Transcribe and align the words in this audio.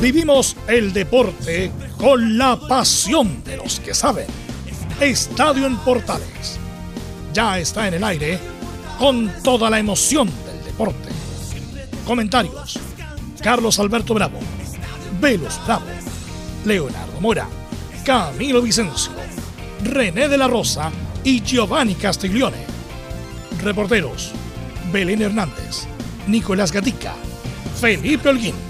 Vivimos 0.00 0.56
el 0.66 0.94
deporte 0.94 1.70
con 1.98 2.38
la 2.38 2.58
pasión 2.58 3.44
de 3.44 3.58
los 3.58 3.80
que 3.80 3.92
saben. 3.92 4.24
Estadio 4.98 5.66
en 5.66 5.76
Portales. 5.76 6.58
Ya 7.34 7.58
está 7.58 7.86
en 7.86 7.94
el 7.94 8.04
aire 8.04 8.38
con 8.98 9.30
toda 9.42 9.68
la 9.68 9.78
emoción 9.78 10.26
del 10.46 10.64
deporte. 10.64 11.10
Comentarios. 12.06 12.78
Carlos 13.42 13.78
Alberto 13.78 14.14
Bravo. 14.14 14.38
Velos 15.20 15.60
Bravo. 15.66 15.84
Leonardo 16.64 17.20
Mora. 17.20 17.46
Camilo 18.02 18.62
Vicencio. 18.62 19.12
René 19.84 20.28
de 20.28 20.38
la 20.38 20.48
Rosa 20.48 20.90
y 21.24 21.42
Giovanni 21.42 21.94
Castiglione. 21.94 22.64
Reporteros. 23.62 24.32
Belén 24.90 25.20
Hernández. 25.20 25.86
Nicolás 26.26 26.72
Gatica. 26.72 27.12
Felipe 27.78 28.30
Holguín. 28.30 28.69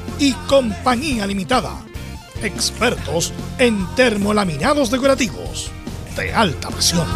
y 0.21 0.31
Compañía 0.47 1.25
Limitada. 1.25 1.83
Expertos 2.43 3.33
en 3.57 3.87
termolaminados 3.95 4.91
decorativos 4.91 5.71
de 6.15 6.31
alta 6.31 6.69
presión. 6.69 7.07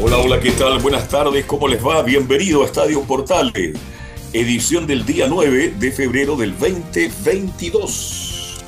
Hola, 0.00 0.18
hola, 0.18 0.38
¿qué 0.38 0.52
tal? 0.52 0.78
Buenas 0.78 1.08
tardes, 1.08 1.44
¿cómo 1.46 1.66
les 1.66 1.84
va? 1.84 2.00
Bienvenido 2.02 2.62
a 2.62 2.66
Estadio 2.66 3.02
Portales, 3.02 3.76
edición 4.32 4.86
del 4.86 5.04
día 5.04 5.26
9 5.26 5.74
de 5.80 5.90
febrero 5.90 6.36
del 6.36 6.56
2022. 6.56 8.62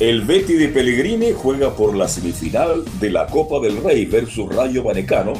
El 0.00 0.22
Betty 0.22 0.54
de 0.54 0.66
Pellegrini 0.66 1.28
juega 1.32 1.76
por 1.76 1.94
la 1.94 2.08
semifinal 2.08 2.84
de 2.98 3.10
la 3.10 3.28
Copa 3.28 3.60
del 3.60 3.80
Rey 3.84 4.06
versus 4.06 4.52
Rayo 4.52 4.82
Vanecano 4.82 5.34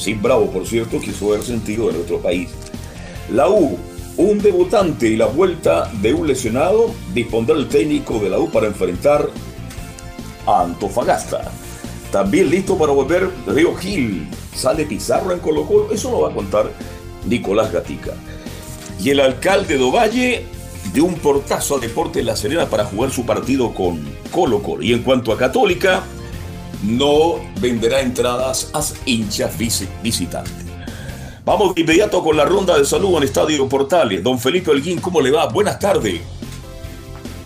sin 0.00 0.22
Bravo, 0.22 0.50
por 0.50 0.66
cierto, 0.66 0.98
quiso 0.98 1.28
haber 1.28 1.44
sentido 1.44 1.90
en 1.90 1.96
otro 1.96 2.18
país. 2.18 2.48
La 3.30 3.50
U, 3.50 3.78
un 4.16 4.38
debutante 4.38 5.08
y 5.08 5.16
la 5.16 5.26
vuelta 5.26 5.90
de 6.00 6.14
un 6.14 6.26
lesionado, 6.26 6.90
dispondrá 7.12 7.54
el 7.54 7.68
técnico 7.68 8.18
de 8.18 8.30
la 8.30 8.38
U 8.38 8.50
para 8.50 8.66
enfrentar 8.66 9.28
a 10.46 10.62
Antofagasta. 10.62 11.52
También 12.10 12.50
listo 12.50 12.76
para 12.78 12.92
volver 12.92 13.30
Río 13.46 13.74
Gil. 13.76 14.26
Sale 14.54 14.84
Pizarro 14.84 15.32
en 15.32 15.38
Colo 15.38 15.66
Colo. 15.66 15.92
Eso 15.92 16.10
lo 16.10 16.22
va 16.22 16.30
a 16.30 16.34
contar 16.34 16.70
Nicolás 17.26 17.70
Gatica. 17.70 18.14
Y 18.98 19.10
el 19.10 19.20
alcalde 19.20 19.76
de 19.78 19.84
Ovalle 19.84 20.44
de 20.92 21.00
un 21.00 21.14
portazo 21.14 21.76
a 21.76 21.78
Deportes 21.78 22.24
La 22.24 22.36
Serena 22.36 22.66
para 22.66 22.84
jugar 22.84 23.10
su 23.10 23.24
partido 23.26 23.72
con 23.74 24.00
Colo 24.32 24.62
Colo. 24.62 24.82
Y 24.82 24.92
en 24.92 25.02
cuanto 25.02 25.32
a 25.32 25.38
Católica, 25.38 26.02
no 26.82 27.40
venderá 27.60 28.00
entradas 28.00 28.70
a 28.72 28.82
hinchas 29.04 29.56
visitantes. 30.02 30.70
Vamos 31.44 31.74
de 31.74 31.80
inmediato 31.80 32.22
con 32.22 32.36
la 32.36 32.44
ronda 32.44 32.78
de 32.78 32.84
salud 32.84 33.16
en 33.16 33.24
Estadio 33.24 33.68
Portales. 33.68 34.22
Don 34.22 34.38
Felipe 34.38 34.70
Holguín, 34.70 35.00
¿cómo 35.00 35.20
le 35.20 35.30
va? 35.30 35.46
Buenas 35.46 35.78
tardes. 35.78 36.20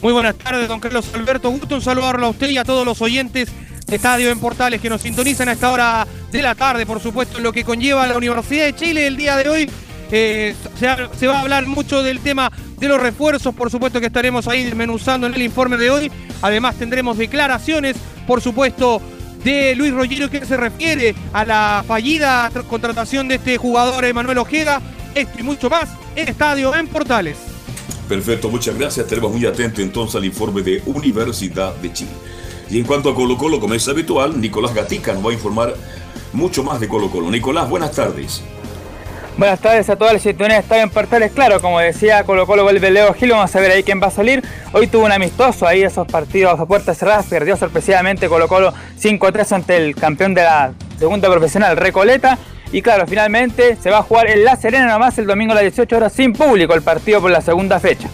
Muy 0.02 0.12
buenas 0.12 0.34
tardes, 0.34 0.68
don 0.68 0.80
Carlos 0.80 1.06
Alberto. 1.14 1.50
Gusto 1.50 1.76
en 1.76 1.80
saludarlo 1.80 2.26
a 2.26 2.30
usted 2.30 2.50
y 2.50 2.58
a 2.58 2.64
todos 2.64 2.84
los 2.84 3.00
oyentes 3.00 3.48
de 3.86 3.96
Estadio 3.96 4.30
en 4.30 4.38
Portales 4.38 4.80
que 4.80 4.90
nos 4.90 5.00
sintonizan 5.00 5.48
a 5.48 5.52
esta 5.52 5.72
hora 5.72 6.06
de 6.30 6.42
la 6.42 6.54
tarde, 6.54 6.84
por 6.84 7.00
supuesto, 7.00 7.38
lo 7.38 7.52
que 7.52 7.64
conlleva 7.64 8.06
la 8.06 8.16
Universidad 8.16 8.66
de 8.66 8.74
Chile 8.74 9.06
el 9.06 9.16
día 9.16 9.36
de 9.36 9.48
hoy. 9.48 9.70
Eh, 10.10 10.54
se, 10.78 10.88
se, 11.18 11.26
va 11.26 11.38
a 11.38 11.40
hablar 11.40 11.66
mucho 11.66 12.02
del 12.02 12.20
tema 12.20 12.52
de 12.78 12.88
los 12.88 13.00
refuerzos, 13.00 13.54
por 13.54 13.70
supuesto 13.70 14.00
que 14.00 14.06
estaremos 14.06 14.46
ahí 14.46 14.64
desmenuzando 14.64 15.26
en 15.26 15.34
el 15.34 15.42
informe 15.42 15.76
de 15.76 15.90
hoy. 15.90 16.12
Además 16.42 16.76
tendremos 16.76 17.16
declaraciones, 17.16 17.96
por 18.26 18.42
supuesto, 18.42 19.00
de 19.44 19.74
Luis 19.76 19.92
Rollero 19.92 20.30
que 20.30 20.44
se 20.44 20.56
refiere 20.56 21.14
a 21.32 21.44
la 21.44 21.84
fallida 21.86 22.50
contratación 22.68 23.28
de 23.28 23.36
este 23.36 23.58
jugador 23.58 24.04
Emanuel 24.04 24.38
Ojeda. 24.38 24.80
Esto 25.14 25.38
y 25.38 25.42
mucho 25.42 25.70
más 25.70 25.90
en 26.16 26.28
Estadio 26.28 26.74
en 26.74 26.88
Portales. 26.88 27.36
Perfecto, 28.08 28.48
muchas 28.48 28.76
gracias. 28.76 29.06
Tenemos 29.06 29.32
muy 29.32 29.46
atento 29.46 29.80
entonces 29.80 30.16
al 30.16 30.24
informe 30.24 30.62
de 30.62 30.82
Universidad 30.86 31.74
de 31.76 31.92
Chile. 31.92 32.10
Y 32.70 32.78
en 32.78 32.84
cuanto 32.84 33.10
a 33.10 33.14
Colo 33.14 33.36
Colo, 33.36 33.60
como 33.60 33.74
es 33.74 33.86
habitual, 33.88 34.40
Nicolás 34.40 34.74
Gatica 34.74 35.12
nos 35.12 35.24
va 35.24 35.30
a 35.30 35.34
informar 35.34 35.74
mucho 36.32 36.64
más 36.64 36.80
de 36.80 36.88
Colo 36.88 37.10
Colo. 37.10 37.30
Nicolás, 37.30 37.68
buenas 37.68 37.92
tardes. 37.92 38.42
Buenas 39.36 39.58
tardes 39.58 39.90
a 39.90 39.96
todas 39.96 40.12
las 40.12 40.22
situaciones 40.22 40.60
Estadio 40.60 40.84
en 40.84 40.90
Portales. 40.90 41.32
Claro, 41.32 41.60
como 41.60 41.80
decía 41.80 42.22
Colo 42.22 42.46
Colo 42.46 42.62
vuelve 42.62 42.88
Leo 42.92 43.12
Gil, 43.14 43.30
vamos 43.30 43.54
a 43.54 43.60
ver 43.60 43.72
ahí 43.72 43.82
quién 43.82 44.00
va 44.00 44.06
a 44.06 44.10
salir. 44.12 44.44
Hoy 44.72 44.86
tuvo 44.86 45.06
un 45.06 45.10
amistoso 45.10 45.66
ahí, 45.66 45.82
esos 45.82 46.06
partidos 46.06 46.60
a 46.60 46.66
puertas 46.66 46.96
cerradas, 46.98 47.26
perdió 47.26 47.56
sorpresivamente 47.56 48.28
Colo 48.28 48.46
Colo 48.46 48.72
5-3 48.96 49.52
ante 49.52 49.76
el 49.76 49.96
campeón 49.96 50.34
de 50.34 50.44
la 50.44 50.72
segunda 51.00 51.28
profesional, 51.28 51.76
Recoleta. 51.76 52.38
Y 52.70 52.80
claro, 52.80 53.08
finalmente 53.08 53.74
se 53.74 53.90
va 53.90 53.98
a 53.98 54.02
jugar 54.02 54.30
en 54.30 54.44
La 54.44 54.54
Serena 54.54 54.86
nomás 54.86 55.18
el 55.18 55.26
domingo 55.26 55.50
a 55.50 55.56
las 55.56 55.64
18 55.64 55.96
horas 55.96 56.12
sin 56.12 56.32
público 56.32 56.72
el 56.74 56.82
partido 56.82 57.20
por 57.20 57.32
la 57.32 57.40
segunda 57.40 57.80
fecha. 57.80 58.08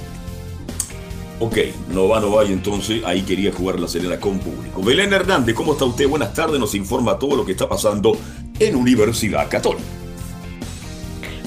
Ok, 1.38 1.58
no 1.90 2.08
va, 2.08 2.20
no 2.20 2.30
vaya 2.30 2.50
entonces, 2.50 3.02
ahí 3.04 3.22
quería 3.22 3.52
jugar 3.52 3.78
La 3.78 3.88
Serena 3.88 4.18
con 4.18 4.38
público. 4.38 4.82
Belén 4.82 5.12
Hernández, 5.12 5.54
¿cómo 5.54 5.72
está 5.72 5.84
usted? 5.84 6.08
Buenas 6.08 6.32
tardes, 6.32 6.58
nos 6.58 6.74
informa 6.74 7.18
todo 7.18 7.36
lo 7.36 7.44
que 7.44 7.52
está 7.52 7.68
pasando 7.68 8.16
en 8.58 8.74
Universidad 8.74 9.46
Católica. 9.50 9.84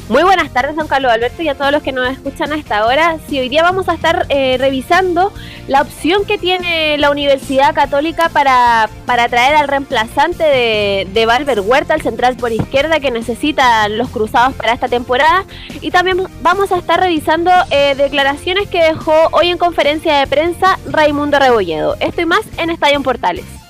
Muy 0.09 0.23
buenas 0.23 0.51
tardes, 0.51 0.75
don 0.75 0.87
Carlos 0.87 1.13
Alberto, 1.13 1.41
y 1.41 1.47
a 1.47 1.55
todos 1.55 1.71
los 1.71 1.81
que 1.81 1.93
nos 1.93 2.09
escuchan 2.09 2.51
hasta 2.51 2.79
ahora. 2.79 3.19
Si 3.29 3.39
hoy 3.39 3.47
día 3.47 3.63
vamos 3.63 3.87
a 3.87 3.93
estar 3.93 4.25
eh, 4.27 4.57
revisando 4.59 5.31
la 5.69 5.81
opción 5.81 6.25
que 6.25 6.37
tiene 6.37 6.97
la 6.97 7.09
Universidad 7.09 7.73
Católica 7.73 8.27
para, 8.27 8.89
para 9.05 9.29
traer 9.29 9.55
al 9.55 9.69
reemplazante 9.69 10.43
de, 10.43 11.07
de 11.13 11.25
Valver 11.25 11.61
Huerta, 11.61 11.95
el 11.95 12.01
central 12.01 12.35
por 12.35 12.51
izquierda, 12.51 12.99
que 12.99 13.11
necesita 13.11 13.87
los 13.87 14.09
cruzados 14.09 14.53
para 14.55 14.73
esta 14.73 14.89
temporada. 14.89 15.45
Y 15.79 15.89
también 15.91 16.21
vamos 16.41 16.73
a 16.73 16.79
estar 16.79 16.99
revisando 16.99 17.49
eh, 17.71 17.95
declaraciones 17.95 18.67
que 18.67 18.83
dejó 18.83 19.13
hoy 19.31 19.49
en 19.49 19.57
conferencia 19.57 20.19
de 20.19 20.27
prensa 20.27 20.79
Raimundo 20.85 21.39
Rebolledo. 21.39 21.95
Esto 22.01 22.21
y 22.21 22.25
más 22.25 22.41
en 22.57 22.69
Estadio 22.71 23.01
Portales. 23.01 23.62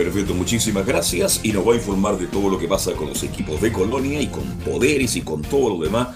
Perfecto, 0.00 0.32
muchísimas 0.32 0.86
gracias 0.86 1.40
y 1.42 1.52
nos 1.52 1.68
va 1.68 1.74
a 1.74 1.76
informar 1.76 2.16
de 2.16 2.26
todo 2.26 2.48
lo 2.48 2.58
que 2.58 2.66
pasa 2.66 2.92
con 2.92 3.10
los 3.10 3.22
equipos 3.22 3.60
de 3.60 3.70
Colonia 3.70 4.18
y 4.18 4.28
con 4.28 4.44
poderes 4.60 5.14
y 5.14 5.20
con 5.20 5.42
todo 5.42 5.76
lo 5.76 5.84
demás. 5.84 6.08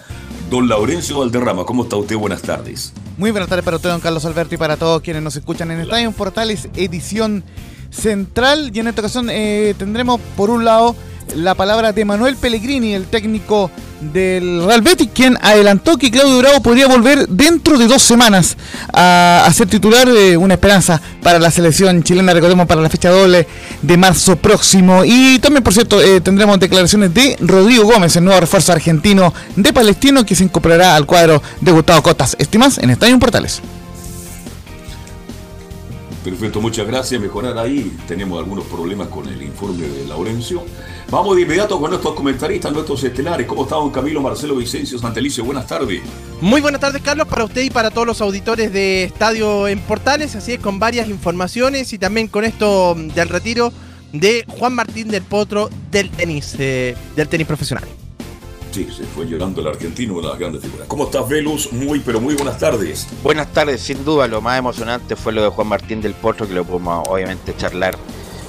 Don 0.49 0.67
Laurencio 0.67 1.19
Valderrama, 1.19 1.67
¿cómo 1.67 1.83
está 1.83 1.97
usted? 1.97 2.17
Buenas 2.17 2.41
tardes. 2.41 2.95
Muy 3.19 3.31
buenas 3.31 3.51
tardes 3.51 3.63
para 3.63 3.77
usted, 3.77 3.91
don 3.91 4.01
Carlos 4.01 4.25
Alberto, 4.25 4.55
y 4.55 4.59
para 4.59 4.79
todos 4.79 5.03
quienes 5.03 5.23
nos 5.23 5.37
escuchan 5.37 5.71
en 5.71 5.81
Estadio 5.81 6.11
Portales, 6.13 6.71
edición 6.77 7.45
central. 7.91 8.71
Y 8.73 8.81
en 8.81 8.89
esta 8.89 9.03
ocasión 9.03 9.29
eh, 9.29 9.75
tendremos, 9.77 10.19
por 10.35 10.49
un 10.49 10.65
lado, 10.65 10.97
la 11.37 11.55
palabra 11.55 11.93
de 11.93 12.05
Manuel 12.05 12.37
Pellegrini, 12.37 12.95
el 12.95 13.07
técnico 13.07 13.71
del 14.01 14.65
Real 14.65 14.83
Betis, 14.83 15.09
quien 15.15 15.39
adelantó 15.41 15.97
que 15.97 16.11
Claudio 16.11 16.39
Bravo 16.39 16.63
podría 16.63 16.87
volver 16.87 17.27
dentro 17.29 17.79
de 17.79 17.87
dos 17.87 18.03
semanas 18.03 18.57
a, 18.93 19.49
ser 19.53 19.69
titular, 19.69 20.09
eh, 20.09 20.37
una 20.37 20.55
esperanza 20.55 21.01
para 21.23 21.39
la 21.39 21.51
selección 21.51 22.03
chilena, 22.03 22.33
recordemos, 22.35 22.67
para 22.67 22.81
la 22.81 22.91
fecha 22.91 23.11
doble 23.11 23.47
de 23.83 23.97
marzo 23.97 24.37
próximo. 24.37 25.05
Y 25.05 25.39
también, 25.39 25.63
por 25.63 25.73
cierto, 25.73 26.03
eh, 26.03 26.21
tendremos 26.21 26.59
declaraciones 26.61 27.15
de 27.15 27.37
Rodrigo 27.41 27.85
Gómez, 27.85 28.17
el 28.17 28.25
nuevo 28.25 28.41
refuerzo 28.41 28.73
argentino 28.73 29.33
de 29.57 29.73
Palestino, 29.73 30.25
que 30.27 30.35
se 30.35 30.45
incorporará 30.45 30.97
al 30.97 31.07
cuadro 31.07 31.43
de 31.61 31.73
Gustavo 31.73 32.03
Cotas. 32.03 32.37
Estimas 32.39 32.79
en 32.79 32.91
Estadio 32.91 33.19
Portales. 33.19 33.63
Perfecto, 36.25 36.59
muchas 36.59 36.87
gracias. 36.87 37.21
Mejorar 37.21 37.59
ahí. 37.59 37.95
Tenemos 38.09 38.39
algunos 38.39 38.65
problemas 38.65 39.09
con 39.09 39.29
el 39.29 39.43
informe 39.43 39.87
de 39.87 40.07
Laurencio. 40.07 40.65
Vamos 41.11 41.37
de 41.37 41.43
inmediato 41.43 41.79
con 41.79 41.91
nuestros 41.91 42.15
comentaristas, 42.15 42.73
nuestros 42.73 43.05
estelares. 43.05 43.47
¿Cómo 43.47 43.65
están 43.65 43.91
Camilo, 43.91 44.23
Marcelo, 44.23 44.57
Vicencio, 44.57 44.99
Santelicio? 44.99 45.45
Buenas 45.45 45.67
tardes. 45.67 46.01
Muy 46.41 46.63
buenas 46.63 46.81
tardes, 46.81 47.03
Carlos, 47.03 47.29
para 47.29 47.45
usted 47.45 47.61
y 47.63 47.71
para 47.71 47.91
todos 47.91 48.07
los 48.07 48.23
auditores 48.23 48.73
de 48.73 49.05
Estadio 49.05 49.69
en 49.69 49.79
Portales. 49.81 50.35
Así 50.35 50.55
es, 50.55 50.61
con 50.61 50.79
varias 50.79 51.09
informaciones 51.09 51.93
y 51.93 51.99
también 51.99 52.29
con 52.29 52.45
esto 52.45 52.95
del 52.95 53.29
retiro 53.29 53.71
de 54.13 54.47
Juan 54.49 54.75
Martín 54.75 55.09
del 55.09 55.23
Potro 55.23 55.69
del 55.91 56.09
tenis, 56.09 56.57
eh, 56.59 56.97
del 57.17 57.29
tenis 57.29 57.47
profesional. 57.47 57.85
Sí, 58.75 58.89
se 58.91 59.05
fue 59.05 59.25
llorando 59.27 59.61
el 59.61 59.69
argentino, 59.69 60.15
una 60.15 60.23
de 60.23 60.29
las 60.31 60.39
grandes 60.41 60.63
figuras. 60.63 60.89
¿Cómo 60.89 61.05
estás, 61.05 61.29
Velus? 61.29 61.73
Muy, 61.73 62.01
pero 62.01 62.21
muy 62.21 62.35
buenas 62.35 62.59
tardes. 62.59 63.07
Buenas 63.23 63.53
tardes, 63.53 63.81
sin 63.81 64.05
duda, 64.05 64.27
lo 64.27 64.41
más 64.41 64.59
emocionante 64.59 65.15
fue 65.15 65.33
lo 65.33 65.45
de 65.45 65.49
Juan 65.51 65.69
Martín 65.69 66.01
del 66.01 66.13
Potro, 66.15 66.49
que 66.49 66.55
lo 66.55 66.65
podemos 66.65 67.07
obviamente 67.09 67.55
charlar 67.57 67.97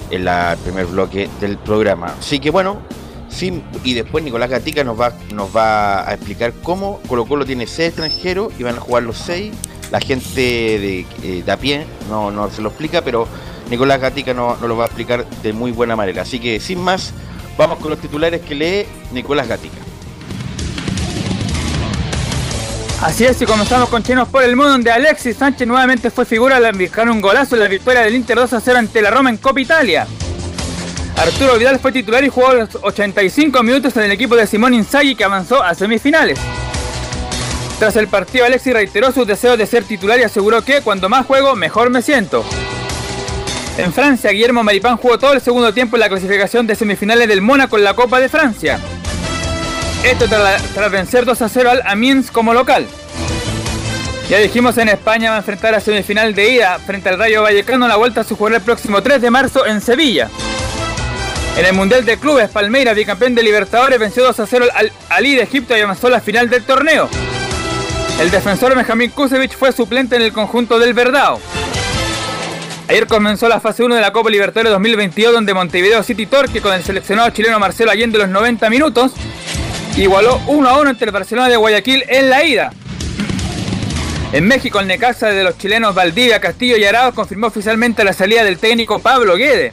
en 0.09 0.25
la, 0.25 0.53
el 0.53 0.57
primer 0.57 0.87
bloque 0.87 1.29
del 1.39 1.59
programa. 1.59 2.15
Así 2.17 2.39
que 2.39 2.49
bueno, 2.49 2.79
sin, 3.29 3.63
y 3.83 3.93
después 3.93 4.23
Nicolás 4.23 4.49
Gatica 4.49 4.83
nos 4.83 4.99
va, 4.99 5.13
nos 5.31 5.55
va 5.55 6.09
a 6.09 6.15
explicar 6.15 6.53
cómo 6.63 7.01
Colo 7.07 7.25
Colo 7.27 7.45
tiene 7.45 7.67
seis 7.67 7.89
extranjeros 7.89 8.51
y 8.57 8.63
van 8.63 8.77
a 8.77 8.79
jugar 8.79 9.03
los 9.03 9.19
seis. 9.19 9.53
La 9.91 9.99
gente 9.99 10.41
de, 10.41 11.05
eh, 11.21 11.43
de 11.45 11.51
a 11.51 11.57
pie 11.57 11.85
no, 12.09 12.31
no 12.31 12.49
se 12.49 12.63
lo 12.63 12.69
explica, 12.69 13.03
pero 13.03 13.27
Nicolás 13.69 14.01
Gatica 14.01 14.33
nos 14.33 14.59
no 14.59 14.67
lo 14.67 14.75
va 14.75 14.85
a 14.85 14.87
explicar 14.87 15.23
de 15.43 15.53
muy 15.53 15.71
buena 15.71 15.95
manera. 15.95 16.23
Así 16.23 16.39
que 16.39 16.59
sin 16.59 16.81
más, 16.81 17.13
vamos 17.59 17.77
con 17.77 17.91
los 17.91 17.99
titulares 17.99 18.41
que 18.41 18.55
lee 18.55 18.87
Nicolás 19.13 19.47
Gatica. 19.47 19.77
Así 23.05 23.23
es, 23.23 23.39
y 23.39 23.45
comenzamos 23.45 23.87
con 23.89 24.01
Chinos 24.01 24.27
por 24.27 24.41
el 24.41 24.55
mundo, 24.55 24.71
donde 24.71 24.91
Alexis 24.91 25.37
Sánchez 25.37 25.67
nuevamente 25.67 26.09
fue 26.09 26.25
figura 26.25 26.57
al 26.57 26.75
buscar 26.75 27.07
un 27.07 27.21
golazo 27.21 27.53
en 27.53 27.61
la 27.61 27.67
victoria 27.67 28.01
del 28.01 28.15
Inter 28.15 28.35
2 28.35 28.53
a 28.53 28.59
0 28.59 28.79
ante 28.79 28.99
la 28.99 29.11
Roma 29.11 29.29
en 29.29 29.37
Copa 29.37 29.61
Italia. 29.61 30.07
Arturo 31.15 31.55
Vidal 31.59 31.77
fue 31.77 31.91
titular 31.91 32.23
y 32.23 32.29
jugó 32.29 32.53
los 32.53 32.69
85 32.81 33.61
minutos 33.61 33.95
en 33.95 34.03
el 34.05 34.11
equipo 34.11 34.35
de 34.35 34.47
Simón 34.47 34.73
Inzaghi 34.73 35.13
que 35.13 35.23
avanzó 35.23 35.61
a 35.61 35.75
semifinales. 35.75 36.39
Tras 37.77 37.95
el 37.95 38.07
partido, 38.07 38.45
Alexis 38.45 38.73
reiteró 38.73 39.11
sus 39.11 39.27
deseos 39.27 39.55
de 39.59 39.67
ser 39.67 39.83
titular 39.83 40.19
y 40.19 40.23
aseguró 40.23 40.63
que 40.63 40.81
cuando 40.81 41.07
más 41.07 41.27
juego, 41.27 41.55
mejor 41.55 41.91
me 41.91 42.01
siento. 42.01 42.43
En 43.77 43.93
Francia, 43.93 44.31
Guillermo 44.31 44.63
Maripán 44.63 44.97
jugó 44.97 45.19
todo 45.19 45.33
el 45.33 45.41
segundo 45.41 45.71
tiempo 45.75 45.95
en 45.95 45.99
la 45.99 46.09
clasificación 46.09 46.65
de 46.65 46.73
semifinales 46.73 47.27
del 47.27 47.43
Mónaco 47.43 47.77
en 47.77 47.83
la 47.83 47.93
Copa 47.93 48.19
de 48.19 48.29
Francia. 48.29 48.79
Esto 50.05 50.27
tras, 50.27 50.91
vencer 50.91 51.25
2 51.25 51.41
a 51.41 51.49
0 51.49 51.71
al 51.71 51.81
Amiens 51.83 52.29
como 52.29 52.53
local. 52.53 52.85
Ya 54.29 54.37
dijimos 54.37 54.77
en 54.77 54.89
España 54.89 55.31
va 55.31 55.37
a 55.37 55.39
enfrentar 55.39 55.73
a 55.73 55.79
semifinal 55.79 56.35
de 56.35 56.47
ida 56.51 56.77
frente 56.77 57.09
al 57.09 57.17
Rayo 57.17 57.41
Vallecano 57.41 57.87
la 57.87 57.95
vuelta 57.95 58.21
a 58.21 58.23
su 58.23 58.35
jugar 58.35 58.53
el 58.53 58.61
próximo 58.61 59.01
3 59.01 59.19
de 59.19 59.31
marzo 59.31 59.65
en 59.65 59.81
Sevilla. 59.81 60.29
En 61.57 61.65
el 61.65 61.73
Mundial 61.73 62.05
de 62.05 62.17
Clubes, 62.17 62.51
Palmeiras, 62.51 62.95
bicampeón 62.95 63.33
de 63.33 63.41
Libertadores, 63.41 63.97
venció 63.97 64.23
2 64.23 64.39
a 64.41 64.45
0 64.45 64.65
al 64.75 64.91
Ali 65.09 65.35
de 65.35 65.41
Egipto 65.41 65.75
y 65.75 65.81
avanzó 65.81 66.05
a 66.05 66.11
la 66.11 66.21
final 66.21 66.51
del 66.51 66.63
torneo. 66.63 67.09
El 68.19 68.29
defensor 68.29 68.75
Benjamín 68.75 69.09
Kusevich 69.09 69.57
fue 69.57 69.71
suplente 69.71 70.15
en 70.17 70.21
el 70.21 70.31
conjunto 70.31 70.77
del 70.77 70.93
Verdao. 70.93 71.41
Ayer 72.87 73.07
comenzó 73.07 73.49
la 73.49 73.59
fase 73.59 73.83
1 73.83 73.95
de 73.95 74.01
la 74.01 74.13
Copa 74.13 74.29
Libertadores 74.29 74.71
2022 74.71 75.33
donde 75.33 75.55
Montevideo 75.55 76.03
City 76.03 76.27
Torque 76.27 76.61
con 76.61 76.73
el 76.73 76.83
seleccionado 76.83 77.31
chileno 77.31 77.57
Marcelo 77.57 77.89
Allende 77.89 78.19
los 78.19 78.29
90 78.29 78.69
minutos 78.69 79.11
igualó 79.97 80.41
1 80.47 80.69
a 80.69 80.79
1 80.79 80.89
entre 80.89 81.05
el 81.05 81.11
Barcelona 81.11 81.49
de 81.49 81.57
Guayaquil 81.57 82.03
en 82.07 82.29
la 82.29 82.43
ida. 82.43 82.73
En 84.33 84.47
México, 84.47 84.79
el 84.79 84.87
Necaxa 84.87 85.27
de 85.27 85.43
los 85.43 85.57
chilenos 85.57 85.95
Valdivia, 85.95 86.41
Castillo 86.41 86.75
y 86.75 86.83
Arauz 86.83 87.13
confirmó 87.13 87.47
oficialmente 87.47 88.03
la 88.03 88.11
salida 88.11 88.43
del 88.43 88.57
técnico 88.57 88.99
Pablo 88.99 89.37
Guede. 89.37 89.71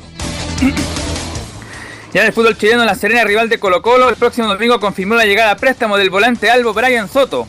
Ya 2.13 2.21
en 2.21 2.27
el 2.27 2.33
fútbol 2.33 2.57
chileno, 2.57 2.85
la 2.85 2.95
Serena, 2.95 3.25
rival 3.25 3.49
de 3.49 3.59
Colo 3.59 3.83
Colo, 3.83 4.09
el 4.09 4.17
próximo 4.17 4.47
domingo 4.47 4.79
confirmó 4.79 5.15
la 5.15 5.25
llegada 5.25 5.53
a 5.53 5.57
préstamo 5.57 5.97
del 5.97 6.11
volante 6.11 6.51
Albo 6.51 6.75
Brian 6.75 7.09
Soto. 7.09 7.47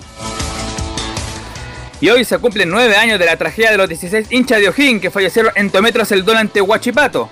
Y 1.99 2.09
hoy 2.09 2.25
se 2.25 2.37
cumplen 2.39 2.69
nueve 2.69 2.95
años 2.95 3.19
de 3.19 3.25
la 3.25 3.37
tragedia 3.37 3.71
de 3.71 3.77
los 3.77 3.87
16 3.87 4.31
hinchas 4.31 4.59
de 4.59 4.69
O'Higgins 4.69 5.01
que 5.01 5.11
fallecieron 5.11 5.51
en 5.55 5.69
Tometros 5.69 6.11
el 6.11 6.25
Don 6.25 6.37
ante 6.37 6.61
Huachipato. 6.61 7.29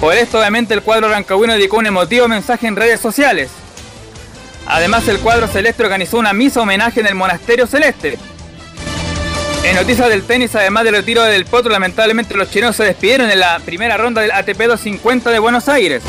Por 0.00 0.14
esto, 0.14 0.38
obviamente, 0.38 0.74
el 0.74 0.82
cuadro 0.82 1.08
rancagüino 1.08 1.52
dedicó 1.52 1.78
un 1.78 1.86
emotivo 1.86 2.26
mensaje 2.26 2.66
en 2.66 2.76
redes 2.76 3.00
sociales. 3.00 3.50
Además, 4.70 5.08
el 5.08 5.18
cuadro 5.18 5.48
celeste 5.48 5.82
organizó 5.82 6.18
una 6.18 6.34
misa 6.34 6.60
homenaje 6.60 7.00
en 7.00 7.06
el 7.06 7.14
Monasterio 7.14 7.66
Celeste. 7.66 8.18
En 9.64 9.74
noticias 9.74 10.08
del 10.10 10.22
tenis, 10.24 10.54
además 10.54 10.84
del 10.84 10.94
retiro 10.94 11.22
del 11.22 11.46
potro, 11.46 11.70
lamentablemente 11.70 12.34
los 12.36 12.50
chilenos 12.50 12.76
se 12.76 12.84
despidieron 12.84 13.30
en 13.30 13.40
la 13.40 13.60
primera 13.60 13.96
ronda 13.96 14.20
del 14.20 14.30
ATP 14.30 14.58
250 14.58 15.30
de 15.30 15.38
Buenos 15.38 15.68
Aires. 15.68 16.02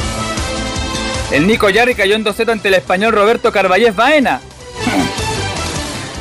El 1.31 1.47
Nico 1.47 1.69
Yarri 1.69 1.95
cayó 1.95 2.15
en 2.15 2.23
2 2.23 2.35
sets 2.35 2.51
ante 2.51 2.67
el 2.67 2.73
español 2.73 3.13
Roberto 3.13 3.51
Carballés 3.51 3.95
Baena. 3.95 4.41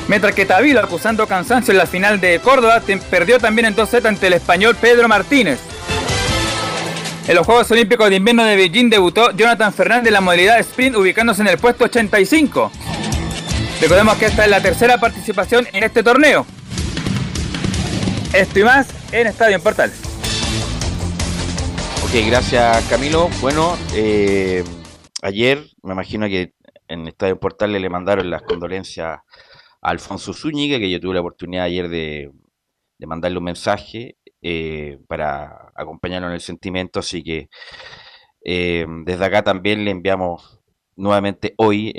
Mientras 0.06 0.34
que 0.34 0.46
Tavilo, 0.46 0.80
acusando 0.80 1.26
cansancio 1.26 1.72
en 1.72 1.78
la 1.78 1.86
final 1.86 2.20
de 2.20 2.38
Córdoba, 2.38 2.80
perdió 3.10 3.38
también 3.38 3.66
en 3.66 3.74
2 3.74 3.88
sets 3.88 4.06
ante 4.06 4.28
el 4.28 4.34
español 4.34 4.76
Pedro 4.80 5.08
Martínez. 5.08 5.58
En 7.28 7.34
los 7.34 7.44
Juegos 7.44 7.70
Olímpicos 7.70 8.08
de 8.08 8.16
Invierno 8.16 8.42
de 8.42 8.56
Beijing 8.56 8.88
debutó 8.88 9.32
Jonathan 9.32 9.70
Fernández 9.70 10.06
en 10.06 10.14
la 10.14 10.22
modalidad 10.22 10.58
sprint 10.60 10.96
ubicándose 10.96 11.42
en 11.42 11.48
el 11.48 11.58
puesto 11.58 11.84
85. 11.84 12.72
Recordemos 13.82 14.16
que 14.16 14.24
esta 14.24 14.44
es 14.44 14.50
la 14.50 14.62
tercera 14.62 14.96
participación 14.96 15.66
en 15.74 15.84
este 15.84 16.02
torneo. 16.02 16.46
Esto 18.32 18.60
y 18.60 18.62
más 18.62 19.12
en 19.12 19.26
Estadio 19.26 19.56
en 19.56 19.62
Portal. 19.62 19.92
Ok, 22.02 22.12
gracias 22.26 22.82
Camilo. 22.88 23.28
Bueno, 23.42 23.76
eh, 23.92 24.64
ayer 25.20 25.66
me 25.82 25.92
imagino 25.92 26.28
que 26.28 26.54
en 26.88 27.08
Estadio 27.08 27.38
Portales 27.38 27.82
le 27.82 27.90
mandaron 27.90 28.30
las 28.30 28.40
condolencias 28.40 29.18
a 29.18 29.24
Alfonso 29.82 30.32
Zúñiga, 30.32 30.78
que 30.78 30.90
yo 30.90 30.98
tuve 30.98 31.12
la 31.12 31.20
oportunidad 31.20 31.66
ayer 31.66 31.90
de 31.90 32.32
mandarle 33.06 33.36
un 33.36 33.44
mensaje 33.44 34.16
eh, 34.42 34.98
para 35.08 35.72
acompañarlo 35.74 36.28
en 36.28 36.34
el 36.34 36.40
sentimiento, 36.40 37.00
así 37.00 37.22
que 37.22 37.48
eh, 38.44 38.86
desde 39.04 39.24
acá 39.24 39.42
también 39.42 39.84
le 39.84 39.90
enviamos 39.90 40.60
nuevamente 40.96 41.54
hoy 41.58 41.92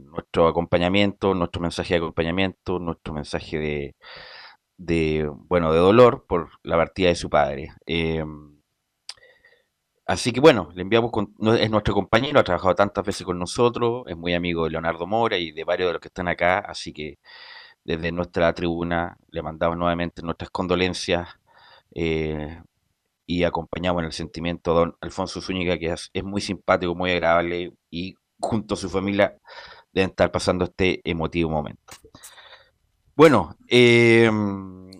nuestro 0.00 0.48
acompañamiento, 0.48 1.34
nuestro 1.34 1.62
mensaje 1.62 1.94
de 1.94 1.98
acompañamiento, 1.98 2.78
nuestro 2.78 3.14
mensaje 3.14 3.58
de, 3.58 3.96
de 4.76 5.30
bueno 5.48 5.72
de 5.72 5.78
dolor 5.80 6.26
por 6.28 6.50
la 6.62 6.76
partida 6.76 7.08
de 7.08 7.16
su 7.16 7.30
padre. 7.30 7.72
Eh, 7.86 8.24
Así 10.06 10.32
que 10.32 10.40
bueno, 10.40 10.70
le 10.74 10.82
enviamos 10.82 11.10
con, 11.12 11.32
es 11.58 11.70
nuestro 11.70 11.94
compañero, 11.94 12.40
ha 12.40 12.44
trabajado 12.44 12.74
tantas 12.74 13.04
veces 13.04 13.24
con 13.24 13.38
nosotros, 13.38 14.04
es 14.08 14.16
muy 14.16 14.34
amigo 14.34 14.64
de 14.64 14.70
Leonardo 14.70 15.06
Mora 15.06 15.36
y 15.38 15.52
de 15.52 15.64
varios 15.64 15.88
de 15.88 15.92
los 15.94 16.00
que 16.02 16.08
están 16.08 16.28
acá, 16.28 16.58
así 16.58 16.92
que 16.92 17.18
desde 17.84 18.12
nuestra 18.12 18.52
tribuna 18.54 19.16
le 19.30 19.42
mandamos 19.42 19.76
nuevamente 19.78 20.22
nuestras 20.22 20.50
condolencias 20.50 21.28
eh, 21.94 22.62
y 23.26 23.44
acompañamos 23.44 24.00
en 24.00 24.06
el 24.06 24.12
sentimiento 24.12 24.74
don 24.74 24.96
Alfonso 25.00 25.40
Zúñiga, 25.40 25.78
que 25.78 25.92
es, 25.92 26.10
es 26.12 26.24
muy 26.24 26.40
simpático, 26.40 26.94
muy 26.94 27.12
agradable 27.12 27.72
y 27.90 28.14
junto 28.40 28.74
a 28.74 28.76
su 28.76 28.90
familia 28.90 29.38
deben 29.92 30.10
estar 30.10 30.30
pasando 30.32 30.64
este 30.64 31.00
emotivo 31.04 31.50
momento. 31.50 31.94
Bueno, 33.14 33.56
em, 33.68 34.90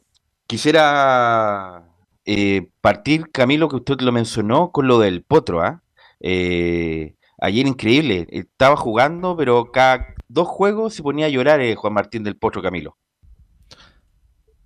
quisiera 0.47 1.89
eh, 2.25 2.69
partir, 2.81 3.31
Camilo, 3.33 3.69
que 3.69 3.77
usted 3.77 4.01
lo 4.01 4.13
mencionó 4.13 4.71
con 4.71 4.87
lo 4.87 4.99
del 4.99 5.25
potro, 5.25 5.63
¿ah? 5.63 5.83
Eh, 6.21 7.17
ayer 7.39 7.67
increíble, 7.67 8.27
estaba 8.31 8.77
jugando, 8.77 9.37
pero 9.37 9.73
cada 9.73 10.15
dos 10.29 10.47
juegos 10.47 10.95
se 10.95 11.03
ponía 11.03 11.27
a 11.27 11.31
llorar 11.31 11.61
eh, 11.61 11.75
Juan 11.75 11.95
Martín 11.95 12.23
del 12.23 12.37
Potro 12.37 12.63
Camilo. 12.63 12.97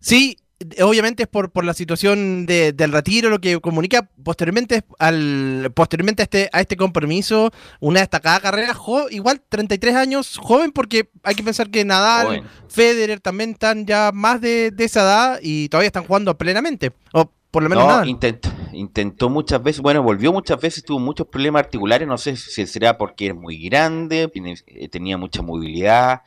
Sí, 0.01 0.37
obviamente 0.83 1.25
es 1.25 1.29
por, 1.29 1.51
por 1.51 1.65
la 1.65 1.75
situación 1.75 2.47
de- 2.47 2.73
del 2.73 2.93
retiro, 2.93 3.29
lo 3.29 3.41
que 3.41 3.61
comunica 3.61 4.09
posteriormente 4.25 4.85
al 4.99 5.71
posteriormente 5.75 6.23
a 6.23 6.25
este, 6.25 6.49
a 6.53 6.61
este 6.61 6.77
compromiso, 6.77 7.51
una 7.81 8.01
destacada 8.01 8.41
carrera, 8.41 8.73
jo- 8.75 9.09
igual 9.11 9.43
33 9.49 9.95
años, 9.95 10.39
joven, 10.39 10.73
porque 10.73 11.11
hay 11.23 11.35
que 11.35 11.43
pensar 11.43 11.71
que 11.71 11.85
Nadal. 11.85 12.43
Federer 12.69 13.21
también 13.21 13.51
están 13.51 13.87
ya 13.87 14.11
más 14.15 14.41
de, 14.41 14.71
de 14.71 14.85
esa 14.85 15.01
edad 15.03 15.39
y 15.43 15.69
todavía 15.69 15.89
están 15.89 16.05
jugando 16.05 16.37
plenamente, 16.37 16.93
o 17.13 17.31
por 17.51 17.63
lo 17.63 17.69
menos 17.69 17.85
No, 17.85 17.91
Nadal. 17.91 18.09
intentó, 18.09 18.51
intentó 18.73 19.31
muchas 19.31 19.63
veces, 19.63 19.81
bueno, 19.81 20.03
volvió 20.03 20.33
muchas 20.33 20.61
veces, 20.61 20.85
tuvo 20.85 20.99
muchos 20.99 21.27
problemas 21.29 21.61
articulares, 21.61 22.07
no 22.09 22.19
sé 22.19 22.37
si 22.37 22.67
será 22.67 22.99
porque 22.99 23.29
es 23.29 23.35
muy 23.35 23.57
grande, 23.69 24.31
eh, 24.67 24.89
tenía 24.89 25.17
mucha 25.17 25.41
movilidad 25.43 26.23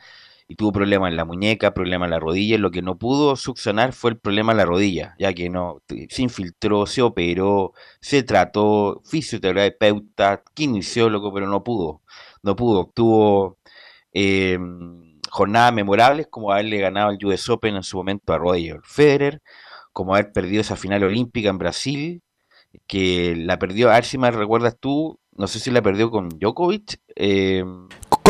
y 0.50 0.56
tuvo 0.56 0.72
problemas 0.72 1.10
en 1.10 1.16
la 1.16 1.24
muñeca, 1.24 1.72
problemas 1.74 2.08
en 2.08 2.10
la 2.10 2.18
rodilla, 2.18 2.58
lo 2.58 2.72
que 2.72 2.82
no 2.82 2.98
pudo 2.98 3.36
succionar 3.36 3.92
fue 3.92 4.10
el 4.10 4.18
problema 4.18 4.50
en 4.50 4.58
la 4.58 4.64
rodilla, 4.64 5.14
ya 5.16 5.32
que 5.32 5.48
no, 5.48 5.80
se 6.08 6.22
infiltró, 6.22 6.86
se 6.86 7.02
operó, 7.02 7.72
se 8.00 8.24
trató, 8.24 9.00
fisioterapeuta, 9.04 10.42
kinesiólogo, 10.52 11.32
pero 11.32 11.46
no 11.46 11.62
pudo, 11.62 12.02
no 12.42 12.56
pudo, 12.56 12.90
tuvo 12.92 13.58
eh, 14.12 14.58
jornadas 15.30 15.72
memorables 15.72 16.26
como 16.28 16.50
haberle 16.50 16.78
ganado 16.78 17.12
el 17.12 17.24
US 17.24 17.48
Open 17.48 17.76
en 17.76 17.84
su 17.84 17.98
momento 17.98 18.32
a 18.32 18.38
Roger 18.38 18.80
Federer, 18.82 19.42
como 19.92 20.14
haber 20.16 20.32
perdido 20.32 20.62
esa 20.62 20.74
final 20.74 21.04
olímpica 21.04 21.48
en 21.48 21.58
Brasil, 21.58 22.22
que 22.88 23.36
la 23.36 23.56
perdió, 23.60 23.88
a 23.90 23.94
ver 23.94 24.04
si 24.04 24.18
me 24.18 24.32
recuerdas 24.32 24.76
tú, 24.80 25.20
no 25.30 25.46
sé 25.46 25.60
si 25.60 25.70
la 25.70 25.80
perdió 25.80 26.10
con 26.10 26.28
Djokovic, 26.28 27.00
eh, 27.14 27.64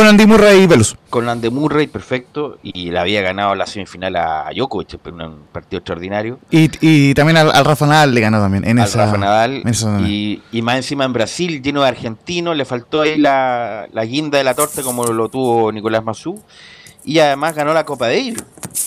Con 0.01 0.09
Andy 0.09 0.25
Murray 0.27 0.63
y 0.63 0.67
Velus. 0.67 0.97
con 1.11 1.29
Andy 1.29 1.51
Murray, 1.51 1.87
perfecto, 1.87 2.57
y 2.63 2.91
la 2.91 3.03
había 3.03 3.21
ganado 3.21 3.55
la 3.55 3.67
semifinal 3.67 4.17
a 4.17 4.49
Djokovic, 4.57 4.99
un 5.13 5.41
partido 5.53 5.81
extraordinario, 5.81 6.39
Y, 6.51 6.71
y 6.81 7.13
también 7.13 7.37
al, 7.37 7.51
al 7.55 7.67
Rafa 7.67 7.87
Nadal 7.87 8.15
le 8.15 8.23
ganó 8.23 8.41
también. 8.41 8.67
En 8.67 8.79
al 8.79 8.87
esa, 8.89 9.05
Rafa 9.05 9.19
Nadal, 9.19 9.57
en 9.61 9.69
esa 9.69 9.81
zona. 9.99 10.09
y, 10.09 10.43
y 10.53 10.63
más 10.63 10.77
encima 10.77 11.05
en 11.05 11.13
Brasil, 11.13 11.61
lleno 11.61 11.83
de 11.83 11.89
argentinos, 11.89 12.57
le 12.57 12.65
faltó 12.65 13.03
ahí 13.03 13.19
la, 13.19 13.89
la 13.93 14.05
guinda 14.07 14.39
de 14.39 14.45
la 14.45 14.55
torta 14.55 14.83
como 14.83 15.05
lo 15.05 15.29
tuvo 15.29 15.71
Nicolás 15.71 16.03
Massú, 16.03 16.43
y 17.05 17.19
además 17.19 17.55
ganó 17.55 17.75
la 17.75 17.85
Copa 17.85 18.07
Davis. 18.07 18.43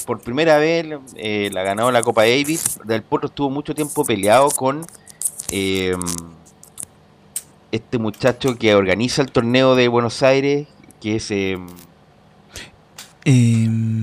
Por 0.07 0.19
primera 0.19 0.57
vez 0.57 0.87
eh, 1.15 1.51
la 1.53 1.61
ganó 1.61 1.91
la 1.91 2.01
Copa 2.01 2.21
Davis. 2.23 2.79
Del 2.85 3.03
Potro 3.03 3.27
estuvo 3.27 3.51
mucho 3.51 3.75
tiempo 3.75 4.03
peleado 4.03 4.49
con 4.49 4.81
eh, 5.51 5.95
este 7.71 7.99
muchacho 7.99 8.55
que 8.57 8.73
organiza 8.73 9.21
el 9.21 9.31
torneo 9.31 9.75
de 9.75 9.87
Buenos 9.87 10.23
Aires, 10.23 10.67
que 11.03 11.17
es... 11.17 11.29
Eh, 11.31 11.57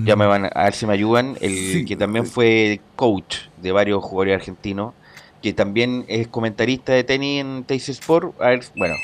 ya 0.05 0.17
me 0.17 0.27
van 0.27 0.51
a 0.55 0.65
ver 0.65 0.75
si 0.75 0.87
me 0.87 0.93
ayudan, 0.93 1.37
el 1.41 1.85
que 1.87 1.97
también 1.97 2.27
fue 2.27 2.81
coach 2.97 3.37
de 3.61 3.73
varios 3.73 4.03
jugadores 4.03 4.35
argentinos, 4.37 4.95
que 5.43 5.53
también 5.53 6.05
es 6.09 6.29
comentarista 6.29 6.93
de 6.93 7.05
tenis 7.05 7.41
en 7.41 7.65
Teis 7.65 7.89
Sport. 7.89 8.41
A 8.41 8.49
ver, 8.49 8.65
bueno, 8.77 8.95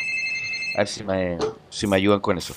a 0.74 0.78
ver 0.78 0.88
si 0.88 1.04
me, 1.04 1.38
si 1.70 1.86
me 1.86 1.96
ayudan 1.96 2.20
con 2.20 2.38
eso. 2.38 2.54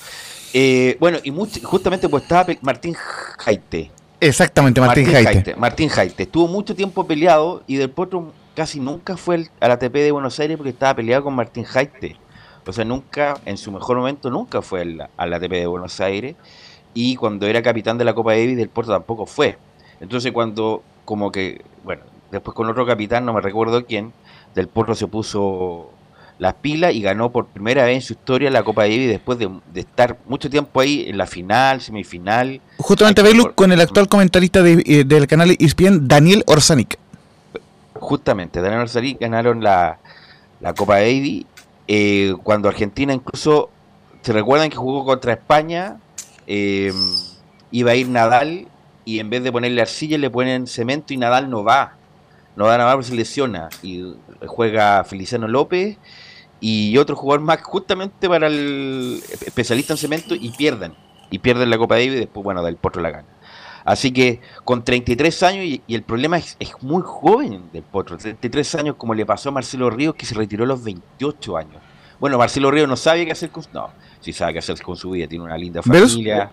Eh, 0.54 0.98
bueno, 1.00 1.20
y 1.24 1.32
justamente 1.64 2.08
pues 2.10 2.24
estaba 2.24 2.46
Martín 2.62 2.94
Jaite. 2.94 3.92
Exactamente, 4.20 4.82
Martín, 4.82 5.06
Jaite. 5.06 5.56
Martín 5.56 5.90
Jaite. 5.90 6.24
Estuvo 6.24 6.48
mucho 6.48 6.76
tiempo 6.76 7.06
peleado 7.08 7.64
y 7.68 7.78
del 7.78 7.90
Potro 7.90 8.34
casi 8.56 8.80
nunca 8.80 9.16
fue 9.16 9.48
al 9.60 9.72
ATP 9.72 9.94
de 9.94 10.12
Buenos 10.12 10.38
Aires 10.40 10.58
porque 10.58 10.72
estaba 10.72 10.96
peleado 10.96 11.24
con 11.24 11.34
Martín 11.34 11.64
Jaite. 11.64 12.18
O 12.66 12.74
sea, 12.74 12.86
nunca, 12.86 13.40
en 13.46 13.58
su 13.58 13.72
mejor 13.72 13.98
momento, 13.98 14.30
nunca 14.30 14.62
fue 14.62 14.82
al, 14.82 15.10
al 15.18 15.34
ATP 15.34 15.52
de 15.52 15.68
Buenos 15.68 16.00
Aires 16.00 16.36
y 16.94 17.16
cuando 17.16 17.48
era 17.48 17.62
capitán 17.62 17.98
de 17.98 18.06
la 18.06 18.14
Copa 18.14 18.32
Davis 18.32 18.58
del 18.58 18.70
Porto 18.70 18.92
tampoco 18.92 19.26
fue. 19.26 19.58
Entonces 20.00 20.32
cuando 20.32 20.84
como 21.06 21.32
que, 21.32 21.62
bueno, 21.84 22.04
después 22.32 22.56
con 22.56 22.70
otro 22.70 22.86
capitán, 22.86 23.26
no 23.26 23.34
me 23.34 23.42
recuerdo 23.42 23.86
quién, 23.86 24.14
del 24.56 24.68
Porto 24.68 24.96
se 24.96 25.08
puso 25.08 25.90
las 26.38 26.54
pilas 26.54 26.94
y 26.94 27.02
ganó 27.02 27.32
por 27.32 27.48
primera 27.48 27.84
vez 27.84 27.96
en 27.96 28.02
su 28.02 28.14
historia 28.14 28.50
la 28.50 28.64
Copa 28.64 28.84
Davis 28.84 29.10
después 29.10 29.38
de, 29.38 29.50
estar 29.76 30.18
mucho 30.26 30.50
tiempo 30.50 30.80
ahí 30.80 31.06
en 31.08 31.18
la 31.18 31.26
final, 31.26 31.82
semifinal. 31.82 32.62
Justamente 32.78 33.22
Belu 33.22 33.54
con 33.54 33.72
el 33.72 33.82
actual 33.82 34.08
comentarista 34.08 34.62
eh, 34.66 35.04
del 35.04 35.28
canal 35.28 35.56
ESPN, 35.60 36.08
Daniel 36.08 36.44
Orsanic. 36.48 36.98
Justamente, 37.96 38.62
Daniel 38.62 38.82
Orsanic 38.82 39.20
ganaron 39.20 39.62
la, 39.62 40.00
la 40.62 40.74
Copa 40.74 40.96
Davis 40.96 41.46
eh, 41.90 42.36
cuando 42.44 42.70
Argentina 42.70 43.14
incluso, 43.14 43.70
¿se 44.22 44.32
recuerdan 44.32 44.70
que 44.70 44.78
jugó 44.78 45.04
contra 45.04 45.34
España? 45.34 45.98
eh, 46.50 46.92
iba 47.72 47.92
a 47.92 47.96
ir 47.96 48.10
Nadal 48.10 48.68
y 49.06 49.20
en 49.20 49.30
vez 49.30 49.44
de 49.44 49.52
ponerle 49.52 49.82
arcilla 49.82 50.18
le 50.18 50.30
ponen 50.32 50.68
cemento 50.68 51.14
y 51.14 51.18
Nadal 51.18 51.50
no 51.50 51.64
va. 51.64 51.96
No 52.56 52.66
va 52.66 52.76
a 52.76 52.78
Nadal 52.78 52.96
porque 52.96 53.10
se 53.10 53.16
lesiona 53.16 53.70
y 53.84 54.16
juega 54.48 55.04
Feliciano 55.04 55.48
López 55.48 55.98
y 56.60 56.98
otro 56.98 57.16
jugador 57.16 57.42
más 57.46 57.62
justamente 57.62 58.28
para 58.28 58.48
el 58.48 59.22
especialista 59.30 59.94
en 59.94 59.98
cemento 59.98 60.36
y 60.36 60.50
pierden. 60.50 60.94
Y 61.32 61.38
pierden 61.38 61.70
la 61.70 61.78
Copa 61.78 61.96
Davis 61.96 62.14
y 62.14 62.20
después, 62.20 62.44
bueno, 62.44 62.64
del 62.64 62.76
Potro 62.76 63.04
la 63.04 63.12
gana. 63.12 63.28
Así 63.90 64.12
que 64.12 64.40
con 64.66 64.84
33 64.84 65.42
años, 65.42 65.66
y, 65.66 65.82
el 65.88 66.04
problema 66.04 66.38
es, 66.38 66.56
es, 66.60 66.74
muy 66.82 67.02
joven 67.04 67.72
del 67.74 67.82
Potro, 67.82 68.20
33 68.20 68.76
años 68.76 68.96
como 69.00 69.16
le 69.16 69.26
pasó 69.26 69.50
a 69.50 69.52
Marcelo 69.52 69.90
Ríos 69.90 70.14
que 70.14 70.28
se 70.28 70.36
retiró 70.36 70.64
a 70.64 70.68
los 70.68 70.84
28 70.84 71.58
años. 71.58 71.78
Bueno, 72.20 72.38
Marcelo 72.38 72.70
Ríos 72.70 72.88
no 72.88 72.96
sabe 72.96 73.26
qué 73.26 73.32
hacer 73.32 73.50
con... 73.50 73.64
No, 73.74 73.90
si 74.20 74.32
sabe 74.32 74.54
qué 74.54 74.60
hacer 74.60 74.80
con 74.84 74.96
su 74.96 75.10
vida, 75.10 75.26
tiene 75.28 75.44
una 75.44 75.58
linda 75.58 75.82
familia, 75.82 76.52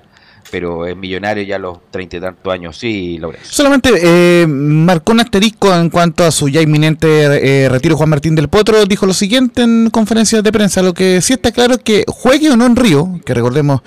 pero 0.51 0.87
es 0.87 0.97
millonario 0.97 1.45
ya 1.45 1.57
a 1.57 1.59
los 1.59 1.79
treinta 1.91 2.17
y 2.17 2.21
tantos 2.21 2.51
años, 2.51 2.79
sí. 2.79 3.21
Solamente 3.43 3.91
eh, 4.03 4.47
marcó 4.47 5.13
un 5.13 5.21
asterisco 5.21 5.75
en 5.75 5.91
cuanto 5.91 6.25
a 6.25 6.31
su 6.31 6.49
ya 6.49 6.63
inminente 6.63 7.65
eh, 7.65 7.69
retiro 7.69 7.99
Juan 7.99 8.09
Martín 8.09 8.35
del 8.35 8.49
Potro, 8.49 8.83
dijo 8.87 9.05
lo 9.05 9.13
siguiente 9.13 9.61
en 9.61 9.91
conferencias 9.91 10.43
de 10.43 10.53
prensa, 10.53 10.81
lo 10.81 10.95
que 10.95 11.21
sí 11.21 11.35
está 11.35 11.53
claro 11.53 11.75
es 11.75 11.83
que 11.83 12.05
juegue 12.09 12.49
o 12.49 12.57
no 12.57 12.65
en 12.65 12.77
Río, 12.77 13.21
que 13.27 13.35
recordemos 13.35 13.83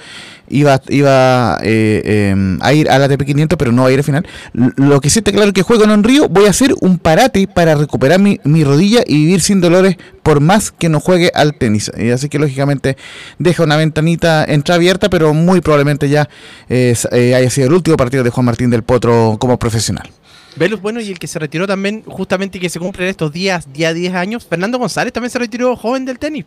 iba, 0.49 0.81
iba 0.89 1.59
eh, 1.63 2.29
em, 2.31 2.59
a 2.61 2.73
ir 2.73 2.89
a 2.89 2.99
la 2.99 3.07
TP500, 3.07 3.55
pero 3.57 3.71
no 3.71 3.83
va 3.83 3.89
a 3.89 3.91
ir 3.91 3.99
al 3.99 4.03
final. 4.03 4.27
Lo 4.53 4.99
que 5.01 5.09
sí 5.09 5.19
está 5.19 5.31
claro 5.31 5.47
es 5.47 5.53
que 5.53 5.61
juego 5.61 5.83
en 5.83 6.03
Río, 6.03 6.27
voy 6.27 6.45
a 6.45 6.49
hacer 6.49 6.73
un 6.81 6.97
parate 6.97 7.47
para 7.47 7.75
recuperar 7.75 8.19
mi, 8.19 8.39
mi, 8.43 8.63
rodilla 8.63 9.03
y 9.05 9.15
vivir 9.15 9.41
sin 9.41 9.61
dolores 9.61 9.97
por 10.23 10.39
más 10.39 10.71
que 10.71 10.89
no 10.89 10.99
juegue 10.99 11.31
al 11.33 11.55
tenis. 11.57 11.91
Y 11.97 12.09
así 12.11 12.29
que 12.29 12.39
lógicamente 12.39 12.97
deja 13.37 13.63
una 13.63 13.77
ventanita 13.77 14.43
entreabierta, 14.45 15.09
pero 15.09 15.33
muy 15.33 15.61
probablemente 15.61 16.09
ya 16.09 16.29
eh, 16.69 16.95
haya 17.11 17.49
sido 17.49 17.67
el 17.67 17.73
último 17.73 17.97
partido 17.97 18.23
de 18.23 18.29
Juan 18.29 18.45
Martín 18.45 18.69
del 18.69 18.83
Potro 18.83 19.37
como 19.39 19.57
profesional. 19.57 20.09
Velus, 20.55 20.81
bueno, 20.81 20.99
y 20.99 21.09
el 21.09 21.19
que 21.19 21.27
se 21.27 21.39
retiró 21.39 21.67
también, 21.67 22.03
justamente 22.05 22.59
que 22.59 22.69
se 22.69 22.79
cumplen 22.79 23.07
estos 23.07 23.31
días, 23.31 23.71
día 23.71 23.93
10 23.93 24.13
años, 24.15 24.45
Fernando 24.45 24.77
González 24.77 25.13
también 25.13 25.29
se 25.29 25.39
retiró 25.39 25.75
joven 25.75 26.05
del 26.05 26.19
tenis. 26.19 26.45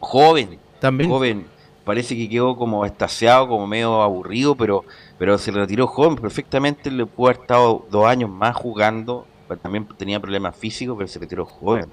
Joven. 0.00 0.58
También. 0.80 1.08
Joven 1.08 1.51
parece 1.84 2.16
que 2.16 2.28
quedó 2.28 2.56
como 2.56 2.84
estaseado, 2.84 3.48
como 3.48 3.66
medio 3.66 4.02
aburrido, 4.02 4.54
pero, 4.54 4.84
pero 5.18 5.38
se 5.38 5.50
retiró 5.50 5.86
joven, 5.86 6.16
perfectamente 6.16 6.90
le 6.90 7.06
pudo 7.06 7.28
haber 7.28 7.40
estado 7.42 7.86
dos 7.90 8.06
años 8.06 8.30
más 8.30 8.54
jugando, 8.56 9.26
también 9.62 9.86
tenía 9.96 10.20
problemas 10.20 10.56
físicos, 10.56 10.96
pero 10.96 11.08
se 11.08 11.18
retiró 11.18 11.44
joven. 11.44 11.86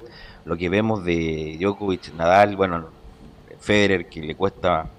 Lo 0.46 0.56
que 0.56 0.70
vemos 0.70 1.04
de 1.04 1.58
Djokovic, 1.60 2.14
Nadal, 2.16 2.56
bueno, 2.56 2.88
Federer, 3.60 4.08
que 4.08 4.22
le 4.22 4.36
cuesta 4.36 4.90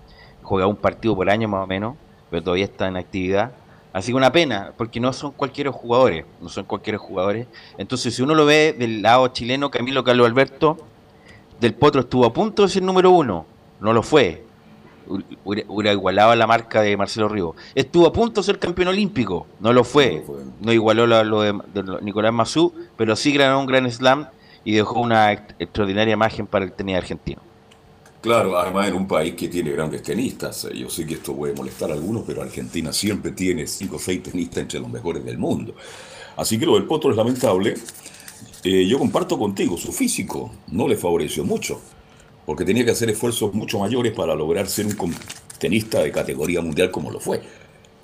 jugar 0.42 0.66
un 0.66 0.76
partido 0.76 1.14
por 1.14 1.30
año 1.30 1.48
más 1.48 1.64
o 1.64 1.66
menos, 1.66 1.96
pero 2.28 2.42
todavía 2.42 2.64
está 2.64 2.88
en 2.88 2.96
actividad. 2.96 3.52
Así 3.92 4.12
que 4.12 4.16
una 4.16 4.30
pena, 4.30 4.72
porque 4.76 5.00
no 5.00 5.12
son 5.12 5.32
cualquiera 5.32 5.72
jugadores, 5.72 6.24
no 6.40 6.48
son 6.48 6.64
cualquiera 6.64 6.98
jugadores. 6.98 7.46
Entonces, 7.76 8.14
si 8.14 8.22
uno 8.22 8.34
lo 8.34 8.46
ve 8.46 8.74
del 8.78 9.02
lado 9.02 9.26
chileno, 9.28 9.70
Camilo 9.70 10.04
Carlos 10.04 10.26
Alberto, 10.26 10.76
del 11.60 11.74
Potro 11.74 12.02
estuvo 12.02 12.24
a 12.24 12.32
punto 12.32 12.62
de 12.62 12.68
ser 12.68 12.82
número 12.82 13.10
uno, 13.10 13.46
no 13.80 13.92
lo 13.92 14.02
fue, 14.02 14.44
hubiera, 15.44 15.92
igualado 15.92 16.34
la 16.34 16.46
marca 16.46 16.82
de 16.82 16.96
Marcelo 16.96 17.28
Río. 17.28 17.54
Estuvo 17.74 18.06
a 18.06 18.12
punto 18.12 18.40
de 18.40 18.46
ser 18.46 18.58
campeón 18.58 18.88
olímpico, 18.88 19.46
no 19.60 19.72
lo 19.72 19.84
fue. 19.84 20.24
No, 20.60 20.72
igualó 20.72 21.06
lo, 21.06 21.42
de, 21.42 21.54
Nicolás 22.02 22.32
Mazú, 22.32 22.72
pero 22.96 23.16
sí 23.16 23.32
ganó 23.32 23.60
un 23.60 23.66
gran 23.66 23.90
slam 23.90 24.28
y 24.64 24.72
dejó 24.72 25.00
una 25.00 25.32
extraordinaria 25.32 26.14
imagen 26.14 26.46
para 26.46 26.64
el 26.64 26.72
tenis 26.72 26.96
argentino. 26.96 27.40
Claro, 28.20 28.58
además 28.58 28.88
en 28.88 28.94
un 28.94 29.08
país 29.08 29.34
que 29.34 29.48
tiene 29.48 29.70
grandes 29.70 30.02
tenistas. 30.02 30.66
Eh, 30.66 30.76
yo 30.76 30.90
sé 30.90 31.06
que 31.06 31.14
esto 31.14 31.34
puede 31.34 31.54
molestar 31.54 31.90
a 31.90 31.94
algunos, 31.94 32.24
pero 32.26 32.42
Argentina 32.42 32.92
siempre 32.92 33.32
tiene 33.32 33.66
cinco 33.66 33.96
o 33.96 33.98
seis 33.98 34.22
tenistas 34.22 34.58
entre 34.58 34.78
los 34.78 34.90
mejores 34.90 35.24
del 35.24 35.38
mundo. 35.38 35.74
Así 36.36 36.58
que 36.58 36.66
lo 36.66 36.74
del 36.74 36.84
Potro 36.84 37.10
es 37.10 37.16
lamentable. 37.16 37.74
Eh, 38.62 38.86
yo 38.86 38.98
comparto 38.98 39.38
contigo, 39.38 39.78
su 39.78 39.90
físico 39.90 40.50
no 40.68 40.86
le 40.86 40.96
favoreció 40.96 41.44
mucho 41.44 41.80
porque 42.50 42.64
tenía 42.64 42.84
que 42.84 42.90
hacer 42.90 43.08
esfuerzos 43.08 43.54
mucho 43.54 43.78
mayores 43.78 44.12
para 44.12 44.34
lograr 44.34 44.66
ser 44.66 44.84
un 44.86 45.14
tenista 45.60 46.02
de 46.02 46.10
categoría 46.10 46.60
mundial 46.60 46.90
como 46.90 47.12
lo 47.12 47.20
fue. 47.20 47.40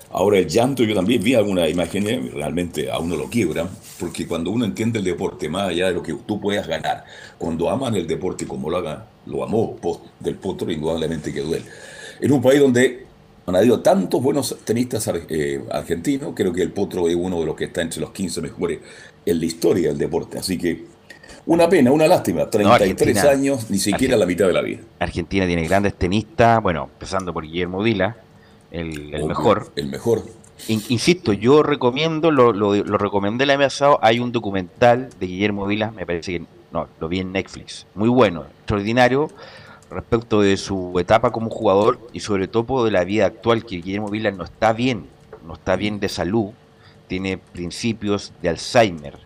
Ahora 0.09 0.39
el 0.39 0.47
llanto, 0.47 0.85
yo 0.85 0.95
también 0.95 1.21
vi 1.21 1.33
algunas 1.33 1.69
imágenes, 1.69 2.31
realmente 2.33 2.89
a 2.89 2.97
uno 2.97 3.17
lo 3.17 3.29
quiebra, 3.29 3.69
porque 3.99 4.25
cuando 4.25 4.51
uno 4.51 4.63
entiende 4.63 4.99
el 4.99 5.03
deporte, 5.03 5.49
más 5.49 5.67
allá 5.67 5.87
de 5.89 5.95
lo 5.95 6.01
que 6.01 6.13
tú 6.25 6.39
puedas 6.39 6.65
ganar, 6.65 7.03
cuando 7.37 7.69
aman 7.69 7.93
el 7.95 8.07
deporte 8.07 8.47
como 8.47 8.69
lo 8.69 8.77
haga, 8.77 9.07
lo 9.25 9.43
amó 9.43 9.77
del 10.21 10.35
potro, 10.35 10.71
indudablemente 10.71 11.33
que 11.33 11.41
duele. 11.41 11.65
En 12.21 12.31
un 12.31 12.41
país 12.41 12.61
donde 12.61 13.05
han 13.47 13.53
habido 13.57 13.81
tantos 13.81 14.23
buenos 14.23 14.55
tenistas 14.63 15.11
eh, 15.27 15.61
argentinos, 15.69 16.31
creo 16.33 16.53
que 16.53 16.61
el 16.61 16.71
potro 16.71 17.09
es 17.09 17.15
uno 17.15 17.37
de 17.41 17.47
los 17.47 17.55
que 17.57 17.65
está 17.65 17.81
entre 17.81 17.99
los 17.99 18.11
15 18.11 18.39
mejores 18.43 18.79
en 19.25 19.39
la 19.41 19.45
historia 19.45 19.89
del 19.89 19.97
deporte, 19.97 20.39
así 20.39 20.57
que 20.57 20.85
una 21.47 21.69
pena, 21.69 21.91
una 21.91 22.07
lástima. 22.07 22.49
33 22.49 23.23
años, 23.23 23.69
ni 23.69 23.79
siquiera 23.79 24.15
la 24.17 24.25
mitad 24.25 24.47
de 24.47 24.53
la 24.53 24.61
vida. 24.61 24.81
Argentina 24.99 25.47
tiene 25.47 25.67
grandes 25.67 25.95
tenistas, 25.95 26.61
bueno, 26.61 26.89
empezando 26.93 27.33
por 27.33 27.43
Guillermo 27.43 27.81
Vila, 27.81 28.17
el, 28.69 29.11
mejor. 29.25 29.71
El 29.75 29.87
mejor. 29.87 30.23
insisto, 30.67 31.33
yo 31.33 31.63
recomiendo, 31.63 32.31
lo, 32.31 32.51
lo, 32.51 32.97
recomendé 32.97 33.45
el 33.45 33.51
año 33.51 33.61
pasado, 33.61 33.99
hay 34.01 34.19
un 34.19 34.31
documental 34.31 35.09
de 35.19 35.25
Guillermo 35.25 35.65
Vila, 35.65 35.91
me 35.91 36.05
parece 36.05 36.33
que, 36.33 36.45
no, 36.71 36.87
lo 36.99 37.07
vi 37.07 37.19
en 37.19 37.31
Netflix, 37.31 37.87
muy 37.95 38.09
bueno, 38.09 38.43
extraordinario, 38.59 39.31
respecto 39.89 40.41
de 40.41 40.57
su 40.57 40.99
etapa 40.99 41.31
como 41.31 41.49
jugador 41.49 41.97
y 42.11 42.19
sobre 42.19 42.49
todo 42.49 42.83
de 42.83 42.91
la 42.91 43.05
vida 43.05 43.25
actual, 43.25 43.65
que 43.65 43.77
Guillermo 43.77 44.09
Vila 44.09 44.31
no 44.31 44.43
está 44.43 44.73
bien, 44.73 45.05
no 45.45 45.53
está 45.53 45.77
bien 45.77 46.01
de 46.01 46.09
salud, 46.09 46.51
tiene 47.07 47.37
principios 47.37 48.33
de 48.41 48.49
Alzheimer. 48.49 49.17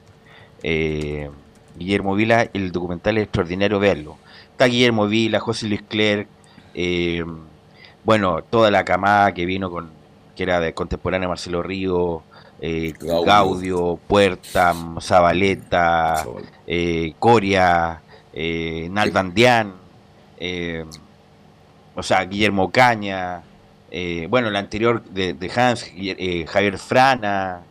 Eh, 0.62 1.32
Guillermo 1.78 2.16
Vila, 2.16 2.50
el 2.54 2.72
documental 2.72 3.18
es 3.18 3.24
extraordinario 3.24 3.80
verlo. 3.80 4.18
Está 4.51 4.66
Guillermo 4.66 5.08
Vila, 5.08 5.40
José 5.40 5.68
Luis 5.68 5.82
Clerc, 5.82 6.28
eh, 6.74 7.24
bueno, 8.04 8.42
toda 8.44 8.72
la 8.72 8.84
camada 8.84 9.34
que 9.34 9.46
vino 9.46 9.70
con, 9.70 9.90
que 10.36 10.44
era 10.44 10.60
de 10.60 10.74
contemporánea 10.74 11.28
Marcelo 11.28 11.62
Río, 11.62 12.24
eh, 12.60 12.94
Gaudio. 13.00 14.00
Puerta, 14.08 14.74
Zabaleta, 15.00 16.25
eh, 16.68 17.13
Coria, 17.20 18.01
eh, 18.34 18.88
Nalbandián, 18.92 19.74
eh, 20.40 20.86
o 21.96 22.04
sea, 22.04 22.24
Guillermo 22.25 22.72
Caña, 22.72 23.44
bueno, 24.30 24.48
el 24.48 24.56
anterior 24.56 25.04
de, 25.04 25.34
de 25.34 25.51
Hans, 25.54 25.92
Javier 26.48 26.78
Frana, 26.78 27.62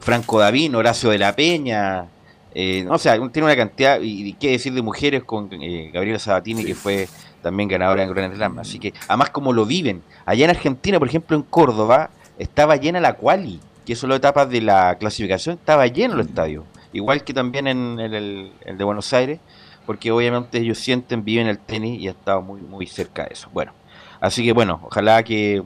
Franco 0.00 0.38
Davín, 0.38 0.74
Horacio 0.74 1.10
de 1.10 1.18
la 1.18 1.34
Peña, 1.34 2.06
eh, 2.54 2.86
o 2.88 2.98
sea, 2.98 3.14
tiene 3.30 3.46
una 3.46 3.56
cantidad, 3.56 4.00
y, 4.00 4.32
qué 4.34 4.52
decir 4.52 4.72
de 4.72 4.82
mujeres 4.82 5.24
con 5.24 5.48
eh, 5.52 5.90
Gabriela 5.92 6.18
Sabatini, 6.18 6.64
que 6.64 6.74
fue 6.74 7.08
también 7.42 7.68
ganadora 7.68 8.02
en 8.02 8.10
Gran 8.12 8.34
Slam. 8.34 8.58
Así 8.58 8.78
que, 8.78 8.94
además, 9.06 9.30
como 9.30 9.52
lo 9.52 9.66
viven, 9.66 10.02
allá 10.26 10.44
en 10.44 10.50
Argentina, 10.50 10.98
por 10.98 11.08
ejemplo, 11.08 11.36
en 11.36 11.42
Córdoba, 11.42 12.10
estaba 12.38 12.76
llena 12.76 13.00
la 13.00 13.14
quali, 13.14 13.60
que 13.86 13.96
son 13.96 14.10
las 14.10 14.18
etapas 14.18 14.50
de 14.50 14.60
la 14.60 14.96
clasificación, 14.98 15.56
estaba 15.56 15.86
lleno 15.86 16.14
el 16.14 16.20
estadio, 16.20 16.64
igual 16.92 17.22
que 17.24 17.34
también 17.34 17.66
en, 17.66 18.00
el, 18.00 18.50
de 18.76 18.84
Buenos 18.84 19.12
Aires, 19.12 19.40
porque 19.86 20.10
obviamente 20.10 20.58
ellos 20.58 20.78
sienten, 20.78 21.24
viven 21.24 21.46
el 21.46 21.58
tenis 21.58 22.00
y 22.00 22.08
ha 22.08 22.10
estado 22.10 22.42
muy, 22.42 22.60
muy 22.60 22.86
cerca 22.86 23.24
de 23.24 23.34
eso. 23.34 23.48
Bueno, 23.52 23.72
así 24.20 24.44
que 24.44 24.52
bueno, 24.52 24.80
ojalá 24.82 25.22
que 25.22 25.62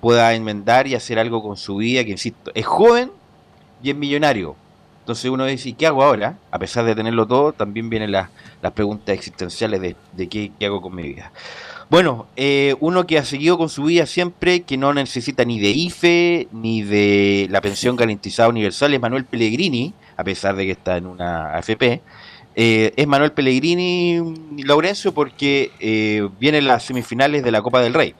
pueda 0.00 0.34
enmendar 0.34 0.86
y 0.86 0.94
hacer 0.94 1.18
algo 1.18 1.42
con 1.42 1.56
su 1.56 1.76
vida, 1.76 2.04
que 2.04 2.12
insisto, 2.12 2.52
es 2.54 2.66
joven 2.66 3.10
y 3.84 3.90
es 3.90 3.96
millonario. 3.96 4.56
Entonces 5.00 5.30
uno 5.30 5.44
dice, 5.44 5.68
¿y 5.68 5.72
qué 5.74 5.86
hago 5.86 6.02
ahora? 6.02 6.38
A 6.50 6.58
pesar 6.58 6.86
de 6.86 6.94
tenerlo 6.94 7.26
todo, 7.26 7.52
también 7.52 7.90
vienen 7.90 8.10
las, 8.10 8.30
las 8.62 8.72
preguntas 8.72 9.14
existenciales 9.14 9.78
de, 9.82 9.94
de 10.14 10.28
qué, 10.28 10.50
qué, 10.58 10.64
hago 10.64 10.80
con 10.80 10.94
mi 10.94 11.02
vida. 11.02 11.30
Bueno, 11.90 12.26
eh, 12.36 12.74
uno 12.80 13.06
que 13.06 13.18
ha 13.18 13.24
seguido 13.26 13.58
con 13.58 13.68
su 13.68 13.84
vida 13.84 14.06
siempre, 14.06 14.62
que 14.62 14.78
no 14.78 14.94
necesita 14.94 15.44
ni 15.44 15.60
de 15.60 15.68
IFE, 15.68 16.48
ni 16.52 16.82
de 16.82 17.46
la 17.50 17.60
pensión 17.60 17.96
garantizada 17.96 18.48
universal, 18.48 18.94
es 18.94 19.00
Manuel 19.00 19.26
Pellegrini, 19.26 19.92
a 20.16 20.24
pesar 20.24 20.56
de 20.56 20.64
que 20.64 20.72
está 20.72 20.96
en 20.96 21.06
una 21.06 21.54
AFP. 21.54 22.00
Eh, 22.56 22.92
es 22.96 23.06
Manuel 23.06 23.32
Pellegrini 23.32 24.22
Laurencio 24.64 25.12
porque 25.12 25.72
eh, 25.80 26.26
vienen 26.40 26.66
las 26.66 26.84
semifinales 26.84 27.44
de 27.44 27.50
la 27.50 27.60
Copa 27.60 27.82
del 27.82 27.92
Rey. 27.92 28.14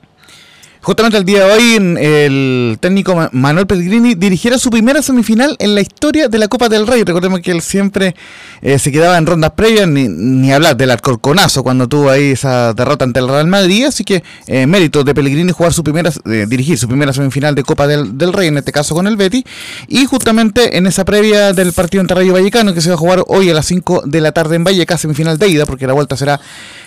Justamente 0.85 1.17
el 1.17 1.25
día 1.25 1.47
de 1.47 1.51
hoy, 1.51 1.97
el 1.99 2.77
técnico 2.79 3.31
Manuel 3.33 3.67
Pellegrini 3.67 4.15
dirigiera 4.15 4.59
su 4.59 4.69
primera 4.69 5.01
semifinal 5.01 5.57
en 5.59 5.75
la 5.75 5.81
historia 5.81 6.29
de 6.29 6.37
la 6.37 6.47
Copa 6.47 6.69
del 6.69 6.87
Rey. 6.87 7.05
Recordemos 7.05 7.41
que 7.41 7.53
él 7.53 7.63
siempre 7.63 8.15
eh, 8.61 8.79
se 8.79 8.93
quedaba 8.93 9.17
en 9.17 9.25
rondas 9.25 9.53
previas, 9.53 9.89
ni, 9.89 10.53
hablar 10.53 10.77
del 10.77 10.91
Alcorconazo 10.91 11.63
cuando 11.63 11.89
tuvo 11.89 12.11
ahí 12.11 12.33
esa 12.33 12.75
derrota 12.75 13.07
ante 13.07 13.19
el 13.19 13.29
Real 13.29 13.47
Madrid. 13.47 13.87
Así 13.87 14.05
que 14.05 14.23
eh, 14.47 14.67
mérito 14.67 15.05
de 15.05 15.15
Pellegrini 15.15 15.53
jugar 15.53 15.73
su 15.73 15.83
primera, 15.83 16.11
eh, 16.27 16.45
dirigir 16.47 16.77
su 16.77 16.87
primera 16.87 17.15
semifinal 17.15 17.55
de 17.55 17.63
Copa 17.63 17.87
del, 17.87 18.19
del, 18.19 18.35
Rey, 18.35 18.49
en 18.49 18.59
este 18.59 18.71
caso 18.71 18.95
con 18.95 19.07
el 19.07 19.17
Betty. 19.17 19.43
Y 19.89 20.05
justamente 20.05 20.77
en 20.77 20.87
esa 20.87 21.07
previa 21.07 21.55
del 21.55 21.73
partido 21.73 22.03
entre 22.03 22.15
Rayo 22.15 22.35
Vallecano, 22.35 22.75
que 22.75 22.83
se 22.83 22.91
va 22.91 22.97
a 22.97 22.99
jugar 22.99 23.25
hoy 23.29 23.49
a 23.49 23.55
las 23.55 23.65
5 23.65 24.03
de 24.05 24.21
la 24.21 24.33
tarde 24.33 24.57
en 24.57 24.65
Vallecas, 24.65 25.01
semifinal 25.01 25.39
de 25.39 25.49
ida, 25.49 25.65
porque 25.65 25.87
la 25.87 25.95
vuelta 25.95 26.15
será 26.15 26.39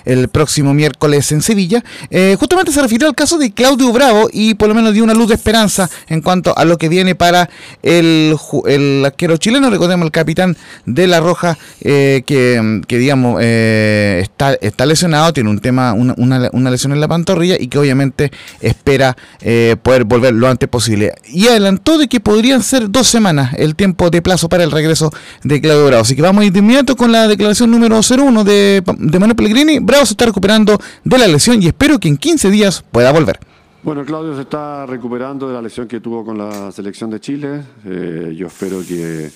el 0.06 0.28
próximo 0.28 0.76
miércoles 0.76 1.32
en 1.32 1.42
Sevilla. 1.42 1.84
Eh, 2.12 2.36
justamente 2.40 2.72
se 2.72 2.80
refirió 2.80 3.08
al 3.08 3.16
caso 3.16 3.40
de 3.40 3.52
Claudio 3.52 3.87
Bravo 3.94 4.30
y 4.32 4.54
por 4.56 4.68
lo 4.68 4.76
menos 4.76 4.94
dio 4.94 5.04
una 5.04 5.14
luz 5.14 5.30
de 5.30 5.36
esperanza 5.36 5.90
en 6.08 6.22
cuanto 6.22 6.58
a 6.58 6.66
lo 6.66 6.78
que 6.78 6.90
viene 6.90 7.16
para 7.16 7.50
el, 7.84 8.36
el 8.68 9.06
arquero 9.06 9.38
chileno. 9.38 9.70
Recordemos 9.70 10.06
el 10.06 10.12
capitán 10.12 10.58
de 10.86 11.08
La 11.08 11.20
Roja 11.20 11.58
eh, 11.82 12.24
que, 12.26 12.82
que, 12.88 12.98
digamos 12.98 13.40
eh, 13.42 14.20
está, 14.22 14.54
está 14.54 14.86
lesionado, 14.86 15.34
tiene 15.34 15.50
un 15.50 15.60
tema, 15.60 15.94
una, 15.94 16.16
una, 16.18 16.70
lesión 16.70 16.92
en 16.92 17.00
la 17.00 17.08
pantorrilla 17.08 17.56
y 17.60 17.68
que 17.68 17.78
obviamente 17.78 18.32
espera 18.62 19.16
eh, 19.42 19.76
poder 19.82 20.04
volver 20.04 20.34
lo 20.34 20.48
antes 20.48 20.70
posible. 20.70 21.14
Y 21.28 21.48
adelantó 21.48 21.98
de 21.98 22.08
que 22.08 22.20
podrían 22.20 22.64
ser 22.64 22.90
dos 22.90 23.08
semanas 23.08 23.54
el 23.58 23.76
tiempo 23.76 24.10
de 24.10 24.22
plazo 24.22 24.50
para 24.50 24.64
el 24.64 24.72
regreso 24.72 25.12
de 25.44 25.62
Claudio 25.62 25.88
Bravo. 25.88 26.02
Así 26.02 26.16
que 26.16 26.22
vamos 26.22 26.44
a 26.44 26.46
ir 26.46 26.52
de 26.52 26.60
inmediato 26.60 26.96
con 26.96 27.12
la 27.12 27.28
declaración 27.28 27.72
número 27.72 28.00
01 28.00 28.44
de, 28.44 28.84
de 28.98 29.20
Manuel 29.20 29.36
Pellegrini. 29.36 29.80
Bravo 29.80 30.06
se 30.06 30.14
está 30.14 30.26
recuperando 30.26 30.80
de 31.04 31.18
la 31.18 31.28
lesión 31.28 31.62
y 31.62 31.68
espero 31.68 32.00
que 32.00 32.08
en 32.08 32.18
15 32.18 32.50
días 32.50 32.84
pueda 32.92 33.12
volver. 33.12 33.40
Bueno, 33.84 34.04
Claudio 34.04 34.36
se 34.36 34.42
está 34.42 34.88
recuperando 34.88 35.48
de 35.48 35.54
la 35.54 35.62
lesión 35.62 35.88
que 35.88 36.00
tuvo 36.00 36.26
con 36.26 36.38
la 36.38 36.72
selección 36.72 37.12
de 37.12 37.20
Chile. 37.20 37.62
Eh, 37.86 38.34
yo 38.36 38.48
espero 38.48 38.80
que 38.86 39.30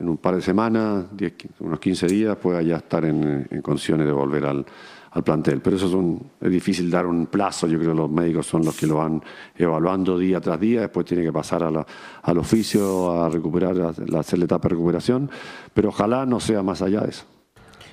en 0.00 0.08
un 0.08 0.16
par 0.16 0.36
de 0.36 0.40
semanas, 0.40 1.04
10, 1.12 1.34
unos 1.60 1.78
15 1.78 2.06
días, 2.06 2.36
pueda 2.38 2.62
ya 2.62 2.78
estar 2.78 3.04
en, 3.04 3.46
en 3.50 3.62
condiciones 3.62 4.06
de 4.06 4.12
volver 4.12 4.46
al, 4.46 4.64
al, 5.10 5.22
plantel. 5.22 5.60
Pero 5.60 5.76
eso 5.76 5.86
es, 5.86 5.92
un, 5.92 6.30
es 6.40 6.50
difícil 6.50 6.90
dar 6.90 7.06
un 7.06 7.26
plazo. 7.26 7.66
Yo 7.66 7.78
creo 7.78 7.92
que 7.92 7.98
los 7.98 8.10
médicos 8.10 8.46
son 8.46 8.64
los 8.64 8.74
que 8.74 8.86
lo 8.86 8.96
van 8.96 9.22
evaluando 9.54 10.18
día 10.18 10.40
tras 10.40 10.58
día. 10.58 10.80
Después 10.80 11.04
tiene 11.04 11.22
que 11.22 11.32
pasar 11.32 11.62
a 11.62 11.70
la, 11.70 11.86
al 12.22 12.38
oficio 12.38 13.22
a 13.22 13.28
recuperar, 13.28 13.78
a 13.80 14.18
hacer 14.18 14.38
la 14.38 14.44
etapa 14.46 14.68
de 14.68 14.76
recuperación. 14.76 15.30
Pero 15.74 15.90
ojalá 15.90 16.24
no 16.24 16.40
sea 16.40 16.62
más 16.62 16.80
allá 16.80 17.02
de 17.02 17.10
eso. 17.10 17.26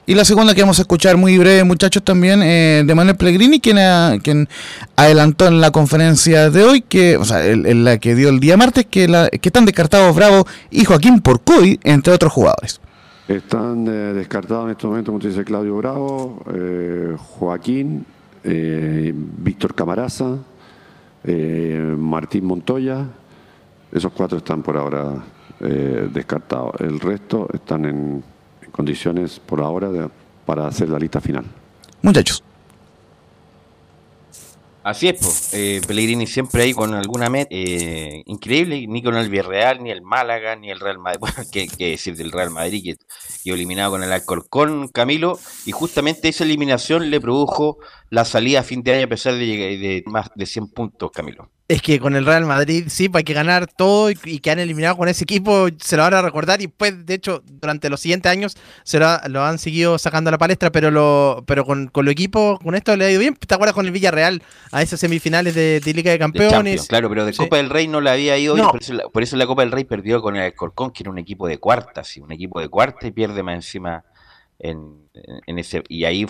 Y 0.07 0.13
la 0.13 0.24
segunda 0.24 0.53
que 0.53 0.62
vamos 0.62 0.77
a 0.79 0.83
escuchar 0.83 1.17
muy 1.17 1.38
breve, 1.38 1.63
muchachos, 1.63 2.03
también 2.03 2.41
eh, 2.43 2.83
de 2.85 2.95
Manuel 2.95 3.17
Pellegrini, 3.17 3.59
quien, 3.59 3.79
a, 3.79 4.17
quien 4.21 4.47
adelantó 4.95 5.47
en 5.47 5.62
la 5.62 5.71
conferencia 5.71 6.50
de 6.50 6.63
hoy, 6.63 6.81
que, 6.81 7.17
o 7.17 7.25
sea, 7.25 7.45
en, 7.45 7.65
en 7.65 7.83
la 7.83 7.97
que 7.97 8.13
dio 8.13 8.30
el 8.30 8.39
día 8.39 8.56
martes, 8.56 8.86
que, 8.86 9.06
están 9.41 9.65
descartados 9.65 10.15
Bravo 10.15 10.45
y 10.69 10.86
Joaquín 10.86 11.21
por 11.21 11.41
COVID, 11.41 11.80
entre 11.84 12.13
otros 12.13 12.32
jugadores. 12.32 12.80
Están 13.27 13.88
eh, 13.88 14.13
descartados 14.13 14.65
en 14.65 14.71
este 14.71 14.86
momento, 14.86 15.12
como 15.12 15.19
te 15.19 15.30
dice 15.30 15.43
Claudio 15.43 15.75
Bravo, 15.77 16.43
eh, 16.53 17.15
Joaquín, 17.17 18.06
eh, 18.47 19.12
Víctor 19.15 19.73
Camaraza, 19.73 20.38
eh, 21.23 21.95
Martín 21.97 22.45
Montoya. 22.45 23.08
Esos 23.91 24.12
cuatro 24.12 24.38
están 24.38 24.62
por 24.62 24.77
ahora 24.77 25.15
eh, 25.60 26.08
descartados. 26.13 26.80
El 26.80 26.99
resto 26.99 27.47
están 27.51 27.86
en 27.86 28.23
condiciones 28.75 29.39
por 29.39 29.61
ahora 29.61 29.89
de, 29.89 30.09
para 30.45 30.67
hacer 30.67 30.89
la 30.89 30.99
lista 30.99 31.21
final. 31.21 31.45
Muchachos. 32.01 32.43
Así 34.83 35.07
es, 35.07 35.19
pues, 35.19 35.53
eh, 35.55 35.81
Pellegrini 35.88 36.27
siempre 36.27 36.61
ahí 36.61 36.73
con 36.73 36.93
alguna 36.93 37.27
meta 37.27 37.47
eh, 37.49 38.21
increíble, 38.27 38.85
ni 38.88 39.01
con 39.01 39.15
el 39.15 39.29
Villarreal, 39.29 39.81
ni 39.81 39.89
el 39.89 40.03
Málaga, 40.03 40.55
ni 40.55 40.69
el 40.69 40.79
Real 40.79 40.99
Madrid, 40.99 41.19
bueno, 41.21 41.38
qué, 41.51 41.67
qué 41.67 41.89
decir 41.89 42.15
del 42.15 42.31
Real 42.31 42.51
Madrid, 42.51 42.95
que 43.43 43.51
eliminado 43.51 43.91
con 43.91 44.03
el 44.03 44.11
Alcorcón, 44.11 44.89
Camilo, 44.89 45.39
y 45.65 45.71
justamente 45.71 46.27
esa 46.27 46.43
eliminación 46.43 47.09
le 47.09 47.19
produjo 47.19 47.79
la 48.11 48.25
salida 48.25 48.59
a 48.59 48.63
fin 48.63 48.83
de 48.83 48.93
año 48.93 49.05
a 49.05 49.09
pesar 49.09 49.33
de, 49.33 49.39
de 49.39 50.03
más 50.05 50.29
de 50.35 50.45
100 50.45 50.67
puntos, 50.67 51.09
Camilo. 51.11 51.49
Es 51.67 51.82
que 51.82 51.99
con 51.99 52.15
el 52.15 52.28
Real 52.28 52.45
Madrid 52.45 52.86
sí, 52.89 53.10
pues 53.10 53.21
hay 53.21 53.23
que 53.23 53.34
ganar 53.34 53.65
todo 53.65 54.12
y, 54.12 54.19
y, 54.25 54.38
que 54.38 54.51
han 54.51 54.60
eliminado 54.60 54.97
con 54.97 55.08
ese 55.08 55.23
equipo, 55.23 55.67
se 55.80 55.97
lo 55.97 56.04
van 56.04 56.13
a 56.13 56.21
recordar 56.21 56.62
y 56.62 56.67
pues 56.67 57.08
de 57.08 57.15
hecho 57.15 57.41
durante 57.43 57.89
los 57.89 57.99
siguientes 57.99 58.32
años 58.32 58.56
se 58.84 58.99
lo, 58.99 59.08
lo 59.30 59.43
han 59.43 59.58
seguido 59.58 59.97
sacando 59.97 60.28
a 60.28 60.32
la 60.32 60.38
palestra, 60.38 60.71
pero 60.71 60.91
lo 60.91 61.43
pero 61.47 61.65
con, 61.65 61.88
con 61.88 62.06
el 62.06 62.12
equipo, 62.12 62.60
con 62.63 62.75
esto 62.75 62.95
le 62.95 63.06
ha 63.06 63.10
ido 63.10 63.19
bien. 63.19 63.36
¿Te 63.36 63.56
acuerdas 63.56 63.73
con 63.73 63.88
el 63.88 63.91
Villarreal 63.91 64.43
a 64.71 64.84
esas 64.84 64.99
semifinales 64.99 65.56
de, 65.56 65.80
de 65.80 65.93
Liga 65.95 66.12
de 66.12 66.19
Campeones? 66.19 66.84
De 66.84 66.88
claro, 66.88 67.10
pero 67.10 67.25
de 67.25 67.34
sí. 67.34 67.39
Copa 67.39 67.58
del 67.58 67.71
Rey 67.71 67.88
no 67.88 67.99
le 67.99 68.12
había 68.12 68.38
ido 68.38 68.56
no. 68.56 68.69
por, 68.69 68.84
eso 68.84 68.93
la, 68.93 69.10
por 69.10 69.23
eso 69.23 69.36
la 69.36 69.47
Copa 69.47 69.63
del 69.63 69.71
Rey 69.71 69.86
perdió 69.86 70.21
con 70.21 70.36
el 70.36 70.54
Corcón, 70.54 70.91
que 70.91 71.01
era 71.01 71.10
un 71.10 71.17
equipo 71.17 71.47
de 71.47 71.58
cuarta, 71.58 72.04
sí, 72.04 72.19
un 72.19 72.32
equipo 72.32 72.60
de 72.60 72.69
cuarta 72.69 73.08
y 73.08 73.12
pierde 73.12 73.41
más 73.41 73.56
encima 73.56 74.06
en, 74.60 75.10
en 75.47 75.58
ese 75.58 75.82
y 75.89 76.06
ahí 76.06 76.28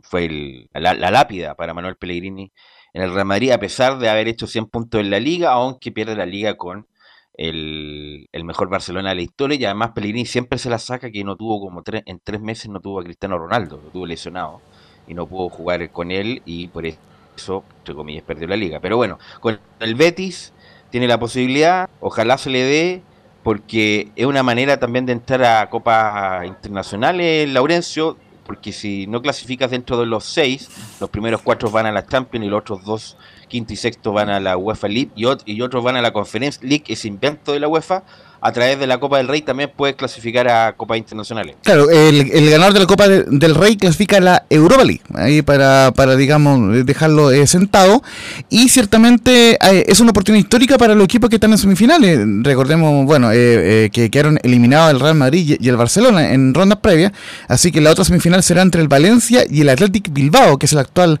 fue 0.00 0.24
el, 0.24 0.70
la, 0.72 0.94
la 0.94 1.10
lápida 1.10 1.54
para 1.56 1.74
Manuel 1.74 1.96
Pellegrini 1.96 2.50
en 2.94 3.02
el 3.02 3.14
Real 3.14 3.26
Madrid, 3.26 3.50
a 3.52 3.58
pesar 3.58 3.98
de 3.98 4.08
haber 4.08 4.28
hecho 4.28 4.46
100 4.46 4.66
puntos 4.66 5.00
en 5.00 5.10
la 5.10 5.20
liga, 5.20 5.52
aunque 5.52 5.92
pierde 5.92 6.14
la 6.14 6.26
liga 6.26 6.56
con 6.56 6.86
el, 7.34 8.28
mejor 8.44 8.68
Barcelona 8.68 9.10
de 9.10 9.16
la 9.16 9.22
historia. 9.22 9.58
Y 9.58 9.64
además 9.64 9.92
Pellegrini 9.92 10.26
siempre 10.26 10.58
se 10.58 10.70
la 10.70 10.78
saca 10.78 11.10
que 11.10 11.24
no 11.24 11.36
tuvo 11.36 11.60
como 11.60 11.82
tres, 11.82 12.02
en 12.06 12.20
tres 12.22 12.40
meses 12.40 12.68
no 12.68 12.80
tuvo 12.80 13.00
a 13.00 13.04
Cristiano 13.04 13.38
Ronaldo, 13.38 13.80
lo 13.82 13.90
tuvo 13.90 14.06
lesionado 14.06 14.60
y 15.06 15.14
no 15.14 15.26
pudo 15.26 15.48
jugar 15.48 15.90
con 15.90 16.10
él 16.10 16.42
y 16.44 16.68
por 16.68 16.86
eso, 16.86 17.64
entre 17.78 17.94
comillas, 17.94 18.24
perdió 18.24 18.46
la 18.46 18.56
liga. 18.56 18.80
Pero 18.80 18.96
bueno, 18.96 19.18
con 19.40 19.58
el 19.80 19.94
Betis 19.94 20.52
tiene 20.90 21.08
la 21.08 21.18
posibilidad, 21.18 21.88
ojalá 22.00 22.36
se 22.38 22.50
le 22.50 22.62
dé, 22.62 23.02
porque 23.42 24.12
es 24.14 24.26
una 24.26 24.42
manera 24.42 24.78
también 24.78 25.06
de 25.06 25.12
entrar 25.12 25.42
a 25.42 25.70
copas 25.70 26.46
internacionales, 26.46 27.48
Laurencio, 27.48 28.16
porque 28.44 28.72
si 28.72 29.06
no 29.06 29.22
clasificas 29.22 29.70
dentro 29.70 29.98
de 29.98 30.06
los 30.06 30.24
seis, 30.24 30.68
los 31.00 31.10
primeros 31.10 31.42
cuatro 31.42 31.70
van 31.70 31.86
a 31.86 31.92
la 31.92 32.06
Champions 32.06 32.46
y 32.46 32.48
los 32.48 32.60
otros 32.60 32.84
dos, 32.84 33.16
quinto 33.48 33.72
y 33.72 33.76
sexto, 33.76 34.12
van 34.12 34.30
a 34.30 34.40
la 34.40 34.56
UEFA 34.56 34.88
League 34.88 35.10
y, 35.14 35.24
ot 35.24 35.42
y 35.46 35.60
otros 35.62 35.84
van 35.84 35.96
a 35.96 36.02
la 36.02 36.12
Conference 36.12 36.58
League, 36.62 36.84
ese 36.88 37.08
invento 37.08 37.52
de 37.52 37.60
la 37.60 37.68
UEFA. 37.68 38.04
A 38.44 38.50
través 38.50 38.76
de 38.80 38.88
la 38.88 38.98
Copa 38.98 39.18
del 39.18 39.28
Rey 39.28 39.42
también 39.42 39.70
puedes 39.74 39.94
clasificar 39.94 40.48
a 40.48 40.72
Copas 40.72 40.98
Internacionales. 40.98 41.54
Claro, 41.62 41.88
el, 41.88 42.28
el 42.32 42.50
ganador 42.50 42.74
de 42.74 42.80
la 42.80 42.86
Copa 42.86 43.06
de, 43.06 43.22
del 43.28 43.54
Rey 43.54 43.76
clasifica 43.76 44.16
a 44.16 44.20
la 44.20 44.46
Europa 44.50 44.82
League, 44.82 45.00
ahí 45.14 45.42
para, 45.42 45.92
para 45.94 46.16
digamos, 46.16 46.84
dejarlo 46.84 47.30
eh, 47.30 47.46
sentado. 47.46 48.02
Y 48.50 48.68
ciertamente 48.68 49.52
eh, 49.52 49.84
es 49.86 50.00
una 50.00 50.10
oportunidad 50.10 50.42
histórica 50.42 50.76
para 50.76 50.96
los 50.96 51.04
equipos 51.04 51.30
que 51.30 51.36
están 51.36 51.52
en 51.52 51.58
semifinales. 51.58 52.18
Recordemos, 52.42 53.06
bueno, 53.06 53.30
eh, 53.32 53.90
que 53.92 54.10
quedaron 54.10 54.40
eliminados 54.42 54.90
el 54.90 54.98
Real 54.98 55.14
Madrid 55.14 55.56
y 55.60 55.68
el 55.68 55.76
Barcelona 55.76 56.32
en 56.32 56.52
rondas 56.52 56.80
previas. 56.80 57.12
Así 57.46 57.70
que 57.70 57.80
la 57.80 57.92
otra 57.92 58.04
semifinal 58.04 58.42
será 58.42 58.62
entre 58.62 58.82
el 58.82 58.88
Valencia 58.88 59.44
y 59.48 59.60
el 59.60 59.68
Athletic 59.68 60.12
Bilbao, 60.12 60.58
que 60.58 60.66
es 60.66 60.72
el 60.72 60.80
actual 60.80 61.20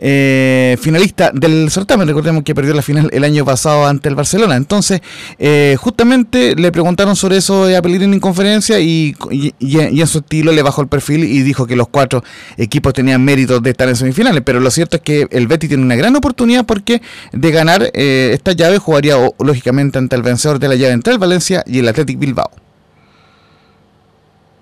eh, 0.00 0.76
finalista 0.80 1.30
del 1.32 1.70
certamen. 1.70 2.08
Recordemos 2.08 2.42
que 2.42 2.54
perdió 2.54 2.74
la 2.74 2.82
final 2.82 3.08
el 3.12 3.24
año 3.24 3.44
pasado 3.44 3.86
ante 3.86 4.08
el 4.08 4.14
Barcelona. 4.14 4.56
Entonces, 4.56 5.00
eh, 5.38 5.76
justamente 5.78 6.56
le 6.56 6.72
preguntaron 6.72 7.16
sobre 7.16 7.36
eso 7.36 7.64
a 7.64 7.82
Pellegrini 7.82 8.14
en 8.14 8.20
conferencia 8.20 8.80
y, 8.80 9.14
en 9.60 10.06
su 10.06 10.18
estilo 10.18 10.52
le 10.52 10.62
bajó 10.62 10.82
el 10.82 10.88
perfil 10.88 11.24
y 11.24 11.42
dijo 11.42 11.66
que 11.66 11.76
los 11.76 11.88
cuatro 11.88 12.24
equipos 12.56 12.92
tenían 12.92 13.24
méritos 13.24 13.62
de 13.62 13.70
estar 13.70 13.88
en 13.88 13.96
semifinales. 13.96 14.42
Pero 14.44 14.60
lo 14.60 14.70
cierto 14.70 14.96
es 14.96 15.02
que 15.02 15.28
el 15.30 15.46
Betty 15.46 15.68
tiene 15.68 15.82
una 15.82 15.96
gran 15.96 16.16
oportunidad 16.16 16.64
porque 16.64 17.02
de 17.32 17.50
ganar 17.50 17.90
eh, 17.92 18.30
esta 18.32 18.52
llave 18.52 18.78
jugaría 18.78 19.16
lógicamente 19.38 19.98
ante 19.98 20.16
el 20.16 20.22
vencedor 20.22 20.58
de 20.58 20.68
la 20.68 20.74
llave 20.74 20.92
entre 20.92 21.12
el 21.12 21.18
Valencia 21.18 21.62
y 21.66 21.78
el 21.78 21.88
Athletic 21.88 22.18
Bilbao. 22.18 22.50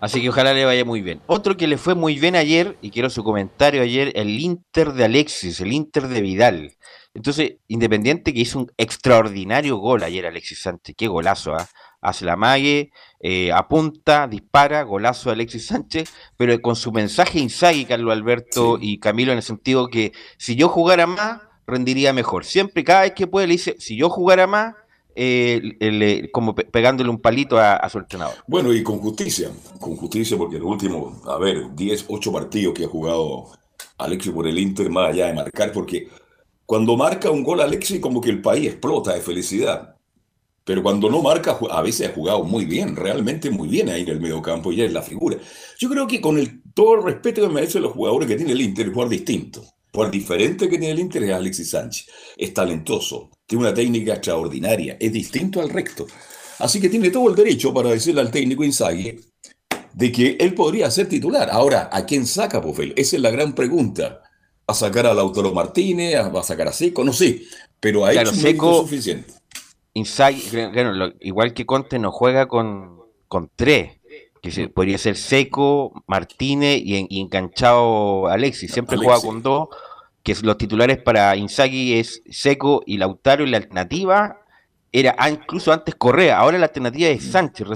Así 0.01 0.23
que 0.23 0.29
ojalá 0.29 0.55
le 0.55 0.65
vaya 0.65 0.85
muy 0.85 1.03
bien. 1.03 1.21
Otro 1.27 1.57
que 1.57 1.67
le 1.67 1.77
fue 1.77 1.95
muy 1.95 2.19
bien 2.19 2.37
ayer, 2.37 2.79
y 2.81 2.91
quiero 2.91 3.11
su 3.11 3.25
comentario 3.25 3.83
ayer, 3.83 4.13
el 4.15 4.39
Inter 4.39 4.93
de 4.93 5.05
Alexis, 5.05 5.61
el 5.61 5.73
Inter 5.73 6.07
de 6.09 6.21
Vidal. 6.21 6.77
Entonces, 7.15 7.57
Independiente 7.67 8.33
que 8.33 8.41
hizo 8.41 8.61
un 8.61 8.73
extraordinario 8.77 9.77
gol 9.79 10.03
ayer 10.05 10.27
Alexis 10.27 10.63
Sánchez, 10.63 10.95
qué 10.97 11.09
golazo, 11.09 11.57
¿eh? 11.57 11.65
hace 12.01 12.25
la 12.25 12.37
mague, 12.37 12.91
eh, 13.21 13.51
apunta, 13.53 14.29
dispara, 14.29 14.83
golazo 14.83 15.31
de 15.31 15.35
Alexis 15.35 15.67
Sánchez, 15.67 16.13
pero 16.37 16.61
con 16.61 16.77
su 16.77 16.93
mensaje 16.93 17.41
Inzaghi, 17.41 17.85
Carlos 17.85 18.13
Alberto 18.13 18.79
y 18.81 19.01
Camilo, 19.01 19.33
en 19.33 19.39
el 19.39 19.43
sentido 19.43 19.89
que 19.89 20.13
si 20.37 20.55
yo 20.55 20.69
jugara 20.69 21.07
más, 21.09 21.41
rendiría 21.67 22.13
mejor. 22.13 22.45
Siempre, 22.45 22.85
cada 22.85 23.03
vez 23.03 23.13
que 23.13 23.27
puede, 23.27 23.49
le 23.49 23.55
dice, 23.55 23.77
si 23.79 23.97
yo 23.97 24.11
jugara 24.11 24.47
más, 24.47 24.75
eh, 25.21 26.31
como 26.33 26.55
pegándole 26.55 27.11
un 27.11 27.21
palito 27.21 27.59
a, 27.59 27.89
su 27.89 27.99
entrenador. 27.99 28.37
Bueno, 28.47 28.73
y 28.73 28.85
con 28.85 28.99
justicia, 28.99 29.51
con 29.81 29.97
justicia, 29.97 30.37
porque 30.37 30.59
los 30.59 30.69
últimos, 30.69 31.27
a 31.27 31.39
ver, 31.39 31.75
10, 31.75 32.05
8 32.09 32.33
partidos 32.33 32.75
que 32.75 32.85
ha 32.85 32.89
jugado 32.89 33.47
Alexis 33.99 34.33
por 34.33 34.47
el 34.47 34.59
Inter, 34.59 34.89
más 34.91 35.11
allá 35.11 35.27
de 35.27 35.35
marcar, 35.35 35.73
porque 35.73 36.09
cuando 36.65 36.97
marca 36.97 37.31
un 37.31 37.43
gol 37.43 37.61
Alexis, 37.61 37.99
como 37.99 38.21
que 38.21 38.31
el 38.31 38.41
país 38.41 38.69
explota 38.69 39.13
de 39.13 39.21
felicidad. 39.21 39.97
Pero 40.65 40.83
cuando 40.83 41.11
no 41.11 41.23
marca, 41.23 41.59
a 41.71 41.83
veces 41.83 42.09
ha 42.09 42.13
jugado 42.13 42.45
muy 42.45 42.67
bien, 42.67 42.95
realmente 42.95 43.51
muy 43.51 43.69
bien 43.69 43.89
ahí 43.89 44.03
en 44.03 44.11
el 44.11 44.21
medio 44.21 44.41
campo, 44.43 44.71
ya 44.71 44.85
es 44.85 44.93
la 44.93 45.03
figura. 45.03 45.39
Yo 45.79 45.89
creo 45.89 46.07
que 46.07 46.21
con 46.21 46.39
el, 46.39 46.63
todo 46.75 46.97
el 46.97 47.05
respeto 47.05 47.41
que 47.41 47.49
merecen 47.49 47.83
los 47.83 47.93
jugadores 47.93 48.29
que 48.29 48.37
tiene 48.37 48.53
el 48.53 48.61
Inter, 48.61 48.93
jugar 48.93 49.09
distinto. 49.09 49.65
Por 49.91 50.11
diferente 50.11 50.69
que 50.69 50.79
tiene 50.79 50.91
el 50.91 51.01
Inter 51.01 51.25
es 51.25 51.33
Alexis 51.33 51.71
Sánchez. 51.71 52.07
Es 52.37 52.53
talentoso, 52.53 53.31
tiene 53.49 53.65
una 53.65 53.75
técnica 53.75 54.13
extraordinaria, 54.13 54.99
es 55.01 55.11
distinto 55.11 55.61
al 55.63 55.71
recto. 55.71 56.07
Así 56.59 56.81
que 56.81 56.91
tiene 56.91 57.11
todo 57.11 57.31
el 57.31 57.35
derecho 57.35 57.73
para 57.73 57.89
decirle 57.89 58.21
al 58.21 58.31
técnico 58.31 58.63
Inzaghi 58.63 59.19
de 59.95 60.13
que 60.13 60.37
él 60.39 60.55
podría 60.55 60.91
ser 60.91 61.09
titular. 61.09 61.49
Ahora, 61.51 61.89
¿a 61.91 62.05
quién 62.05 62.27
saca 62.27 62.61
Pofel? 62.61 62.93
Esa 62.95 63.17
es 63.17 63.23
la 63.23 63.31
gran 63.31 63.55
pregunta. 63.55 64.21
¿Va 64.69 64.73
a 64.73 64.75
sacar 64.75 65.07
a 65.07 65.15
Lautaro 65.15 65.55
Martínez? 65.55 66.15
¿Va 66.15 66.41
a 66.41 66.45
sacar 66.45 66.69
a 66.69 66.73
Seco? 66.73 67.03
No 67.03 67.13
sé. 67.15 67.43
Pero 67.81 68.05
a 68.05 68.11
claro, 68.11 68.33
Seco, 68.33 68.83
suficiente. 68.83 69.33
igual 71.21 71.55
que 71.55 71.65
Conte, 71.65 71.99
no 71.99 72.13
juega 72.13 72.47
con, 72.47 73.01
con 73.29 73.51
tres. 73.57 73.99
Que 74.43 74.69
podría 74.69 74.99
ser 74.99 75.17
Seco, 75.17 76.05
Martínez 76.07 76.81
y, 76.85 77.21
enganchado 77.21 78.29
Alexis. 78.29 78.71
Siempre 78.71 78.99
juega 78.99 79.21
con 79.21 79.43
dos. 79.43 79.69
Que 80.29 80.37
los 80.43 80.59
titulares 80.59 80.99
para 80.99 81.35
Inzaghi 81.37 81.95
es 81.95 82.23
Seco 82.29 82.83
y 82.85 82.99
Lautaro. 82.99 83.45
Y 83.45 83.51
la 83.51 83.57
alternativa 83.57 84.43
era 84.93 85.15
ah, 85.17 85.31
incluso 85.31 85.73
antes 85.73 85.95
Correa, 85.95 86.39
ahora 86.39 86.59
la 86.59 86.67
alternativa 86.67 87.09
es 87.09 87.31
Sánchez. 87.31 87.67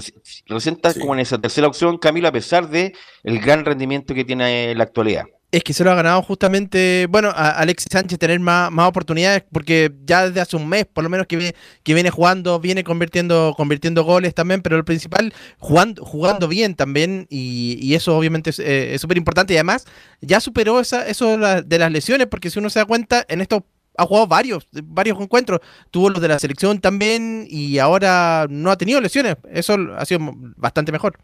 Recién 0.45 0.75
está 0.75 0.93
como 0.93 1.15
en 1.15 1.21
esa 1.21 1.39
tercera 1.39 1.65
opción, 1.65 1.97
Camilo, 1.97 2.27
a 2.27 2.31
pesar 2.31 2.69
de 2.69 2.93
el 3.23 3.39
gran 3.39 3.65
rendimiento 3.65 4.13
que 4.13 4.23
tiene 4.23 4.69
en 4.69 4.77
la 4.77 4.83
actualidad. 4.83 5.25
Es 5.53 5.63
que 5.63 5.71
se 5.71 5.83
lo 5.83 5.91
ha 5.91 5.95
ganado 5.95 6.23
justamente, 6.23 7.05
bueno, 7.11 7.29
a 7.29 7.51
Alexis 7.51 7.89
Sánchez 7.91 8.17
tener 8.17 8.39
más, 8.39 8.71
más 8.71 8.89
oportunidades, 8.89 9.43
porque 9.51 9.93
ya 10.03 10.27
desde 10.27 10.41
hace 10.41 10.55
un 10.55 10.67
mes, 10.67 10.87
por 10.91 11.03
lo 11.03 11.11
menos, 11.11 11.27
que, 11.27 11.53
que 11.83 11.93
viene 11.93 12.09
jugando, 12.09 12.59
viene 12.59 12.83
convirtiendo, 12.83 13.53
convirtiendo 13.55 14.03
goles 14.03 14.33
también, 14.33 14.63
pero 14.63 14.77
el 14.77 14.83
principal, 14.83 15.31
jugando, 15.59 16.03
jugando 16.03 16.47
bien 16.47 16.73
también, 16.73 17.27
y, 17.29 17.93
eso 17.93 18.17
obviamente 18.17 18.49
es 18.49 18.99
súper 18.99 19.17
importante, 19.17 19.53
y 19.53 19.57
además 19.57 19.85
ya 20.21 20.39
superó 20.39 20.79
esa, 20.79 21.07
eso 21.07 21.37
de 21.37 21.77
las 21.77 21.91
lesiones, 21.91 22.25
porque 22.25 22.49
si 22.49 22.57
uno 22.57 22.71
se 22.71 22.79
da 22.79 22.85
cuenta, 22.85 23.23
en 23.29 23.39
estos 23.39 23.61
ha 23.95 24.05
jugado 24.07 24.25
varios, 24.25 24.67
varios 24.71 25.21
encuentros. 25.21 25.59
Tuvo 25.91 26.09
los 26.09 26.19
de 26.19 26.29
la 26.29 26.39
selección 26.39 26.79
también 26.79 27.45
y 27.47 27.77
ahora 27.77 28.47
no 28.49 28.71
ha 28.71 28.75
tenido 28.75 28.99
lesiones. 28.99 29.35
Eso 29.51 29.77
ha 29.95 30.03
sido 30.05 30.19
bastante 30.57 30.91
mejor. 30.91 31.19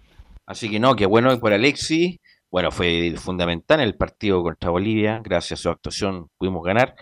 Así 0.46 0.70
que 0.70 0.80
no, 0.80 0.96
qué 0.96 1.06
bueno 1.06 1.39
por 1.39 1.54
Alexi. 1.54 2.20
Bueno, 2.52 2.72
fue 2.72 3.14
fundamental 3.18 3.80
en 3.80 3.88
el 3.88 3.96
partido 3.96 4.42
contra 4.42 4.72
Bolivia. 4.72 5.22
Gracias 5.24 5.60
a 5.60 5.64
su 5.64 5.70
actuación 5.70 6.30
pudimos 6.38 6.64
ganar. 6.64 6.96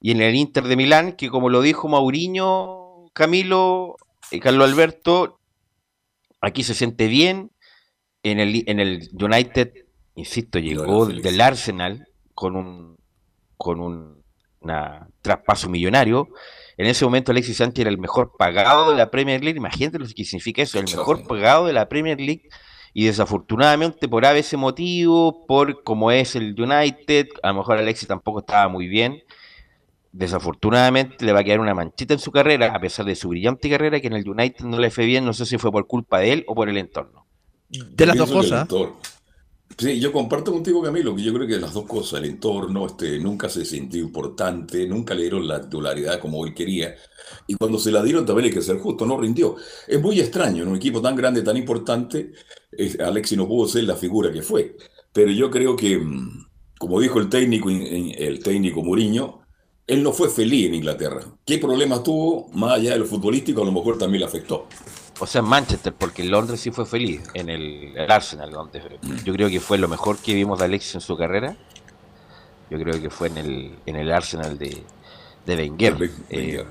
Y 0.00 0.12
en 0.12 0.20
el 0.20 0.34
Inter 0.34 0.64
de 0.64 0.76
Milán, 0.76 1.12
que 1.12 1.28
como 1.28 1.48
lo 1.48 1.62
dijo 1.62 1.88
Mauriño, 1.88 3.08
Camilo, 3.12 3.96
y 4.30 4.36
eh, 4.36 4.40
Carlos 4.40 4.70
Alberto, 4.70 5.40
aquí 6.40 6.62
se 6.62 6.74
siente 6.74 7.06
bien. 7.06 7.50
En 8.22 8.38
el, 8.38 8.64
en 8.66 8.80
el 8.80 9.08
United, 9.18 9.72
insisto, 10.14 10.58
llegó 10.58 11.06
del 11.06 11.40
Arsenal 11.40 12.06
con 12.34 12.54
un, 12.54 12.98
con 13.56 13.80
un 13.80 14.22
traspaso 15.22 15.70
millonario. 15.70 16.28
En 16.76 16.86
ese 16.86 17.04
momento 17.04 17.32
Alexis 17.32 17.56
Sánchez 17.56 17.82
era 17.82 17.90
el 17.90 17.98
mejor 17.98 18.32
pagado 18.38 18.90
de 18.90 18.96
la 18.96 19.10
Premier 19.10 19.42
League. 19.42 19.58
Imagínate 19.58 19.98
lo 19.98 20.06
que 20.06 20.24
significa 20.24 20.62
eso, 20.62 20.78
el 20.78 20.84
mejor 20.84 21.26
pagado 21.26 21.66
de 21.66 21.72
la 21.72 21.88
Premier 21.88 22.20
League. 22.20 22.48
Y 22.92 23.04
desafortunadamente 23.06 24.08
por 24.08 24.24
ese 24.24 24.56
motivo, 24.56 25.46
por 25.46 25.82
como 25.82 26.10
es 26.10 26.34
el 26.34 26.60
United, 26.60 27.28
a 27.42 27.48
lo 27.48 27.58
mejor 27.58 27.78
Alexis 27.78 28.08
tampoco 28.08 28.40
estaba 28.40 28.68
muy 28.68 28.88
bien. 28.88 29.22
Desafortunadamente 30.12 31.24
le 31.24 31.32
va 31.32 31.40
a 31.40 31.44
quedar 31.44 31.60
una 31.60 31.74
manchita 31.74 32.14
en 32.14 32.20
su 32.20 32.32
carrera, 32.32 32.74
a 32.74 32.80
pesar 32.80 33.06
de 33.06 33.14
su 33.14 33.28
brillante 33.28 33.70
carrera, 33.70 34.00
que 34.00 34.08
en 34.08 34.14
el 34.14 34.28
United 34.28 34.64
no 34.64 34.78
le 34.78 34.90
fue 34.90 35.06
bien. 35.06 35.24
No 35.24 35.32
sé 35.32 35.46
si 35.46 35.56
fue 35.56 35.70
por 35.70 35.86
culpa 35.86 36.18
de 36.18 36.32
él 36.32 36.44
o 36.48 36.54
por 36.54 36.68
el 36.68 36.76
entorno. 36.78 37.26
De 37.68 38.06
las 38.06 38.16
dos 38.16 38.32
cosas. 38.32 38.66
Sí, 39.78 40.00
yo 40.00 40.12
comparto 40.12 40.52
contigo, 40.52 40.82
Camilo, 40.82 41.14
que 41.14 41.22
yo 41.22 41.32
creo 41.32 41.46
que 41.46 41.56
las 41.58 41.72
dos 41.72 41.86
cosas, 41.86 42.20
el 42.20 42.28
entorno, 42.28 42.86
este, 42.86 43.18
nunca 43.18 43.48
se 43.48 43.64
sintió 43.64 44.02
importante, 44.02 44.86
nunca 44.86 45.14
le 45.14 45.22
dieron 45.22 45.46
la 45.46 45.62
titularidad 45.62 46.20
como 46.20 46.44
él 46.44 46.52
quería, 46.52 46.96
y 47.46 47.54
cuando 47.54 47.78
se 47.78 47.90
la 47.90 48.02
dieron 48.02 48.26
también 48.26 48.46
hay 48.46 48.54
que 48.54 48.62
ser 48.62 48.78
justo, 48.78 49.06
no 49.06 49.18
rindió. 49.18 49.56
Es 49.86 50.00
muy 50.00 50.20
extraño, 50.20 50.62
en 50.62 50.68
un 50.68 50.76
equipo 50.76 51.00
tan 51.00 51.16
grande, 51.16 51.42
tan 51.42 51.56
importante, 51.56 52.32
Alexi 53.04 53.36
no 53.36 53.46
pudo 53.46 53.68
ser 53.68 53.84
la 53.84 53.96
figura 53.96 54.32
que 54.32 54.42
fue, 54.42 54.76
pero 55.12 55.30
yo 55.30 55.50
creo 55.50 55.76
que, 55.76 55.98
mm, 55.98 56.46
como 56.78 57.00
dijo 57.00 57.18
el 57.18 57.28
técnico, 57.28 57.68
el 57.70 58.42
técnico 58.42 58.82
Muriño, 58.82 59.40
él 59.86 60.02
no 60.02 60.12
fue 60.12 60.28
feliz 60.28 60.68
en 60.68 60.74
Inglaterra. 60.76 61.20
¿Qué 61.44 61.58
problemas 61.58 62.02
tuvo? 62.04 62.48
Más 62.52 62.72
allá 62.78 62.92
de 62.92 63.00
lo 63.00 63.06
futbolístico, 63.06 63.62
a 63.62 63.64
lo 63.64 63.72
mejor 63.72 63.98
también 63.98 64.20
le 64.20 64.26
afectó 64.26 64.68
o 65.20 65.26
sea, 65.26 65.40
en 65.40 65.48
Manchester, 65.48 65.92
porque 65.92 66.22
en 66.22 66.30
Londres 66.30 66.60
sí 66.60 66.70
fue 66.70 66.86
feliz, 66.86 67.22
en 67.34 67.50
el, 67.50 67.94
Arsenal, 68.08 68.50
donde 68.50 68.80
yo 69.22 69.34
creo 69.34 69.50
que 69.50 69.60
fue 69.60 69.76
lo 69.76 69.86
mejor 69.86 70.16
que 70.16 70.34
vimos 70.34 70.58
de 70.58 70.64
Alexis 70.64 70.94
en 70.94 71.00
su 71.02 71.16
carrera. 71.16 71.56
Yo 72.70 72.78
creo 72.78 73.00
que 73.00 73.10
fue 73.10 73.28
en 73.28 73.36
el, 73.36 73.74
en 73.84 73.96
el 73.96 74.10
Arsenal 74.10 74.56
de, 74.56 74.82
de 75.44 75.56
Wenger. 75.56 76.10
Eh, 76.30 76.64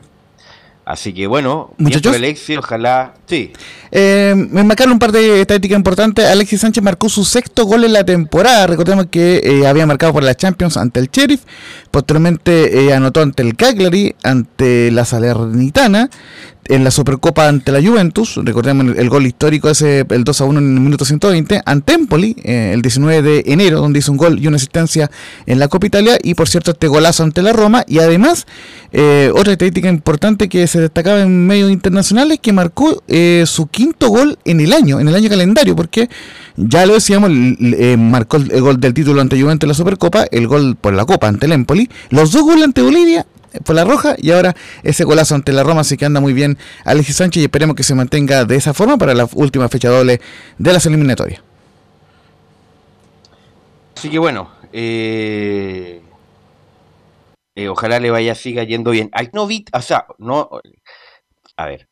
así 0.89 1.13
que 1.13 1.27
bueno, 1.27 1.71
muchachos, 1.77 2.15
Alexis, 2.15 2.57
ojalá. 2.57 3.13
Sí. 3.27 3.53
Eh, 3.91 4.33
me 4.35 4.63
marcaron 4.63 4.93
un 4.93 4.99
par 4.99 5.11
de 5.11 5.41
estadísticas 5.41 5.77
importantes. 5.77 6.25
Alexis 6.25 6.61
Sánchez 6.61 6.83
marcó 6.83 7.09
su 7.09 7.23
sexto 7.23 7.65
gol 7.65 7.83
en 7.83 7.93
la 7.93 8.03
temporada. 8.03 8.65
Recordemos 8.65 9.05
que 9.11 9.39
eh, 9.43 9.67
había 9.67 9.85
marcado 9.85 10.13
por 10.13 10.23
la 10.23 10.35
Champions 10.35 10.77
ante 10.77 10.99
el 10.99 11.09
Sheriff. 11.11 11.41
Posteriormente 11.91 12.85
eh, 12.85 12.93
anotó 12.93 13.21
ante 13.21 13.43
el 13.43 13.55
Cagliari, 13.55 14.15
ante 14.23 14.89
la 14.89 15.05
Salernitana 15.05 16.09
en 16.65 16.83
la 16.83 16.91
Supercopa 16.91 17.47
ante 17.47 17.71
la 17.71 17.81
Juventus, 17.81 18.39
recordemos 18.43 18.95
el, 18.95 19.09
gol 19.09 19.25
histórico 19.25 19.69
ese, 19.69 20.05
el 20.07 20.23
2 20.23 20.41
a 20.41 20.45
1 20.45 20.59
en 20.59 20.73
el 20.75 20.79
minuto 20.79 21.03
120, 21.03 21.61
ante 21.65 21.93
Empoli, 21.93 22.35
eh, 22.43 22.71
el 22.73 22.83
19 22.83 23.21
de 23.21 23.43
enero, 23.47 23.79
donde 23.79 23.99
hizo 23.99 24.11
un 24.11 24.17
gol 24.17 24.39
y 24.39 24.45
una 24.45 24.57
asistencia 24.57 25.09
en 25.47 25.57
la 25.57 25.67
Copa 25.67 25.87
Italia, 25.87 26.19
y 26.21 26.35
por 26.35 26.47
cierto 26.47 26.71
este 26.71 26.87
golazo 26.87 27.23
ante 27.23 27.41
la 27.41 27.53
Roma, 27.53 27.83
y 27.87 27.99
además 27.99 28.45
eh, 28.91 29.31
otra 29.33 29.53
estadística 29.53 29.89
importante 29.89 30.47
que 30.47 30.67
se 30.67 30.79
destacaba 30.79 31.21
en 31.21 31.47
medios 31.47 31.71
internacionales, 31.71 32.39
que 32.39 32.53
marcó 32.53 33.01
eh, 33.07 33.45
su 33.47 33.65
quinto 33.67 34.09
gol 34.09 34.37
en 34.45 34.61
el 34.61 34.73
año, 34.73 34.99
en 34.99 35.07
el 35.07 35.15
año 35.15 35.29
calendario, 35.29 35.75
porque 35.75 36.07
ya 36.55 36.85
lo 36.85 36.93
decíamos, 36.93 37.31
marcó 37.97 38.37
el, 38.37 38.61
gol 38.61 38.79
del 38.79 38.93
título 38.93 39.21
ante 39.21 39.41
Juventus 39.41 39.63
en 39.63 39.69
la 39.69 39.75
Supercopa, 39.75 40.25
el 40.29 40.45
gol 40.45 40.75
por 40.75 40.93
la 40.93 41.05
Copa 41.05 41.27
ante 41.27 41.47
el 41.47 41.53
Empoli, 41.53 41.89
los 42.09 42.31
dos 42.31 42.43
goles 42.43 42.65
ante 42.65 42.83
Bolivia 42.83 43.25
por 43.63 43.75
la 43.75 43.83
roja 43.83 44.15
y 44.17 44.31
ahora 44.31 44.55
ese 44.83 45.03
golazo 45.03 45.35
ante 45.35 45.51
la 45.51 45.63
Roma, 45.63 45.81
así 45.81 45.97
que 45.97 46.05
anda 46.05 46.19
muy 46.19 46.33
bien 46.33 46.57
Alexis 46.85 47.17
Sánchez 47.17 47.41
y 47.41 47.45
esperemos 47.45 47.75
que 47.75 47.83
se 47.83 47.95
mantenga 47.95 48.45
de 48.45 48.55
esa 48.55 48.73
forma 48.73 48.97
para 48.97 49.13
la 49.13 49.27
última 49.33 49.69
fecha 49.69 49.89
doble 49.89 50.21
de 50.57 50.73
las 50.73 50.85
eliminatorias. 50.85 51.41
Así 53.95 54.09
que 54.09 54.19
bueno, 54.19 54.49
eh, 54.71 56.01
eh, 57.55 57.67
ojalá 57.67 57.99
le 57.99 58.11
vaya, 58.11 58.35
siga 58.35 58.63
yendo 58.63 58.91
bien. 58.91 59.09
A 59.13 59.23
ver, 61.65 61.89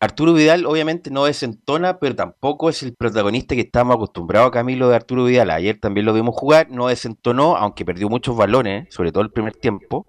Arturo 0.00 0.34
Vidal 0.34 0.66
obviamente 0.66 1.10
no 1.10 1.24
desentona, 1.24 1.98
pero 1.98 2.14
tampoco 2.14 2.68
es 2.68 2.82
el 2.82 2.94
protagonista 2.94 3.54
que 3.54 3.62
estamos 3.62 3.96
acostumbrados 3.96 4.48
a 4.48 4.50
Camilo 4.50 4.90
de 4.90 4.96
Arturo 4.96 5.24
Vidal. 5.24 5.50
Ayer 5.50 5.80
también 5.80 6.04
lo 6.04 6.12
vimos 6.12 6.34
jugar, 6.36 6.68
no 6.70 6.88
desentonó, 6.88 7.56
aunque 7.56 7.86
perdió 7.86 8.10
muchos 8.10 8.36
balones, 8.36 8.92
sobre 8.92 9.10
todo 9.10 9.22
el 9.22 9.30
primer 9.30 9.56
tiempo 9.56 10.06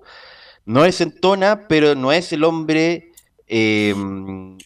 no 0.65 0.84
desentona, 0.84 1.67
pero 1.67 1.95
no 1.95 2.12
es 2.12 2.34
el 2.34 2.43
hombre 2.43 3.12
em, 3.47 4.58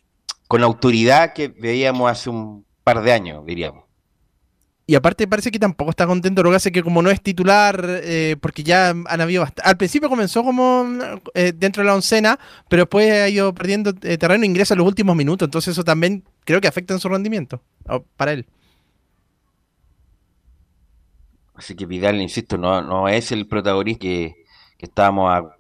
con 0.48 0.64
autoridad 0.64 1.34
que 1.34 1.50
veíamos 1.50 2.10
hace 2.10 2.30
un 2.30 2.66
par 2.84 3.02
de 3.02 3.12
años, 3.12 3.46
diríamos. 3.46 3.84
Y 4.90 4.96
aparte 4.96 5.28
parece 5.28 5.52
que 5.52 5.60
tampoco 5.60 5.92
está 5.92 6.08
contento, 6.08 6.42
lo 6.42 6.50
que 6.50 6.56
hace 6.56 6.72
que 6.72 6.82
como 6.82 7.04
no 7.04 7.12
es 7.12 7.22
titular, 7.22 7.86
eh, 7.88 8.38
porque 8.42 8.64
ya 8.64 8.90
han 8.90 9.22
habido 9.22 9.46
Al 9.64 9.78
principio 9.78 10.10
comenzó 10.10 10.44
como 10.44 10.84
eh, 11.36 11.54
dentro 11.56 11.84
de 11.84 11.88
la 11.88 11.94
oncena, 11.94 12.40
pero 12.68 12.84
después 12.84 13.12
ha 13.12 13.30
ido 13.30 13.54
perdiendo 13.54 13.94
eh, 14.02 14.18
terreno, 14.18 14.46
ingresa 14.46 14.74
en 14.74 14.80
los 14.80 14.88
últimos 14.88 15.16
minutos, 15.16 15.46
entonces 15.46 15.74
eso 15.74 15.84
también 15.84 16.24
creo 16.44 16.60
que 16.60 16.68
afecta 16.68 16.96
en 16.96 17.00
su 17.00 17.08
rendimiento, 17.08 17.62
para 18.18 18.34
él. 18.34 18.48
Así 21.54 21.76
que 21.76 21.86
Vidal, 21.86 22.20
insisto, 22.20 22.58
no, 22.58 22.82
no 22.82 23.08
es 23.08 23.32
el 23.32 23.46
protagonista 23.46 24.00
que, 24.00 24.34
que 24.76 24.86
estábamos 24.88 25.52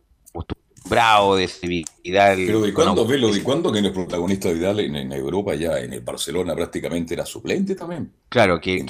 bravo 0.89 1.35
de 1.35 1.45
ese 1.45 1.67
Vidal. 1.67 2.37
Pero 2.45 2.61
de 2.61 2.73
cuándo, 2.73 3.05
Velo, 3.05 3.31
de 3.31 3.43
cuándo 3.43 3.71
que 3.71 3.81
no 3.81 3.87
es 3.87 3.93
protagonista 3.93 4.49
Vidal 4.51 4.79
en, 4.79 5.11
Europa 5.13 5.55
ya, 5.55 5.79
en 5.79 5.93
el 5.93 6.01
Barcelona 6.01 6.55
prácticamente 6.55 7.13
era 7.13 7.25
suplente 7.25 7.75
también. 7.75 8.11
Claro, 8.29 8.59
que, 8.59 8.83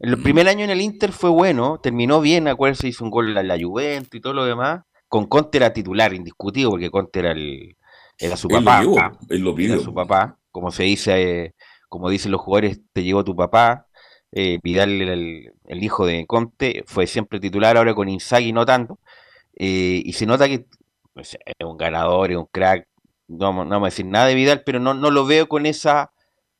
el 0.00 0.22
primer 0.22 0.48
año 0.48 0.64
en 0.64 0.70
el 0.70 0.80
Inter 0.80 1.12
fue 1.12 1.30
bueno, 1.30 1.78
terminó 1.80 2.20
bien, 2.20 2.48
acuérdense, 2.48 2.88
hizo 2.88 3.04
un 3.04 3.10
gol 3.10 3.36
en 3.36 3.46
la 3.46 3.58
Juventus 3.60 4.14
y 4.14 4.20
todo 4.20 4.32
lo 4.32 4.44
demás. 4.44 4.82
Con 5.08 5.26
Conte 5.26 5.58
era 5.58 5.72
titular, 5.72 6.12
indiscutido, 6.14 6.70
porque 6.70 6.90
Conte 6.90 7.18
era, 7.20 7.32
el, 7.32 7.76
era 8.18 8.36
su 8.36 8.48
papá. 8.48 8.80
Él 9.28 9.40
lo, 9.40 9.54
pidió, 9.54 9.74
Era 9.74 9.82
su 9.82 9.94
papá. 9.94 10.38
Como 10.50 10.70
se 10.70 10.84
dice, 10.84 11.44
eh, 11.44 11.54
como 11.88 12.10
dicen 12.10 12.32
los 12.32 12.40
jugadores, 12.40 12.80
te 12.92 13.02
llegó 13.02 13.24
tu 13.24 13.36
papá. 13.36 13.86
Eh, 14.32 14.58
Vidal, 14.62 14.90
el, 15.02 15.52
el, 15.66 15.82
hijo 15.82 16.06
de 16.06 16.26
Conte, 16.26 16.84
fue 16.86 17.06
siempre 17.06 17.40
titular, 17.40 17.76
ahora 17.76 17.94
con 17.94 18.08
Inzaghi 18.08 18.52
no 18.52 18.64
tanto. 18.64 18.98
Eh, 19.56 20.02
y 20.04 20.12
se 20.12 20.26
nota 20.26 20.48
que 20.48 20.66
es 21.20 21.38
un 21.64 21.76
ganador, 21.76 22.30
es 22.30 22.36
un 22.36 22.46
crack. 22.46 22.86
No, 23.28 23.52
no 23.52 23.64
vamos 23.64 23.86
a 23.86 23.90
decir 23.90 24.06
nada 24.06 24.26
de 24.26 24.34
Vidal, 24.34 24.62
pero 24.64 24.80
no, 24.80 24.94
no 24.94 25.10
lo 25.10 25.24
veo 25.26 25.48
con 25.48 25.66
esa 25.66 26.12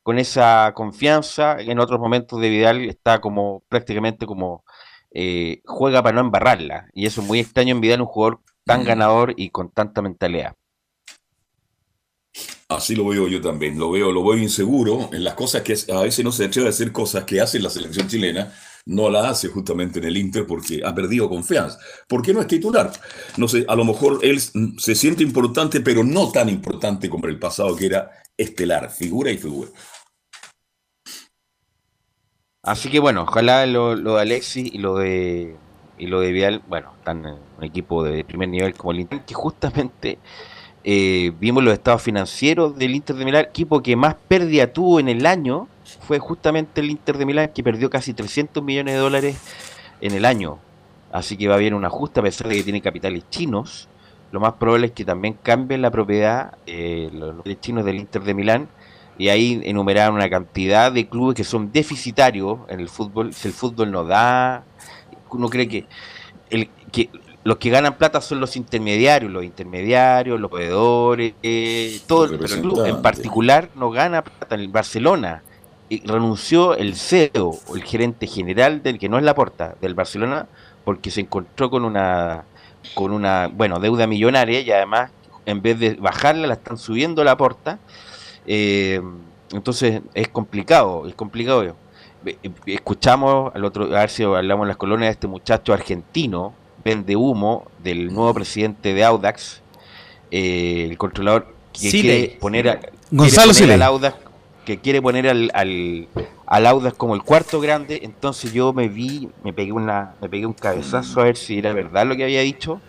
con 0.03 0.19
esa 0.19 0.73
confianza. 0.75 1.61
En 1.61 1.79
otros 1.79 2.01
momentos 2.01 2.41
de 2.41 2.49
Vidal 2.49 2.85
está 2.89 3.21
como 3.21 3.63
prácticamente 3.69 4.27
como 4.27 4.65
eh, 5.13 5.61
juega 5.65 6.03
para 6.03 6.15
no 6.17 6.21
embarrarla. 6.23 6.89
Y 6.95 7.07
eso 7.07 7.21
es 7.21 7.27
muy 7.27 7.41
extraño 7.41 7.75
en 7.75 7.81
Vidal, 7.81 8.01
un 8.01 8.07
jugador 8.07 8.41
tan 8.65 8.85
ganador 8.85 9.35
y 9.37 9.51
con 9.51 9.71
tanta 9.71 10.03
mentalidad. 10.03 10.55
Así 12.69 12.95
lo 12.95 13.05
veo 13.09 13.27
yo 13.27 13.41
también, 13.41 13.79
lo 13.79 13.91
veo, 13.91 14.13
lo 14.13 14.23
veo 14.23 14.39
inseguro 14.39 15.11
en 15.13 15.25
las 15.25 15.35
cosas 15.35 15.63
que 15.63 15.75
a 15.93 16.03
veces 16.03 16.25
no 16.25 16.31
se 16.31 16.45
atreve 16.45 16.69
a 16.69 16.71
hacer 16.71 16.93
cosas 16.93 17.25
que 17.25 17.41
hace 17.41 17.59
la 17.59 17.69
selección 17.69 18.07
chilena, 18.07 18.53
no 18.87 19.11
la 19.11 19.29
hace 19.29 19.49
justamente 19.49 19.99
en 19.99 20.07
el 20.07 20.17
Inter 20.17 20.47
porque 20.47 20.83
ha 20.85 20.95
perdido 20.95 21.29
confianza. 21.29 21.79
¿Por 22.09 22.23
qué 22.23 22.33
no 22.33 22.41
es 22.41 22.47
titular? 22.47 22.91
No 23.37 23.49
sé, 23.49 23.65
a 23.69 23.77
lo 23.77 23.85
mejor 23.85 24.21
él 24.23 24.41
se 24.41 24.95
siente 24.95 25.23
importante, 25.23 25.81
pero 25.81 26.03
no 26.05 26.31
tan 26.31 26.49
importante 26.49 27.09
como 27.09 27.27
el 27.27 27.39
pasado 27.39 27.77
que 27.77 27.87
era 27.87 28.11
estelar, 28.37 28.91
figura 28.91 29.31
y 29.31 29.39
figura. 29.39 29.71
Así 32.63 32.91
que 32.91 32.99
bueno, 32.99 33.23
ojalá 33.23 33.67
lo, 33.67 33.97
de 33.97 34.21
Alexis 34.21 34.73
y 34.73 34.79
lo 34.79 34.97
de 34.97 35.57
y 35.99 36.07
lo 36.07 36.21
de 36.21 36.33
Vial, 36.33 36.63
bueno, 36.67 36.95
están 36.99 37.27
en 37.27 37.35
un 37.59 37.65
equipo 37.65 38.03
de 38.03 38.25
primer 38.25 38.49
nivel 38.49 38.75
como 38.75 38.93
el 38.93 39.01
Inter, 39.01 39.23
que 39.23 39.35
justamente 39.35 40.19
eh, 40.83 41.33
vimos 41.39 41.63
los 41.63 41.75
estados 41.75 42.01
financieros 42.01 42.77
del 42.79 42.95
Inter 42.95 43.17
de 43.17 43.25
Milán, 43.27 43.45
equipo 43.45 43.83
que 43.83 43.97
más 43.97 44.15
pérdida 44.15 44.73
tuvo 44.73 44.99
en 44.99 45.11
el 45.11 45.27
año 45.27 45.69
fue 46.01 46.19
justamente 46.19 46.81
el 46.81 46.91
Inter 46.91 47.19
de 47.19 47.27
Milán, 47.27 47.51
que 47.55 47.63
perdió 47.63 47.91
casi 47.91 48.15
300 48.15 48.63
millones 48.63 48.95
de 48.95 49.01
dólares 49.01 49.37
en 50.01 50.13
el 50.13 50.25
año. 50.25 50.59
Así 51.13 51.37
que 51.37 51.49
va 51.49 51.55
a 51.55 51.57
haber 51.57 51.75
un 51.75 51.85
ajuste 51.85 52.21
a 52.21 52.23
pesar 52.23 52.49
de 52.49 52.57
que 52.57 52.63
tiene 52.63 52.81
capitales 52.81 53.25
chinos. 53.31 53.89
Lo 54.31 54.39
más 54.41 54.55
probable 54.55 54.87
es 54.87 54.93
que 54.93 55.05
también 55.05 55.35
cambien 55.43 55.83
la 55.83 55.91
propiedad 55.91 56.57
eh, 56.67 57.11
los, 57.13 57.43
chinos 57.61 57.85
del 57.85 57.97
Inter 57.97 58.23
de 58.23 58.35
Milán 58.35 58.69
y 59.19 59.29
ahí 59.29 59.61
enumeraron 59.65 60.15
una 60.15 60.31
cantidad 60.31 60.93
de 60.93 61.09
clubes 61.09 61.35
que 61.35 61.45
son 61.45 61.73
deficitarios 61.73 62.61
en 62.69 62.81
el 62.81 62.89
fútbol. 62.89 63.35
Si 63.35 63.49
el 63.49 63.55
fútbol 63.55 63.91
no 63.91 64.05
da, 64.05 64.65
uno 65.31 65.49
cree 65.49 65.67
que, 65.67 65.87
el, 66.49 66.71
que 66.93 67.11
los 67.43 67.57
que 67.57 67.71
ganan 67.71 67.99
plata 67.99 68.21
son 68.21 68.39
los 68.39 68.57
intermediarios, 68.57 69.33
los 69.33 69.45
intermediarios, 69.45 70.39
los 70.39 70.49
proveedores, 70.49 71.35
eh, 71.43 72.01
todo, 72.07 72.29
pero 72.39 72.55
el 72.55 72.61
club 72.61 72.87
en 72.87 73.03
particular 73.03 73.69
no 73.75 73.91
gana 73.91 74.23
plata. 74.23 74.55
En 74.55 74.61
el 74.61 74.69
Barcelona 74.69 75.43
renunció 76.05 76.77
el 76.77 76.95
CEO, 76.95 77.59
el 77.75 77.83
gerente 77.83 78.27
general 78.27 78.83
del 78.83 78.99
que 78.99 79.09
no 79.09 79.19
es 79.19 79.25
la 79.25 79.35
porta 79.35 79.75
del 79.81 79.95
Barcelona, 79.95 80.47
porque 80.85 81.11
se 81.11 81.21
encontró 81.21 81.71
con 81.71 81.85
una 81.85 82.45
con 82.95 83.13
una 83.13 83.49
bueno 83.49 83.79
deuda 83.79 84.07
millonaria 84.07 84.61
y 84.61 84.71
además 84.71 85.11
en 85.45 85.61
vez 85.61 85.79
de 85.79 85.95
bajarla 85.95 86.47
la 86.47 86.55
están 86.55 86.79
subiendo 86.79 87.25
la 87.25 87.37
porta. 87.37 87.79
Eh, 88.47 89.01
entonces 89.53 90.01
es 90.15 90.29
complicado, 90.29 91.07
es 91.07 91.15
complicado. 91.15 91.77
Escuchamos 92.67 93.55
al 93.55 93.65
otro, 93.65 93.85
a 93.85 94.01
ver 94.01 94.11
si 94.11 94.23
hablamos 94.23 94.65
en 94.65 94.69
las 94.69 94.77
colonias 94.77 95.09
de 95.09 95.13
este 95.13 95.27
muchacho 95.27 95.73
argentino 95.73 96.55
vende 96.85 97.17
humo 97.17 97.67
del 97.83 98.13
nuevo 98.13 98.35
presidente 98.35 98.95
de 98.95 99.05
Audax, 99.05 99.61
eh, 100.31 100.87
el 100.91 100.99
controlador 100.99 101.55
que 101.73 101.91
quiere 101.91 102.39
poner, 102.41 102.69
a, 102.69 102.81
Gonzalo 103.11 103.53
al 103.73 103.83
Audax, 103.83 104.17
que 104.71 104.79
quiere 104.79 105.03
poner 105.03 105.27
al, 105.29 105.51
al, 105.53 106.67
Audax 106.67 106.97
como 106.97 107.17
el 107.17 107.23
cuarto 107.23 107.61
grande, 107.61 108.01
entonces 108.05 108.53
yo 108.53 108.73
me 108.73 108.89
vi, 108.89 109.29
me 109.43 109.53
pegué 109.53 109.73
una, 109.73 110.15
me 110.21 110.29
pegué 110.29 110.47
un 110.47 110.53
cabezazo 110.53 111.21
a 111.21 111.25
ver 111.25 111.37
si 111.37 111.59
era 111.59 111.73
verdad 111.73 112.07
lo 112.07 112.15
que 112.15 112.23
había 112.23 112.41
dicho, 112.43 112.81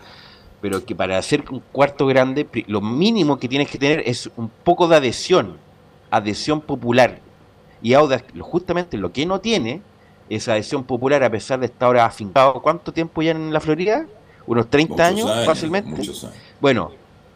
pero 0.61 0.85
que 0.85 0.93
para 0.93 1.17
hacer 1.17 1.43
un 1.49 1.59
cuarto 1.71 2.05
grande, 2.05 2.47
lo 2.67 2.81
mínimo 2.81 3.39
que 3.39 3.47
tienes 3.47 3.67
que 3.67 3.79
tener 3.79 4.03
es 4.05 4.29
un 4.37 4.49
poco 4.49 4.87
de 4.87 4.97
adhesión, 4.97 5.57
adhesión 6.11 6.61
popular. 6.61 7.19
Y 7.81 7.95
Audax, 7.95 8.25
justamente 8.39 8.97
lo 8.97 9.11
que 9.11 9.25
no 9.25 9.41
tiene, 9.41 9.81
esa 10.29 10.53
adhesión 10.53 10.83
popular, 10.83 11.23
a 11.23 11.31
pesar 11.31 11.59
de 11.59 11.65
estar 11.65 11.87
ahora 11.87 12.05
afincado, 12.05 12.61
¿cuánto 12.61 12.93
tiempo 12.93 13.23
ya 13.23 13.31
en 13.31 13.51
la 13.51 13.59
Florida? 13.59 14.05
¿Unos 14.45 14.69
30 14.69 15.03
años, 15.03 15.45
fácilmente? 15.45 15.99
Bueno, 16.59 16.91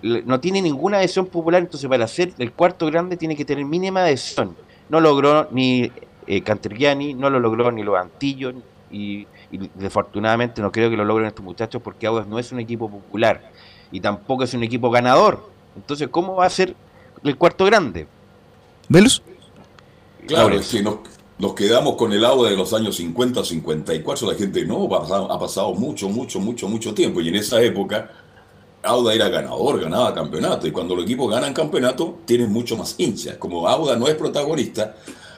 no 0.06 0.40
tiene 0.40 0.62
ninguna 0.62 0.98
adhesión 0.98 1.26
popular, 1.26 1.62
entonces 1.62 1.90
para 1.90 2.08
ser 2.08 2.34
el 2.38 2.52
cuarto 2.52 2.86
grande 2.88 3.18
tiene 3.18 3.36
que 3.36 3.46
tener 3.46 3.66
mínima 3.66 4.02
adhesión. 4.02 4.56
No 4.90 5.00
logró 5.00 5.48
ni 5.52 5.92
eh, 6.28 6.42
Cantergiani, 6.42 7.14
no 7.14 7.30
lo 7.30 7.40
logró 7.40 7.72
ni 7.72 7.84
los 7.84 7.98
Antillos, 7.98 8.54
y, 8.92 9.28
desafortunadamente 9.76 10.62
no 10.62 10.72
creo 10.72 10.90
que 10.90 10.98
lo 10.98 11.06
logren 11.06 11.28
estos 11.28 11.44
muchachos 11.44 11.82
porque 11.82 12.08
Audas 12.08 12.28
no 12.28 12.40
es 12.40 12.52
un 12.52 12.60
equipo 12.60 12.90
popular 12.90 13.52
y 13.92 14.00
tampoco 14.00 14.44
es 14.44 14.54
un 14.54 14.64
equipo 14.64 14.90
ganador. 14.90 15.50
Entonces, 15.76 16.08
¿cómo 16.10 16.36
va 16.36 16.46
a 16.46 16.50
ser 16.50 16.76
el 17.24 17.38
cuarto 17.38 17.66
grande? 17.66 18.08
¿Velus? 18.90 19.22
Claro, 20.28 20.56
es 20.56 20.70
que 20.70 20.82
no, 20.82 21.02
nos 21.38 21.54
quedamos 21.54 21.96
con 21.96 22.14
el 22.14 22.24
agua 22.24 22.50
de 22.50 22.56
los 22.56 22.74
años 22.74 22.96
50, 22.96 23.44
54, 23.44 24.32
la 24.32 24.38
gente 24.38 24.66
no, 24.66 24.86
ha 24.94 25.40
pasado, 25.40 25.74
mucho, 25.74 26.10
mucho, 26.10 26.40
mucho, 26.40 26.68
mucho 26.68 26.94
tiempo. 26.94 27.22
Y 27.22 27.30
en 27.30 27.36
esa 27.36 27.62
época, 27.62 28.12
Auda 28.86 29.14
era 29.14 29.30
ganador, 29.30 29.82
ganaba 29.82 30.14
campeonato. 30.14 30.68
Y 30.68 30.72
cuando 30.72 30.96
los 30.96 31.06
equipos 31.06 31.30
ganan 31.30 31.54
campeonato, 31.54 32.20
tienen 32.26 32.52
mucho 32.52 32.78
más 32.78 32.96
hinchas. 32.98 33.36
Como 33.38 33.68
Auda 33.68 33.96
no 33.96 34.08
es 34.08 34.16
protagonista, 34.16 34.96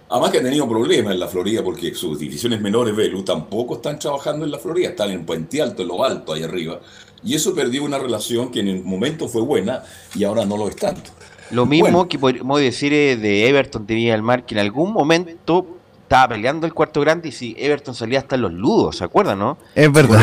además 0.09 0.31
que 0.31 0.39
ha 0.39 0.43
tenido 0.43 0.67
problemas 0.67 1.13
en 1.13 1.19
la 1.19 1.27
Florida 1.27 1.63
porque 1.63 1.93
sus 1.95 2.19
divisiones 2.19 2.61
menores, 2.61 2.95
Velu, 2.95 3.23
tampoco 3.23 3.75
están 3.75 3.97
trabajando 3.97 4.45
en 4.45 4.51
la 4.51 4.59
Florida, 4.59 4.89
están 4.89 5.11
en 5.11 5.25
Puente 5.25 5.61
Alto, 5.61 5.81
en 5.81 5.87
lo 5.87 6.03
alto, 6.03 6.33
ahí 6.33 6.43
arriba. 6.43 6.79
Y 7.23 7.33
eso 7.35 7.55
perdió 7.55 7.83
una 7.83 7.97
relación 7.97 8.51
que 8.51 8.59
en 8.59 8.67
el 8.67 8.83
momento 8.83 9.27
fue 9.27 9.41
buena 9.41 9.83
y 10.13 10.23
ahora 10.23 10.45
no 10.45 10.57
lo 10.57 10.67
es 10.67 10.75
tanto. 10.75 11.11
Lo 11.49 11.65
mismo 11.65 12.07
que 12.07 12.19
podemos 12.19 12.59
decir 12.59 12.91
de 12.91 13.47
Everton 13.47 13.87
de 13.87 13.95
Villa 13.95 14.11
del 14.11 14.21
Mar, 14.21 14.45
que 14.45 14.53
en 14.55 14.59
algún 14.59 14.91
momento 14.91 15.65
estaba 16.03 16.35
peleando 16.35 16.65
el 16.65 16.73
cuarto 16.73 17.01
grande 17.01 17.29
y 17.29 17.31
si 17.31 17.55
Everton 17.57 17.95
salía 17.95 18.19
hasta 18.19 18.37
los 18.37 18.53
ludos, 18.53 18.97
¿se 18.97 19.03
acuerdan, 19.03 19.39
no? 19.39 19.57
Es 19.73 19.91
verdad. 19.91 20.21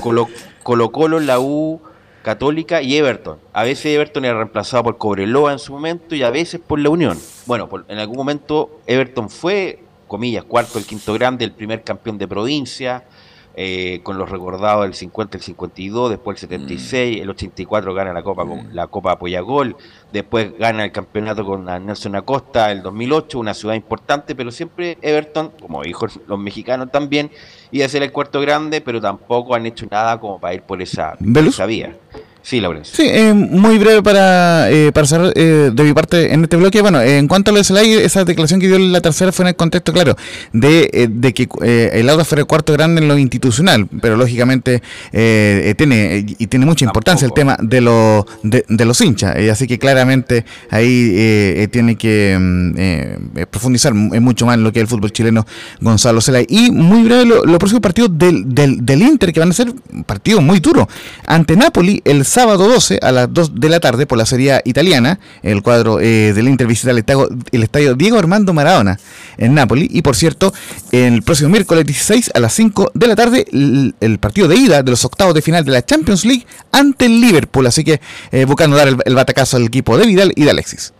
Colo 0.00 0.28
Colo, 0.64 0.90
Colo, 0.90 1.20
la 1.20 1.38
U 1.38 1.78
Católica 2.24 2.80
y 2.80 2.96
Everton. 2.96 3.38
A 3.52 3.64
veces 3.64 3.84
Everton 3.84 4.24
era 4.24 4.38
reemplazado 4.38 4.82
por 4.82 4.96
Cobreloa 4.96 5.52
en 5.52 5.58
su 5.58 5.72
momento 5.74 6.14
y 6.14 6.22
a 6.22 6.30
veces 6.30 6.58
por 6.58 6.80
la 6.80 6.88
Unión. 6.88 7.18
Bueno, 7.44 7.68
en 7.86 7.98
algún 7.98 8.16
momento 8.16 8.80
Everton 8.86 9.28
fue, 9.28 9.84
comillas, 10.08 10.42
cuarto, 10.44 10.78
el 10.78 10.86
quinto 10.86 11.12
grande, 11.12 11.44
el 11.44 11.52
primer 11.52 11.84
campeón 11.84 12.16
de 12.16 12.26
provincia 12.26 13.04
eh, 13.56 14.00
con 14.02 14.18
los 14.18 14.30
recordados 14.30 14.82
del 14.82 14.94
50, 14.94 15.36
el 15.36 15.42
52, 15.42 16.10
después 16.10 16.36
el 16.36 16.48
76, 16.48 17.18
mm. 17.18 17.22
el 17.22 17.30
84 17.30 17.94
gana 17.94 18.12
la 18.12 18.22
Copa 18.22 18.44
mm. 18.44 18.70
la 18.72 18.88
Copa 18.88 19.12
Apoyagol, 19.12 19.76
después 20.12 20.58
gana 20.58 20.84
el 20.84 20.90
campeonato 20.90 21.44
con 21.44 21.64
Nelson 21.64 22.16
Acosta 22.16 22.72
el 22.72 22.82
2008, 22.82 23.38
una 23.38 23.54
ciudad 23.54 23.74
importante, 23.74 24.34
pero 24.34 24.50
siempre 24.50 24.98
Everton, 25.00 25.52
como 25.60 25.82
dijo 25.82 26.06
los 26.26 26.38
mexicanos 26.38 26.90
también, 26.90 27.30
iba 27.70 27.86
a 27.86 27.88
ser 27.88 28.02
el 28.02 28.10
cuarto 28.10 28.40
grande, 28.40 28.80
pero 28.80 29.00
tampoco 29.00 29.54
han 29.54 29.66
hecho 29.66 29.86
nada 29.90 30.18
como 30.18 30.40
para 30.40 30.54
ir 30.54 30.62
por 30.62 30.82
esa, 30.82 31.16
por 31.16 31.44
esa 31.44 31.66
vía. 31.66 31.96
Sí, 32.44 32.60
Laurencio. 32.60 32.94
Sí, 32.94 33.04
eh, 33.10 33.32
muy 33.32 33.78
breve 33.78 34.02
para, 34.02 34.70
eh, 34.70 34.92
para 34.92 35.06
cerrar 35.06 35.32
eh, 35.34 35.70
de 35.72 35.82
mi 35.82 35.94
parte 35.94 36.34
en 36.34 36.42
este 36.42 36.58
bloque. 36.58 36.82
Bueno, 36.82 37.00
en 37.00 37.26
cuanto 37.26 37.50
a 37.50 37.52
lo 37.52 37.58
de 37.58 37.64
Celay, 37.64 37.94
esa 37.94 38.22
declaración 38.22 38.60
que 38.60 38.66
dio 38.66 38.78
la 38.78 39.00
tercera 39.00 39.32
fue 39.32 39.44
en 39.44 39.48
el 39.48 39.56
contexto, 39.56 39.94
claro, 39.94 40.14
de, 40.52 41.08
de 41.10 41.32
que 41.32 41.48
el 41.62 42.06
Auda 42.10 42.22
fuera 42.22 42.42
el 42.42 42.46
cuarto 42.46 42.74
grande 42.74 43.00
en 43.00 43.08
lo 43.08 43.16
institucional, 43.16 43.86
pero 44.02 44.18
lógicamente 44.18 44.82
tiene 45.10 46.26
y 46.38 46.46
tiene 46.46 46.66
mucha 46.66 46.84
importancia 46.84 47.24
el 47.24 47.32
tema 47.32 47.56
de, 47.62 47.80
lo, 47.80 48.26
de, 48.42 48.84
los 48.84 49.00
hinchas. 49.00 49.36
así 49.50 49.66
que 49.66 49.78
claramente 49.78 50.44
ahí 50.68 51.66
tiene 51.68 51.96
que 51.96 52.36
mm, 52.38 53.44
profundizar 53.50 53.94
mucho 53.94 54.44
más 54.44 54.56
en 54.56 54.64
lo 54.64 54.72
que 54.72 54.80
es 54.80 54.82
el 54.82 54.88
fútbol 54.88 55.12
chileno 55.12 55.46
Gonzalo 55.80 56.20
Celay. 56.20 56.44
Y 56.50 56.70
muy 56.70 57.04
breve, 57.04 57.24
los 57.24 57.56
próximos 57.56 57.80
partidos 57.80 58.10
del, 58.12 58.54
del, 58.54 58.84
del 58.84 59.00
Inter, 59.00 59.32
que 59.32 59.40
van 59.40 59.48
a 59.48 59.54
ser 59.54 59.72
partidos 60.04 60.42
muy 60.42 60.60
duros. 60.60 60.86
Ante 61.26 61.56
Napoli, 61.56 62.02
el 62.04 62.26
sábado 62.34 62.66
12 62.66 62.98
a 63.00 63.12
las 63.12 63.32
2 63.32 63.60
de 63.60 63.68
la 63.68 63.78
tarde 63.78 64.06
por 64.06 64.18
la 64.18 64.26
Serie 64.26 64.60
Italiana. 64.64 65.20
El 65.44 65.62
cuadro 65.62 66.00
eh, 66.00 66.32
del 66.32 66.48
Inter 66.48 66.66
visita 66.66 66.90
el 66.90 67.62
estadio, 67.62 67.94
Diego 67.94 68.18
Armando 68.18 68.52
Maradona 68.52 68.98
en 69.38 69.54
Nápoles. 69.54 69.86
Y 69.88 70.02
por 70.02 70.16
cierto, 70.16 70.52
el 70.90 71.22
próximo 71.22 71.50
miércoles 71.50 71.86
16 71.86 72.32
a 72.34 72.40
las 72.40 72.52
5 72.54 72.90
de 72.92 73.06
la 73.06 73.14
tarde, 73.14 73.46
el, 73.52 74.18
partido 74.18 74.48
de 74.48 74.56
ida 74.56 74.82
de 74.82 74.90
los 74.90 75.04
octavos 75.04 75.32
de 75.32 75.42
final 75.42 75.64
de 75.64 75.70
la 75.70 75.84
Champions 75.84 76.24
League 76.24 76.44
ante 76.72 77.06
el 77.06 77.20
Liverpool. 77.20 77.68
Así 77.68 77.84
que 77.84 78.00
eh, 78.32 78.44
buscando 78.46 78.76
dar 78.76 78.88
el 78.88 79.14
batacazo 79.14 79.56
al 79.56 79.66
equipo 79.66 79.96
de 79.96 80.04
Vidal 80.04 80.32
y 80.34 80.42
de 80.42 80.50
Alexis. 80.50 80.92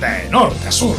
de 0.00 0.30
norte 0.30 0.68
a 0.68 0.72
sur. 0.72 0.96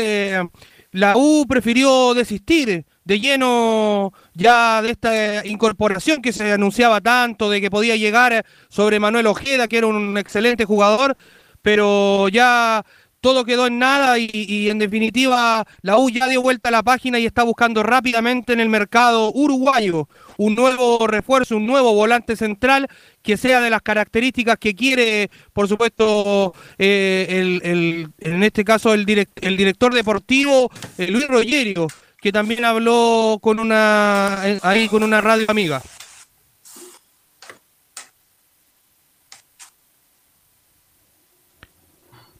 la 0.93 1.18
U 1.18 1.45
prefirió 1.49 2.14
desistir 2.14 2.86
de 3.04 3.20
lleno 3.20 4.14
ya 4.34 4.81
de 4.81 4.91
esta 4.91 5.45
incorporación 5.45 6.21
que 6.21 6.34
se 6.34 6.51
anunciaba 6.51 7.01
tanto, 7.01 7.49
de 7.49 7.61
que 7.61 7.69
podía 7.69 7.95
llegar 7.95 8.45
sobre 8.69 8.99
Manuel 8.99 9.27
Ojeda, 9.27 9.67
que 9.67 9.77
era 9.77 9.88
un 9.88 10.17
excelente 10.17 10.65
jugador, 10.65 11.17
pero 11.61 12.29
ya 12.29 12.84
todo 13.23 13.45
quedó 13.45 13.67
en 13.67 13.79
nada 13.79 14.19
y, 14.19 14.69
en 14.69 14.79
definitiva 14.79 15.65
la 15.81 15.97
U 15.97 16.09
ya 16.09 16.27
dio 16.27 16.41
vuelta 16.41 16.67
a 16.67 16.73
la 16.73 16.84
página 16.84 17.19
y 17.19 17.25
está 17.25 17.43
buscando 17.43 17.81
rápidamente 17.81 18.51
en 18.51 18.59
el 18.59 18.67
mercado 18.67 19.31
uruguayo 19.34 20.09
un 20.36 20.55
nuevo 20.55 21.07
refuerzo, 21.07 21.55
un 21.55 21.65
nuevo 21.65 21.93
volante 21.93 22.36
central 22.36 22.89
que 23.21 23.38
sea 23.38 23.61
de 23.61 23.69
las 23.69 23.81
características 23.81 24.57
que 24.57 24.75
quiere, 24.75 25.31
por 25.53 25.69
supuesto, 25.69 26.53
eh, 26.77 28.09
en 28.19 28.43
este 28.43 28.65
caso 28.65 28.93
el, 28.93 29.05
el 29.36 29.57
director 29.57 29.93
deportivo 29.93 30.69
eh, 30.97 31.07
Luis 31.07 31.25
Rogerio, 31.29 31.88
que 32.24 32.32
también 32.32 32.63
habló 32.63 33.38
con 33.41 33.59
una 33.59 34.41
ahí 34.41 34.88
con 34.88 35.03
una 35.03 35.19
radio 35.19 35.45
amiga. 35.49 35.82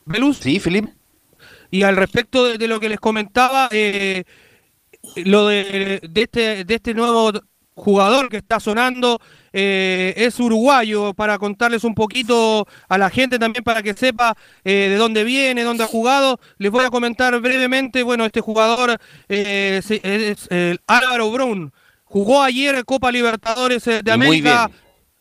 ¿Belus? 0.06 0.38
Sí, 0.38 0.62
Felipe. 0.62 0.94
Y 1.70 1.84
al 1.84 1.98
respecto 1.98 2.46
de, 2.46 2.68
lo 2.70 2.80
que 2.80 2.88
les 2.88 3.00
comentaba, 3.00 3.68
eh, 3.72 4.24
lo 5.18 5.48
de, 5.48 6.00
de, 6.10 6.22
este, 6.22 6.64
de 6.64 6.76
este 6.76 6.94
nuevo 6.94 7.34
jugador 7.76 8.30
que 8.30 8.38
está 8.38 8.60
sonando 8.60 9.20
eh, 9.52 10.14
es 10.18 10.40
uruguayo, 10.40 11.14
para 11.14 11.38
contarles 11.38 11.84
un 11.84 11.94
poquito 11.94 12.68
a 12.90 12.98
la 12.98 13.10
gente 13.10 13.38
también 13.38 13.64
para 13.64 13.84
que 13.84 13.94
sepa 13.94 14.36
eh, 14.64 14.88
de 14.90 14.96
dónde 14.96 15.24
viene, 15.24 15.64
dónde 15.64 15.84
ha 15.84 15.88
jugado. 15.88 16.40
Les 16.58 16.72
voy 16.72 16.86
a 16.86 16.90
comentar 16.90 17.40
brevemente, 17.40 18.04
bueno, 18.04 18.26
este 18.26 18.42
jugador 18.42 19.00
eh, 19.30 19.82
es, 19.84 20.48
el 20.50 20.82
Álvaro 20.88 21.32
Brown. 21.32 21.72
Jugó 22.06 22.44
ayer 22.44 22.84
Copa 22.86 23.12
Libertadores 23.12 23.84
de 23.86 24.12
América. 24.12 24.70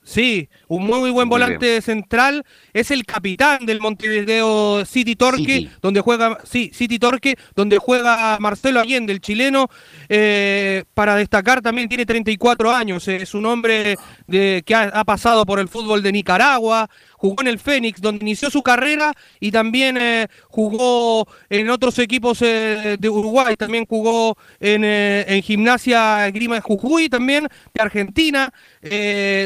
Sí, 0.04 0.48
un 0.66 0.84
muy, 0.84 0.98
muy 0.98 1.10
buen 1.10 1.28
volante 1.28 1.80
central. 1.80 2.44
Es 2.72 2.90
el 2.90 3.06
capitán 3.06 3.64
del 3.64 3.80
Montevideo 3.80 4.84
City 4.84 5.14
Torque, 5.14 5.68
donde 5.80 6.00
juega, 6.00 6.38
sí, 6.42 6.72
City 6.74 6.98
Torque, 6.98 7.36
donde 7.54 7.78
juega 7.78 8.36
Marcelo 8.40 8.80
Allende, 8.80 9.12
el 9.12 9.20
chileno. 9.20 9.68
Eh, 10.08 10.84
para 10.94 11.14
destacar 11.14 11.62
también 11.62 11.88
tiene 11.88 12.04
34 12.04 12.72
años. 12.72 13.06
Es 13.06 13.32
un 13.32 13.46
hombre 13.46 13.96
de, 14.26 14.64
que 14.66 14.74
ha, 14.74 15.04
pasado 15.04 15.46
por 15.46 15.60
el 15.60 15.68
fútbol 15.68 16.02
de 16.02 16.10
Nicaragua, 16.10 16.90
jugó 17.22 17.40
en 17.42 17.46
el 17.46 17.60
Fénix, 17.60 18.00
donde 18.00 18.24
inició 18.24 18.50
su 18.50 18.64
carrera 18.64 19.12
y 19.38 19.52
también 19.52 19.96
eh, 19.96 20.26
jugó 20.48 21.28
en 21.48 21.70
otros 21.70 22.00
equipos 22.00 22.42
eh, 22.42 22.96
de 22.98 23.08
Uruguay, 23.08 23.54
también 23.56 23.86
jugó 23.86 24.36
en, 24.58 24.82
en 24.82 25.40
Gimnasia 25.42 26.28
Grima 26.32 26.56
de 26.56 26.62
Jujuy, 26.62 27.08
también 27.08 27.46
de 27.72 27.80
Argentina, 27.80 28.52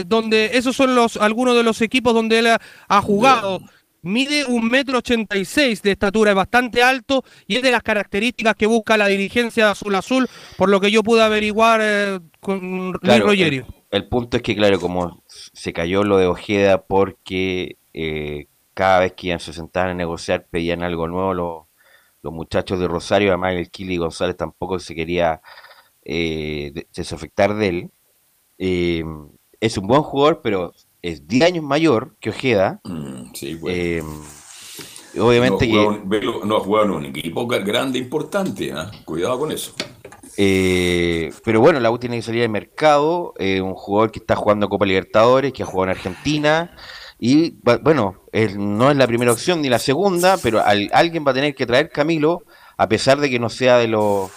donde 0.06 0.50
esos 0.54 0.74
son 0.74 0.94
los 0.94 1.18
algunos 1.18 1.54
de 1.54 1.62
los 1.62 1.82
equipos 1.82 2.14
donde 2.14 2.38
él 2.38 2.46
ha, 2.88 3.02
jugado. 3.02 3.60
Mide 4.02 4.44
un 4.46 4.68
metro 4.68 4.98
ochenta 4.98 5.36
y 5.36 5.44
seis 5.44 5.82
de 5.82 5.90
estatura, 5.90 6.30
es 6.30 6.36
bastante 6.36 6.82
alto 6.82 7.24
y 7.46 7.56
es 7.56 7.62
de 7.62 7.72
las 7.72 7.82
características 7.82 8.54
que 8.54 8.66
busca 8.66 8.96
la 8.96 9.08
dirigencia 9.08 9.70
Azul 9.70 9.94
Azul, 9.96 10.28
por 10.56 10.68
lo 10.68 10.80
que 10.80 10.90
yo 10.90 11.02
pude 11.02 11.22
averiguar 11.22 11.80
eh, 11.82 12.20
con 12.40 12.92
Luis 13.02 13.20
Rogerio. 13.20 13.66
El, 13.90 14.08
punto 14.08 14.36
es 14.36 14.42
que, 14.42 14.56
claro, 14.56 14.80
como 14.80 15.22
se 15.28 15.72
cayó 15.72 16.02
lo 16.02 16.18
de 16.18 16.26
Ojeda 16.26 16.82
porque 16.82 17.78
eh, 17.94 18.46
cada 18.74 19.00
vez 19.00 19.12
que 19.12 19.28
iban 19.28 19.40
se 19.40 19.52
sentaban 19.52 19.90
a 19.90 19.94
negociar 19.94 20.46
pedían 20.50 20.82
algo 20.82 21.08
nuevo 21.08 21.34
los, 21.34 21.64
los 22.22 22.32
muchachos 22.32 22.78
de 22.78 22.88
Rosario, 22.88 23.28
además 23.30 23.54
el 23.54 23.70
Kili 23.70 23.96
González 23.96 24.36
tampoco 24.36 24.78
se 24.78 24.94
quería 24.94 25.40
eh, 26.04 26.86
desafectar 26.94 27.54
de 27.54 27.68
él. 27.68 27.90
Eh, 28.58 29.04
es 29.60 29.78
un 29.78 29.86
buen 29.86 30.02
jugador, 30.02 30.40
pero 30.42 30.72
es 31.02 31.26
10 31.26 31.44
años 31.44 31.64
mayor 31.64 32.16
que 32.20 32.30
Ojeda. 32.30 32.80
Mm, 32.84 33.32
sí, 33.34 33.54
bueno. 33.54 34.04
Obviamente 35.18 35.66
no 35.66 36.08
que. 36.08 36.20
no 36.44 36.56
ha 36.56 36.60
jugado 36.60 36.86
en 36.86 36.90
un 36.92 37.04
equipo 37.06 37.46
grande, 37.46 37.98
importante. 37.98 38.72
¿ah? 38.72 38.90
Cuidado 39.04 39.38
con 39.38 39.52
eso. 39.52 39.72
Eh, 40.36 41.32
pero 41.44 41.60
bueno, 41.60 41.80
la 41.80 41.90
U 41.90 41.98
tiene 41.98 42.16
que 42.16 42.22
salir 42.22 42.42
al 42.42 42.48
mercado. 42.48 43.34
Eh, 43.38 43.60
un 43.60 43.74
jugador 43.74 44.10
que 44.10 44.18
está 44.18 44.36
jugando 44.36 44.68
Copa 44.68 44.86
Libertadores, 44.86 45.52
que 45.52 45.62
ha 45.62 45.66
jugado 45.66 45.90
en 45.90 45.96
Argentina. 45.96 46.76
Y 47.18 47.58
bueno, 47.82 48.22
no 48.58 48.90
es 48.90 48.96
la 48.96 49.06
primera 49.06 49.32
opción 49.32 49.62
ni 49.62 49.70
la 49.70 49.78
segunda, 49.78 50.36
pero 50.36 50.62
alguien 50.62 51.24
va 51.26 51.30
a 51.30 51.34
tener 51.34 51.54
que 51.54 51.64
traer 51.64 51.88
Camilo, 51.88 52.42
a 52.76 52.88
pesar 52.88 53.20
de 53.20 53.30
que 53.30 53.38
no 53.38 53.48
sea 53.48 53.78
de, 53.78 53.88
los 53.88 54.30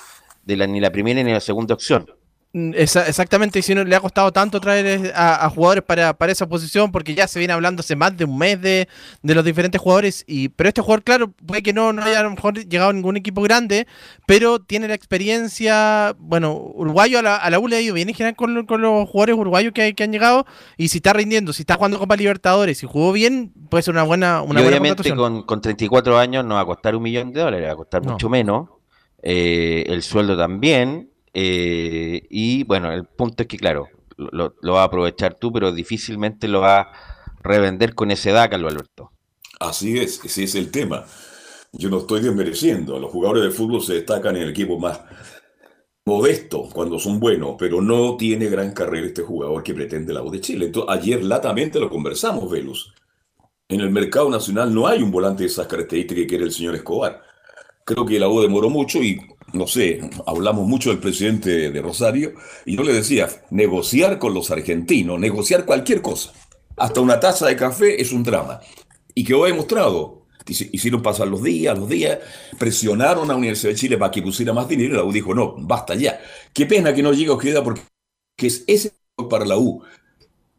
de 0.45 0.55
la, 0.55 0.65
ni 0.65 0.79
la 0.79 0.89
primera 0.89 1.21
ni 1.21 1.33
la 1.33 1.41
segunda 1.41 1.73
opción. 1.73 2.09
Mm, 2.51 2.71
exactamente, 2.75 3.59
y 3.59 3.61
si 3.61 3.75
no 3.75 3.83
le 3.83 3.95
ha 3.95 3.99
costado 3.99 4.31
tanto 4.31 4.59
traer 4.59 5.13
a, 5.15 5.47
jugadores 5.51 5.83
para, 5.83 6.15
esa 6.29 6.49
posición, 6.49 6.91
porque 6.91 7.13
ya 7.13 7.27
se 7.27 7.37
viene 7.37 7.53
hablando 7.53 7.81
hace 7.81 7.95
más 7.95 8.17
de 8.17 8.25
un 8.25 8.39
mes 8.39 8.59
de, 8.59 8.87
los 9.21 9.45
diferentes 9.45 9.79
jugadores, 9.79 10.23
y 10.25 10.49
pero 10.49 10.67
este 10.67 10.81
jugador, 10.81 11.03
claro, 11.03 11.31
puede 11.45 11.61
que 11.61 11.73
no, 11.73 11.93
no 11.93 12.01
haya 12.01 12.21
a 12.21 12.23
lo 12.23 12.31
mejor 12.31 12.55
llegado 12.55 12.89
a 12.89 12.93
ningún 12.93 13.17
equipo 13.17 13.43
grande, 13.43 13.85
pero 14.25 14.57
tiene 14.57 14.87
la 14.87 14.95
experiencia, 14.95 16.15
bueno, 16.17 16.53
uruguayo 16.55 17.19
a 17.19 17.21
la, 17.21 17.35
a 17.35 17.51
la 17.51 17.59
U 17.59 17.67
le 17.67 17.75
ha 17.75 17.81
ido 17.81 17.93
bien 17.93 18.09
en 18.09 18.15
general 18.15 18.35
con, 18.35 18.55
los 18.55 19.09
jugadores 19.09 19.35
uruguayos 19.35 19.71
que, 19.71 19.93
que, 19.93 20.03
han 20.03 20.11
llegado, 20.11 20.47
y 20.75 20.87
si 20.87 20.97
está 20.97 21.13
rindiendo, 21.13 21.53
si 21.53 21.61
está 21.61 21.75
jugando 21.75 21.99
Copa 21.99 22.15
Libertadores, 22.15 22.81
y 22.81 22.87
jugó 22.87 23.11
bien, 23.11 23.53
puede 23.69 23.83
ser 23.83 23.93
una 23.93 24.03
buena 24.03 24.41
una 24.41 24.59
y 24.59 24.65
obviamente 24.65 25.13
con, 25.13 25.43
con 25.43 25.61
34 25.61 26.17
años 26.17 26.43
no 26.45 26.55
va 26.55 26.61
a 26.61 26.65
costar 26.65 26.95
un 26.95 27.03
millón 27.03 27.31
de 27.31 27.41
dólares, 27.41 27.67
va 27.67 27.73
a 27.73 27.77
costar 27.77 28.01
mucho 28.01 28.27
menos, 28.27 28.69
eh, 29.21 29.83
el 29.85 30.01
sueldo 30.01 30.35
también, 30.35 31.11
eh, 31.33 32.23
y 32.29 32.63
bueno, 32.63 32.91
el 32.91 33.05
punto 33.05 33.43
es 33.43 33.47
que, 33.47 33.57
claro, 33.57 33.87
lo, 34.17 34.55
lo 34.61 34.73
va 34.73 34.81
a 34.81 34.85
aprovechar 34.85 35.35
tú, 35.35 35.51
pero 35.51 35.71
difícilmente 35.71 36.47
lo 36.47 36.61
va 36.61 36.79
a 36.81 36.91
revender 37.41 37.95
con 37.95 38.11
esa 38.11 38.29
edad, 38.31 38.49
Carlos 38.49 38.73
Alberto. 38.73 39.11
Así 39.59 39.97
es, 39.97 40.23
ese 40.23 40.43
es 40.43 40.55
el 40.55 40.71
tema. 40.71 41.05
Yo 41.71 41.89
no 41.89 41.99
estoy 41.99 42.21
desmereciendo. 42.21 42.99
Los 42.99 43.11
jugadores 43.11 43.43
de 43.43 43.51
fútbol 43.51 43.81
se 43.81 43.95
destacan 43.95 44.35
en 44.35 44.43
el 44.43 44.49
equipo 44.49 44.79
más 44.79 45.01
modesto 46.05 46.67
cuando 46.73 46.97
son 46.97 47.19
buenos, 47.19 47.55
pero 47.59 47.81
no 47.81 48.17
tiene 48.17 48.47
gran 48.47 48.71
carrera 48.71 49.07
este 49.07 49.21
jugador 49.21 49.61
que 49.61 49.73
pretende 49.73 50.13
la 50.13 50.21
voz 50.21 50.31
de 50.31 50.41
Chile. 50.41 50.65
Entonces, 50.65 50.91
ayer 50.97 51.23
latamente 51.23 51.79
lo 51.79 51.89
conversamos, 51.89 52.49
Velus. 52.49 52.93
En 53.67 53.81
el 53.81 53.91
mercado 53.91 54.29
nacional 54.29 54.73
no 54.73 54.87
hay 54.87 55.03
un 55.03 55.11
volante 55.11 55.43
de 55.43 55.49
esas 55.49 55.67
características 55.67 56.25
que 56.25 56.35
era 56.35 56.45
el 56.45 56.51
señor 56.51 56.75
Escobar. 56.75 57.21
Creo 57.85 58.05
que 58.05 58.19
la 58.19 58.27
U 58.27 58.41
demoró 58.41 58.69
mucho 58.69 58.97
y 58.99 59.19
no 59.53 59.67
sé, 59.67 60.01
hablamos 60.25 60.67
mucho 60.67 60.89
del 60.89 60.99
presidente 60.99 61.71
de 61.71 61.81
Rosario, 61.81 62.33
y 62.65 62.75
yo 62.77 62.83
le 62.83 62.93
decía, 62.93 63.29
negociar 63.49 64.19
con 64.19 64.33
los 64.33 64.51
argentinos, 64.51 65.19
negociar 65.19 65.65
cualquier 65.65 66.01
cosa, 66.01 66.31
hasta 66.77 67.01
una 67.01 67.19
taza 67.19 67.47
de 67.47 67.55
café 67.55 68.01
es 68.01 68.11
un 68.11 68.23
drama. 68.23 68.61
Y 69.13 69.23
que 69.23 69.33
hoy 69.33 69.49
he 69.49 69.51
demostrado, 69.51 70.27
hicieron 70.47 71.01
pasar 71.01 71.27
los 71.27 71.43
días, 71.43 71.77
los 71.77 71.89
días, 71.89 72.19
presionaron 72.57 73.25
a 73.25 73.33
la 73.33 73.39
Universidad 73.39 73.71
de 73.71 73.77
Chile 73.77 73.97
para 73.97 74.11
que 74.11 74.21
pusiera 74.21 74.53
más 74.53 74.67
dinero, 74.67 74.93
y 74.93 74.97
la 74.97 75.03
U 75.03 75.11
dijo, 75.11 75.33
no, 75.33 75.55
basta 75.57 75.95
ya. 75.95 76.19
Qué 76.53 76.65
pena 76.65 76.93
que 76.93 77.03
no 77.03 77.13
llegue 77.13 77.31
Ojeda 77.31 77.63
porque 77.63 77.81
es 78.37 78.63
ese 78.67 78.93
para 79.29 79.45
la 79.45 79.57
U. 79.57 79.83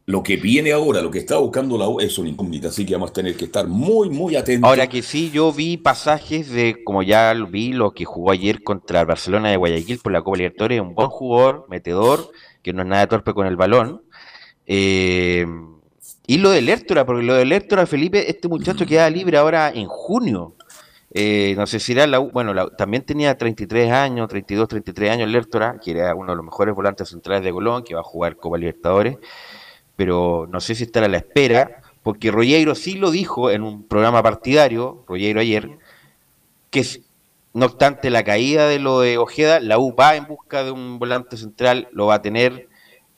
Lo 0.05 0.23
que 0.23 0.35
viene 0.35 0.71
ahora, 0.71 1.01
lo 1.01 1.11
que 1.11 1.19
está 1.19 1.37
buscando 1.37 1.77
la 1.77 1.87
U 1.87 1.99
es 1.99 2.17
una 2.17 2.29
incógnita, 2.29 2.69
así 2.69 2.85
que 2.85 2.93
vamos 2.93 3.11
a 3.11 3.13
tener 3.13 3.35
que 3.35 3.45
estar 3.45 3.67
muy, 3.67 4.09
muy 4.09 4.35
atentos. 4.35 4.67
Ahora 4.67 4.87
que 4.87 5.01
sí, 5.03 5.29
yo 5.31 5.53
vi 5.53 5.77
pasajes 5.77 6.49
de, 6.49 6.83
como 6.83 7.03
ya 7.03 7.33
vi, 7.33 7.71
lo 7.71 7.91
que 7.91 8.05
jugó 8.05 8.31
ayer 8.31 8.63
contra 8.63 9.01
el 9.01 9.05
Barcelona 9.05 9.49
de 9.49 9.57
Guayaquil 9.57 9.99
por 9.99 10.11
la 10.11 10.21
Copa 10.21 10.37
Libertadores, 10.37 10.81
un 10.81 10.95
buen 10.95 11.09
jugador, 11.09 11.65
metedor, 11.69 12.31
que 12.63 12.73
no 12.73 12.81
es 12.81 12.87
nada 12.87 13.07
torpe 13.07 13.33
con 13.33 13.45
el 13.45 13.55
balón. 13.55 14.01
Eh, 14.65 15.45
y 16.27 16.37
lo 16.37 16.51
de 16.51 16.61
Lertora, 16.61 17.05
porque 17.05 17.23
lo 17.23 17.35
de 17.35 17.45
Lertora, 17.45 17.85
Felipe, 17.85 18.29
este 18.29 18.47
muchacho 18.47 18.85
queda 18.85 19.09
libre 19.09 19.37
ahora 19.37 19.69
en 19.69 19.87
junio. 19.87 20.55
Eh, 21.13 21.55
no 21.57 21.67
sé 21.67 21.79
si 21.79 21.91
era 21.91 22.07
la 22.07 22.21
U, 22.21 22.31
bueno, 22.31 22.53
la 22.53 22.69
también 22.69 23.03
tenía 23.03 23.37
33 23.37 23.91
años, 23.91 24.29
32, 24.29 24.67
33 24.69 25.11
años 25.11 25.29
Lertora, 25.29 25.77
que 25.83 25.91
era 25.91 26.15
uno 26.15 26.31
de 26.31 26.37
los 26.37 26.45
mejores 26.45 26.73
volantes 26.73 27.09
centrales 27.09 27.43
de 27.43 27.51
Colón, 27.51 27.83
que 27.83 27.95
va 27.95 27.99
a 27.99 28.03
jugar 28.03 28.37
Copa 28.37 28.57
Libertadores, 28.57 29.17
pero 30.01 30.47
no 30.51 30.59
sé 30.61 30.73
si 30.73 30.85
estará 30.85 31.05
a 31.05 31.09
la 31.09 31.17
espera, 31.17 31.83
porque 32.01 32.31
Rollero 32.31 32.73
sí 32.73 32.95
lo 32.95 33.11
dijo 33.11 33.51
en 33.51 33.61
un 33.61 33.87
programa 33.87 34.23
partidario, 34.23 35.05
Rollero 35.07 35.41
ayer, 35.41 35.77
que 36.71 36.83
no 37.53 37.67
obstante 37.67 38.09
la 38.09 38.23
caída 38.23 38.67
de 38.67 38.79
lo 38.79 39.01
de 39.01 39.19
Ojeda, 39.19 39.59
la 39.59 39.77
U 39.77 39.95
va 39.95 40.15
en 40.15 40.25
busca 40.25 40.63
de 40.63 40.71
un 40.71 40.97
volante 40.97 41.37
central, 41.37 41.87
lo 41.91 42.07
va 42.07 42.15
a 42.15 42.21
tener 42.23 42.67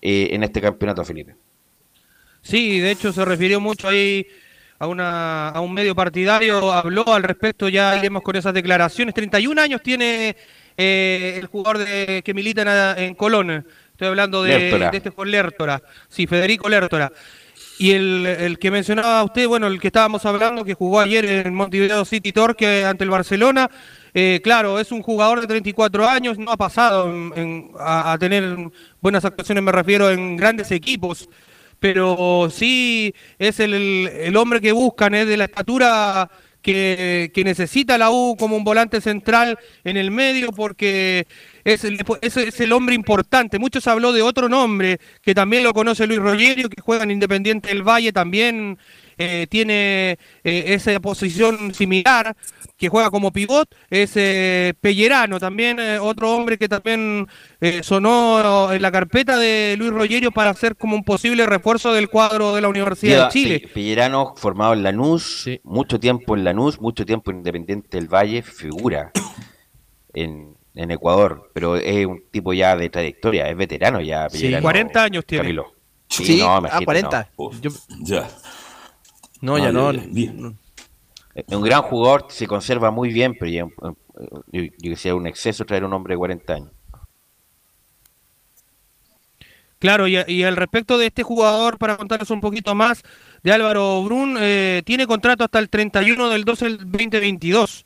eh, 0.01 0.31
en 0.31 0.43
este 0.43 0.59
campeonato, 0.59 1.05
Felipe. 1.05 1.37
Sí, 2.41 2.81
de 2.81 2.91
hecho 2.91 3.13
se 3.13 3.23
refirió 3.23 3.61
mucho 3.61 3.87
ahí 3.87 4.27
a, 4.77 4.87
una, 4.87 5.47
a 5.51 5.61
un 5.61 5.73
medio 5.73 5.95
partidario, 5.95 6.73
habló 6.73 7.07
al 7.13 7.23
respecto, 7.23 7.69
ya 7.69 7.95
iremos 7.95 8.23
con 8.23 8.35
esas 8.35 8.53
declaraciones. 8.53 9.15
31 9.15 9.61
años 9.61 9.81
tiene 9.81 10.35
eh, 10.75 11.37
el 11.39 11.45
jugador 11.45 11.77
de, 11.77 12.21
que 12.25 12.33
milita 12.33 12.97
en, 12.97 13.05
en 13.05 13.15
Colón. 13.15 13.65
Estoy 14.03 14.09
hablando 14.09 14.43
de, 14.43 14.59
Lertora. 14.59 14.91
de 14.91 14.97
este 14.97 15.09
jugador 15.09 15.27
Lertora. 15.29 15.81
Sí, 16.09 16.27
Federico 16.27 16.67
Lertora. 16.69 17.11
Y 17.79 17.91
el, 17.91 18.25
el 18.25 18.59
que 18.59 18.69
mencionaba 18.69 19.23
usted, 19.23 19.47
bueno, 19.47 19.65
el 19.67 19.79
que 19.79 19.87
estábamos 19.87 20.25
hablando, 20.25 20.63
que 20.63 20.73
jugó 20.75 20.99
ayer 20.99 21.25
en 21.25 21.53
Montevideo 21.55 22.05
City 22.05 22.31
Torque 22.31 22.85
ante 22.85 23.03
el 23.03 23.09
Barcelona, 23.09 23.69
eh, 24.13 24.41
claro, 24.43 24.79
es 24.79 24.91
un 24.91 25.01
jugador 25.01 25.41
de 25.41 25.47
34 25.47 26.07
años, 26.07 26.37
no 26.37 26.51
ha 26.51 26.57
pasado 26.57 27.09
en- 27.09 27.33
en- 27.35 27.71
a, 27.79 28.13
a 28.13 28.17
tener 28.19 28.57
buenas 29.01 29.25
actuaciones, 29.25 29.63
me 29.63 29.71
refiero, 29.71 30.11
en 30.11 30.37
grandes 30.37 30.69
equipos, 30.71 31.27
pero 31.79 32.47
sí 32.51 33.13
es 33.39 33.59
el, 33.59 33.73
el- 33.73 34.07
el 34.07 34.37
hombre 34.37 34.61
que 34.61 34.71
buscan, 34.71 35.15
es 35.15 35.27
de 35.27 35.37
la 35.37 35.45
estatura 35.45 36.29
que, 36.61 37.31
que 37.33 37.43
necesita 37.43 37.97
la 37.97 38.11
U 38.11 38.37
como 38.37 38.55
un 38.55 38.63
volante 38.63 39.01
central 39.01 39.57
en 39.83 39.97
el 39.97 40.11
medio, 40.11 40.51
porque 40.51 41.25
es 41.63 41.83
el, 41.83 41.99
es, 42.21 42.37
es 42.37 42.59
el 42.59 42.71
hombre 42.73 42.95
importante. 42.95 43.59
Muchos 43.59 43.87
habló 43.87 44.11
de 44.13 44.21
otro 44.21 44.49
nombre, 44.49 44.99
que 45.21 45.33
también 45.35 45.63
lo 45.63 45.73
conoce 45.73 46.07
Luis 46.07 46.19
Rogerio, 46.19 46.69
que 46.69 46.81
juega 46.81 47.03
en 47.03 47.11
Independiente 47.11 47.69
del 47.69 47.83
Valle, 47.83 48.11
también 48.11 48.77
eh, 49.17 49.47
tiene 49.49 50.17
eh, 50.43 50.63
esa 50.67 50.99
posición 50.99 51.73
similar, 51.73 52.35
que 52.77 52.89
juega 52.89 53.11
como 53.11 53.31
pivot, 53.31 53.73
es 53.89 54.11
eh, 54.15 54.73
Pellerano, 54.81 55.39
también 55.39 55.79
eh, 55.79 55.99
otro 55.99 56.33
hombre 56.35 56.57
que 56.57 56.67
también 56.67 57.27
eh, 57.61 57.81
sonó 57.83 58.73
en 58.73 58.81
la 58.81 58.91
carpeta 58.91 59.37
de 59.37 59.75
Luis 59.77 59.91
Rogerio 59.91 60.31
para 60.31 60.53
ser 60.55 60.75
como 60.75 60.95
un 60.95 61.03
posible 61.03 61.45
refuerzo 61.45 61.93
del 61.93 62.09
cuadro 62.09 62.55
de 62.55 62.61
la 62.61 62.67
Universidad 62.67 63.13
Lleva 63.13 63.25
de 63.27 63.31
Chile. 63.31 63.59
Pe- 63.59 63.67
Pellerano 63.69 64.33
formado 64.35 64.73
en 64.73 64.83
Lanús, 64.83 65.43
Sí. 65.43 65.61
mucho 65.63 65.99
tiempo 65.99 66.35
en 66.35 66.43
Lanús, 66.43 66.81
mucho 66.81 67.05
tiempo 67.05 67.31
en 67.31 67.37
Independiente 67.37 67.89
del 67.97 68.07
Valle, 68.07 68.41
figura 68.41 69.11
en, 70.13 70.52
en 70.75 70.91
Ecuador, 70.91 71.51
pero 71.53 71.75
es 71.75 72.05
un 72.05 72.23
tipo 72.31 72.53
ya 72.53 72.75
de 72.75 72.89
trayectoria, 72.89 73.47
es 73.49 73.55
veterano 73.55 74.01
ya. 74.01 74.29
Sí. 74.29 74.37
Pellerano, 74.39 74.63
40 74.63 75.03
años 75.03 75.25
tiene. 75.25 75.43
Camilo. 75.43 75.73
Sí, 76.09 76.39
no, 76.39 76.55
a 76.55 76.59
imagínate, 76.59 76.85
40. 76.85 77.29
Oh, 77.37 77.51
Yo- 77.59 77.71
Ya. 78.01 78.27
no, 79.41 79.57
ya 79.57 79.69
Ah, 79.69 79.71
no. 79.71 79.91
Es 81.35 81.45
un 81.55 81.63
gran 81.63 81.81
jugador, 81.81 82.27
se 82.29 82.45
conserva 82.45 82.91
muy 82.91 83.09
bien, 83.11 83.35
pero 83.39 83.51
ya, 83.51 83.61
eh, 83.63 84.27
yo, 84.51 84.61
yo 84.77 84.91
que 84.91 84.95
sea 84.95 85.15
un 85.15 85.25
exceso 85.25 85.65
traer 85.65 85.83
un 85.83 85.93
hombre 85.93 86.13
de 86.13 86.17
40 86.19 86.53
años. 86.53 86.69
Claro, 89.79 90.07
y, 90.07 90.17
y 90.27 90.43
al 90.43 90.55
respecto 90.55 90.97
de 90.97 91.07
este 91.07 91.23
jugador, 91.23 91.77
para 91.77 91.97
contarles 91.97 92.29
un 92.29 92.39
poquito 92.39 92.73
más, 92.73 93.03
de 93.43 93.51
Álvaro 93.51 94.01
Brun, 94.03 94.37
eh, 94.39 94.81
tiene 94.85 95.05
contrato 95.07 95.43
hasta 95.43 95.59
el 95.59 95.69
31 95.69 96.29
del 96.29 96.45
12 96.45 96.65
del 96.65 96.77
2022. 96.77 97.85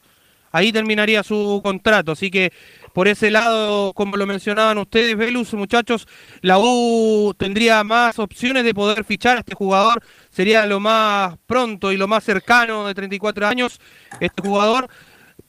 Ahí 0.52 0.72
terminaría 0.72 1.24
su 1.24 1.60
contrato, 1.64 2.12
así 2.12 2.30
que 2.30 2.54
por 2.98 3.08
ese 3.08 3.30
lado, 3.30 3.94
como 3.94 4.18
lo 4.18 4.26
mencionaban 4.26 4.80
ustedes, 4.80 5.16
Velus, 5.16 5.54
muchachos, 5.54 6.08
la 6.42 6.58
U 6.58 7.32
tendría 7.38 7.84
más 7.84 8.18
opciones 8.18 8.64
de 8.64 8.74
poder 8.74 9.04
fichar 9.04 9.38
a 9.38 9.42
este 9.42 9.54
jugador, 9.54 10.02
sería 10.32 10.66
lo 10.66 10.80
más 10.80 11.38
pronto 11.46 11.92
y 11.92 11.98
lo 11.98 12.08
más 12.08 12.24
cercano 12.24 12.88
de 12.88 12.96
34 12.96 13.46
años, 13.46 13.80
este 14.20 14.42
jugador, 14.42 14.90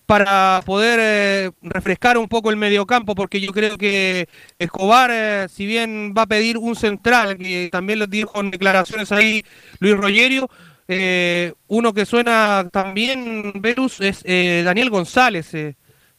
para 0.05 0.61
poder 0.67 0.99
eh, 1.01 1.51
refrescar 1.63 2.19
un 2.19 2.29
poco 2.29 2.51
el 2.51 2.59
mediocampo, 2.59 3.15
porque 3.15 3.41
yo 3.41 3.51
creo 3.55 3.79
que 3.79 4.29
Escobar, 4.59 5.11
eh, 5.11 5.47
si 5.49 5.65
bien 5.65 6.13
va 6.15 6.25
a 6.25 6.27
pedir 6.27 6.59
un 6.59 6.77
central, 6.77 7.39
que 7.39 7.71
también 7.73 8.01
lo 8.01 8.07
dijo 8.07 8.39
en 8.43 8.51
declaraciones 8.51 9.11
ahí 9.11 9.43
Luis 9.79 9.97
Rogerio, 9.97 10.51
eh, 10.87 11.55
uno 11.69 11.95
que 11.95 12.05
suena 12.05 12.69
también, 12.71 13.55
Verus, 13.55 14.03
es 14.03 14.23
Daniel 14.23 14.91
González, 14.91 15.55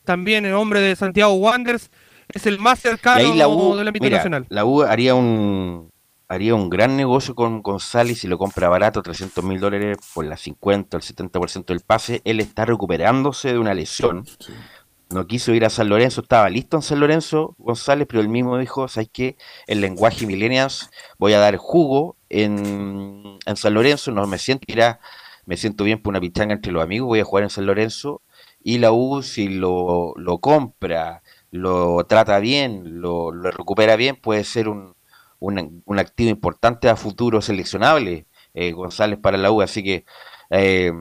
también 0.10 0.44
el 0.44 0.56
hombre 0.56 0.80
de 0.80 0.96
Santiago 0.96 1.34
Wanderers, 1.34 1.92
es 2.30 2.48
el 2.48 2.58
más 2.58 2.80
cercano 2.80 3.32
la 3.36 3.48
U, 3.48 3.76
del 3.76 3.90
ámbito 3.90 4.04
mira, 4.04 4.18
nacional. 4.18 4.48
la 4.50 4.66
U 4.66 4.82
haría 4.82 5.14
un 5.14 5.92
haría 6.28 6.56
un 6.56 6.68
gran 6.68 6.98
negocio 6.98 7.36
con 7.36 7.62
González 7.62 8.18
si 8.18 8.28
lo 8.28 8.40
compra 8.40 8.70
barato, 8.70 9.04
300 9.04 9.44
mil 9.44 9.60
dólares 9.60 10.00
por 10.16 10.26
la 10.26 10.36
50 10.36 10.98
o 10.98 11.00
el 11.00 11.06
70% 11.06 11.66
del 11.66 11.82
pase. 11.82 12.24
Él 12.24 12.40
está 12.40 12.66
recuperándose 12.66 13.54
de 13.54 13.60
una 13.60 13.76
lesión. 13.76 14.26
Sí. 14.26 14.52
No 15.12 15.28
quiso 15.28 15.54
ir 15.54 15.64
a 15.64 15.70
San 15.70 15.90
Lorenzo, 15.90 16.22
estaba 16.22 16.50
listo 16.50 16.78
en 16.78 16.82
San 16.82 17.00
Lorenzo 17.00 17.54
González, 17.60 18.08
pero 18.10 18.20
él 18.22 18.30
mismo 18.30 18.58
dijo, 18.58 18.88
¿sabes 18.88 19.10
qué? 19.14 19.38
El 19.68 19.80
lenguaje 19.80 20.26
millennials, 20.26 20.90
voy 21.20 21.34
a 21.34 21.40
dar 21.40 21.56
jugo 21.58 22.16
en, 22.30 23.38
en 23.46 23.56
San 23.58 23.76
Lorenzo, 23.76 24.12
no 24.12 24.26
me 24.26 24.40
siento, 24.40 24.66
mira, 24.68 25.00
me 25.46 25.56
siento 25.56 25.84
bien 25.84 26.02
por 26.02 26.10
una 26.12 26.20
pichanga 26.20 26.56
entre 26.56 26.72
los 26.72 26.84
amigos, 26.84 27.08
voy 27.08 27.20
a 27.20 27.24
jugar 27.24 27.44
en 27.44 27.52
San 27.52 27.68
Lorenzo, 27.68 28.24
y 28.74 28.78
la 28.78 28.92
U 28.92 29.22
si 29.24 29.50
lo, 29.50 30.14
lo 30.18 30.38
compra, 30.40 31.22
lo 31.52 32.06
trata 32.08 32.40
bien, 32.40 33.02
lo, 33.02 33.32
lo 33.32 33.52
recupera 33.52 33.96
bien, 33.96 34.16
puede 34.16 34.44
ser 34.44 34.68
un, 34.68 34.94
un, 35.40 35.82
un 35.86 36.00
activo 36.00 36.30
importante 36.30 36.90
a 36.90 36.96
futuro 36.96 37.42
seleccionable, 37.42 38.26
eh, 38.54 38.72
González 38.72 39.18
para 39.20 39.38
la 39.38 39.52
U, 39.52 39.62
así 39.62 39.82
que 39.84 40.06
eh, 40.52 40.92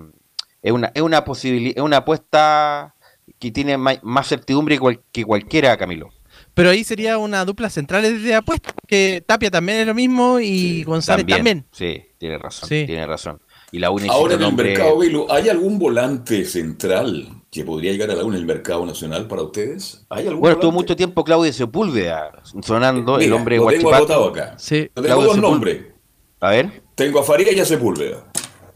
es 0.62 0.72
una, 0.72 0.90
es 0.94 1.02
una 1.02 1.24
posibilidad, 1.24 1.76
es 1.78 1.82
una 1.82 1.98
apuesta 1.98 2.94
que 3.38 3.50
tiene 3.50 3.76
ma- 3.76 3.98
más 4.02 4.28
certidumbre 4.28 4.78
cual- 4.78 5.00
que 5.12 5.24
cualquiera, 5.24 5.76
Camilo. 5.76 6.08
Pero 6.54 6.70
ahí 6.70 6.84
sería 6.84 7.18
una 7.18 7.44
dupla 7.44 7.68
central 7.68 8.22
de 8.22 8.34
apuesta, 8.34 8.72
porque 8.72 9.22
Tapia 9.26 9.50
también 9.50 9.80
es 9.80 9.86
lo 9.86 9.94
mismo 9.94 10.40
y 10.40 10.82
González 10.84 11.26
también. 11.26 11.66
Sí, 11.72 12.02
tiene 12.16 12.38
razón, 12.38 12.68
Sí. 12.68 12.84
tiene 12.86 13.06
razón. 13.06 13.40
Y 13.70 13.78
la 13.80 13.90
única 13.90 14.12
Ahora 14.14 14.34
en 14.34 14.42
el 14.42 14.54
mercado, 14.54 14.98
Velo, 14.98 15.26
¿hay 15.30 15.48
algún 15.50 15.78
volante 15.78 16.44
central 16.44 17.37
que 17.50 17.64
podría 17.64 17.92
llegar 17.92 18.10
a 18.10 18.14
la 18.14 18.22
en 18.22 18.34
el 18.34 18.44
mercado 18.46 18.84
nacional 18.84 19.26
para 19.26 19.42
ustedes? 19.42 20.04
¿Hay 20.10 20.26
algún 20.26 20.40
Bueno, 20.42 20.54
estuvo 20.56 20.72
mucho 20.72 20.94
tiempo 20.96 21.24
Claudio 21.24 21.52
Sepúlveda 21.52 22.42
sonando, 22.62 23.18
el 23.18 23.32
hombre 23.32 23.56
de 23.58 23.62
lo 23.62 23.68
tengo 24.06 24.24
acá. 24.28 24.54
Sí, 24.58 24.90
tengo 24.94 25.06
Claudio 25.06 25.26
dos 25.26 25.34
Sepúlveda. 25.36 25.50
nombres. 25.52 25.82
A 26.40 26.50
ver, 26.50 26.82
Tengo 26.94 27.20
a 27.20 27.24
Faría 27.24 27.52
y 27.52 27.60
a 27.60 27.64
Sepúlveda. 27.64 28.24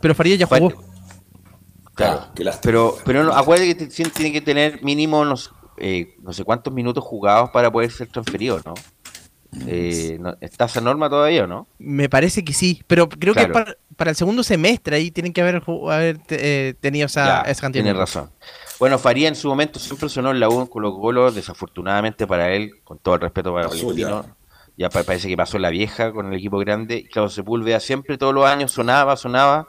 pero 0.00 0.14
Faría 0.14 0.36
ya 0.36 0.46
jugó. 0.46 0.72
claro. 1.94 2.20
Ah, 2.22 2.32
qué 2.34 2.44
lástima. 2.44 2.62
Pero, 2.62 2.96
pero 3.04 3.24
no, 3.24 3.32
acuérdate 3.32 3.76
que 3.76 3.86
tiene 4.10 4.32
que 4.32 4.40
tener 4.40 4.82
mínimo 4.82 5.20
unos, 5.20 5.52
eh, 5.76 6.14
no 6.22 6.32
sé 6.32 6.42
cuántos 6.44 6.72
minutos 6.72 7.04
jugados 7.04 7.50
para 7.50 7.70
poder 7.70 7.90
ser 7.90 8.08
transferido, 8.08 8.60
¿no? 8.64 8.74
Eh, 9.66 10.16
no- 10.18 10.34
¿Está 10.40 10.64
esa 10.64 10.80
norma 10.80 11.10
todavía 11.10 11.44
o 11.44 11.46
no? 11.46 11.66
Me 11.78 12.08
parece 12.08 12.42
que 12.42 12.54
sí, 12.54 12.82
pero 12.86 13.06
creo 13.08 13.34
Claro. 13.34 13.48
que 13.48 13.52
para, 13.52 13.76
para 13.96 14.10
el 14.10 14.16
segundo 14.16 14.42
semestre 14.42 14.96
ahí 14.96 15.10
tienen 15.10 15.32
que 15.34 15.42
haber, 15.42 15.62
haber 15.90 16.18
eh, 16.30 16.74
tenido 16.80 17.04
esa, 17.06 17.44
Ya, 17.44 17.50
esa 17.50 17.60
cantidad. 17.60 17.84
de 17.84 17.88
Tiene 17.90 17.92
minutos. 17.92 18.14
razón. 18.14 18.30
Bueno, 18.82 18.98
Faría 18.98 19.28
en 19.28 19.36
su 19.36 19.46
momento 19.46 19.78
siempre 19.78 20.08
sonó 20.08 20.32
en 20.32 20.40
la 20.40 20.48
U 20.48 20.60
en 20.60 20.66
Colo 20.66 20.92
Colo, 20.98 21.30
desafortunadamente 21.30 22.26
para 22.26 22.52
él, 22.52 22.72
con 22.82 22.98
todo 22.98 23.14
el 23.14 23.20
respeto 23.20 23.54
para 23.54 23.68
Valentino, 23.68 24.34
ya. 24.76 24.88
pa- 24.90 25.04
parece 25.04 25.28
que 25.28 25.36
pasó 25.36 25.56
la 25.60 25.70
vieja 25.70 26.10
con 26.12 26.26
el 26.26 26.36
equipo 26.36 26.58
grande. 26.58 26.96
Y 26.96 27.04
Claudio 27.04 27.30
Sepúlveda 27.30 27.78
siempre, 27.78 28.18
todos 28.18 28.34
los 28.34 28.44
años, 28.44 28.72
sonaba, 28.72 29.16
sonaba, 29.16 29.68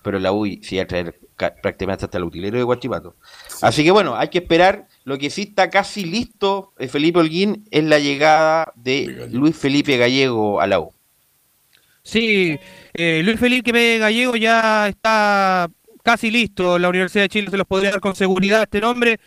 pero 0.00 0.20
la 0.20 0.30
U 0.30 0.46
sí 0.46 0.76
iba 0.76 0.84
a 0.84 0.86
traer 0.86 1.18
ca- 1.34 1.56
prácticamente 1.60 2.04
hasta 2.04 2.18
el 2.18 2.22
utilero 2.22 2.56
de 2.56 2.62
Guachipato. 2.62 3.16
Así 3.62 3.82
que 3.82 3.90
bueno, 3.90 4.14
hay 4.14 4.28
que 4.28 4.38
esperar. 4.38 4.86
Lo 5.02 5.18
que 5.18 5.28
sí 5.28 5.42
está 5.42 5.68
casi 5.68 6.04
listo, 6.04 6.72
eh, 6.78 6.86
Felipe 6.86 7.18
Holguín, 7.18 7.66
es 7.72 7.82
la 7.82 7.98
llegada 7.98 8.72
De. 8.76 9.28
Luis 9.32 9.56
Felipe 9.56 9.96
Gallego 9.96 10.60
a 10.60 10.68
la 10.68 10.78
U. 10.78 10.92
Sí, 12.04 12.56
eh, 12.94 13.22
Luis 13.24 13.40
Felipe 13.40 13.98
Gallego 13.98 14.36
ya 14.36 14.86
está 14.86 15.68
casi 16.06 16.30
listo. 16.30 16.78
La 16.78 16.88
Universidad 16.88 17.24
de 17.24 17.28
Chile 17.28 17.50
se 17.50 17.56
los 17.56 17.66
podría 17.66 17.90
dar 17.90 18.00
con 18.00 18.14
seguridad 18.14 18.62
este 18.62 18.80
nombre. 18.80 19.18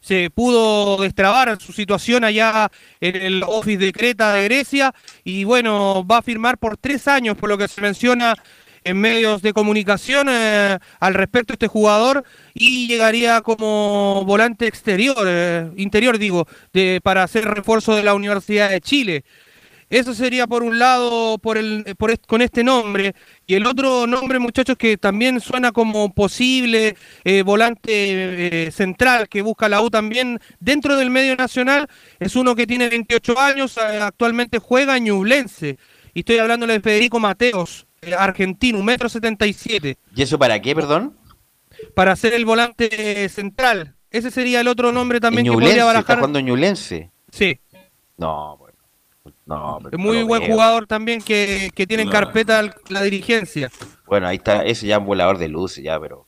Se 0.00 0.30
pudo 0.30 0.96
destrabar 1.02 1.60
su 1.60 1.74
situación 1.74 2.24
allá 2.24 2.70
en 3.02 3.16
el 3.16 3.42
Office 3.46 3.76
de 3.76 3.92
Creta 3.92 4.32
de 4.32 4.44
Grecia 4.44 4.94
y 5.24 5.44
bueno, 5.44 6.06
va 6.06 6.18
a 6.18 6.22
firmar 6.22 6.56
por 6.56 6.78
tres 6.78 7.06
años, 7.06 7.36
por 7.36 7.50
lo 7.50 7.58
que 7.58 7.68
se 7.68 7.82
menciona 7.82 8.34
en 8.82 8.98
medios 8.98 9.42
de 9.42 9.52
comunicación 9.52 10.28
eh, 10.30 10.78
al 11.00 11.14
respecto 11.14 11.52
este 11.52 11.68
jugador 11.68 12.24
y 12.54 12.88
llegaría 12.88 13.42
como 13.42 14.24
volante 14.24 14.66
exterior, 14.66 15.24
eh, 15.26 15.70
interior 15.76 16.16
digo, 16.18 16.48
de, 16.72 17.00
para 17.04 17.24
hacer 17.24 17.44
refuerzo 17.44 17.94
de 17.94 18.04
la 18.04 18.14
Universidad 18.14 18.70
de 18.70 18.80
Chile. 18.80 19.24
Eso 19.92 20.14
sería 20.14 20.46
por 20.46 20.62
un 20.62 20.78
lado 20.78 21.36
por 21.38 21.58
el, 21.58 21.84
por 21.98 22.10
est- 22.10 22.24
con 22.26 22.40
este 22.40 22.64
nombre. 22.64 23.14
Y 23.46 23.54
el 23.56 23.66
otro 23.66 24.06
nombre, 24.06 24.38
muchachos, 24.38 24.76
que 24.78 24.96
también 24.96 25.38
suena 25.38 25.70
como 25.70 26.12
posible 26.14 26.96
eh, 27.24 27.42
volante 27.42 28.66
eh, 28.66 28.70
central 28.70 29.28
que 29.28 29.42
busca 29.42 29.68
la 29.68 29.82
U 29.82 29.90
también 29.90 30.40
dentro 30.60 30.96
del 30.96 31.10
medio 31.10 31.36
nacional, 31.36 31.88
es 32.18 32.34
uno 32.36 32.54
que 32.54 32.66
tiene 32.66 32.88
28 32.88 33.38
años, 33.38 33.76
eh, 33.76 33.98
actualmente 34.00 34.58
juega 34.58 34.96
en 34.96 35.04
Ñublense. 35.04 35.76
Y 36.14 36.20
estoy 36.20 36.38
hablándole 36.38 36.72
de 36.72 36.80
Federico 36.80 37.20
Mateos, 37.20 37.86
eh, 38.00 38.14
argentino, 38.14 38.78
un 38.78 38.86
metro 38.86 39.10
setenta 39.10 39.46
y 39.46 39.52
siete, 39.52 39.98
¿Y 40.16 40.22
eso 40.22 40.38
para 40.38 40.60
qué, 40.62 40.74
perdón? 40.74 41.18
para 41.94 42.16
ser 42.16 42.32
el 42.32 42.44
volante 42.46 43.24
eh, 43.24 43.28
central. 43.28 43.94
Ese 44.10 44.30
sería 44.30 44.60
el 44.62 44.68
otro 44.68 44.90
nombre 44.90 45.20
también 45.20 45.44
que 45.44 45.52
podría 45.52 45.70
está 45.72 45.84
barajar. 45.84 46.16
jugando 46.18 46.38
en 46.38 46.46
Ñublense. 46.46 47.10
Sí. 47.30 47.58
No, 48.16 48.56
bueno. 48.56 48.71
No, 49.56 49.78
Es 49.90 49.98
muy 49.98 50.22
buen 50.22 50.42
veo. 50.42 50.52
jugador 50.52 50.86
también 50.86 51.20
que, 51.20 51.70
que 51.74 51.86
tiene 51.86 52.04
en 52.04 52.08
No. 52.08 52.12
carpeta 52.12 52.62
la 52.88 53.02
dirigencia. 53.02 53.70
Bueno, 54.06 54.26
ahí 54.28 54.36
está, 54.36 54.64
ese 54.64 54.86
ya 54.86 54.96
es 54.96 55.00
un 55.00 55.06
volador 55.06 55.38
de 55.38 55.48
luces, 55.48 55.82
ya, 55.84 55.98
pero. 56.00 56.26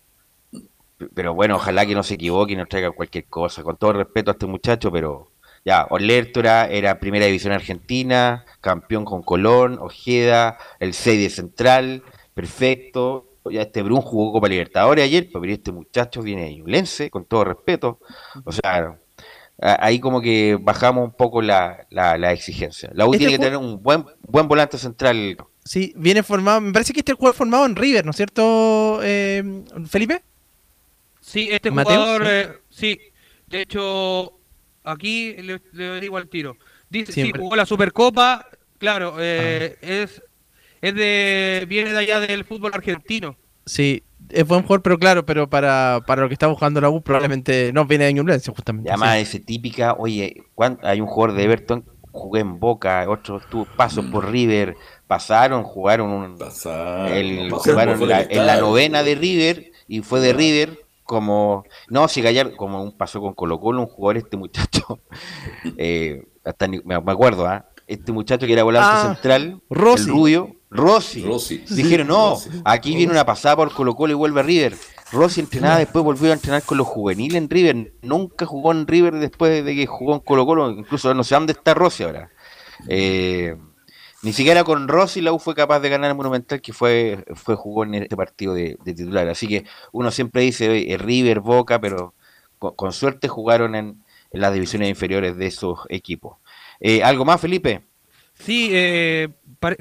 Pero 1.14 1.34
bueno, 1.34 1.56
ojalá 1.56 1.84
que 1.86 1.94
no 1.94 2.02
se 2.02 2.14
equivoque 2.14 2.52
y 2.52 2.56
no 2.56 2.66
traiga 2.66 2.90
cualquier 2.92 3.26
cosa. 3.26 3.62
Con 3.62 3.76
todo 3.76 3.92
respeto 3.94 4.30
a 4.30 4.32
este 4.32 4.46
muchacho, 4.46 4.90
pero. 4.92 5.30
Ya, 5.66 5.86
Olertora 5.88 6.66
era 6.68 7.00
primera 7.00 7.24
división 7.24 7.54
argentina, 7.54 8.44
campeón 8.60 9.06
con 9.06 9.22
Colón, 9.22 9.78
Ojeda, 9.80 10.58
el 10.78 10.92
6 10.92 11.22
de 11.22 11.30
Central, 11.30 12.02
perfecto. 12.34 13.30
Ya 13.50 13.62
este 13.62 13.82
Brun 13.82 14.00
jugó 14.02 14.32
Copa 14.32 14.48
Libertadores 14.48 15.04
ayer, 15.04 15.28
pero 15.32 15.44
este 15.46 15.72
muchacho 15.72 16.20
viene 16.22 16.44
de 16.44 16.56
Ñublense, 16.56 17.10
con 17.10 17.24
todo 17.24 17.44
respeto. 17.44 17.98
O 18.44 18.52
sea, 18.52 18.98
ahí 19.60 20.00
como 20.00 20.20
que 20.20 20.58
bajamos 20.60 21.04
un 21.04 21.12
poco 21.12 21.40
la, 21.42 21.86
la, 21.90 22.18
la 22.18 22.32
exigencia. 22.32 22.90
La 22.94 23.06
U 23.06 23.12
Este 23.12 23.18
tiene 23.18 23.32
que 23.32 23.44
tener 23.44 23.56
un 23.56 23.82
buen, 23.82 24.04
buen 24.22 24.48
volante 24.48 24.78
central. 24.78 25.36
Sí, 25.64 25.94
viene 25.96 26.22
formado, 26.22 26.60
me 26.60 26.72
parece 26.72 26.92
que 26.92 27.00
este 27.00 27.14
jugador 27.14 27.36
formado 27.36 27.64
en 27.66 27.76
River, 27.76 28.04
¿no 28.04 28.10
es 28.10 28.16
cierto, 28.16 29.00
eh, 29.02 29.64
Felipe? 29.88 30.22
Sí, 31.20 31.48
este 31.50 31.70
Mateo, 31.70 31.94
jugador, 31.94 32.22
sí. 32.22 32.28
eh, 32.28 32.48
sí. 32.68 33.00
De 33.46 33.62
hecho, 33.62 34.38
aquí 34.82 35.34
le, 35.34 35.62
le 35.72 36.00
digo 36.00 36.16
al 36.18 36.28
tiro. 36.28 36.56
Dice, 36.90 37.12
sí, 37.12 37.32
jugó 37.34 37.56
la 37.56 37.64
Supercopa. 37.64 38.46
Claro, 38.78 39.16
eh, 39.18 39.78
es, 39.80 40.22
es 40.82 40.94
de, 40.94 41.64
viene 41.66 41.92
de 41.92 41.98
allá 41.98 42.20
del 42.20 42.44
fútbol 42.44 42.72
argentino. 42.74 43.36
Sí, 43.64 44.02
es 44.30 44.46
buen 44.46 44.62
jugador, 44.62 44.82
pero 44.82 44.98
claro, 44.98 45.24
pero 45.26 45.48
para, 45.48 46.00
para 46.06 46.22
lo 46.22 46.28
que 46.28 46.34
está 46.34 46.46
buscando 46.46 46.80
la 46.80 46.90
U 46.90 47.02
probablemente 47.02 47.72
no 47.72 47.84
viene 47.84 48.04
de 48.06 48.14
Ñublense, 48.14 48.50
justamente. 48.52 48.90
Además 48.90 49.14
sí. 49.16 49.20
ese 49.22 49.40
típica, 49.40 49.94
oye, 49.94 50.44
¿cuán- 50.54 50.78
hay 50.82 51.00
un 51.00 51.06
jugador 51.06 51.36
de 51.36 51.44
Everton, 51.44 51.84
jugué 52.12 52.40
en 52.40 52.60
Boca, 52.60 53.04
otro 53.08 53.40
tuvo 53.40 53.66
pasos 53.66 54.04
por 54.06 54.30
River, 54.30 54.76
pasaron, 55.06 55.64
jugaron 55.64 56.10
un, 56.10 56.38
el, 57.08 57.50
pasaron 57.50 57.96
jugaron 57.98 58.08
la- 58.08 58.22
en 58.22 58.46
la 58.46 58.56
novena 58.60 59.02
de 59.02 59.14
River 59.14 59.72
y 59.88 60.00
fue 60.00 60.20
de 60.20 60.32
River 60.32 60.78
como, 61.02 61.64
no, 61.90 62.08
si 62.08 62.22
Gallardo, 62.22 62.56
como 62.56 62.82
un 62.82 62.96
paso 62.96 63.20
con 63.20 63.34
Colo 63.34 63.60
Colo, 63.60 63.80
un 63.82 63.88
jugador 63.88 64.16
este 64.18 64.36
muchacho, 64.36 65.00
eh, 65.76 66.22
hasta 66.44 66.66
ni- 66.66 66.80
me, 66.84 66.94
acuerdo, 66.94 67.46
¿ah? 67.46 67.66
este 67.86 68.12
muchacho 68.12 68.46
que 68.46 68.52
era 68.54 68.62
volante 68.62 68.88
Ah, 68.92 69.02
central, 69.14 69.60
Rossi. 69.68 70.04
el 70.04 70.08
rubio, 70.16 70.56
Rossi. 70.74 71.22
Rossi. 71.22 71.58
Dijeron, 71.70 72.08
no, 72.08 72.30
Rossi. 72.30 72.50
aquí 72.64 72.96
viene 72.96 73.12
una 73.12 73.24
pasada 73.24 73.56
por 73.56 73.72
Colo 73.72 73.94
Colo 73.94 74.12
y 74.12 74.16
vuelve 74.16 74.40
a 74.40 74.42
River. 74.42 74.76
Rossi 75.12 75.40
entrenaba, 75.40 75.78
después 75.78 76.04
volvió 76.04 76.30
a 76.30 76.34
entrenar 76.34 76.64
con 76.64 76.76
los 76.76 76.86
juveniles 76.86 77.38
en 77.38 77.48
River. 77.48 77.92
Nunca 78.02 78.44
jugó 78.44 78.72
en 78.72 78.86
River 78.86 79.14
después 79.14 79.64
de 79.64 79.74
que 79.74 79.86
jugó 79.86 80.14
en 80.14 80.20
Colo 80.20 80.44
Colo. 80.44 80.70
Incluso 80.70 81.14
no 81.14 81.22
sé 81.22 81.36
dónde 81.36 81.52
está 81.52 81.74
Rossi 81.74 82.02
ahora. 82.02 82.30
Eh, 82.88 83.56
ni 84.22 84.32
siquiera 84.32 84.64
con 84.64 84.88
Rossi 84.88 85.20
la 85.20 85.32
U 85.32 85.38
fue 85.38 85.54
capaz 85.54 85.78
de 85.78 85.90
ganar 85.90 86.10
el 86.10 86.16
Monumental 86.16 86.60
que 86.60 86.72
fue, 86.72 87.24
fue 87.34 87.54
jugó 87.54 87.84
en 87.84 87.94
este 87.94 88.16
partido 88.16 88.52
de, 88.54 88.76
de 88.84 88.94
titular. 88.94 89.28
Así 89.28 89.46
que 89.46 89.64
uno 89.92 90.10
siempre 90.10 90.42
dice 90.42 90.96
River, 90.98 91.38
Boca, 91.38 91.80
pero 91.80 92.14
con, 92.58 92.74
con 92.74 92.92
suerte 92.92 93.28
jugaron 93.28 93.76
en, 93.76 94.02
en 94.32 94.40
las 94.40 94.52
divisiones 94.52 94.88
inferiores 94.88 95.36
de 95.36 95.46
esos 95.46 95.80
equipos. 95.88 96.38
Eh, 96.80 97.02
¿Algo 97.02 97.24
más, 97.24 97.40
Felipe? 97.40 97.82
Sí, 98.34 98.70
eh, 98.72 99.28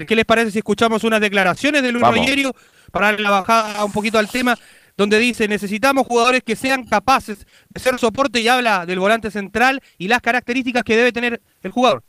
¿qué 0.08 0.16
les 0.16 0.26
parece 0.26 0.52
si 0.52 0.60
escuchamos 0.60 1.04
unas 1.04 1.22
declaraciones 1.22 1.82
de 1.82 1.92
Luis. 1.92 2.06
Rogerio 2.06 2.54
para 2.92 3.08
darle 3.08 3.24
la 3.24 3.32
bajada 3.32 3.84
un 3.86 3.92
poquito 3.92 4.18
al 4.18 4.30
tema? 4.30 4.58
Donde 4.96 5.18
dice, 5.18 5.48
necesitamos 5.48 6.06
jugadores 6.06 6.44
que 6.44 6.56
sean 6.56 6.86
capaces 6.86 7.48
de 7.70 7.80
ser 7.80 7.98
soporte 7.98 8.40
y 8.40 8.48
habla 8.48 8.86
del 8.86 9.00
volante 9.00 9.32
central 9.32 9.82
y 9.98 10.08
las 10.08 10.22
características 10.22 10.84
que 10.84 10.96
debe 10.96 11.12
tener 11.12 11.42
el 11.64 11.72
jugador. 11.72 12.04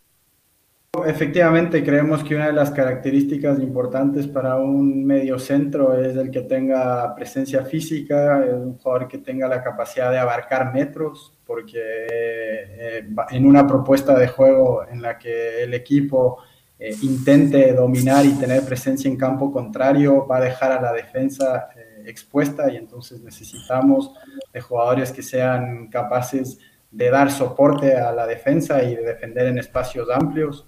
Efectivamente, 1.07 1.83
creemos 1.83 2.23
que 2.23 2.37
una 2.37 2.47
de 2.47 2.53
las 2.53 2.71
características 2.71 3.59
importantes 3.59 4.29
para 4.29 4.57
un 4.57 5.05
medio 5.05 5.41
centro 5.41 6.01
es 6.01 6.17
el 6.17 6.31
que 6.31 6.43
tenga 6.43 7.15
presencia 7.17 7.65
física, 7.65 8.45
es 8.45 8.53
un 8.53 8.79
jugador 8.79 9.09
que 9.09 9.19
tenga 9.19 9.49
la 9.49 9.63
capacidad 9.63 10.13
de 10.13 10.19
abarcar 10.19 10.73
metros, 10.73 11.37
porque 11.45 11.81
eh, 11.81 13.09
en 13.31 13.45
una 13.45 13.67
propuesta 13.67 14.17
de 14.17 14.29
juego 14.29 14.85
en 14.89 15.03
la 15.03 15.19
que 15.19 15.65
el 15.65 15.75
equipo 15.75 16.39
eh, 16.77 16.93
intente 17.03 17.73
dominar 17.73 18.27
y 18.27 18.33
tener 18.33 18.65
presencia 18.65 19.09
en 19.09 19.17
campo 19.17 19.53
contrario, 19.53 20.27
va 20.27 20.39
a 20.39 20.41
dejar 20.41 20.73
a 20.73 20.81
la 20.81 20.93
defensa 20.93 21.69
eh, 21.77 22.03
expuesta 22.07 22.71
y 22.71 22.77
entonces 22.77 23.21
necesitamos 23.21 24.13
de 24.53 24.61
jugadores 24.61 25.13
que 25.13 25.23
sean 25.23 25.87
capaces 25.89 26.59
de 26.91 27.11
dar 27.11 27.31
soporte 27.31 27.97
a 27.97 28.11
la 28.11 28.27
defensa 28.27 28.83
y 28.83 28.97
de 28.97 29.03
defender 29.03 29.47
en 29.47 29.59
espacios 29.59 30.09
amplios 30.11 30.67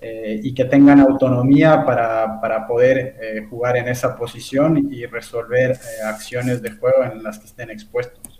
eh, 0.00 0.40
y 0.42 0.54
que 0.54 0.64
tengan 0.64 1.00
autonomía 1.00 1.84
para, 1.84 2.40
para 2.40 2.66
poder 2.66 3.46
jugar 3.48 3.76
en 3.76 3.88
esa 3.88 4.16
posición 4.16 4.88
y 4.90 5.04
resolver 5.04 5.78
acciones 6.06 6.62
de 6.62 6.70
juego 6.72 7.04
en 7.04 7.22
las 7.22 7.38
que 7.38 7.46
estén 7.46 7.70
expuestos. 7.70 8.31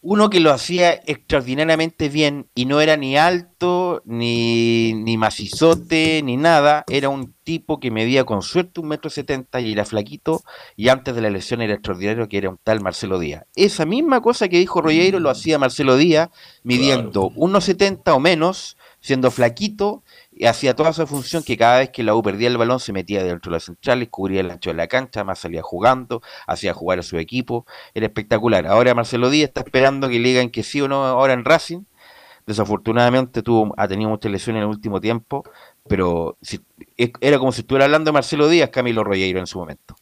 Uno 0.00 0.30
que 0.30 0.38
lo 0.38 0.52
hacía 0.52 0.92
extraordinariamente 0.92 2.08
bien 2.08 2.48
y 2.54 2.66
no 2.66 2.80
era 2.80 2.96
ni 2.96 3.16
alto, 3.16 4.00
ni, 4.04 4.92
ni 4.94 5.16
macizote, 5.16 6.22
ni 6.22 6.36
nada. 6.36 6.84
Era 6.88 7.08
un 7.08 7.34
tipo 7.42 7.80
que 7.80 7.90
medía 7.90 8.24
con 8.24 8.42
suerte 8.42 8.80
un 8.80 8.88
metro 8.88 9.10
setenta 9.10 9.60
y 9.60 9.72
era 9.72 9.84
flaquito. 9.84 10.42
Y 10.76 10.88
antes 10.88 11.16
de 11.16 11.22
la 11.22 11.30
lesión 11.30 11.62
era 11.62 11.74
extraordinario, 11.74 12.28
que 12.28 12.38
era 12.38 12.48
un 12.48 12.58
tal 12.62 12.80
Marcelo 12.80 13.18
Díaz. 13.18 13.44
Esa 13.56 13.86
misma 13.86 14.20
cosa 14.20 14.48
que 14.48 14.58
dijo 14.58 14.80
Rollero 14.80 15.18
lo 15.18 15.30
hacía 15.30 15.58
Marcelo 15.58 15.96
Díaz, 15.96 16.28
midiendo 16.62 17.30
1,70 17.30 18.14
o 18.14 18.20
menos, 18.20 18.76
siendo 19.00 19.32
flaquito, 19.32 20.04
y 20.38 20.46
hacía 20.46 20.76
toda 20.76 20.90
esa 20.90 21.04
función 21.04 21.42
que 21.42 21.56
cada 21.56 21.80
vez 21.80 21.90
que 21.90 22.04
la 22.04 22.14
U 22.14 22.22
perdía 22.22 22.46
el 22.46 22.56
balón 22.56 22.78
se 22.78 22.92
metía 22.92 23.24
dentro 23.24 23.50
de 23.50 23.56
las 23.56 23.64
centrales, 23.64 24.08
cubría 24.08 24.40
el 24.40 24.50
ancho 24.52 24.70
de 24.70 24.76
la 24.76 24.86
cancha, 24.86 25.24
más 25.24 25.40
salía 25.40 25.62
jugando, 25.62 26.22
hacía 26.46 26.72
jugar 26.72 27.00
a 27.00 27.02
su 27.02 27.18
equipo, 27.18 27.66
era 27.92 28.06
espectacular. 28.06 28.64
Ahora 28.68 28.94
Marcelo 28.94 29.30
Díaz 29.30 29.48
está 29.48 29.62
esperando 29.62 30.08
que 30.08 30.20
le 30.20 30.28
digan 30.28 30.50
que 30.50 30.62
sí 30.62 30.80
o 30.80 30.86
no 30.86 31.04
ahora 31.04 31.32
en 31.32 31.44
Racing. 31.44 31.82
Desafortunadamente 32.46 33.42
tuvo, 33.42 33.74
ha 33.76 33.88
tenido 33.88 34.10
muchas 34.10 34.30
lesiones 34.30 34.60
en 34.60 34.68
el 34.68 34.74
último 34.74 35.00
tiempo, 35.00 35.42
pero 35.88 36.38
era 36.96 37.38
como 37.40 37.50
si 37.50 37.62
estuviera 37.62 37.86
hablando 37.86 38.10
de 38.10 38.12
Marcelo 38.12 38.48
Díaz, 38.48 38.70
Camilo 38.70 39.02
Rollero 39.02 39.40
en 39.40 39.48
su 39.48 39.58
momento. 39.58 39.96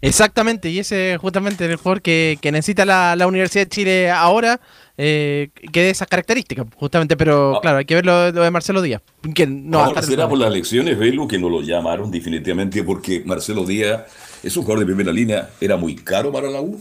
Exactamente, 0.00 0.70
y 0.70 0.78
ese 0.78 1.14
es 1.14 1.18
justamente 1.18 1.64
el 1.64 1.76
jugador 1.76 2.02
que, 2.02 2.38
que 2.40 2.52
necesita 2.52 2.84
la, 2.84 3.16
la 3.16 3.26
Universidad 3.26 3.64
de 3.64 3.68
Chile 3.68 4.10
ahora, 4.10 4.60
eh, 4.96 5.50
que 5.72 5.82
de 5.82 5.90
esas 5.90 6.06
características, 6.06 6.66
justamente, 6.76 7.16
pero 7.16 7.56
Ah. 7.56 7.60
claro, 7.60 7.78
hay 7.78 7.84
que 7.84 7.96
ver 7.96 8.06
lo, 8.06 8.30
lo 8.30 8.42
de 8.42 8.50
Marcelo 8.50 8.80
Díaz, 8.80 9.02
que 9.34 9.46
no 9.46 9.80
Ahora 9.80 10.02
será 10.02 10.28
por 10.28 10.38
las 10.38 10.50
elecciones, 10.50 10.96
Velo, 10.98 11.26
que 11.26 11.38
no 11.38 11.48
lo 11.48 11.62
llamaron 11.62 12.10
definitivamente 12.12 12.84
porque 12.84 13.22
Marcelo 13.24 13.64
Díaz 13.64 14.04
es 14.42 14.56
un 14.56 14.62
jugador 14.62 14.80
de 14.80 14.86
primera 14.86 15.10
línea, 15.12 15.50
era 15.60 15.76
muy 15.76 15.96
caro 15.96 16.30
para 16.30 16.48
la 16.48 16.60
U. 16.60 16.80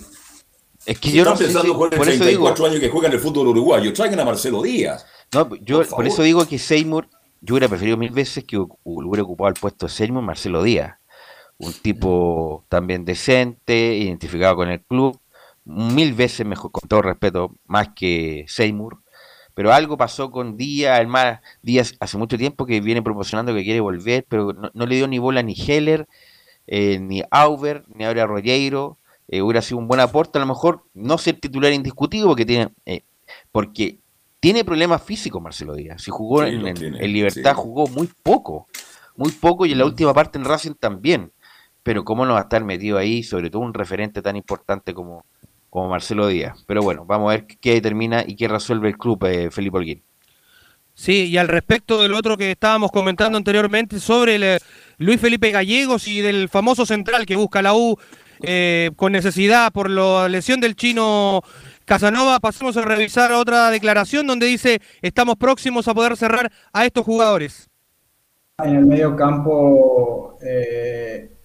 Es 0.86 1.00
que 1.00 1.12
yo 1.12 1.24
no 1.26 1.34
están 1.34 1.38
sé 1.38 1.44
pensando 1.46 1.74
si- 1.74 1.78
por 1.78 1.92
el 1.94 1.98
por 1.98 2.08
eso 2.10 2.24
digo, 2.24 2.44
34 2.54 2.66
años 2.68 2.80
que 2.80 2.90
juega 2.90 3.08
en 3.08 3.14
el 3.16 3.20
fútbol 3.20 3.48
uruguayo, 3.48 3.92
traigan 3.94 4.20
a 4.20 4.26
Marcelo 4.26 4.62
Díaz. 4.62 5.06
no, 5.34 5.50
yo 5.62 5.80
Por 5.80 5.88
por, 5.90 6.08
eso 6.08 6.22
digo 6.22 6.48
que 6.48 6.60
Seymour, 6.60 7.10
yo 7.42 7.56
hubiera 7.56 7.68
preferido 7.68 7.98
mil 7.98 8.12
veces 8.12 8.44
que 8.44 8.58
hu- 8.58 8.78
hubiera 8.84 9.24
ocupado 9.24 9.50
el 9.50 9.56
puesto 9.60 9.88
de 9.88 9.92
Seymour 9.92 10.24
Marcelo 10.24 10.62
Díaz, 10.64 10.97
un 11.60 11.74
tipo 11.74 12.66
también 12.70 13.04
decente, 13.06 13.96
identificado 13.98 14.56
con 14.58 14.70
el 14.70 14.82
club, 14.82 15.20
mil 15.66 16.14
veces 16.14 16.46
mejor, 16.46 16.72
con 16.72 16.88
todo 16.88 17.02
respeto, 17.02 17.56
más 17.66 17.90
que 17.96 18.46
Seymour. 18.48 19.00
Pero 19.54 19.74
algo 19.74 19.98
pasó 19.98 20.30
con 20.30 20.56
Díaz, 20.56 20.98
además 20.98 21.40
Díaz 21.64 21.96
hace 22.00 22.18
mucho 22.18 22.38
tiempo 22.38 22.66
que 22.68 22.80
viene 22.80 23.02
proporcionando 23.02 23.54
que 23.56 23.64
quiere 23.64 23.80
volver, 23.80 24.24
pero 24.30 24.54
no, 24.54 24.70
no 24.74 24.86
le 24.86 24.96
dio 24.96 25.08
ni 25.08 25.18
bola 25.18 25.42
ni 25.42 25.56
Heller, 25.56 26.08
eh, 26.68 27.00
ni 27.00 27.24
Auber, 27.32 27.84
ni 27.88 28.04
ahora 28.06 28.28
Rollero. 28.28 28.98
Eh, 29.30 29.42
hubiera 29.42 29.62
sido 29.62 29.80
un 29.80 29.88
buen 29.88 30.00
aporte, 30.00 30.38
a 30.38 30.42
lo 30.42 30.48
mejor 30.48 30.84
no 30.94 31.18
ser 31.18 31.40
titular 31.40 31.74
indiscutido, 31.74 32.28
porque 32.28 32.46
tiene, 32.46 32.70
eh, 32.86 33.02
porque 33.52 33.98
tiene 34.40 34.64
problemas 34.64 35.02
físicos 35.02 35.42
Marcelo 35.42 35.74
Díaz. 35.74 36.04
Si 36.04 36.12
jugó 36.12 36.44
Sí, 36.44 36.50
en, 36.50 36.62
lo 36.62 36.68
en- 36.68 36.76
tiene, 36.76 37.04
en 37.04 37.12
Libertad, 37.12 37.56
sí. 37.56 37.62
jugó 37.62 37.88
muy 37.88 38.08
poco, 38.24 38.68
muy 39.18 39.32
poco, 39.32 39.66
y 39.66 39.72
en 39.72 39.80
la 39.80 39.86
última 39.86 40.14
parte 40.14 40.38
en 40.38 40.46
Racing 40.46 40.76
también. 40.80 41.32
Pero 41.88 42.04
cómo 42.04 42.26
no 42.26 42.34
va 42.34 42.40
a 42.40 42.44
estar 42.44 42.66
metido 42.66 42.98
ahí, 42.98 43.24
sobre 43.24 43.50
todo 43.50 43.62
un 43.62 43.74
referente 43.74 44.22
tan 44.22 44.36
importante 44.36 44.94
como, 44.94 45.24
como 45.70 45.88
Marcelo 45.88 46.28
Díaz. 46.28 46.66
Pero 46.68 46.82
bueno, 46.82 47.06
vamos 47.06 47.32
a 47.32 47.38
ver 47.38 47.48
qué 47.62 47.76
determina 47.76 48.26
y 48.28 48.36
qué 48.36 48.50
resuelve 48.50 48.90
el 48.90 48.98
club, 48.98 49.24
eh, 49.24 49.50
Felipe 49.52 49.78
Holguín. 49.78 50.04
Sí, 50.94 51.28
y 51.28 51.38
al 51.38 51.48
respecto 51.48 52.02
del 52.02 52.14
otro 52.14 52.36
que 52.36 52.52
estábamos 52.52 52.92
comentando 52.92 53.38
anteriormente 53.38 54.02
sobre 54.02 54.36
el, 54.36 54.44
eh, 54.44 54.60
Luis 54.98 55.22
Felipe 55.22 55.50
Gallegos 55.50 56.10
y 56.10 56.20
del 56.20 56.50
famoso 56.50 56.86
central 56.86 57.26
que 57.26 57.38
busca 57.38 57.62
la 57.62 57.74
U 57.74 57.96
eh, 58.42 58.92
con 58.98 59.14
necesidad 59.14 59.72
por 59.72 59.90
la 59.90 60.28
lesión 60.28 60.60
del 60.60 60.76
chino 60.76 61.42
Casanova, 61.86 62.42
pasemos 62.42 62.76
a 62.76 62.82
revisar 62.82 63.32
otra 63.32 63.72
declaración 63.72 64.28
donde 64.28 64.46
dice 64.46 64.82
estamos 65.02 65.38
próximos 65.38 65.88
a 65.88 65.94
poder 65.94 66.18
cerrar 66.18 66.52
a 66.74 66.86
estos 66.86 67.06
jugadores. 67.06 67.70
En 68.62 68.76
el 68.76 68.86
medio 68.86 69.16
campo 69.16 70.38
eh, 70.42 71.37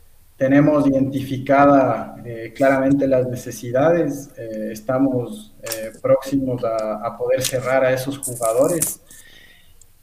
tenemos 0.43 0.89
identificada 0.89 2.17
eh, 2.25 2.53
claramente 2.53 3.07
las 3.07 3.29
necesidades, 3.29 4.29
eh, 4.37 4.71
estamos 4.73 5.55
próximos 6.03 6.65
a, 6.65 7.07
a, 7.07 7.17
poder 7.17 7.43
cerrar 7.43 7.85
a 7.85 7.93
esos 7.93 8.19
jugadores. 8.19 9.01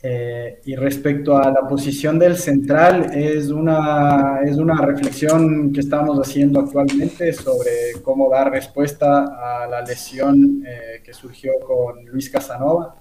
Eh, 0.01 0.61
y 0.63 0.77
respecto 0.77 1.37
a 1.37 1.51
la 1.51 1.67
posición 1.67 2.17
del 2.17 2.37
central, 2.37 3.11
es 3.13 3.49
una, 3.49 4.39
es 4.45 4.55
una 4.55 4.81
reflexión 4.81 5.73
que 5.73 5.81
estamos 5.81 6.17
haciendo 6.25 6.61
actualmente 6.61 7.33
sobre 7.33 7.99
cómo 8.01 8.29
dar 8.29 8.49
respuesta 8.49 9.25
a 9.25 9.67
la 9.67 9.81
lesión 9.81 10.63
eh, 10.65 11.01
que 11.03 11.13
surgió 11.13 11.51
con 11.67 12.05
Luis 12.05 12.29
Casanova. 12.29 12.95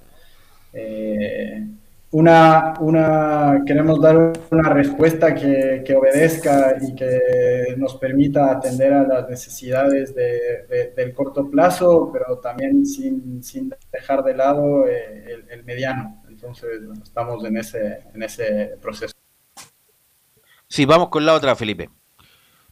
Eh, 2.11 2.17
una, 2.17 2.75
una, 2.81 3.63
queremos 3.67 4.01
dar 4.01 4.33
una 4.51 4.71
respuesta 4.71 5.35
que, 5.35 5.83
que, 5.85 5.95
obedezca 5.95 6.77
y 6.81 6.95
que 6.95 7.75
nos 7.77 7.97
permita 7.97 8.51
atender 8.51 8.93
a 8.93 9.07
las 9.07 9.29
necesidades 9.29 10.15
de, 10.15 10.93
del 10.97 11.13
corto 11.13 11.51
plazo, 11.51 12.11
pero 12.13 12.39
también 12.39 12.87
sin, 12.87 13.43
sin 13.43 13.75
dejar 13.93 14.25
de 14.25 14.35
lado 14.35 14.87
el, 14.87 15.45
el 15.51 15.65
mediano. 15.65 16.23
Entonces, 16.29 16.81
estamos 17.03 17.45
en 17.45 17.57
ese, 17.57 18.05
en 18.15 18.23
ese 18.23 18.77
proceso. 18.81 19.15
Sí, 20.69 20.85
vamos 20.85 21.09
con 21.09 21.25
la 21.25 21.35
otra, 21.35 21.57
Felipe. 21.57 21.91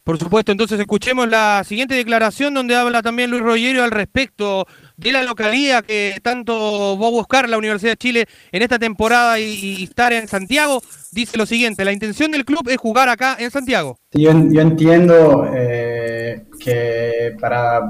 Por 0.07 0.17
supuesto, 0.17 0.53
entonces 0.53 0.79
escuchemos 0.79 1.27
la 1.27 1.61
siguiente 1.65 1.93
declaración 1.93 2.53
donde 2.53 2.77
habla 2.77 3.01
también 3.01 3.29
Luis 3.29 3.43
Rogerio 3.43 3.83
al 3.83 3.91
respecto 3.91 4.65
de 4.95 5.11
la 5.11 5.21
localidad 5.21 5.83
que 5.83 6.21
tanto 6.23 6.97
va 6.97 7.07
a 7.07 7.11
buscar 7.11 7.49
la 7.49 7.57
Universidad 7.57 7.91
de 7.91 7.97
Chile 7.97 8.25
en 8.53 8.61
esta 8.61 8.79
temporada 8.79 9.37
y, 9.37 9.83
estar 9.83 10.13
en 10.13 10.29
Santiago. 10.29 10.81
Dice 11.11 11.37
lo 11.37 11.45
siguiente, 11.45 11.83
la 11.83 11.91
intención 11.91 12.31
del 12.31 12.45
club 12.45 12.69
es 12.69 12.77
jugar 12.77 13.09
acá 13.09 13.35
en 13.37 13.51
Santiago. 13.51 13.99
yo, 14.13 14.31
entiendo 14.31 15.45
eh, 15.53 16.45
que 16.57 17.35
para, 17.41 17.81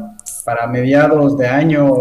para 0.48 0.66
mediados 0.66 1.38
de 1.38 1.46
año 1.46 1.92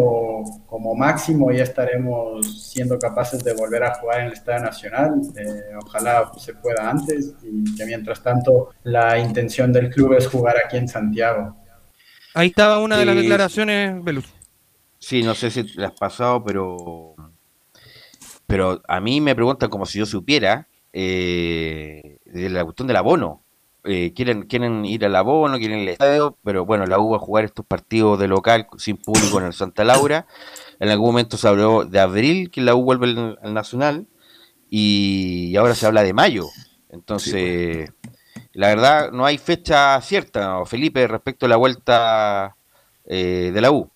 como 0.67 0.95
máximo 0.95 1.51
ya 1.51 1.65
estaremos 1.65 2.71
siendo 2.71 2.97
capaces 2.97 3.43
de 3.43 3.53
volver 3.55 3.83
a 3.83 3.95
jugar 3.97 4.21
en 4.21 4.27
el 4.27 4.35
Estadio 4.35 4.63
Nacional. 4.63 5.21
Eh, 5.37 5.75
ojalá 5.85 6.31
se 6.39 6.55
pueda 6.55 6.89
antes 6.89 7.35
y 7.43 7.75
que 7.75 7.85
mientras 7.85 8.23
tanto 8.23 8.69
la 8.85 9.19
intención 9.19 9.73
del 9.73 9.91
club 9.91 10.13
es 10.13 10.29
jugar 10.29 10.55
aquí 10.65 10.77
en 10.77 10.87
Santiago. 10.87 11.57
Ahí 12.35 12.51
estaba 12.51 12.79
una 12.79 12.97
de 12.97 13.07
las 13.07 13.17
declaraciones, 13.17 14.05
Belus. 14.05 14.33
Sí, 15.01 15.25
no 15.25 15.35
sé 15.35 15.51
si 15.51 15.65
las 15.75 15.91
has 15.91 15.99
pasado, 15.99 16.45
pero 16.45 17.17
pero 18.47 18.81
a 18.87 19.01
mí 19.01 19.21
me 19.21 19.35
preguntan 19.35 19.69
como 19.69 19.87
si 19.87 19.99
yo 19.99 20.07
supiera 20.07 20.69
eh, 20.93 22.19
de 22.25 22.49
la 22.49 22.63
cuestión 22.63 22.87
del 22.87 22.99
abono. 22.99 23.43
Eh, 23.89 24.13
quieren, 24.15 24.43
quieren 24.43 24.85
ir 24.85 25.05
al 25.05 25.15
abono, 25.15 25.59
quieren 25.59 25.81
al 25.81 25.89
estadio, 25.89 26.37
pero 26.43 26.67
bueno, 26.67 26.87
la 26.87 26.99
U 26.99 27.11
va 27.11 27.19
a 27.19 27.21
jugar 27.21 27.45
estos 27.45 27.65
partidos 27.65 28.19
de 28.19 28.27
local 28.27 28.67
sin 28.79 28.97
público 28.97 29.39
en 29.39 29.47
el 29.47 29.53
Santa 29.53 29.85
Laura. 29.85 30.27
En 30.81 30.89
algún 30.89 31.09
momento 31.11 31.37
se 31.37 31.47
habló 31.47 31.85
de 31.85 32.01
abril, 32.01 32.51
que 32.51 32.63
la 32.63 32.75
U 32.75 32.83
vuelve 32.83 33.07
al, 33.07 33.55
Nacional, 33.55 34.09
y, 34.69 35.55
ahora 35.57 35.77
se 35.77 35.87
habla 35.87 36.03
de 36.03 36.13
mayo. 36.13 36.47
Entonces, 36.91 37.93
la 38.53 38.69
verdad, 38.69 39.13
no 39.13 39.25
hay 39.25 39.39
fecha 39.39 40.01
cierta, 40.01 40.65
Felipe, 40.67 41.07
respecto 41.07 41.47
a 41.47 41.49
la 41.49 41.57
vuelta 41.57 42.57
eh, 43.05 43.53
de 43.55 43.61
la 43.61 43.71
U. 43.71 43.89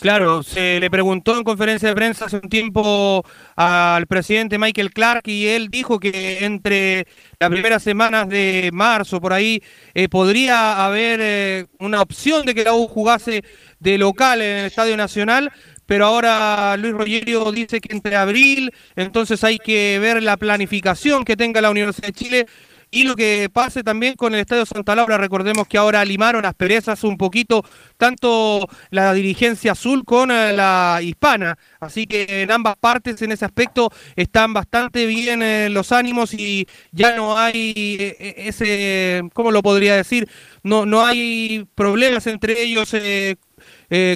Claro, 0.00 0.42
se 0.44 0.78
le 0.78 0.88
preguntó 0.90 1.36
en 1.36 1.42
conferencia 1.42 1.88
de 1.88 1.94
prensa 1.96 2.26
hace 2.26 2.36
un 2.36 2.48
tiempo 2.48 3.24
al 3.56 4.06
presidente 4.06 4.58
Michael 4.58 4.92
Clark 4.92 5.26
y 5.26 5.46
él 5.48 5.68
dijo 5.68 5.98
que 5.98 6.44
entre 6.44 7.08
las 7.40 7.50
primeras 7.50 7.82
semanas 7.82 8.28
de 8.28 8.70
marzo, 8.72 9.20
por 9.20 9.32
ahí, 9.32 9.62
eh, 9.94 10.08
podría 10.08 10.84
haber 10.86 11.20
eh, 11.22 11.66
una 11.80 12.02
opción 12.02 12.46
de 12.46 12.54
que 12.54 12.62
la 12.62 12.74
U 12.74 12.86
jugase 12.86 13.42
de 13.80 13.98
local 13.98 14.40
en 14.42 14.58
el 14.58 14.66
Estadio 14.66 14.96
Nacional, 14.96 15.50
pero 15.86 16.06
ahora 16.06 16.76
Luis 16.76 16.94
Rogerio 16.94 17.50
dice 17.50 17.80
que 17.80 17.94
entre 17.94 18.14
abril, 18.14 18.72
entonces 18.94 19.42
hay 19.42 19.58
que 19.58 19.98
ver 19.98 20.22
la 20.22 20.36
planificación 20.36 21.24
que 21.24 21.36
tenga 21.36 21.60
la 21.60 21.70
Universidad 21.70 22.08
de 22.08 22.12
Chile 22.12 22.46
y 22.94 23.02
lo 23.02 23.16
que 23.16 23.50
pase 23.52 23.82
también 23.82 24.14
con 24.14 24.34
el 24.34 24.40
Estadio 24.40 24.64
Santa 24.64 24.94
Laura, 24.94 25.18
recordemos 25.18 25.66
que 25.66 25.76
ahora 25.76 26.04
limaron 26.04 26.44
las 26.44 26.54
perezas 26.54 27.02
un 27.02 27.16
poquito, 27.16 27.64
tanto 27.96 28.68
la 28.90 29.12
dirigencia 29.12 29.72
azul 29.72 30.04
con 30.04 30.30
eh, 30.30 30.52
la 30.52 31.00
hispana, 31.02 31.58
así 31.80 32.06
que 32.06 32.42
en 32.42 32.52
ambas 32.52 32.76
partes 32.76 33.20
en 33.22 33.32
ese 33.32 33.44
aspecto 33.44 33.90
están 34.14 34.54
bastante 34.54 35.06
bien 35.06 35.42
eh, 35.42 35.68
los 35.70 35.90
ánimos 35.90 36.34
y 36.34 36.68
ya 36.92 37.16
no 37.16 37.36
hay 37.36 37.96
eh, 37.98 38.34
ese, 38.46 39.22
¿cómo 39.32 39.50
lo 39.50 39.60
podría 39.60 39.96
decir? 39.96 40.28
No, 40.62 40.86
no 40.86 41.04
hay 41.04 41.66
problemas 41.74 42.28
entre 42.28 42.62
ellos 42.62 42.94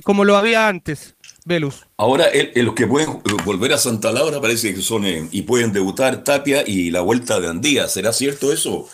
como 0.05 0.25
lo 0.25 0.37
había 0.37 0.69
antes. 0.69 1.18
Velus. 1.49 1.87
Ahora, 1.97 2.27
los 2.55 2.75
que 2.75 2.87
pueden 2.87 3.23
volver 3.45 3.73
a 3.73 3.79
Santa 3.79 4.13
Laura 4.13 4.41
parece 4.41 4.75
que 4.75 4.83
son 4.83 5.05
eh, 5.07 5.27
y 5.33 5.43
pueden 5.43 5.73
debutar 5.73 6.23
Tapia 6.23 6.63
y 6.65 6.91
la 6.91 7.01
vuelta 7.01 7.41
de 7.41 7.49
Andía. 7.49 7.89
¿Será 7.89 8.13
cierto 8.13 8.53
eso? 8.53 8.89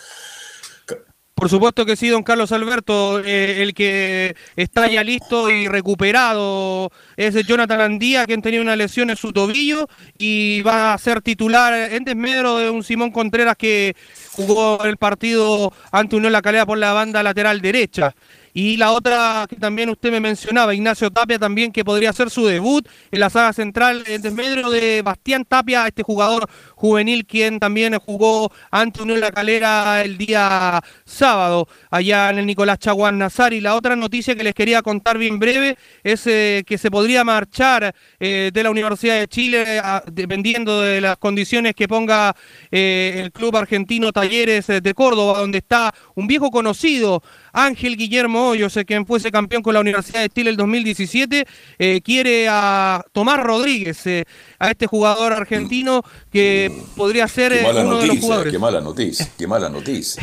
Por 1.35 1.49
supuesto 1.49 1.85
que 1.85 1.97
sí, 1.97 2.07
don 2.07 2.23
Carlos 2.23 2.53
Alberto. 2.53 3.19
Eh, 3.19 3.61
el 3.61 3.73
que 3.73 4.37
está 4.55 4.87
ya 4.87 5.03
listo 5.03 5.51
y 5.51 5.67
recuperado 5.67 6.91
es 7.17 7.35
Jonathan 7.45 7.81
Andía, 7.81 8.25
quien 8.25 8.41
tenía 8.41 8.61
una 8.61 8.77
lesión 8.77 9.09
en 9.09 9.17
su 9.17 9.33
tobillo 9.33 9.89
y 10.17 10.61
va 10.61 10.93
a 10.93 10.97
ser 10.97 11.21
titular 11.21 11.91
en 11.91 12.05
desmedro 12.05 12.57
de 12.57 12.69
un 12.69 12.83
Simón 12.83 13.11
Contreras 13.11 13.57
que 13.57 13.97
jugó 14.31 14.81
el 14.85 14.95
partido 14.95 15.73
ante 15.91 16.15
Unión 16.15 16.31
La 16.31 16.41
Calera 16.41 16.65
por 16.65 16.77
la 16.77 16.93
banda 16.93 17.21
lateral 17.21 17.59
derecha. 17.59 18.15
Y 18.57 18.77
la 18.77 18.93
otra 18.93 19.47
que 19.49 19.57
también 19.57 19.89
usted 19.89 20.11
me 20.11 20.21
mencionaba, 20.21 20.73
Ignacio 20.73 21.11
Tapia 21.11 21.37
también, 21.37 21.73
que 21.73 21.83
podría 21.83 22.13
ser 22.13 22.29
su 22.29 22.45
debut 22.45 22.87
en 23.11 23.19
la 23.19 23.29
saga 23.29 23.51
central 23.51 24.05
en 24.07 24.21
desmedro 24.21 24.69
de 24.69 25.01
Bastián 25.01 25.43
Tapia, 25.43 25.85
este 25.85 26.03
jugador 26.03 26.49
juvenil 26.73 27.25
quien 27.25 27.59
también 27.59 27.99
jugó 27.99 28.49
ante 28.71 29.01
Unión 29.01 29.19
La 29.19 29.33
Calera 29.33 30.01
el 30.01 30.17
día 30.17 30.81
sábado 31.03 31.67
allá 31.91 32.29
en 32.29 32.39
el 32.39 32.45
Nicolás 32.45 32.79
Chaguán 32.79 33.17
Nazar. 33.17 33.51
Y 33.51 33.59
la 33.59 33.75
otra 33.75 33.97
noticia 33.97 34.35
que 34.35 34.43
les 34.45 34.53
quería 34.53 34.81
contar 34.81 35.17
bien 35.17 35.37
breve 35.37 35.77
es 36.01 36.25
eh, 36.25 36.63
que 36.65 36.77
se 36.77 36.89
podría 36.89 37.25
marchar 37.25 37.93
eh, 38.21 38.51
de 38.53 38.63
la 38.63 38.69
Universidad 38.69 39.19
de 39.19 39.27
Chile 39.27 39.81
dependiendo 40.09 40.79
de 40.79 41.01
las 41.01 41.17
condiciones 41.17 41.75
que 41.75 41.89
ponga 41.89 42.33
eh, 42.71 43.19
el 43.21 43.33
club 43.33 43.57
argentino 43.57 44.13
Talleres 44.13 44.67
de 44.67 44.93
Córdoba, 44.93 45.39
donde 45.39 45.57
está 45.57 45.93
un 46.15 46.25
viejo 46.25 46.49
conocido 46.51 47.21
Ángel 47.55 47.95
Guillermo 47.95 48.49
Hoyos, 48.49 48.77
quien 48.85 49.05
fuese 49.05 49.31
campeón 49.31 49.63
con 49.63 49.73
la 49.73 49.79
Universidad 49.79 50.21
de 50.21 50.29
Chile 50.29 50.49
el 50.49 50.57
2017, 50.57 51.47
eh, 51.79 52.01
quiere 52.03 52.47
a 52.49 53.01
Tomás 53.13 53.41
Rodríguez, 53.41 54.05
eh, 54.07 54.25
a 54.59 54.71
este 54.71 54.87
jugador 54.87 55.31
argentino 55.31 56.03
que 56.31 56.69
podría 56.97 57.29
ser 57.29 57.53
eh, 57.53 57.65
uno 57.65 57.99
de 57.99 58.07
los 58.07 58.19
jugadores. 58.19 58.51
Qué 58.51 58.59
mala 58.59 58.81
noticia, 58.81 59.29
qué 59.37 59.47
mala 59.47 59.69
noticia. 59.69 60.21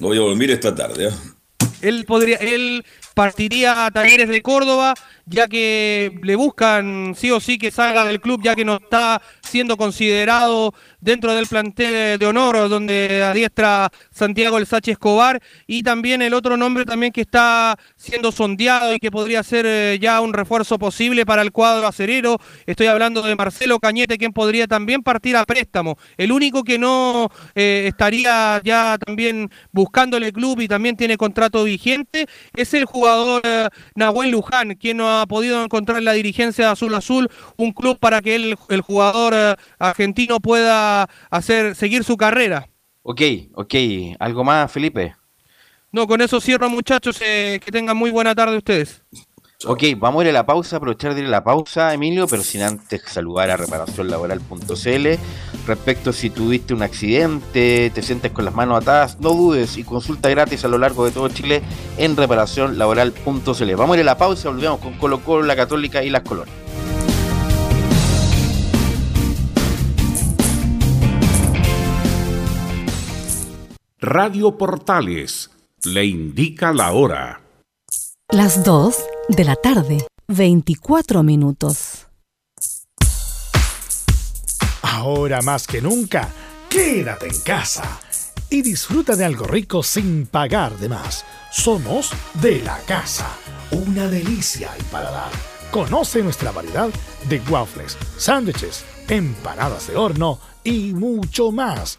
No 0.00 0.08
voy 0.08 0.16
a 0.16 0.20
dormir 0.20 0.50
esta 0.50 0.74
tarde. 0.74 1.12
Él 1.80 2.04
podría, 2.06 2.38
él 2.38 2.84
partiría 3.20 3.84
a 3.84 3.90
Talleres 3.90 4.30
de 4.30 4.40
Córdoba, 4.40 4.94
ya 5.26 5.46
que 5.46 6.18
le 6.22 6.36
buscan 6.36 7.14
sí 7.14 7.30
o 7.30 7.38
sí 7.38 7.58
que 7.58 7.70
salga 7.70 8.06
del 8.06 8.18
club, 8.18 8.40
ya 8.42 8.56
que 8.56 8.64
no 8.64 8.76
está 8.76 9.20
siendo 9.42 9.76
considerado 9.76 10.72
dentro 11.02 11.34
del 11.34 11.46
plantel 11.46 12.18
de 12.18 12.26
honor, 12.26 12.70
donde 12.70 13.22
adiestra 13.22 13.90
Santiago 14.10 14.56
El 14.56 14.66
Sachi 14.66 14.92
Escobar, 14.92 15.42
y 15.66 15.82
también 15.82 16.22
el 16.22 16.32
otro 16.32 16.56
nombre 16.56 16.86
también 16.86 17.12
que 17.12 17.20
está 17.20 17.78
siendo 17.94 18.32
sondeado 18.32 18.94
y 18.94 18.98
que 18.98 19.10
podría 19.10 19.42
ser 19.42 19.66
eh, 19.66 19.98
ya 20.00 20.22
un 20.22 20.32
refuerzo 20.32 20.78
posible 20.78 21.26
para 21.26 21.42
el 21.42 21.52
cuadro 21.52 21.86
acerero. 21.86 22.38
Estoy 22.64 22.86
hablando 22.86 23.20
de 23.20 23.36
Marcelo 23.36 23.78
Cañete, 23.80 24.16
quien 24.16 24.32
podría 24.32 24.66
también 24.66 25.02
partir 25.02 25.36
a 25.36 25.44
préstamo. 25.44 25.98
El 26.16 26.32
único 26.32 26.64
que 26.64 26.78
no 26.78 27.30
eh, 27.54 27.84
estaría 27.86 28.62
ya 28.64 28.96
también 28.96 29.50
buscándole 29.72 30.28
el 30.28 30.32
club 30.32 30.62
y 30.62 30.68
también 30.68 30.96
tiene 30.96 31.18
contrato 31.18 31.64
vigente 31.64 32.26
es 32.54 32.72
el 32.72 32.86
jugador 32.86 33.09
eh, 33.42 33.68
Nahuel 33.94 34.30
Luján, 34.30 34.74
quien 34.74 34.98
no 34.98 35.20
ha 35.20 35.26
podido 35.26 35.62
encontrar 35.62 36.02
la 36.02 36.12
dirigencia 36.12 36.66
de 36.66 36.70
Azul 36.72 36.94
Azul 36.94 37.28
un 37.56 37.72
club 37.72 37.98
para 37.98 38.20
que 38.22 38.34
el, 38.34 38.56
el 38.68 38.80
jugador 38.80 39.56
argentino 39.78 40.40
pueda 40.40 41.08
hacer, 41.30 41.74
seguir 41.74 42.04
su 42.04 42.16
carrera. 42.16 42.68
Ok, 43.02 43.22
ok. 43.54 43.74
¿Algo 44.18 44.44
más, 44.44 44.70
Felipe? 44.70 45.14
No, 45.92 46.06
con 46.06 46.20
eso 46.20 46.40
cierro, 46.40 46.70
muchachos. 46.70 47.20
Eh, 47.20 47.60
que 47.64 47.72
tengan 47.72 47.96
muy 47.96 48.10
buena 48.10 48.34
tarde 48.34 48.56
ustedes. 48.58 49.02
Ok, 49.66 49.82
vamos 49.98 50.20
a 50.20 50.24
ir 50.24 50.30
a 50.30 50.32
la 50.32 50.46
pausa, 50.46 50.76
aprovechar 50.76 51.14
de 51.14 51.20
ir 51.20 51.26
a 51.26 51.30
la 51.30 51.44
pausa, 51.44 51.92
Emilio, 51.92 52.26
pero 52.26 52.42
sin 52.42 52.62
antes 52.62 53.02
saludar 53.04 53.50
a 53.50 53.58
reparacionlaboral.cl. 53.58 55.08
Respecto 55.66 56.10
a 56.10 56.12
si 56.14 56.30
tuviste 56.30 56.72
un 56.72 56.82
accidente, 56.82 57.90
te 57.94 58.02
sientes 58.02 58.32
con 58.32 58.46
las 58.46 58.54
manos 58.54 58.80
atadas, 58.80 59.20
no 59.20 59.34
dudes 59.34 59.76
y 59.76 59.84
consulta 59.84 60.30
gratis 60.30 60.64
a 60.64 60.68
lo 60.68 60.78
largo 60.78 61.04
de 61.04 61.10
todo 61.10 61.28
Chile 61.28 61.60
en 61.98 62.16
reparacionlaboral.cl. 62.16 63.74
Vamos 63.76 63.96
a 63.96 64.00
ir 64.00 64.02
a 64.02 64.04
la 64.04 64.16
pausa, 64.16 64.48
volvemos 64.48 64.80
con 64.80 64.94
Colo 64.94 65.20
Colo, 65.20 65.42
la 65.44 65.56
Católica 65.56 66.02
y 66.02 66.08
las 66.08 66.22
Colonias. 66.22 66.56
Radio 74.00 74.56
Portales 74.56 75.50
le 75.84 76.06
indica 76.06 76.72
la 76.72 76.92
hora. 76.92 77.49
Las 78.32 78.62
2 78.62 78.94
de 79.30 79.44
la 79.44 79.56
tarde, 79.56 80.06
24 80.28 81.24
minutos. 81.24 82.06
Ahora 84.82 85.42
más 85.42 85.66
que 85.66 85.82
nunca, 85.82 86.28
quédate 86.68 87.26
en 87.26 87.40
casa 87.40 87.98
y 88.48 88.62
disfruta 88.62 89.16
de 89.16 89.24
algo 89.24 89.46
rico 89.46 89.82
sin 89.82 90.26
pagar 90.26 90.78
de 90.78 90.88
más. 90.88 91.24
Somos 91.50 92.12
de 92.34 92.62
la 92.62 92.78
casa, 92.86 93.26
una 93.72 94.06
delicia 94.06 94.72
al 94.74 94.84
paladar. 94.84 95.32
Conoce 95.72 96.22
nuestra 96.22 96.52
variedad 96.52 96.90
de 97.28 97.40
waffles, 97.50 97.98
sándwiches, 98.16 98.84
empanadas 99.08 99.88
de 99.88 99.96
horno 99.96 100.38
y 100.62 100.92
mucho 100.92 101.50
más. 101.50 101.98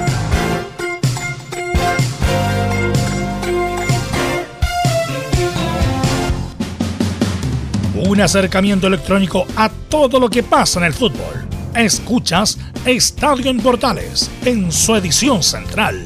Un 8.11 8.19
acercamiento 8.19 8.87
electrónico 8.87 9.47
a 9.55 9.69
todo 9.69 10.19
lo 10.19 10.29
que 10.29 10.43
pasa 10.43 10.79
en 10.81 10.85
el 10.87 10.93
fútbol. 10.93 11.47
Escuchas 11.73 12.57
Estadio 12.85 13.49
en 13.49 13.61
Portales 13.61 14.29
en 14.43 14.69
su 14.69 14.97
edición 14.97 15.41
central. 15.41 16.03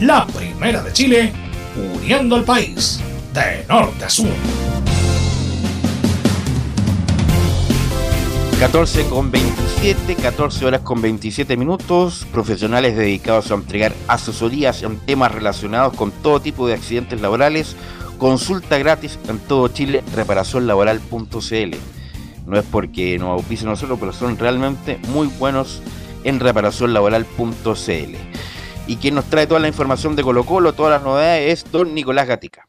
La 0.00 0.28
primera 0.28 0.80
de 0.80 0.92
Chile, 0.92 1.32
uniendo 1.76 2.36
al 2.36 2.44
país 2.44 3.00
de 3.34 3.66
norte 3.68 4.04
a 4.04 4.08
sur. 4.08 4.28
14 8.60 9.06
con 9.06 9.32
27, 9.32 10.16
14 10.16 10.66
horas 10.66 10.82
con 10.82 11.02
27 11.02 11.56
minutos. 11.56 12.28
Profesionales 12.30 12.94
dedicados 12.94 13.50
a 13.50 13.54
entregar 13.54 13.92
asesorías 14.06 14.84
en 14.84 14.98
temas 14.98 15.32
relacionados 15.32 15.94
con 15.94 16.12
todo 16.12 16.40
tipo 16.40 16.68
de 16.68 16.74
accidentes 16.74 17.20
laborales. 17.20 17.74
Consulta 18.20 18.76
gratis 18.76 19.18
en 19.30 19.38
todo 19.38 19.68
Chile, 19.68 20.04
reparacionlaboral.cl. 20.14 21.76
No 22.44 22.58
es 22.58 22.66
porque 22.70 23.18
nos 23.18 23.30
auspicien 23.30 23.70
nosotros, 23.70 23.98
pero 23.98 24.12
son 24.12 24.36
realmente 24.36 24.98
muy 25.08 25.28
buenos 25.28 25.82
en 26.22 26.38
reparacionlaboral.cl. 26.38 28.14
Y 28.86 28.96
quien 28.96 29.14
nos 29.14 29.24
trae 29.24 29.46
toda 29.46 29.58
la 29.58 29.68
información 29.68 30.16
de 30.16 30.22
Colo 30.22 30.44
Colo, 30.44 30.74
todas 30.74 30.92
las 30.92 31.02
novedades, 31.02 31.64
es 31.64 31.72
don 31.72 31.94
Nicolás 31.94 32.28
Gatica. 32.28 32.68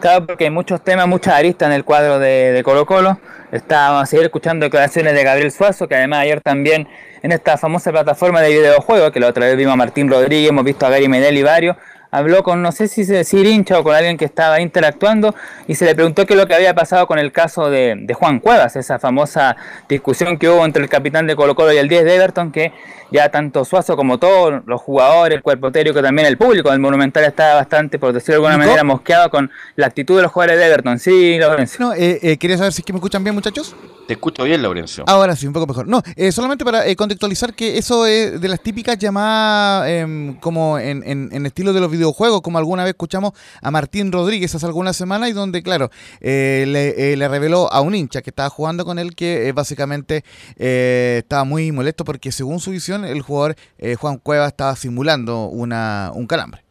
Claro, 0.00 0.24
porque 0.24 0.44
hay 0.44 0.50
muchos 0.50 0.82
temas, 0.82 1.06
muchas 1.06 1.34
aristas 1.34 1.66
en 1.66 1.74
el 1.74 1.84
cuadro 1.84 2.18
de, 2.18 2.52
de 2.52 2.62
Colo 2.62 2.86
Colo. 2.86 3.20
Estábamos 3.52 4.02
a 4.02 4.06
seguir 4.06 4.24
escuchando 4.24 4.64
declaraciones 4.64 5.12
de 5.12 5.22
Gabriel 5.22 5.52
Suazo, 5.52 5.86
que 5.88 5.94
además 5.94 6.20
ayer 6.20 6.40
también 6.40 6.88
en 7.22 7.32
esta 7.32 7.58
famosa 7.58 7.92
plataforma 7.92 8.40
de 8.40 8.48
videojuegos, 8.48 9.10
que 9.10 9.20
la 9.20 9.26
otra 9.26 9.44
vez 9.44 9.58
vimos 9.58 9.74
a 9.74 9.76
Martín 9.76 10.08
Rodríguez, 10.08 10.48
hemos 10.48 10.64
visto 10.64 10.86
a 10.86 10.90
Gary 10.90 11.06
Medel 11.06 11.36
y 11.36 11.42
varios, 11.42 11.76
habló 12.10 12.42
con, 12.42 12.62
no 12.62 12.72
sé 12.72 12.88
si 12.88 13.04
se 13.04 13.14
decir 13.14 13.46
hincha 13.46 13.78
o 13.78 13.84
con 13.84 13.94
alguien 13.94 14.16
que 14.16 14.24
estaba 14.24 14.60
interactuando 14.60 15.34
y 15.66 15.74
se 15.74 15.84
le 15.84 15.94
preguntó 15.94 16.26
qué 16.26 16.34
es 16.34 16.40
lo 16.40 16.46
que 16.46 16.54
había 16.54 16.74
pasado 16.74 17.06
con 17.06 17.18
el 17.18 17.32
caso 17.32 17.70
de, 17.70 17.94
de, 17.98 18.14
Juan 18.14 18.40
Cuevas, 18.40 18.76
esa 18.76 18.98
famosa 18.98 19.56
discusión 19.88 20.38
que 20.38 20.48
hubo 20.48 20.64
entre 20.64 20.82
el 20.82 20.88
capitán 20.88 21.26
de 21.26 21.36
Colo 21.36 21.54
Colo 21.54 21.72
y 21.72 21.78
el 21.78 21.88
10 21.88 22.04
de 22.04 22.14
Everton, 22.14 22.52
que 22.52 22.72
ya 23.10 23.30
tanto 23.30 23.64
Suazo 23.64 23.96
como 23.96 24.18
todos 24.18 24.62
los 24.66 24.80
jugadores, 24.80 25.36
el 25.36 25.42
cuerpo 25.42 25.70
técnico, 25.70 26.02
también 26.02 26.26
el 26.26 26.36
público 26.36 26.70
del 26.70 26.80
Monumental 26.80 27.24
estaba 27.24 27.54
bastante, 27.54 27.98
por 27.98 28.12
decirlo 28.12 28.42
de 28.42 28.48
alguna 28.48 28.64
manera, 28.64 28.84
mosqueado 28.84 29.30
con 29.30 29.50
la 29.76 29.86
actitud 29.86 30.16
de 30.16 30.22
los 30.22 30.32
jugadores 30.32 30.58
de 30.58 30.66
Everton. 30.66 30.98
Sí, 30.98 31.38
Lorenzo. 31.38 31.76
No, 31.80 31.94
eh, 31.94 32.18
eh, 32.22 32.36
¿Quería 32.36 32.56
saber 32.58 32.72
si 32.72 32.82
es 32.82 32.86
que 32.86 32.92
me 32.92 32.98
escuchan 32.98 33.22
bien, 33.22 33.34
muchachos? 33.34 33.74
Te 34.06 34.12
escucho 34.12 34.44
bien, 34.44 34.62
Laurencio. 34.62 35.04
Ahora 35.08 35.34
sí, 35.34 35.48
un 35.48 35.52
poco 35.52 35.66
mejor. 35.66 35.88
No, 35.88 36.00
eh, 36.14 36.30
solamente 36.30 36.64
para 36.64 36.86
eh, 36.86 36.94
contextualizar 36.94 37.54
que 37.54 37.76
eso 37.76 38.06
es 38.06 38.40
de 38.40 38.48
las 38.48 38.60
típicas 38.60 38.96
llamadas 38.98 39.84
eh, 39.88 40.36
como 40.40 40.78
en, 40.78 41.02
en, 41.04 41.46
estilo 41.46 41.72
de 41.72 41.80
los 41.80 41.90
videojuegos, 41.90 42.40
como 42.40 42.58
alguna 42.58 42.84
vez 42.84 42.90
escuchamos 42.90 43.32
a 43.60 43.70
Martín 43.72 44.12
Rodríguez 44.12 44.54
hace 44.54 44.64
algunas 44.66 44.96
semanas 44.96 45.30
y 45.30 45.32
donde, 45.32 45.62
claro, 45.62 45.90
le, 46.20 47.16
le, 47.16 47.28
reveló 47.28 47.72
a 47.72 47.80
un 47.80 47.94
hincha 47.94 48.22
que 48.22 48.30
estaba 48.30 48.48
jugando 48.48 48.84
con 48.84 48.98
él 48.98 49.14
que 49.16 49.50
básicamente 49.52 50.24
estaba 50.56 51.44
muy 51.44 51.72
molesto 51.72 52.04
porque 52.04 52.30
según 52.30 52.60
su 52.60 52.70
visión 52.70 53.04
el 53.04 53.22
jugador 53.22 53.56
Juan 53.98 54.18
Cueva 54.18 54.46
estaba 54.46 54.76
simulando 54.76 55.46
una, 55.46 56.12
un 56.14 56.26
calambre. 56.26 56.65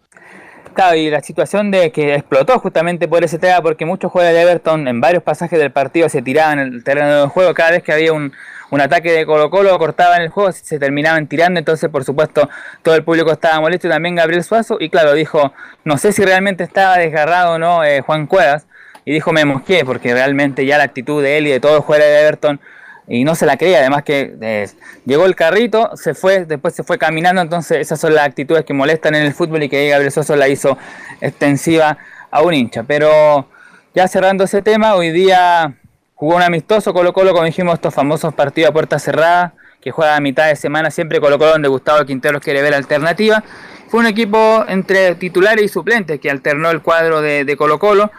Y 0.95 1.09
la 1.09 1.21
situación 1.21 1.71
de 1.71 1.91
que 1.91 2.15
explotó 2.15 2.59
justamente 2.59 3.07
por 3.07 3.23
ese 3.23 3.39
tema, 3.39 3.61
porque 3.61 3.86
muchos 3.86 4.11
jugadores 4.11 4.36
de 4.38 4.43
Everton 4.43 4.88
en 4.88 5.01
varios 5.01 5.23
pasajes 5.23 5.57
del 5.57 5.71
partido 5.71 6.09
se 6.09 6.21
tiraban 6.21 6.59
en 6.59 6.73
el 6.73 6.84
terreno 6.84 7.21
de 7.21 7.28
juego, 7.28 7.53
cada 7.53 7.71
vez 7.71 7.84
que 7.84 7.93
había 7.93 8.13
un, 8.13 8.34
un 8.69 8.82
ataque 8.82 9.11
de 9.11 9.26
Colo 9.26 9.49
Colo, 9.49 9.78
cortaban 9.78 10.21
el 10.21 10.30
juego, 10.30 10.51
se 10.51 10.78
terminaban 10.80 11.28
tirando, 11.28 11.59
entonces 11.59 11.89
por 11.89 12.03
supuesto 12.03 12.49
todo 12.84 12.95
el 12.95 13.03
público 13.03 13.32
estaba 13.32 13.59
molesto. 13.61 13.88
Y 13.88 13.89
también 13.89 14.15
Gabriel 14.15 14.43
Suazo, 14.43 14.78
y 14.80 14.89
claro, 14.89 15.13
dijo, 15.13 15.53
no 15.84 15.97
sé 15.97 16.11
si 16.11 16.23
realmente 16.23 16.63
estaba 16.63 16.97
desgarrado 16.97 17.53
o 17.53 17.57
no 17.57 17.84
eh, 17.84 18.01
Juan 18.01 18.28
Cuevas, 18.28 18.67
y 19.05 19.13
dijo 19.13 19.32
me 19.32 19.45
mosqué, 19.45 19.86
porque 19.86 20.13
realmente 20.13 20.65
ya 20.65 20.78
la 20.78 20.84
actitud 20.84 21.23
de 21.23 21.38
él 21.38 21.47
y 21.47 21.51
de 21.51 21.59
todos 21.59 21.76
los 21.76 21.86
jugadores 21.86 22.11
de 22.11 22.21
Everton 22.21 22.59
y 23.07 23.23
no 23.23 23.35
se 23.35 23.45
la 23.45 23.57
creía, 23.57 23.79
además 23.79 24.03
que 24.03 24.35
eh, 24.41 24.67
llegó 25.05 25.25
el 25.25 25.35
carrito, 25.35 25.91
se 25.95 26.13
fue, 26.13 26.45
después 26.45 26.73
se 26.73 26.83
fue 26.83 26.97
caminando, 26.97 27.41
entonces 27.41 27.77
esas 27.77 27.99
son 27.99 28.15
las 28.15 28.25
actitudes 28.25 28.65
que 28.65 28.73
molestan 28.73 29.15
en 29.15 29.23
el 29.23 29.33
fútbol 29.33 29.63
y 29.63 29.69
que 29.69 29.89
Gabriel 29.89 30.11
Soso 30.11 30.35
la 30.35 30.47
hizo 30.47 30.77
extensiva 31.21 31.97
a 32.31 32.41
un 32.41 32.53
hincha. 32.53 32.83
Pero 32.83 33.47
ya 33.93 34.07
cerrando 34.07 34.43
ese 34.43 34.61
tema, 34.61 34.95
hoy 34.95 35.11
día 35.11 35.75
jugó 36.15 36.35
un 36.35 36.41
amistoso 36.41 36.93
Colo 36.93 37.13
Colo, 37.13 37.33
como 37.33 37.45
dijimos, 37.45 37.75
estos 37.75 37.93
famosos 37.93 38.33
partidos 38.33 38.69
a 38.69 38.73
puerta 38.73 38.97
cerrada, 38.99 39.53
que 39.81 39.91
juega 39.91 40.15
a 40.15 40.19
mitad 40.19 40.47
de 40.47 40.55
semana 40.55 40.89
siempre 40.89 41.21
Colo 41.21 41.37
Colo 41.37 41.51
donde 41.51 41.67
Gustavo 41.67 42.03
Quinteros 42.05 42.41
quiere 42.41 42.61
ver 42.61 42.73
alternativa. 42.73 43.43
Fue 43.87 43.99
un 43.99 44.07
equipo 44.07 44.65
entre 44.67 45.13
titulares 45.15 45.63
y 45.63 45.67
suplentes 45.67 46.19
que 46.19 46.31
alternó 46.31 46.71
el 46.71 46.81
cuadro 46.81 47.21
de, 47.21 47.55
Colo 47.55 47.77
Colo 47.77 48.11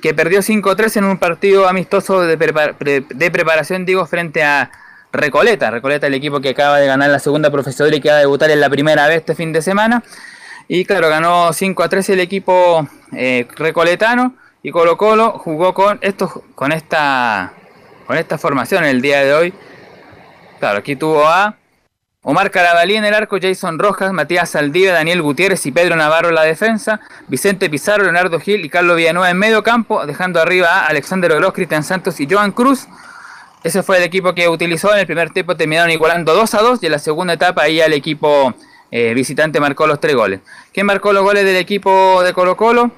que 0.00 0.14
perdió 0.14 0.40
5-3 0.40 0.98
en 0.98 1.04
un 1.04 1.18
partido 1.18 1.68
amistoso 1.68 2.20
de, 2.20 2.36
preparación, 2.36 3.84
digo, 3.84 4.06
frente 4.06 4.42
a 4.42 4.70
Recoleta. 5.12 5.70
Recoleta, 5.70 6.06
el 6.06 6.14
equipo 6.14 6.40
que 6.40 6.50
acaba 6.50 6.78
de 6.78 6.86
ganar 6.86 7.10
la 7.10 7.18
segunda 7.18 7.50
profesora 7.50 7.94
y 7.94 8.00
que 8.00 8.10
va 8.10 8.16
a 8.16 8.20
debutar 8.20 8.50
en 8.50 8.60
la 8.60 8.70
primera 8.70 9.06
vez 9.08 9.18
este 9.18 9.34
fin 9.34 9.52
de 9.52 9.62
semana. 9.62 10.02
Y 10.68 10.84
claro, 10.84 11.08
ganó 11.08 11.52
5 11.52 11.88
3 11.88 12.10
el 12.10 12.20
equipo 12.20 12.86
eh, 13.12 13.48
recoletano 13.56 14.36
y 14.62 14.70
Colo 14.70 14.96
Colo 14.96 15.32
jugó 15.32 15.74
con, 15.74 15.98
estos, 16.02 16.30
con, 16.54 16.70
esta, 16.70 17.52
con 18.06 18.16
esta 18.16 18.38
formación 18.38 18.84
el 18.84 19.02
día 19.02 19.24
de 19.24 19.34
hoy. 19.34 19.54
Claro, 20.60 20.78
aquí 20.78 20.94
tuvo 20.94 21.26
a 21.26 21.56
Omar 22.22 22.50
Carabalí 22.50 22.96
en 22.96 23.06
el 23.06 23.14
arco, 23.14 23.38
Jason 23.40 23.78
Rojas, 23.78 24.12
Matías 24.12 24.50
Saldívar, 24.50 24.92
Daniel 24.92 25.22
Gutiérrez 25.22 25.64
y 25.64 25.72
Pedro 25.72 25.96
Navarro 25.96 26.28
en 26.28 26.34
la 26.34 26.42
defensa, 26.42 27.00
Vicente 27.28 27.70
Pizarro, 27.70 28.02
Leonardo 28.02 28.38
Gil 28.38 28.62
y 28.62 28.68
Carlos 28.68 28.98
Villanueva 28.98 29.30
en 29.30 29.38
medio 29.38 29.62
campo, 29.62 30.04
dejando 30.04 30.38
arriba 30.38 30.80
a 30.80 30.86
Alexander 30.88 31.32
Oroz, 31.32 31.54
Cristian 31.54 31.82
Santos 31.82 32.20
y 32.20 32.28
Joan 32.30 32.52
Cruz. 32.52 32.88
Ese 33.64 33.82
fue 33.82 33.96
el 33.96 34.02
equipo 34.02 34.34
que 34.34 34.50
utilizó 34.50 34.92
en 34.92 34.98
el 34.98 35.06
primer 35.06 35.30
tiempo, 35.30 35.56
terminaron 35.56 35.90
igualando 35.90 36.34
2 36.34 36.54
a 36.54 36.60
2 36.60 36.82
y 36.82 36.86
en 36.86 36.92
la 36.92 36.98
segunda 36.98 37.32
etapa 37.32 37.62
ahí 37.62 37.80
el 37.80 37.94
equipo 37.94 38.52
eh, 38.90 39.14
visitante 39.14 39.58
marcó 39.58 39.86
los 39.86 39.98
tres 39.98 40.14
goles. 40.14 40.40
¿Quién 40.74 40.84
marcó 40.84 41.14
los 41.14 41.22
goles 41.22 41.46
del 41.46 41.56
equipo 41.56 42.22
de 42.22 42.34
Colo 42.34 42.54
Colo? 42.54 42.90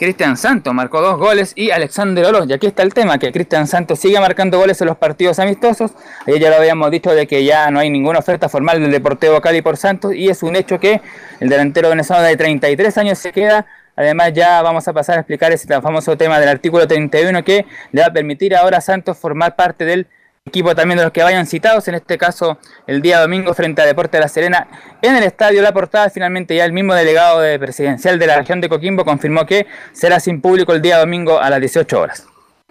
Cristian 0.00 0.38
Santos 0.38 0.72
marcó 0.72 1.02
dos 1.02 1.18
goles 1.18 1.52
y 1.54 1.72
Alexander 1.72 2.24
Oroz. 2.24 2.48
Y 2.48 2.54
aquí 2.54 2.66
está 2.66 2.82
el 2.82 2.94
tema, 2.94 3.18
que 3.18 3.30
Cristian 3.30 3.66
Santos 3.66 3.98
sigue 3.98 4.18
marcando 4.18 4.58
goles 4.58 4.80
en 4.80 4.86
los 4.86 4.96
partidos 4.96 5.38
amistosos. 5.38 5.90
Ayer 6.26 6.40
ya 6.40 6.48
lo 6.48 6.56
habíamos 6.56 6.90
dicho 6.90 7.10
de 7.10 7.26
que 7.26 7.44
ya 7.44 7.70
no 7.70 7.80
hay 7.80 7.90
ninguna 7.90 8.18
oferta 8.18 8.48
formal 8.48 8.80
del 8.80 8.90
Deportivo 8.90 9.38
Cali 9.42 9.60
por 9.60 9.76
Santos 9.76 10.14
y 10.14 10.30
es 10.30 10.42
un 10.42 10.56
hecho 10.56 10.80
que 10.80 11.02
el 11.38 11.50
delantero 11.50 11.90
venezolano 11.90 12.26
de 12.26 12.34
33 12.34 12.96
años 12.96 13.18
se 13.18 13.30
queda. 13.30 13.66
Además 13.94 14.32
ya 14.32 14.62
vamos 14.62 14.88
a 14.88 14.94
pasar 14.94 15.18
a 15.18 15.20
explicar 15.20 15.52
ese 15.52 15.68
famoso 15.82 16.16
tema 16.16 16.40
del 16.40 16.48
artículo 16.48 16.88
31 16.88 17.44
que 17.44 17.66
le 17.92 18.00
va 18.00 18.06
a 18.06 18.12
permitir 18.12 18.56
ahora 18.56 18.78
a 18.78 18.80
Santos 18.80 19.18
formar 19.18 19.54
parte 19.54 19.84
del 19.84 20.06
equipo 20.50 20.74
también 20.74 20.98
de 20.98 21.04
los 21.04 21.12
que 21.12 21.22
vayan 21.22 21.46
citados, 21.46 21.88
en 21.88 21.94
este 21.94 22.18
caso 22.18 22.58
el 22.86 23.00
día 23.00 23.20
domingo 23.20 23.54
frente 23.54 23.80
a 23.80 23.86
Deporte 23.86 24.18
de 24.18 24.22
la 24.22 24.28
Serena 24.28 24.68
en 25.00 25.16
el 25.16 25.22
estadio 25.22 25.62
La 25.62 25.72
Portada. 25.72 26.10
Finalmente 26.10 26.54
ya 26.54 26.64
el 26.64 26.72
mismo 26.72 26.94
delegado 26.94 27.40
de 27.40 27.58
presidencial 27.58 28.18
de 28.18 28.26
la 28.26 28.36
región 28.36 28.60
de 28.60 28.68
Coquimbo 28.68 29.04
confirmó 29.04 29.46
que 29.46 29.66
será 29.92 30.20
sin 30.20 30.40
público 30.40 30.72
el 30.72 30.82
día 30.82 30.98
domingo 30.98 31.40
a 31.40 31.48
las 31.48 31.60
18 31.60 32.00
horas. 32.00 32.26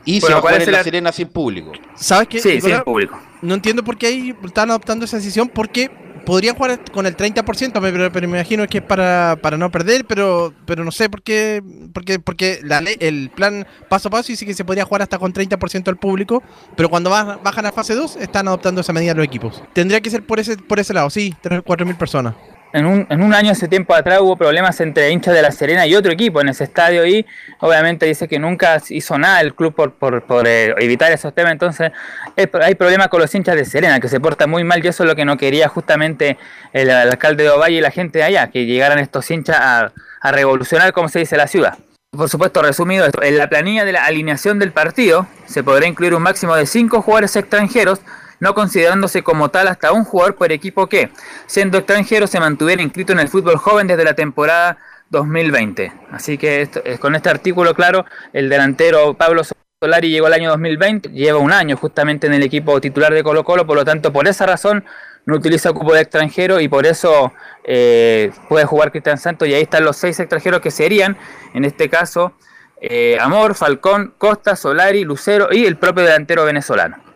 Y 0.06 0.22
se 0.22 0.32
va 0.32 0.38
a 0.38 0.42
jugar 0.42 0.62
en 0.62 0.72
la 0.72 0.84
Serena 0.84 1.12
sin 1.12 1.28
público. 1.28 1.72
¿Sabes 1.96 2.28
qué? 2.28 2.40
Sí, 2.40 2.62
sin 2.62 2.80
público. 2.82 3.20
No 3.42 3.54
entiendo 3.54 3.84
por 3.84 3.98
qué 3.98 4.08
ahí 4.08 4.36
están 4.46 4.70
adoptando 4.70 5.06
esa 5.06 5.18
decisión, 5.18 5.50
porque 5.50 5.90
podría 6.26 6.54
jugar 6.54 6.80
con 6.92 7.06
el 7.06 7.16
30%, 7.16 7.80
pero, 7.82 8.12
pero, 8.12 8.28
me 8.28 8.38
imagino 8.38 8.68
que 8.68 8.80
es 8.80 8.84
para, 8.84 9.38
para 9.42 9.58
no 9.58 9.72
perder, 9.72 10.06
pero 10.06 10.54
pero 10.66 10.84
no 10.84 10.92
sé 10.92 11.10
por 11.10 11.22
qué, 11.22 11.62
porque, 11.94 12.20
porque 12.20 12.60
la 12.64 12.80
el 13.00 13.30
plan 13.30 13.66
paso 13.90 14.08
a 14.08 14.12
paso 14.12 14.28
dice 14.28 14.46
que 14.46 14.54
se 14.54 14.66
podría 14.66 14.86
jugar 14.86 15.02
hasta 15.02 15.18
con 15.18 15.34
30% 15.34 15.84
del 15.84 15.98
público, 15.98 16.44
pero 16.76 16.90
cuando 16.90 17.10
bajan 17.10 17.66
a 17.66 17.72
fase 17.72 17.96
2 17.96 18.18
están 18.18 18.48
adoptando 18.48 18.82
esa 18.82 18.94
medida 18.94 19.14
los 19.14 19.26
equipos. 19.26 19.64
Tendría 19.74 20.02
que 20.02 20.10
ser 20.10 20.26
por 20.26 20.40
ese, 20.40 20.58
por 20.58 20.80
ese 20.80 20.94
lado, 20.94 21.10
sí, 21.10 21.34
3 21.42 21.62
4 21.66 21.86
mil 21.86 21.96
personas 21.96 22.36
en 22.74 22.86
un, 22.86 23.08
en 23.10 23.24
un 23.24 23.34
año 23.34 23.52
hace 23.52 23.68
tiempo 23.68 23.94
atrás 23.96 24.20
hubo 24.22 24.36
problemas 24.36 24.80
entre 24.82 25.12
hinchas 25.12 25.34
de 25.34 25.42
La 25.42 25.52
Serena 25.52 25.88
y 25.88 25.96
otro 25.96 26.12
equipo 26.12 26.42
en 26.42 26.50
ese 26.50 26.66
estadio 26.66 27.06
y 27.06 27.26
obviamente 27.60 28.06
dice 28.06 28.28
que 28.28 28.40
nunca 28.40 28.82
hizo 28.90 29.18
nada 29.18 29.42
el 29.42 29.56
club 29.56 29.74
por, 29.74 29.94
por, 29.94 30.24
por 30.24 30.48
eh, 30.48 30.76
evitar 30.78 31.12
esos 31.12 31.34
temas, 31.34 31.54
entonces 31.54 31.92
hay 32.36 32.76
problemas 32.76 33.08
con 33.08 33.22
los 33.22 33.34
hinchas 33.34 33.56
de 33.56 33.66
Serena 33.66 34.00
que 34.00 34.08
se 34.08 34.20
portan 34.20 34.50
muy 34.50 34.64
mal 34.64 34.84
y 34.84 34.88
eso 34.88 35.04
es 35.04 35.10
lo 35.10 35.16
que 35.16 35.26
no 35.26 35.38
quería 35.38 35.68
justamente 35.68 36.38
el, 36.74 36.90
alcalde 36.90 37.44
de 37.44 37.50
Ovalle 37.50 37.78
y 37.78 37.82
la 37.82 37.92
gente 37.92 38.20
de 38.20 38.26
allá, 38.26 38.48
que 38.48 38.66
llegaran 38.66 39.00
estos 39.00 39.30
hinchas 39.32 39.58
a, 39.60 39.92
revolucionar, 40.32 40.92
como 40.92 41.08
se 41.08 41.20
dice, 41.20 41.38
la 41.38 41.48
ciudad. 41.48 41.78
Por 42.12 42.28
supuesto, 42.28 42.62
resumido 42.62 43.08
en 43.22 43.38
la 43.38 43.48
planilla 43.48 43.86
de 43.86 43.94
la 43.94 44.06
alineación 44.06 44.60
del 44.60 44.72
partido 44.72 45.28
se 45.46 45.64
podrá 45.64 45.88
incluir 45.88 46.14
un 46.14 46.24
máximo 46.24 46.56
de 46.56 46.66
5 46.66 47.02
jugadores 47.02 47.36
extranjeros 47.36 48.02
no 48.40 48.54
considerándose 48.54 49.24
como 49.24 49.50
tal 49.50 49.68
hasta 49.68 49.92
un 49.92 50.04
jugador 50.04 50.36
por 50.36 50.52
equipo 50.52 50.88
que, 50.88 51.12
siendo 51.48 51.78
extranjero, 51.78 52.28
se 52.28 52.40
mantuviera 52.40 52.82
inscrito 52.82 53.14
en 53.14 53.20
el 53.20 53.28
fútbol 53.28 53.58
joven 53.58 53.88
desde 53.88 54.04
la 54.04 54.14
temporada 54.14 54.78
2020. 55.10 55.92
Así 56.12 56.38
que 56.38 56.62
esto, 56.62 56.82
con 57.00 57.16
este 57.16 57.30
artículo, 57.30 57.74
claro, 57.74 58.06
el 58.34 58.50
delantero 58.50 59.14
Pablo 59.16 59.44
Solari 59.82 60.10
llegó 60.10 60.28
el 60.28 60.34
año 60.34 60.50
2020, 60.50 61.10
lleva 61.10 61.40
un 61.40 61.52
año 61.52 61.78
justamente 61.78 62.28
en 62.28 62.34
el 62.34 62.44
equipo 62.44 62.80
titular 62.82 63.14
de 63.14 63.24
Colo 63.24 63.44
Colo, 63.44 63.66
por 63.66 63.78
lo 63.78 63.86
tanto, 63.86 64.12
por 64.12 64.28
esa 64.28 64.46
razón 64.46 64.84
no 65.26 65.36
utiliza 65.36 65.72
cupo 65.74 65.94
de 65.94 66.02
extranjero 66.02 66.60
y 66.60 66.68
por 66.68 66.86
eso 66.86 67.34
eh, 67.64 68.32
puede 68.48 68.66
jugar 68.66 68.92
Cristian 68.92 69.18
Santos 69.18 69.48
y 69.48 69.54
ahí 69.54 69.62
están 69.62 69.84
los 69.84 69.96
seis 69.96 70.20
extranjeros 70.20 70.62
que 70.62 70.72
serían, 70.72 71.18
en 71.54 71.66
este 71.66 71.90
caso, 71.90 72.34
eh, 72.82 73.18
Amor, 73.20 73.56
Falcón, 73.56 74.14
Costa, 74.18 74.56
Solari, 74.56 75.04
Lucero 75.04 75.50
y 75.52 75.66
el 75.66 75.78
propio 75.78 76.04
delantero 76.04 76.46
venezolano. 76.46 77.09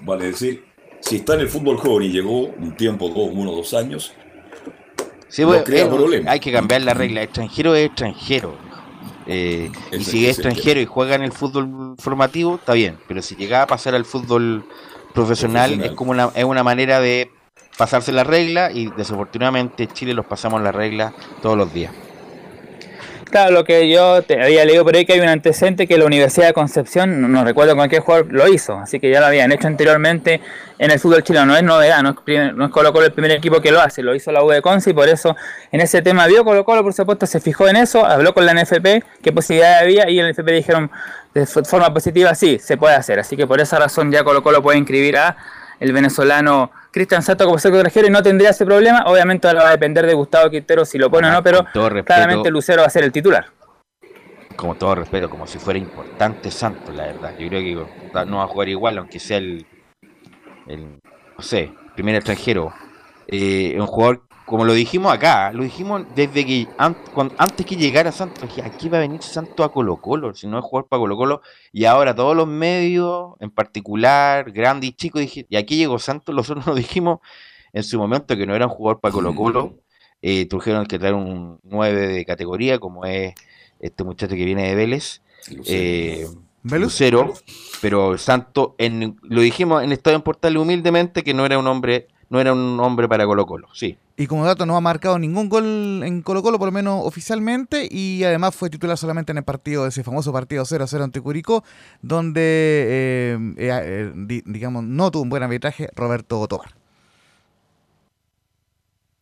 Vale 0.00 0.24
decir, 0.28 0.64
si 1.00 1.16
está 1.16 1.34
en 1.34 1.40
el 1.40 1.48
fútbol 1.48 1.76
joven 1.76 2.08
y 2.08 2.10
llegó 2.10 2.46
un 2.46 2.74
tiempo, 2.74 3.10
dos, 3.10 3.28
uno, 3.30 3.52
dos 3.52 3.74
años, 3.74 4.14
sí, 5.28 5.44
bueno, 5.44 5.62
crea 5.62 5.86
problema. 5.90 6.30
Hay 6.30 6.40
que 6.40 6.50
cambiar 6.50 6.80
la 6.80 6.94
regla. 6.94 7.22
Extranjero 7.22 7.74
es 7.74 7.88
extranjero. 7.88 8.56
Eh, 9.26 9.70
y 9.92 10.04
si 10.04 10.26
es 10.26 10.38
extranjero 10.38 10.80
y 10.80 10.86
juega 10.86 11.16
en 11.16 11.22
el 11.22 11.32
fútbol 11.32 11.96
formativo, 11.98 12.54
está 12.54 12.72
bien. 12.72 12.96
Pero 13.06 13.20
si 13.20 13.36
llega 13.36 13.60
a 13.60 13.66
pasar 13.66 13.94
al 13.94 14.06
fútbol 14.06 14.64
profesional, 15.12 15.78
es 15.82 15.90
como 15.90 16.12
una, 16.12 16.30
es 16.34 16.44
una 16.44 16.62
manera 16.62 16.98
de 17.00 17.30
pasarse 17.76 18.10
la 18.10 18.24
regla 18.24 18.72
y 18.72 18.86
desafortunadamente 18.86 19.86
Chile 19.88 20.14
los 20.14 20.24
pasamos 20.24 20.62
la 20.62 20.72
regla 20.72 21.12
todos 21.42 21.58
los 21.58 21.74
días. 21.74 21.92
Lo 23.50 23.64
que 23.64 23.90
yo 23.90 24.22
te 24.22 24.40
había 24.40 24.64
leído 24.64 24.84
por 24.84 24.94
ahí 24.94 25.04
que 25.04 25.14
hay 25.14 25.20
un 25.20 25.28
antecedente 25.28 25.88
que 25.88 25.98
la 25.98 26.04
Universidad 26.04 26.46
de 26.46 26.52
Concepción, 26.52 27.32
no, 27.32 27.44
recuerdo 27.44 27.74
con 27.74 27.88
qué 27.88 27.98
jugador 27.98 28.32
lo 28.32 28.46
hizo, 28.46 28.78
así 28.78 29.00
que 29.00 29.10
ya 29.10 29.18
lo 29.18 29.26
habían 29.26 29.50
hecho 29.50 29.66
anteriormente 29.66 30.40
en 30.78 30.92
el 30.92 31.00
fútbol 31.00 31.24
chileno, 31.24 31.46
no 31.46 31.56
es 31.56 31.64
novedad, 31.64 32.00
no 32.04 32.10
es, 32.10 32.70
Colo 32.70 32.92
Colo 32.92 33.06
el 33.06 33.12
primer 33.12 33.32
equipo 33.32 33.60
que 33.60 33.72
lo 33.72 33.80
hace, 33.80 34.04
lo 34.04 34.14
hizo 34.14 34.30
la 34.30 34.44
U 34.44 34.50
de 34.50 34.62
Conce 34.62 34.90
y 34.90 34.92
por 34.92 35.08
eso 35.08 35.34
en 35.72 35.80
ese 35.80 36.00
tema 36.00 36.28
vio 36.28 36.44
Colo 36.44 36.64
Colo, 36.64 36.84
por 36.84 36.94
supuesto, 36.94 37.26
se 37.26 37.40
fijó 37.40 37.66
en 37.66 37.74
eso, 37.74 38.06
habló 38.06 38.34
con 38.34 38.46
la 38.46 38.54
NFP, 38.54 39.02
qué 39.20 39.32
posibilidades 39.32 39.82
había 39.82 40.08
y 40.08 40.20
en 40.20 40.26
la 40.26 40.32
NFP 40.32 40.52
dijeron 40.52 40.92
de 41.34 41.44
forma 41.44 41.92
positiva 41.92 42.36
sí, 42.36 42.60
se 42.60 42.76
puede 42.76 42.94
hacer, 42.94 43.18
así 43.18 43.36
que 43.36 43.48
por 43.48 43.60
esa 43.60 43.80
razón 43.80 44.12
ya 44.12 44.22
Colo 44.22 44.44
Colo 44.44 44.62
puede 44.62 44.78
inscribir 44.78 45.16
a 45.16 45.36
el 45.80 45.92
venezolano 45.92 46.70
Cristian 46.94 47.24
Sato 47.24 47.44
como 47.44 47.58
secretario 47.58 47.88
extranjero 47.88 48.06
y 48.06 48.12
no 48.12 48.22
tendría 48.22 48.50
ese 48.50 48.64
problema. 48.64 49.02
Obviamente 49.06 49.48
ahora 49.48 49.64
va 49.64 49.68
a 49.70 49.72
depender 49.72 50.06
de 50.06 50.14
Gustavo 50.14 50.48
Quintero 50.48 50.84
si 50.84 50.96
lo 50.96 51.10
pone 51.10 51.28
o 51.28 51.32
no, 51.32 51.42
pero 51.42 51.66
claramente 52.04 52.52
Lucero 52.52 52.82
va 52.82 52.86
a 52.86 52.90
ser 52.90 53.02
el 53.02 53.10
titular. 53.10 53.46
Como 54.54 54.76
todo 54.76 54.94
respeto, 54.94 55.28
como 55.28 55.48
si 55.48 55.58
fuera 55.58 55.76
importante 55.76 56.52
Santos, 56.52 56.94
la 56.94 57.06
verdad. 57.06 57.34
Yo 57.36 57.48
creo 57.48 57.60
que 57.60 58.26
no 58.26 58.36
va 58.36 58.44
a 58.44 58.46
jugar 58.46 58.68
igual, 58.68 58.96
aunque 58.98 59.18
sea 59.18 59.38
el, 59.38 59.66
el 60.68 61.00
no 61.36 61.42
sé, 61.42 61.72
primer 61.96 62.14
extranjero. 62.14 62.72
Eh, 63.26 63.74
un 63.76 63.88
jugador 63.88 64.22
como 64.44 64.64
lo 64.64 64.74
dijimos 64.74 65.12
acá, 65.12 65.52
lo 65.52 65.62
dijimos 65.64 66.02
desde 66.14 66.44
que 66.44 66.68
antes 66.76 67.64
que 67.66 67.76
llegara 67.76 68.12
Santos, 68.12 68.48
aquí 68.62 68.88
va 68.88 68.98
a 68.98 69.00
venir 69.00 69.22
Santos 69.22 69.64
a 69.64 69.70
Colo 69.70 69.96
Colo, 69.96 70.34
si 70.34 70.46
no 70.46 70.58
es 70.58 70.64
jugar 70.64 70.84
para 70.86 71.00
Colo 71.00 71.16
Colo, 71.16 71.42
y 71.72 71.86
ahora 71.86 72.14
todos 72.14 72.36
los 72.36 72.46
medios, 72.46 73.34
en 73.40 73.50
particular, 73.50 74.50
grandes 74.52 74.90
y 74.90 74.92
chicos, 74.92 75.22
dije, 75.22 75.46
y 75.48 75.56
aquí 75.56 75.76
llegó 75.76 75.98
Santos, 75.98 76.34
nosotros 76.36 76.66
nos 76.66 76.76
dijimos 76.76 77.20
en 77.72 77.82
su 77.82 77.98
momento 77.98 78.36
que 78.36 78.46
no 78.46 78.54
era 78.54 78.66
un 78.66 78.72
jugador 78.72 79.00
para 79.00 79.12
Colo 79.12 79.34
Colo, 79.34 79.74
eh, 80.20 80.46
tuvieron 80.46 80.86
que 80.86 80.98
traer 80.98 81.14
un 81.14 81.58
9 81.62 82.08
de 82.08 82.24
categoría, 82.24 82.78
como 82.78 83.04
es 83.06 83.34
este 83.80 84.04
muchacho 84.04 84.34
que 84.36 84.44
viene 84.44 84.68
de 84.68 84.74
Vélez, 84.74 85.22
eh, 85.66 86.26
Lucero, 86.62 87.34
pero 87.80 88.16
Santos, 88.16 88.70
en, 88.78 89.16
lo 89.22 89.40
dijimos 89.40 89.82
en 89.82 89.92
Estadio 89.92 90.16
en 90.16 90.22
Portal 90.22 90.56
humildemente 90.56 91.22
que 91.22 91.34
no 91.34 91.44
era 91.44 91.58
un 91.58 91.66
hombre 91.66 92.08
no 92.28 92.40
era 92.40 92.52
un 92.52 92.78
hombre 92.80 93.08
para 93.08 93.26
Colo 93.26 93.46
Colo, 93.46 93.68
sí. 93.72 93.98
Y 94.16 94.26
como 94.26 94.46
dato 94.46 94.64
no 94.64 94.76
ha 94.76 94.80
marcado 94.80 95.18
ningún 95.18 95.48
gol 95.48 96.02
en 96.04 96.22
Colo 96.22 96.42
Colo, 96.42 96.58
por 96.58 96.68
lo 96.68 96.72
menos 96.72 97.00
oficialmente, 97.04 97.88
y 97.90 98.22
además 98.22 98.54
fue 98.54 98.70
titular 98.70 98.96
solamente 98.96 99.32
en 99.32 99.38
el 99.38 99.44
partido, 99.44 99.86
ese 99.86 100.04
famoso 100.04 100.32
partido 100.32 100.64
0-0 100.64 101.02
ante 101.02 101.20
Curicó, 101.20 101.64
donde, 102.00 102.40
eh, 102.42 103.38
eh, 103.56 104.12
eh, 104.16 104.42
digamos, 104.44 104.84
no 104.84 105.10
tuvo 105.10 105.22
un 105.22 105.30
buen 105.30 105.42
arbitraje 105.42 105.88
Roberto 105.96 106.46
Tobar. 106.46 106.74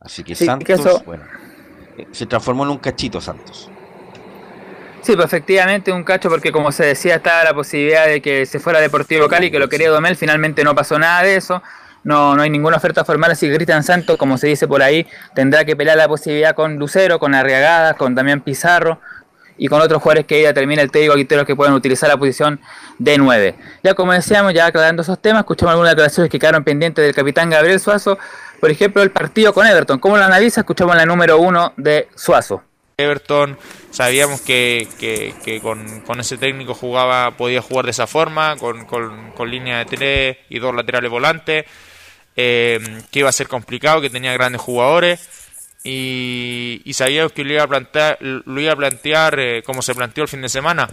Así 0.01 0.25
que 0.25 0.35
Santos, 0.35 1.05
bueno, 1.07 1.25
se 2.11 2.27
transformó 2.27 2.65
en 2.65 2.71
un 2.71 2.79
cachito 2.79 3.21
Santos. 3.21 3.71
Sí, 5.01 5.15
pues 5.17 5.27
efectivamente 5.27 5.91
un 5.91 6.05
cacho 6.05 6.29
porque 6.29 6.53
como 6.53 6.71
se 6.71 6.85
decía 6.85 7.17
estaba 7.17 7.43
la 7.43 7.55
posibilidad 7.55 8.07
de 8.07 8.21
que 8.21 8.47
se 8.47 8.61
fuera 8.61 8.79
Deportivo 8.79 9.27
Cali, 9.29 9.51
que 9.51 9.59
lo 9.59 9.69
quería 9.69 9.91
Domel, 9.91 10.17
finalmente 10.17 10.63
no 10.63 10.75
pasó 10.75 10.99
nada 10.99 11.23
de 11.23 11.37
eso 11.37 11.63
no, 12.05 12.35
no 12.35 12.43
hay 12.43 12.51
ninguna 12.51 12.77
oferta 12.77 13.05
formal, 13.05 13.31
así 13.31 13.49
que 13.49 13.55
Cristian 13.55 13.83
Santos, 13.85 14.17
como 14.17 14.39
se 14.39 14.49
dice 14.49 14.67
por 14.67 14.83
ahí, 14.83 15.07
tendrá 15.35 15.65
que 15.65 15.77
pelear 15.77 15.97
la 15.97 16.09
posibilidad 16.09 16.55
con 16.55 16.77
Lucero, 16.77 17.19
con 17.19 17.35
Arriagadas, 17.35 17.97
con 17.97 18.15
Damián 18.15 18.41
Pizarro 18.41 19.01
y 19.57 19.69
con 19.69 19.81
otros 19.81 20.03
jugadores 20.03 20.27
que 20.27 20.43
ya 20.43 20.53
termina 20.53 20.83
el 20.83 20.91
técnico 20.91 21.15
Quinteros 21.15 21.47
que 21.47 21.55
pueden 21.55 21.75
utilizar 21.75 22.09
la 22.09 22.17
posición 22.17 22.61
de 22.99 23.19
9. 23.19 23.55
Ya 23.85 23.95
como 23.95 24.13
decíamos, 24.13 24.55
ya 24.55 24.67
aclarando 24.67 25.03
esos 25.03 25.21
temas, 25.21 25.41
escuchamos 25.41 25.73
algunas 25.73 25.93
declaraciones 25.93 26.31
que 26.31 26.39
quedaron 26.39 26.65
pendientes 26.65 27.05
del 27.05 27.15
capitán 27.15 27.51
Gabriel 27.51 27.79
Suazo, 27.79 28.19
por 28.61 28.71
ejemplo, 28.71 29.03
el 29.03 29.11
partido 29.11 29.53
con 29.53 29.67
Everton. 29.67 29.99
¿Cómo 29.99 30.17
lo 30.17 30.25
analiza? 30.25 30.63
Escuchamos 30.63 30.97
la 30.97 31.07
número 31.07 31.39
1 31.39 31.75
de 31.77 32.09
Suazo. 32.15 32.63
Everton 32.97 33.59
sabíamos 33.91 34.41
que, 34.41 34.89
que, 34.99 35.61
con, 35.61 36.21
ese 36.21 36.39
técnico 36.39 36.75
jugaba 36.75 37.33
podía 37.33 37.63
jugar 37.63 37.85
de 37.85 37.91
esa 37.93 38.07
forma, 38.07 38.57
con, 38.57 38.85
con, 38.87 39.33
con 39.33 39.51
línea 39.51 39.79
de 39.79 39.85
tres 39.85 40.37
y 40.49 40.59
dos 40.59 40.75
laterales 40.75 41.11
volantes 41.11 41.65
eh, 42.37 43.03
que 43.11 43.21
iba 43.21 43.29
a 43.29 43.33
ser 43.33 43.49
complicado, 43.49 44.01
que 44.01 44.11
tenía 44.11 44.33
grandes 44.33 44.61
jugadores 44.61 45.29
y, 45.85 46.81
sabíamos 46.93 47.33
que 47.33 47.45
lo 47.45 47.55
iba 47.55 47.63
a 47.65 47.69
plantear, 47.69 48.19
lo 48.21 48.61
iba 48.61 48.73
a 48.73 48.77
plantear 48.77 49.39
eh, 49.41 49.63
como 49.65 49.83
se 49.83 49.95
planteó 49.95 50.23
el 50.23 50.29
fin 50.29 50.43
de 50.43 50.49
semana. 50.49 50.89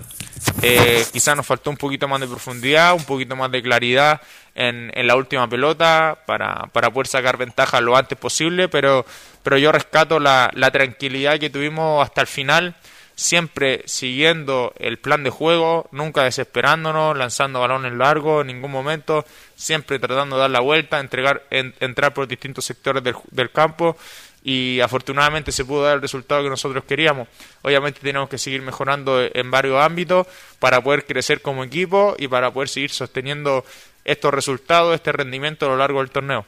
Eh, 0.61 1.05
quizás 1.11 1.35
nos 1.35 1.45
faltó 1.45 1.69
un 1.69 1.77
poquito 1.77 2.07
más 2.07 2.19
de 2.19 2.27
profundidad, 2.27 2.93
un 2.93 3.03
poquito 3.03 3.35
más 3.35 3.51
de 3.51 3.61
claridad 3.61 4.21
en, 4.55 4.91
en 4.95 5.07
la 5.07 5.15
última 5.15 5.47
pelota 5.47 6.17
para, 6.25 6.67
para, 6.73 6.89
poder 6.91 7.07
sacar 7.07 7.37
ventaja 7.37 7.81
lo 7.81 7.95
antes 7.95 8.17
posible, 8.17 8.67
pero, 8.67 9.05
pero 9.43 9.57
yo 9.57 9.71
rescato 9.71 10.19
la, 10.19 10.49
la 10.55 10.71
tranquilidad 10.71 11.39
que 11.39 11.49
tuvimos 11.49 12.03
hasta 12.03 12.21
el 12.21 12.27
final 12.27 12.75
siempre 13.19 13.83
siguiendo 13.85 14.71
el 14.79 14.97
plan 14.97 15.23
de 15.23 15.29
juego, 15.29 15.89
nunca 15.91 16.23
desesperándonos, 16.23 17.17
lanzando 17.17 17.59
balones 17.59 17.91
largos 17.91 18.41
en 18.41 18.47
ningún 18.47 18.71
momento, 18.71 19.25
siempre 19.57 19.99
tratando 19.99 20.37
de 20.37 20.43
dar 20.43 20.51
la 20.51 20.61
vuelta, 20.61 21.01
entregar, 21.01 21.43
entrar 21.51 22.13
por 22.13 22.29
distintos 22.29 22.63
sectores 22.63 23.03
del, 23.03 23.51
campo 23.51 23.97
y 24.41 24.79
afortunadamente 24.79 25.51
se 25.51 25.65
pudo 25.65 25.83
dar 25.83 25.95
el 25.95 26.01
resultado 26.01 26.43
que 26.43 26.49
nosotros 26.49 26.85
queríamos. 26.85 27.27
Obviamente 27.61 27.99
tenemos 27.99 28.29
que 28.29 28.37
seguir 28.37 28.61
mejorando 28.61 29.21
en 29.21 29.51
varios 29.51 29.83
ámbitos 29.83 30.25
para 30.59 30.81
poder 30.81 31.05
crecer 31.05 31.41
como 31.41 31.65
equipo 31.65 32.15
y 32.17 32.29
para 32.29 32.53
poder 32.53 32.69
seguir 32.69 32.91
sosteniendo 32.91 33.65
estos 34.05 34.33
resultados, 34.33 34.95
este 34.95 35.11
rendimiento 35.11 35.65
a 35.65 35.69
lo 35.69 35.75
largo 35.75 35.99
del 35.99 36.09
torneo. 36.09 36.45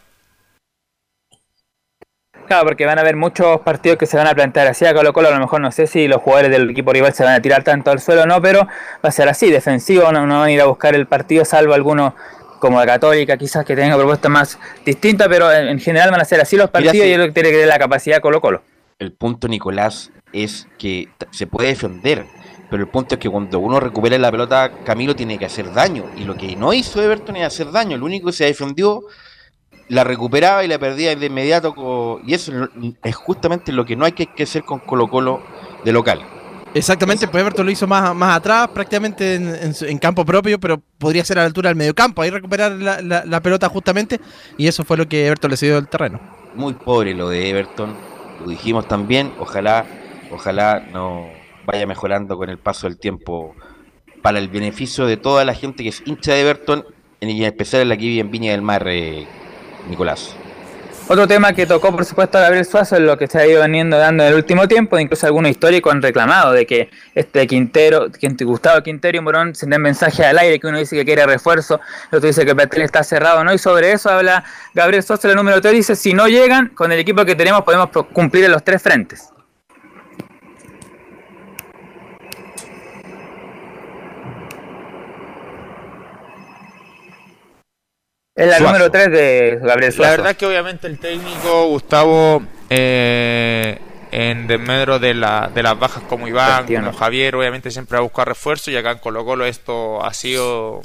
Claro, 2.51 2.65
porque 2.65 2.85
van 2.85 2.97
a 2.97 3.01
haber 3.01 3.15
muchos 3.15 3.61
partidos 3.61 3.97
que 3.97 4.05
se 4.05 4.17
van 4.17 4.27
a 4.27 4.35
plantear 4.35 4.67
así 4.67 4.83
a 4.83 4.93
Colo 4.93 5.13
Colo. 5.13 5.29
A 5.29 5.31
lo 5.31 5.39
mejor 5.39 5.61
no 5.61 5.71
sé 5.71 5.87
si 5.87 6.09
los 6.09 6.21
jugadores 6.21 6.51
del 6.51 6.71
equipo 6.71 6.91
rival 6.91 7.13
se 7.13 7.23
van 7.23 7.35
a 7.35 7.41
tirar 7.41 7.63
tanto 7.63 7.91
al 7.91 8.01
suelo 8.01 8.23
o 8.23 8.25
no, 8.25 8.41
pero 8.41 8.67
va 8.67 9.07
a 9.07 9.11
ser 9.13 9.29
así, 9.29 9.49
defensivo, 9.49 10.11
no, 10.11 10.27
van 10.27 10.31
a 10.33 10.51
ir 10.51 10.59
a 10.59 10.65
buscar 10.65 10.93
el 10.93 11.07
partido, 11.07 11.45
salvo 11.45 11.73
algunos 11.73 12.11
como 12.59 12.77
la 12.77 12.85
Católica, 12.85 13.37
quizás 13.37 13.63
que 13.63 13.73
tengan 13.73 13.97
propuestas 13.97 14.29
más 14.29 14.59
distintas, 14.85 15.29
pero 15.29 15.49
en, 15.49 15.79
general 15.79 16.11
van 16.11 16.19
a 16.19 16.25
ser 16.25 16.41
así 16.41 16.57
los 16.57 16.69
partidos 16.69 16.95
y 16.95 17.13
es 17.13 17.17
lo 17.17 17.27
que 17.27 17.31
tiene 17.31 17.51
que 17.51 17.55
tener 17.55 17.69
la 17.69 17.79
capacidad 17.79 18.19
Colo 18.19 18.41
Colo. 18.41 18.61
El 18.99 19.13
punto, 19.13 19.47
Nicolás, 19.47 20.11
es 20.33 20.67
que 20.77 21.07
se 21.29 21.47
puede 21.47 21.69
defender, 21.69 22.25
pero 22.69 22.83
el 22.83 22.89
punto 22.89 23.15
es 23.15 23.21
que 23.21 23.29
cuando 23.29 23.59
uno 23.59 23.79
recupera 23.79 24.17
la 24.17 24.29
pelota, 24.29 24.73
Camilo 24.83 25.15
tiene 25.15 25.37
que 25.37 25.45
hacer 25.45 25.71
daño. 25.71 26.03
Y 26.17 26.25
lo 26.25 26.35
que 26.35 26.53
no 26.57 26.73
hizo 26.73 27.01
Everton 27.01 27.37
es 27.37 27.47
hacer 27.47 27.71
daño. 27.71 27.95
El 27.95 28.03
único 28.03 28.27
que 28.27 28.33
se 28.33 28.43
defendió 28.43 29.03
la 29.91 30.05
recuperaba 30.05 30.63
y 30.63 30.69
la 30.69 30.79
perdía 30.79 31.15
de 31.15 31.25
inmediato. 31.25 32.21
Y 32.25 32.33
eso 32.33 32.69
es 33.03 33.15
justamente 33.15 33.73
lo 33.73 33.85
que 33.85 33.95
no 33.95 34.05
hay 34.05 34.13
que 34.13 34.43
hacer 34.43 34.63
con 34.63 34.79
Colo 34.79 35.09
Colo 35.09 35.41
de 35.83 35.91
local. 35.91 36.21
Exactamente, 36.73 37.27
pues 37.27 37.41
Everton 37.41 37.65
lo 37.65 37.71
hizo 37.71 37.85
más, 37.85 38.15
más 38.15 38.37
atrás, 38.37 38.69
prácticamente 38.69 39.35
en, 39.35 39.97
campo 39.97 40.23
propio, 40.23 40.57
pero 40.57 40.81
podría 40.97 41.25
ser 41.25 41.37
a 41.37 41.41
la 41.41 41.47
altura 41.47 41.69
del 41.69 41.75
medio 41.75 41.93
campo, 41.93 42.21
ahí 42.21 42.29
recuperar 42.29 42.71
la, 42.71 43.41
pelota 43.41 43.67
justamente, 43.67 44.21
y 44.57 44.67
eso 44.67 44.85
fue 44.85 44.95
lo 44.95 45.05
que 45.05 45.27
Everton 45.27 45.51
le 45.51 45.57
cedió 45.57 45.75
del 45.75 45.89
terreno. 45.89 46.21
Muy 46.55 46.73
pobre 46.73 47.13
lo 47.13 47.27
de 47.27 47.49
Everton, 47.49 47.93
lo 48.39 48.49
dijimos 48.49 48.87
también, 48.87 49.33
ojalá, 49.37 49.85
ojalá 50.31 50.79
no 50.93 51.27
vaya 51.65 51.85
mejorando 51.85 52.37
con 52.37 52.49
el 52.49 52.57
paso 52.57 52.87
del 52.87 52.97
tiempo 52.97 53.53
para 54.21 54.39
el 54.39 54.47
beneficio 54.47 55.05
de 55.05 55.17
toda 55.17 55.43
la 55.43 55.53
gente 55.53 55.83
que 55.83 55.89
es 55.89 56.01
hincha 56.05 56.31
de 56.31 56.39
Everton, 56.39 56.85
y 57.19 57.37
en 57.37 57.43
especial 57.43 57.89
la 57.89 57.97
que 57.97 58.05
vive 58.05 58.21
en 58.21 58.31
Viña 58.31 58.51
del 58.51 58.61
Mar, 58.61 58.87
eh, 58.87 59.27
Nicolás. 59.89 60.35
Otro 61.07 61.27
tema 61.27 61.51
que 61.51 61.65
tocó, 61.65 61.91
por 61.91 62.05
supuesto, 62.05 62.37
a 62.37 62.41
Gabriel 62.41 62.63
Suazo 62.63 62.95
es 62.95 63.01
lo 63.01 63.17
que 63.17 63.27
se 63.27 63.37
ha 63.37 63.45
ido 63.45 63.59
veniendo 63.59 63.97
dando 63.97 64.23
en 64.23 64.29
el 64.29 64.35
último 64.35 64.65
tiempo, 64.67 64.97
incluso 64.97 65.27
algunos 65.27 65.51
históricos 65.51 65.91
han 65.91 66.01
reclamado 66.01 66.53
de 66.53 66.65
que 66.65 66.89
este 67.13 67.47
Quintero, 67.47 68.07
Gustavo 68.45 68.81
Quintero 68.81 69.17
y 69.17 69.19
Morón 69.19 69.53
se 69.53 69.65
den 69.65 69.81
mensaje 69.81 70.23
al 70.23 70.37
aire, 70.37 70.57
que 70.57 70.67
uno 70.67 70.77
dice 70.77 70.95
que 70.95 71.03
quiere 71.03 71.25
refuerzo, 71.25 71.81
el 72.11 72.17
otro 72.19 72.27
dice 72.27 72.45
que 72.45 72.51
el 72.51 72.81
está 72.81 73.03
cerrado, 73.03 73.43
¿no? 73.43 73.53
Y 73.53 73.57
sobre 73.57 73.91
eso 73.91 74.09
habla 74.09 74.45
Gabriel 74.73 75.03
Suazo, 75.03 75.29
el 75.29 75.35
número 75.35 75.59
3 75.59 75.73
dice, 75.73 75.95
si 75.97 76.13
no 76.13 76.29
llegan, 76.29 76.69
con 76.69 76.93
el 76.93 76.99
equipo 76.99 77.25
que 77.25 77.35
tenemos 77.35 77.63
podemos 77.63 77.89
cumplir 78.13 78.45
en 78.45 78.51
los 78.51 78.63
tres 78.63 78.81
frentes. 78.81 79.31
Es 88.41 88.47
la 88.47 88.59
número 88.59 88.89
3 88.89 89.11
de 89.11 89.59
Gabriel 89.61 89.93
Suazo. 89.93 90.09
La 90.09 90.17
verdad 90.17 90.31
es 90.31 90.37
que 90.37 90.45
obviamente 90.47 90.87
el 90.87 90.97
técnico 90.97 91.67
Gustavo 91.67 92.41
eh, 92.71 93.77
en 94.11 94.47
desmedro 94.47 94.97
de, 94.97 95.13
la, 95.13 95.51
de 95.53 95.61
las 95.61 95.77
bajas 95.77 96.01
como 96.09 96.27
Iván, 96.27 96.65
como 96.65 96.91
Javier, 96.91 97.35
obviamente 97.35 97.69
siempre 97.69 97.99
ha 97.99 98.01
buscado 98.01 98.25
refuerzo 98.25 98.71
y 98.71 98.77
acá 98.77 98.93
en 98.93 98.97
Colo 98.97 99.23
Colo 99.25 99.45
esto 99.45 100.03
ha 100.03 100.11
sido 100.15 100.81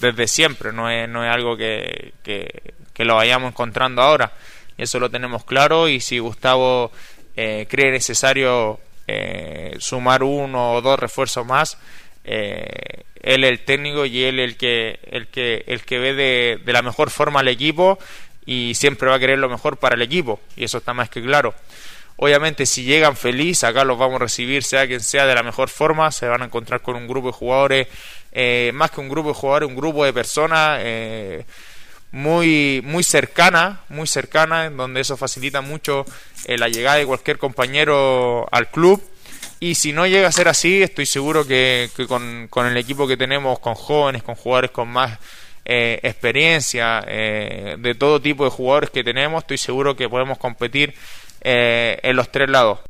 desde 0.00 0.26
siempre, 0.28 0.72
no 0.72 0.88
es, 0.88 1.06
no 1.10 1.26
es 1.26 1.30
algo 1.30 1.58
que, 1.58 2.14
que, 2.22 3.04
lo 3.04 3.16
vayamos 3.16 3.50
encontrando 3.50 4.00
ahora. 4.00 4.32
Y 4.78 4.84
eso 4.84 4.98
lo 4.98 5.10
tenemos 5.10 5.44
claro 5.44 5.88
y 5.88 6.00
si 6.00 6.18
Gustavo 6.20 6.90
eh, 7.36 7.66
cree 7.68 7.92
necesario 7.92 8.80
eh, 9.06 9.76
sumar 9.78 10.22
uno 10.22 10.72
o 10.72 10.80
dos 10.80 10.98
refuerzos 10.98 11.44
más, 11.44 11.76
eh, 12.24 13.04
él 13.28 13.44
el 13.44 13.60
técnico 13.60 14.06
y 14.06 14.24
él 14.24 14.40
el 14.40 14.56
que 14.56 14.98
el 15.10 15.26
que 15.26 15.62
el 15.66 15.82
que 15.82 15.98
ve 15.98 16.14
de, 16.14 16.60
de, 16.64 16.72
la 16.72 16.80
mejor 16.80 17.10
forma 17.10 17.40
al 17.40 17.48
equipo 17.48 17.98
y 18.46 18.74
siempre 18.74 19.06
va 19.06 19.16
a 19.16 19.18
querer 19.18 19.38
lo 19.38 19.50
mejor 19.50 19.76
para 19.76 19.96
el 19.96 20.02
equipo 20.02 20.40
y 20.56 20.64
eso 20.64 20.78
está 20.78 20.94
más 20.94 21.10
que 21.10 21.22
claro. 21.22 21.54
Obviamente 22.16 22.64
si 22.64 22.84
llegan 22.84 23.16
feliz 23.16 23.64
acá 23.64 23.84
los 23.84 23.98
vamos 23.98 24.16
a 24.16 24.24
recibir 24.24 24.64
sea 24.64 24.86
quien 24.86 25.00
sea 25.00 25.26
de 25.26 25.34
la 25.34 25.42
mejor 25.42 25.68
forma 25.68 26.10
se 26.10 26.26
van 26.26 26.40
a 26.40 26.46
encontrar 26.46 26.80
con 26.80 26.96
un 26.96 27.06
grupo 27.06 27.28
de 27.28 27.34
jugadores 27.34 27.88
eh, 28.32 28.70
más 28.72 28.90
que 28.90 29.00
un 29.00 29.10
grupo 29.10 29.28
de 29.28 29.34
jugadores 29.34 29.68
un 29.68 29.76
grupo 29.76 30.06
de 30.06 30.14
personas 30.14 30.80
eh, 30.82 31.44
muy 32.12 32.80
muy 32.82 33.04
cercana 33.04 33.82
muy 33.90 34.06
cercana 34.06 34.64
en 34.64 34.78
donde 34.78 35.02
eso 35.02 35.18
facilita 35.18 35.60
mucho 35.60 36.06
la 36.46 36.68
llegada 36.68 36.96
de 36.96 37.04
cualquier 37.04 37.36
compañero 37.36 38.48
al 38.50 38.70
club 38.70 39.02
y 39.60 39.74
si 39.74 39.92
no 39.92 40.06
llega 40.06 40.28
a 40.28 40.32
ser 40.32 40.48
así, 40.48 40.82
estoy 40.82 41.06
seguro 41.06 41.46
que, 41.46 41.90
con, 42.06 42.66
el 42.66 42.76
equipo 42.76 43.06
que 43.06 43.16
tenemos, 43.16 43.58
con 43.58 43.74
jóvenes, 43.74 44.22
con 44.22 44.34
jugadores 44.34 44.70
con 44.70 44.88
más 44.88 45.18
eh, 45.64 45.98
experiencia, 46.02 47.04
eh, 47.06 47.76
de 47.78 47.94
todo 47.94 48.20
tipo 48.20 48.44
de 48.44 48.50
jugadores 48.50 48.90
que 48.90 49.02
tenemos, 49.02 49.42
estoy 49.42 49.58
seguro 49.58 49.96
que 49.96 50.08
podemos 50.08 50.38
competir 50.38 50.94
eh, 51.40 51.98
en 52.02 52.16
los 52.16 52.30
tres 52.30 52.48
lados. 52.48 52.80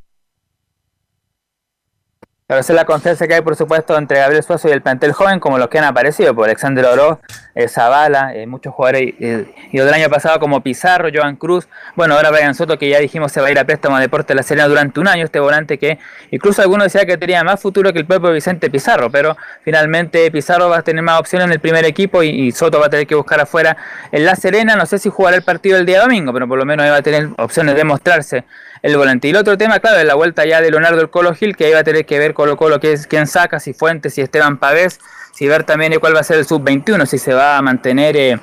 Pero 2.50 2.60
es 2.60 2.70
la 2.70 2.86
confianza 2.86 3.28
que 3.28 3.34
hay, 3.34 3.42
por 3.42 3.56
supuesto, 3.56 3.94
entre 3.98 4.20
Gabriel 4.20 4.42
Suazo 4.42 4.68
y 4.68 4.70
el 4.70 4.80
plantel 4.80 5.12
joven, 5.12 5.38
como 5.38 5.58
los 5.58 5.68
que 5.68 5.80
han 5.80 5.84
aparecido, 5.84 6.34
por 6.34 6.46
Alexander 6.46 6.86
Oro, 6.86 7.20
eh, 7.54 7.68
Zavala, 7.68 8.34
eh, 8.34 8.46
muchos 8.46 8.72
jugadores, 8.72 9.12
eh, 9.20 9.52
y 9.70 9.76
del 9.76 9.92
año 9.92 10.08
pasado 10.08 10.40
como 10.40 10.62
Pizarro, 10.62 11.10
Joan 11.12 11.36
Cruz, 11.36 11.68
bueno, 11.94 12.14
ahora 12.14 12.30
Brian 12.30 12.54
Soto, 12.54 12.78
que 12.78 12.88
ya 12.88 13.00
dijimos 13.00 13.32
se 13.32 13.42
va 13.42 13.48
a 13.48 13.50
ir 13.50 13.58
a 13.58 13.64
préstamo 13.64 13.96
a 13.96 14.00
Deporte 14.00 14.28
de 14.28 14.36
la 14.36 14.42
Serena 14.42 14.66
durante 14.66 14.98
un 14.98 15.08
año, 15.08 15.26
este 15.26 15.40
volante 15.40 15.76
que 15.76 15.98
incluso 16.30 16.62
algunos 16.62 16.84
decían 16.84 17.04
que 17.04 17.18
tenía 17.18 17.44
más 17.44 17.60
futuro 17.60 17.92
que 17.92 17.98
el 17.98 18.06
propio 18.06 18.32
Vicente 18.32 18.70
Pizarro, 18.70 19.10
pero 19.10 19.36
finalmente 19.62 20.30
Pizarro 20.30 20.70
va 20.70 20.78
a 20.78 20.82
tener 20.82 21.02
más 21.02 21.20
opciones 21.20 21.48
en 21.48 21.52
el 21.52 21.60
primer 21.60 21.84
equipo 21.84 22.22
y, 22.22 22.50
Soto 22.52 22.80
va 22.80 22.86
a 22.86 22.90
tener 22.90 23.06
que 23.06 23.14
buscar 23.14 23.42
afuera 23.42 23.76
en 24.10 24.24
la 24.24 24.36
Serena, 24.36 24.74
no 24.74 24.86
sé 24.86 24.98
si 24.98 25.10
jugará 25.10 25.36
el 25.36 25.42
partido 25.42 25.76
el 25.76 25.84
día 25.84 26.00
domingo, 26.00 26.32
pero 26.32 26.48
por 26.48 26.56
lo 26.56 26.64
menos 26.64 26.86
va 26.86 26.96
a 26.96 27.02
tener 27.02 27.28
opciones 27.36 27.74
de 27.74 27.84
mostrarse 27.84 28.44
el 28.82 28.96
volante. 28.96 29.28
Y 29.28 29.30
el 29.30 29.36
otro 29.36 29.56
tema, 29.58 29.80
claro, 29.80 29.98
es 29.98 30.04
la 30.06 30.14
vuelta 30.14 30.44
ya 30.44 30.60
de 30.60 30.70
Leonardo 30.70 31.00
el 31.00 31.10
Colo 31.10 31.34
Gil, 31.34 31.56
que 31.56 31.68
iba 31.68 31.78
a 31.78 31.84
tener 31.84 32.06
que 32.06 32.18
ver 32.18 32.34
Colo 32.34 32.56
Colo 32.56 32.80
que 32.80 32.92
es, 32.92 33.06
quién 33.06 33.26
saca, 33.26 33.60
si 33.60 33.72
Fuentes, 33.72 34.14
si 34.14 34.20
Esteban 34.20 34.58
Pavés, 34.58 35.00
si 35.32 35.46
ver 35.46 35.64
también 35.64 35.94
cuál 36.00 36.14
va 36.14 36.20
a 36.20 36.24
ser 36.24 36.38
el 36.38 36.46
sub-21, 36.46 37.06
si 37.06 37.18
se 37.18 37.32
va 37.32 37.58
a 37.58 37.62
mantener 37.62 38.16
eh, 38.16 38.38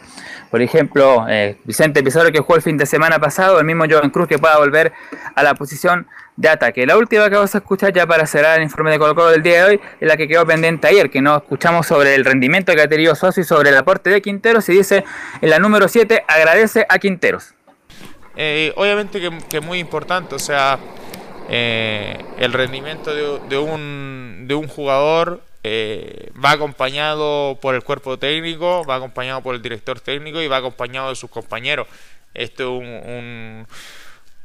por 0.55 0.61
ejemplo, 0.61 1.25
eh, 1.27 1.57
Vicente 1.65 2.01
Pizarro 2.01 2.31
que 2.31 2.39
jugó 2.39 2.55
el 2.55 2.61
fin 2.61 2.77
de 2.77 2.85
semana 2.85 3.19
pasado, 3.19 3.59
el 3.59 3.65
mismo 3.65 3.83
Joven 3.89 4.09
Cruz 4.09 4.25
que 4.27 4.39
pueda 4.39 4.57
volver 4.57 4.93
a 5.35 5.43
la 5.43 5.53
posición 5.55 6.07
de 6.37 6.47
ataque. 6.47 6.85
La 6.85 6.97
última 6.97 7.29
que 7.29 7.35
vamos 7.35 7.53
a 7.55 7.57
escuchar 7.57 7.91
ya 7.91 8.07
para 8.07 8.25
cerrar 8.25 8.59
el 8.59 8.63
informe 8.63 8.91
de 8.91 8.97
Colo 8.97 9.15
Colo 9.15 9.31
del 9.31 9.43
día 9.43 9.65
de 9.65 9.71
hoy 9.71 9.81
es 9.99 10.07
la 10.07 10.15
que 10.15 10.29
quedó 10.29 10.45
pendiente 10.45 10.87
ayer, 10.87 11.09
que 11.09 11.21
nos 11.21 11.41
escuchamos 11.41 11.87
sobre 11.87 12.15
el 12.15 12.23
rendimiento 12.23 12.73
que 12.73 12.81
ha 12.81 12.87
tenido 12.87 13.15
Suazo 13.15 13.41
y 13.41 13.43
sobre 13.43 13.69
el 13.69 13.77
aporte 13.77 14.09
de 14.09 14.21
Quinteros 14.21 14.69
y 14.69 14.73
dice 14.73 15.03
en 15.41 15.49
la 15.49 15.59
número 15.59 15.89
7 15.89 16.23
agradece 16.25 16.85
a 16.87 16.99
Quinteros. 16.99 17.53
Eh, 18.37 18.73
obviamente 18.75 19.19
que, 19.21 19.57
es 19.57 19.63
muy 19.63 19.79
importante, 19.79 20.35
o 20.35 20.39
sea, 20.39 20.79
eh, 21.49 22.17
el 22.37 22.53
rendimiento 22.53 23.13
de, 23.13 23.57
un, 23.57 24.45
de 24.47 24.55
un 24.55 24.67
jugador 24.67 25.41
eh, 25.63 26.31
va 26.43 26.51
acompañado 26.51 27.57
por 27.61 27.75
el 27.75 27.83
cuerpo 27.83 28.19
técnico, 28.19 28.83
va 28.85 28.95
acompañado 28.95 29.41
por 29.41 29.55
el 29.55 29.61
director 29.61 29.99
técnico 29.99 30.41
y 30.41 30.47
va 30.47 30.57
acompañado 30.57 31.09
de 31.09 31.15
sus 31.15 31.29
compañeros. 31.29 31.87
Esto 32.33 32.63
es 32.63 32.87
un, 33.07 33.67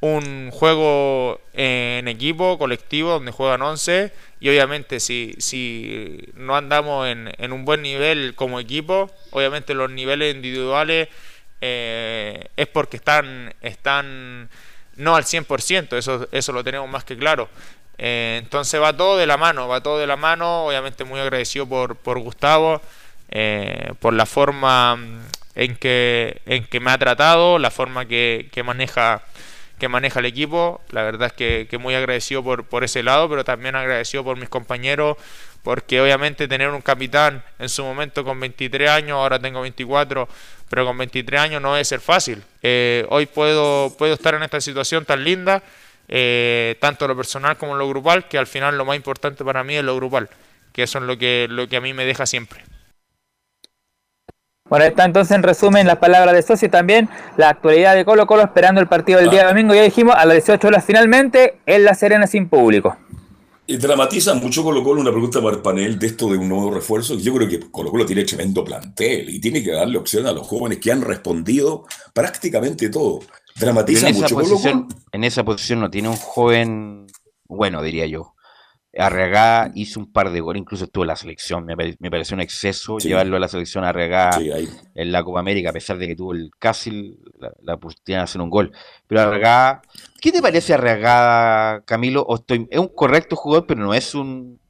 un, 0.00 0.50
juego 0.52 1.40
en 1.52 2.06
equipo, 2.06 2.58
colectivo, 2.58 3.10
donde 3.10 3.32
juegan 3.32 3.60
11 3.62 4.12
y 4.38 4.48
obviamente 4.48 5.00
si, 5.00 5.34
si 5.38 6.28
no 6.34 6.56
andamos 6.56 7.08
en, 7.08 7.32
en 7.36 7.52
un 7.52 7.64
buen 7.64 7.82
nivel 7.82 8.34
como 8.36 8.60
equipo, 8.60 9.10
obviamente 9.30 9.74
los 9.74 9.90
niveles 9.90 10.34
individuales 10.34 11.08
eh, 11.60 12.46
es 12.56 12.66
porque 12.68 12.96
están, 12.96 13.54
están 13.60 14.48
no 14.96 15.16
al 15.16 15.24
100%, 15.24 15.96
eso, 15.96 16.28
eso 16.30 16.52
lo 16.52 16.64
tenemos 16.64 16.88
más 16.88 17.04
que 17.04 17.16
claro. 17.16 17.48
Eh, 17.98 18.38
entonces 18.42 18.80
va 18.80 18.96
todo 18.96 19.18
de 19.18 19.26
la 19.26 19.36
mano, 19.36 19.68
va 19.68 19.82
todo 19.82 19.98
de 19.98 20.06
la 20.06 20.16
mano, 20.16 20.66
obviamente 20.66 21.04
muy 21.04 21.20
agradecido 21.20 21.66
por, 21.66 21.96
por 21.96 22.18
Gustavo, 22.18 22.80
eh, 23.28 23.92
por 24.00 24.14
la 24.14 24.24
forma 24.24 24.96
mm, 24.96 25.20
en 25.54 25.76
que, 25.76 26.40
en 26.46 26.64
que 26.64 26.80
me 26.80 26.90
ha 26.90 26.98
tratado, 26.98 27.58
la 27.58 27.70
forma 27.70 28.06
que, 28.06 28.48
que 28.52 28.62
maneja 28.62 29.22
que 29.78 29.88
maneja 29.88 30.20
el 30.20 30.26
equipo. 30.26 30.80
La 30.90 31.02
verdad 31.02 31.28
es 31.28 31.32
que, 31.32 31.66
que, 31.68 31.78
muy 31.78 31.94
agradecido 31.94 32.44
por, 32.44 32.64
por 32.64 32.84
ese 32.84 33.02
lado, 33.02 33.28
pero 33.28 33.44
también 33.44 33.74
agradecido 33.74 34.22
por 34.22 34.36
mis 34.36 34.48
compañeros, 34.48 35.16
porque 35.62 36.00
obviamente 36.00 36.46
tener 36.48 36.70
un 36.70 36.82
capitán 36.82 37.42
en 37.58 37.68
su 37.68 37.82
momento 37.82 38.24
con 38.24 38.38
23 38.38 38.90
años, 38.90 39.16
ahora 39.16 39.38
tengo 39.38 39.62
24, 39.62 40.28
pero 40.70 40.86
con 40.86 40.96
23 40.96 41.40
años 41.40 41.60
no 41.60 41.72
debe 41.72 41.84
ser 41.84 42.00
fácil. 42.00 42.42
Eh, 42.62 43.04
hoy 43.10 43.26
puedo, 43.26 43.92
puedo 43.98 44.14
estar 44.14 44.34
en 44.34 44.44
esta 44.44 44.60
situación 44.60 45.04
tan 45.04 45.24
linda, 45.24 45.64
eh, 46.06 46.76
tanto 46.80 47.08
lo 47.08 47.16
personal 47.16 47.56
como 47.56 47.74
lo 47.74 47.88
grupal, 47.88 48.28
que 48.28 48.38
al 48.38 48.46
final 48.46 48.78
lo 48.78 48.84
más 48.84 48.94
importante 48.94 49.44
para 49.44 49.64
mí 49.64 49.74
es 49.74 49.82
lo 49.82 49.96
grupal, 49.96 50.30
que 50.72 50.84
eso 50.84 50.98
es 50.98 51.04
lo 51.04 51.18
que, 51.18 51.48
lo 51.50 51.68
que 51.68 51.76
a 51.76 51.80
mí 51.80 51.92
me 51.92 52.04
deja 52.04 52.24
siempre. 52.24 52.62
Bueno, 54.68 54.84
está 54.84 55.04
entonces 55.04 55.34
en 55.34 55.42
resumen 55.42 55.88
las 55.88 55.96
palabras 55.96 56.32
de 56.36 56.42
Socio 56.42 56.68
y 56.68 56.70
también 56.70 57.08
la 57.36 57.48
actualidad 57.48 57.96
de 57.96 58.04
Colo 58.04 58.28
Colo 58.28 58.42
esperando 58.42 58.80
el 58.80 58.86
partido 58.86 59.18
del 59.18 59.28
día 59.28 59.48
domingo. 59.48 59.74
Ya 59.74 59.82
dijimos 59.82 60.14
a 60.14 60.24
las 60.24 60.36
18 60.36 60.68
horas 60.68 60.84
finalmente 60.84 61.58
en 61.66 61.84
La 61.84 61.94
Serena 61.94 62.28
sin 62.28 62.48
público. 62.48 62.96
Dramatiza 63.78 64.34
mucho 64.34 64.62
Colo 64.62 64.82
Colo 64.82 65.00
una 65.00 65.10
pregunta 65.10 65.40
para 65.42 65.56
el 65.56 65.62
panel 65.62 65.98
de 65.98 66.06
esto 66.06 66.28
de 66.28 66.38
un 66.38 66.48
nuevo 66.48 66.70
refuerzo. 66.70 67.16
Yo 67.16 67.34
creo 67.34 67.48
que 67.48 67.60
Colo 67.70 67.90
Colo 67.90 68.06
tiene 68.06 68.24
tremendo 68.24 68.64
plantel 68.64 69.28
y 69.30 69.40
tiene 69.40 69.62
que 69.62 69.72
darle 69.72 69.98
opción 69.98 70.26
a 70.26 70.32
los 70.32 70.46
jóvenes 70.46 70.78
que 70.78 70.92
han 70.92 71.02
respondido 71.02 71.84
prácticamente 72.12 72.88
todo. 72.88 73.20
Dramatiza 73.56 74.08
en 74.08 74.16
mucho 74.16 74.34
Colo 74.34 74.86
En 75.12 75.24
esa 75.24 75.44
posición 75.44 75.80
no 75.80 75.90
tiene 75.90 76.08
un 76.08 76.16
joven 76.16 77.06
bueno, 77.50 77.82
diría 77.82 78.06
yo. 78.06 78.34
Arregá 78.96 79.70
hizo 79.74 80.00
un 80.00 80.12
par 80.12 80.30
de 80.30 80.40
goles, 80.40 80.60
incluso 80.60 80.84
estuvo 80.84 81.04
en 81.04 81.08
la 81.08 81.16
selección. 81.16 81.64
Me, 81.64 81.76
pareció 82.10 82.34
un 82.34 82.40
exceso 82.40 82.98
llevarlo 82.98 83.36
a 83.36 83.40
la 83.40 83.48
selección 83.48 83.84
Arregá 83.84 84.30
en 84.40 85.12
la 85.12 85.22
Copa 85.22 85.40
América, 85.40 85.70
a 85.70 85.72
pesar 85.72 85.98
de 85.98 86.08
que 86.08 86.16
tuvo 86.16 86.32
el 86.32 86.50
casi 86.58 87.16
la, 87.38 87.52
la 87.62 87.74
oportunidad 87.74 88.20
de 88.20 88.24
hacer 88.24 88.40
un 88.40 88.50
gol. 88.50 88.72
Pero 89.06 89.20
Arregá, 89.20 89.82
¿qué 90.20 90.32
te 90.32 90.42
parece 90.42 90.74
Arregá, 90.74 91.82
Camilo? 91.84 92.26
estoy, 92.34 92.68
es 92.70 92.78
un 92.78 92.88
correcto 92.88 93.36
jugador, 93.36 93.66
pero 93.66 93.80
no 93.80 93.94
es 93.94 94.14
un 94.14 94.60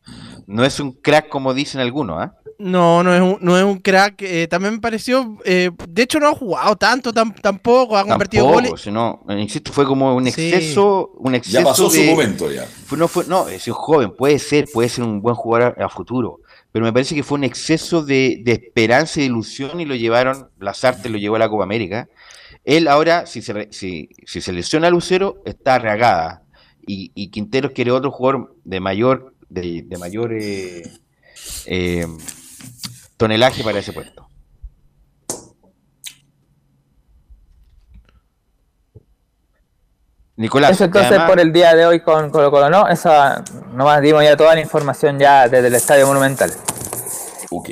no 0.47 0.65
es 0.65 0.81
un 0.81 0.93
crack 0.93 1.29
como 1.29 1.55
dicen 1.55 1.81
algunos, 1.81 2.21
¿ah? 2.21 2.35
No, 2.61 3.03
no 3.03 3.15
es 3.15 3.23
un, 3.23 3.39
no 3.41 3.57
es 3.57 3.65
un 3.65 3.79
crack. 3.79 4.21
Eh, 4.21 4.47
también 4.47 4.75
me 4.75 4.81
pareció. 4.81 5.39
Eh, 5.45 5.71
de 5.89 6.03
hecho, 6.03 6.21
no 6.21 6.29
ha 6.29 6.35
jugado 6.35 6.77
tanto, 6.77 7.11
tampoco. 7.13 7.97
Ha 7.97 8.05
convertido 8.05 8.47
goles. 8.47 8.87
No, 8.89 9.23
insisto, 9.31 9.73
fue 9.73 9.87
como 9.87 10.15
un 10.15 10.27
exceso. 10.27 11.13
Un 11.17 11.35
exceso 11.35 11.59
ya 11.59 11.65
pasó 11.65 11.89
su 11.89 12.03
momento 12.03 12.53
ya. 12.53 12.67
no, 12.97 13.09
fue, 13.09 13.25
no, 13.27 13.49
es 13.49 13.67
un 13.67 13.75
joven, 13.75 14.13
puede 14.15 14.39
ser, 14.39 14.67
puede 14.71 14.91
ser 14.91 15.05
un 15.05 15.23
buen 15.23 15.35
jugador 15.35 15.83
a, 15.83 15.89
futuro. 15.89 16.41
Pero 16.71 16.85
me 16.85 16.93
parece 16.93 17.15
que 17.15 17.23
fue 17.23 17.39
un 17.39 17.45
exceso 17.45 18.03
de, 18.03 18.43
esperanza 18.45 19.21
y 19.21 19.23
de 19.23 19.27
ilusión 19.29 19.81
y 19.81 19.87
lo 19.87 19.95
llevaron. 19.95 20.51
Las 20.59 20.85
artes 20.85 21.11
lo 21.11 21.17
llevó 21.17 21.37
a 21.37 21.39
la 21.39 21.49
Copa 21.49 21.65
América. 21.65 22.09
Él 22.65 22.89
ahora, 22.89 23.27
si 23.27 23.43
se, 23.43 23.69
si, 23.73 24.11
si 24.27 24.41
se 24.41 24.53
lesiona 24.53 24.89
a 24.89 24.91
Lucero, 24.91 25.43
está 25.45 25.79
regada. 25.79 26.43
Y, 26.87 27.13
y 27.15 27.31
Quinteros 27.31 27.73
quiere 27.73 27.91
otro 27.91 28.11
jugador 28.11 28.57
de 28.65 28.81
mayor. 28.81 29.35
De, 29.49 29.83
de 29.83 29.99
mayor 29.99 30.33
eh, 30.33 30.89
eh, 31.67 32.07
tonelaje 33.17 33.65
para 33.65 33.81
ese 33.81 33.93
puesto. 33.93 34.29
Nicolás. 40.37 40.71
Eso 40.71 40.85
entonces 40.85 41.21
por 41.23 41.41
el 41.41 41.53
día 41.53 41.75
de 41.75 41.85
hoy 41.85 42.01
con 42.01 42.31
Colo 42.31 42.51
Colo, 42.53 42.71
¿no? 42.71 42.89
Eso 42.89 43.11
nomás 43.73 44.01
dimos 44.01 44.23
ya 44.23 44.37
toda 44.37 44.55
la 44.55 44.61
información 44.61 45.19
ya 45.19 45.49
desde 45.49 45.67
el 45.67 45.75
Estadio 45.75 46.07
Monumental. 46.07 46.53
Ok. 47.51 47.71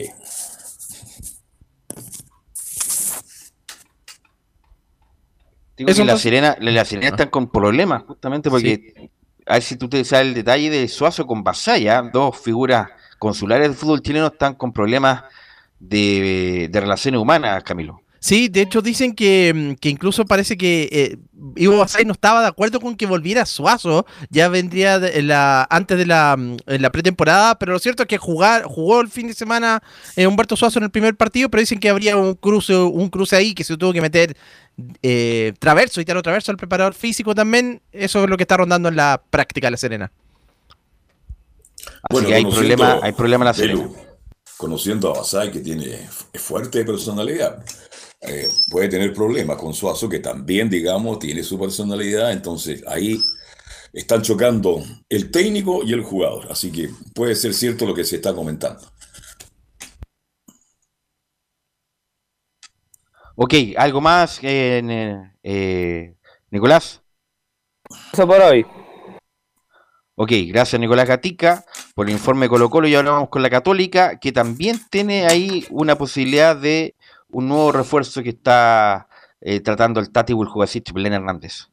Digo 5.78 5.94
que 5.94 6.04
la 6.04 6.16
Sirena, 6.16 6.56
la 6.60 6.84
Sirena 6.84 7.08
están 7.08 7.28
con 7.28 7.48
problemas, 7.48 8.02
justamente 8.02 8.50
porque, 8.50 9.10
a 9.46 9.54
ver 9.54 9.62
si 9.62 9.76
tú 9.76 9.88
te 9.88 10.04
sabes 10.04 10.26
el 10.26 10.34
detalle 10.34 10.70
de 10.70 10.88
Suazo 10.88 11.26
con 11.26 11.44
Basaya, 11.44 12.02
dos 12.02 12.36
figuras 12.36 12.88
consulares 13.18 13.68
del 13.68 13.76
fútbol 13.76 14.02
chileno 14.02 14.26
están 14.26 14.54
con 14.54 14.72
problemas 14.72 15.24
de, 15.78 16.68
relaciones 16.72 17.20
humanas, 17.20 17.62
Camilo. 17.62 18.00
Sí, 18.20 18.48
de 18.48 18.62
hecho 18.62 18.82
dicen 18.82 19.14
que, 19.14 19.52
mm, 19.54 19.74
que 19.74 19.88
incluso 19.88 20.24
parece 20.24 20.56
que 20.56 20.88
eh, 20.90 21.18
Ivo 21.56 21.78
Basay 21.78 22.04
no 22.04 22.12
estaba 22.12 22.40
de 22.40 22.48
acuerdo 22.48 22.80
con 22.80 22.96
que 22.96 23.06
volviera 23.06 23.46
Suazo, 23.46 24.06
ya 24.28 24.48
vendría 24.48 24.98
la, 24.98 25.66
antes 25.70 25.98
de 25.98 26.06
la, 26.06 26.36
mm, 26.36 26.56
la, 26.66 26.90
pretemporada, 26.90 27.58
pero 27.58 27.72
lo 27.72 27.78
cierto 27.78 28.02
es 28.02 28.08
que 28.08 28.18
jugar, 28.18 28.64
jugó 28.64 29.00
el 29.00 29.08
fin 29.08 29.28
de 29.28 29.34
semana 29.34 29.82
eh, 30.16 30.26
Humberto 30.26 30.56
Suazo 30.56 30.78
en 30.80 30.84
el 30.84 30.90
primer 30.90 31.16
partido, 31.16 31.48
pero 31.48 31.60
dicen 31.60 31.78
que 31.78 31.90
habría 31.90 32.16
un 32.16 32.34
cruce, 32.34 32.74
un 32.74 33.08
cruce 33.08 33.36
ahí 33.36 33.54
que 33.54 33.62
se 33.62 33.76
tuvo 33.76 33.92
que 33.92 34.00
meter 34.00 34.36
eh, 35.02 35.54
traverso 35.60 36.00
y 36.00 36.04
taro 36.04 36.22
traverso 36.22 36.50
al 36.50 36.56
preparador 36.56 36.94
físico 36.94 37.34
también, 37.34 37.82
eso 37.92 38.24
es 38.24 38.30
lo 38.30 38.36
que 38.36 38.42
está 38.44 38.56
rondando 38.56 38.88
en 38.88 38.96
la 38.96 39.22
práctica 39.30 39.68
de 39.68 39.70
La 39.72 39.76
Serena. 39.76 40.12
Así 42.02 42.26
que 42.26 42.34
hay 42.34 42.44
problema, 42.44 42.98
hay 43.02 43.12
problema 43.12 43.44
en 43.44 43.46
La 43.46 43.54
Serena. 43.54 43.88
conociendo 44.56 45.10
a 45.10 45.18
Basay, 45.18 45.52
que 45.52 45.60
tiene 45.60 46.08
fuerte 46.34 46.84
personalidad, 46.84 47.64
eh, 48.20 48.48
puede 48.70 48.88
tener 48.88 49.12
problemas 49.12 49.56
con 49.56 49.72
Suazo, 49.72 50.08
que 50.08 50.18
también, 50.18 50.68
digamos, 50.68 51.18
tiene 51.18 51.42
su 51.42 51.58
personalidad. 51.58 52.32
Entonces 52.32 52.82
ahí 52.86 53.20
están 53.92 54.22
chocando 54.22 54.82
el 55.08 55.30
técnico 55.30 55.82
y 55.84 55.92
el 55.92 56.02
jugador. 56.02 56.50
Así 56.50 56.72
que 56.72 56.90
puede 57.14 57.34
ser 57.34 57.54
cierto 57.54 57.86
lo 57.86 57.94
que 57.94 58.04
se 58.04 58.16
está 58.16 58.34
comentando. 58.34 58.80
Ok, 63.36 63.54
¿algo 63.76 64.00
más, 64.00 64.40
eh, 64.42 65.16
eh, 65.44 66.14
Nicolás? 66.50 67.02
Eso 68.12 68.26
por 68.26 68.40
hoy. 68.40 68.66
Ok, 70.16 70.32
gracias 70.48 70.80
Nicolás 70.80 71.06
Gatica 71.06 71.64
por 71.94 72.08
el 72.08 72.12
informe 72.12 72.46
de 72.46 72.50
Colo 72.50 72.68
Colo 72.68 72.88
y 72.88 72.96
ahora 72.96 73.12
vamos 73.12 73.28
con 73.28 73.40
la 73.40 73.48
Católica, 73.48 74.18
que 74.18 74.32
también 74.32 74.80
tiene 74.90 75.26
ahí 75.26 75.64
una 75.70 75.96
posibilidad 75.96 76.56
de 76.56 76.96
un 77.30 77.48
nuevo 77.48 77.72
refuerzo 77.72 78.22
que 78.22 78.30
está 78.30 79.08
eh, 79.40 79.60
tratando 79.60 80.00
el 80.00 80.10
Tati 80.10 80.32
Buljubasic, 80.32 80.92
Belén 80.92 81.14
Hernández. 81.14 81.68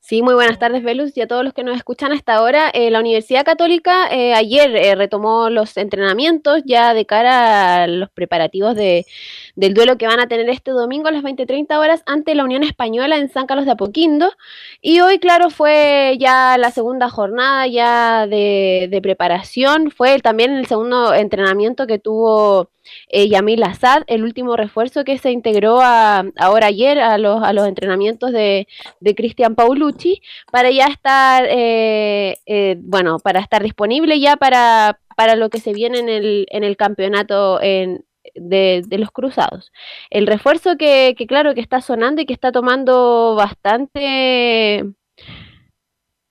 Sí, 0.00 0.20
muy 0.20 0.34
buenas 0.34 0.58
tardes, 0.58 0.82
Velus, 0.82 1.16
y 1.16 1.22
a 1.22 1.26
todos 1.26 1.44
los 1.44 1.54
que 1.54 1.64
nos 1.64 1.76
escuchan 1.76 2.12
hasta 2.12 2.34
ahora. 2.34 2.68
Eh, 2.74 2.90
la 2.90 3.00
Universidad 3.00 3.44
Católica 3.44 4.08
eh, 4.12 4.34
ayer 4.34 4.98
retomó 4.98 5.48
los 5.48 5.78
entrenamientos 5.78 6.62
ya 6.66 6.92
de 6.92 7.06
cara 7.06 7.84
a 7.84 7.86
los 7.86 8.10
preparativos 8.10 8.76
de, 8.76 9.06
del 9.56 9.74
duelo 9.74 9.96
que 9.96 10.06
van 10.06 10.20
a 10.20 10.26
tener 10.26 10.48
este 10.48 10.72
domingo 10.72 11.08
a 11.08 11.12
las 11.12 11.22
20.30 11.22 11.78
horas 11.78 12.02
ante 12.06 12.34
la 12.34 12.44
Unión 12.44 12.62
Española 12.62 13.16
en 13.16 13.28
San 13.28 13.46
Carlos 13.46 13.66
de 13.66 13.72
Apoquindo. 13.72 14.32
Y 14.80 15.00
hoy, 15.00 15.18
claro, 15.18 15.50
fue 15.50 16.16
ya 16.18 16.56
la 16.58 16.70
segunda 16.70 17.08
jornada 17.08 17.66
ya 17.66 18.26
de, 18.26 19.00
preparación, 19.02 19.90
fue 19.90 20.18
también 20.20 20.52
el 20.52 20.66
segundo 20.66 21.12
entrenamiento 21.14 21.86
que 21.86 21.98
tuvo 21.98 22.70
eh, 23.08 23.28
Yamil 23.28 23.62
Azad, 23.62 24.02
el 24.06 24.24
último 24.24 24.56
refuerzo 24.56 25.04
que 25.04 25.18
se 25.18 25.30
integró 25.30 25.80
a, 25.82 26.24
ahora 26.36 26.68
ayer 26.68 26.98
a 27.00 27.18
los, 27.18 27.42
a 27.42 27.52
los 27.52 27.66
entrenamientos 27.66 28.32
de, 28.32 28.66
de 29.00 29.14
Cristian 29.14 29.54
Paulucci, 29.54 30.22
para 30.50 30.70
ya 30.70 30.86
estar, 30.86 31.44
eh, 31.48 32.38
eh, 32.46 32.76
bueno, 32.80 33.18
para 33.18 33.40
estar 33.40 33.62
disponible 33.62 34.20
ya 34.20 34.36
para, 34.36 35.00
para 35.16 35.36
lo 35.36 35.50
que 35.50 35.60
se 35.60 35.72
viene 35.72 35.98
en 35.98 36.08
el, 36.08 36.46
en 36.50 36.64
el 36.64 36.76
campeonato 36.76 37.60
en, 37.60 38.04
de, 38.34 38.84
los 38.90 39.10
cruzados. 39.10 39.72
El 40.10 40.26
refuerzo 40.26 40.76
que, 40.76 41.14
claro, 41.28 41.54
que 41.54 41.60
está 41.60 41.80
sonando 41.80 42.22
y 42.22 42.26
que 42.26 42.32
está 42.32 42.52
tomando 42.52 43.34
bastante... 43.36 44.84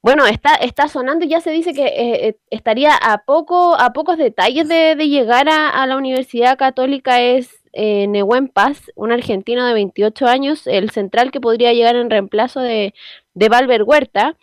Bueno, 0.02 0.26
está, 0.26 0.56
está 0.56 0.90
sonando 0.90 1.24
y 1.24 1.30
ya 1.30 1.40
se 1.40 1.52
dice 1.52 1.74
que 1.74 1.86
eh, 1.86 2.28
eh, 2.28 2.38
estaría 2.50 2.94
a, 2.94 3.20
poco, 3.20 3.80
a 3.80 3.94
pocos 3.94 4.18
detalles 4.18 4.68
de, 4.68 4.96
llegar 4.96 5.48
a, 5.50 5.88
la 5.88 5.96
Universidad 5.96 6.58
Católica 6.58 7.22
es 7.22 7.64
eh, 7.72 8.08
Paz, 8.54 8.92
un 8.96 9.14
argentino 9.14 9.66
de 9.66 9.74
28 9.74 10.28
años, 10.28 10.68
el 10.68 10.90
central 10.90 11.32
que 11.32 11.40
podría 11.40 11.72
llegar 11.72 11.96
en 11.96 12.10
reemplazo 12.10 12.60
de, 12.60 12.94
de 13.34 13.50
Valver 13.50 13.84
Huerta. 13.84 14.38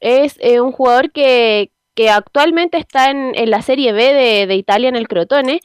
Es 0.00 0.36
eh, 0.40 0.60
un 0.60 0.72
jugador 0.72 1.10
que, 1.10 1.72
que 1.94 2.10
actualmente 2.10 2.78
está 2.78 3.10
en, 3.10 3.32
la 3.50 3.62
Serie 3.62 3.92
B 3.92 4.46
de, 4.46 4.54
Italia 4.54 4.88
en 4.88 4.96
el 4.96 5.08
Crotone. 5.08 5.60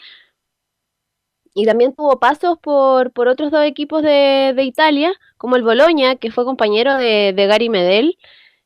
Y 1.55 1.65
también 1.65 1.95
tuvo 1.95 2.19
pasos 2.19 2.59
por, 2.59 3.11
por 3.13 3.29
otros 3.29 3.49
dos 3.49 3.63
equipos 3.65 4.03
de, 4.03 4.53
Italia, 4.63 5.13
como 5.37 5.55
el 5.55 5.63
Boloña, 5.63 6.17
que 6.17 6.29
fue 6.29 6.43
compañero 6.45 6.95
de, 6.97 7.33
Gary 7.35 7.69
Medel. 7.69 8.17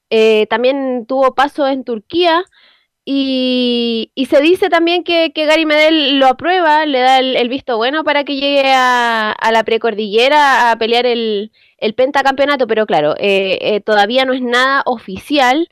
Eh, 0.09 0.47
también 0.49 1.05
tuvo 1.07 1.35
pasos 1.35 1.69
en 1.69 1.83
Turquía. 1.83 2.43
Y, 3.05 4.11
se 4.29 4.41
dice 4.41 4.69
también 4.69 5.03
que, 5.03 5.31
Gary 5.35 5.65
Medel 5.65 6.19
lo 6.19 6.27
aprueba, 6.27 6.85
le 6.85 6.99
da 6.99 7.19
el, 7.19 7.49
visto 7.49 7.77
bueno 7.77 8.03
para 8.03 8.23
que 8.23 8.35
llegue 8.35 8.73
a, 8.73 9.35
la 9.51 9.63
precordillera 9.63 10.71
a 10.71 10.77
pelear 10.77 11.05
el, 11.05 11.51
el 11.77 11.93
pentacampeonato, 11.93 12.67
pero 12.67 12.85
claro, 12.85 13.15
eh, 13.17 13.57
eh, 13.61 13.81
todavía 13.81 14.25
no 14.25 14.33
es 14.33 14.41
nada 14.41 14.83
oficial. 14.85 15.69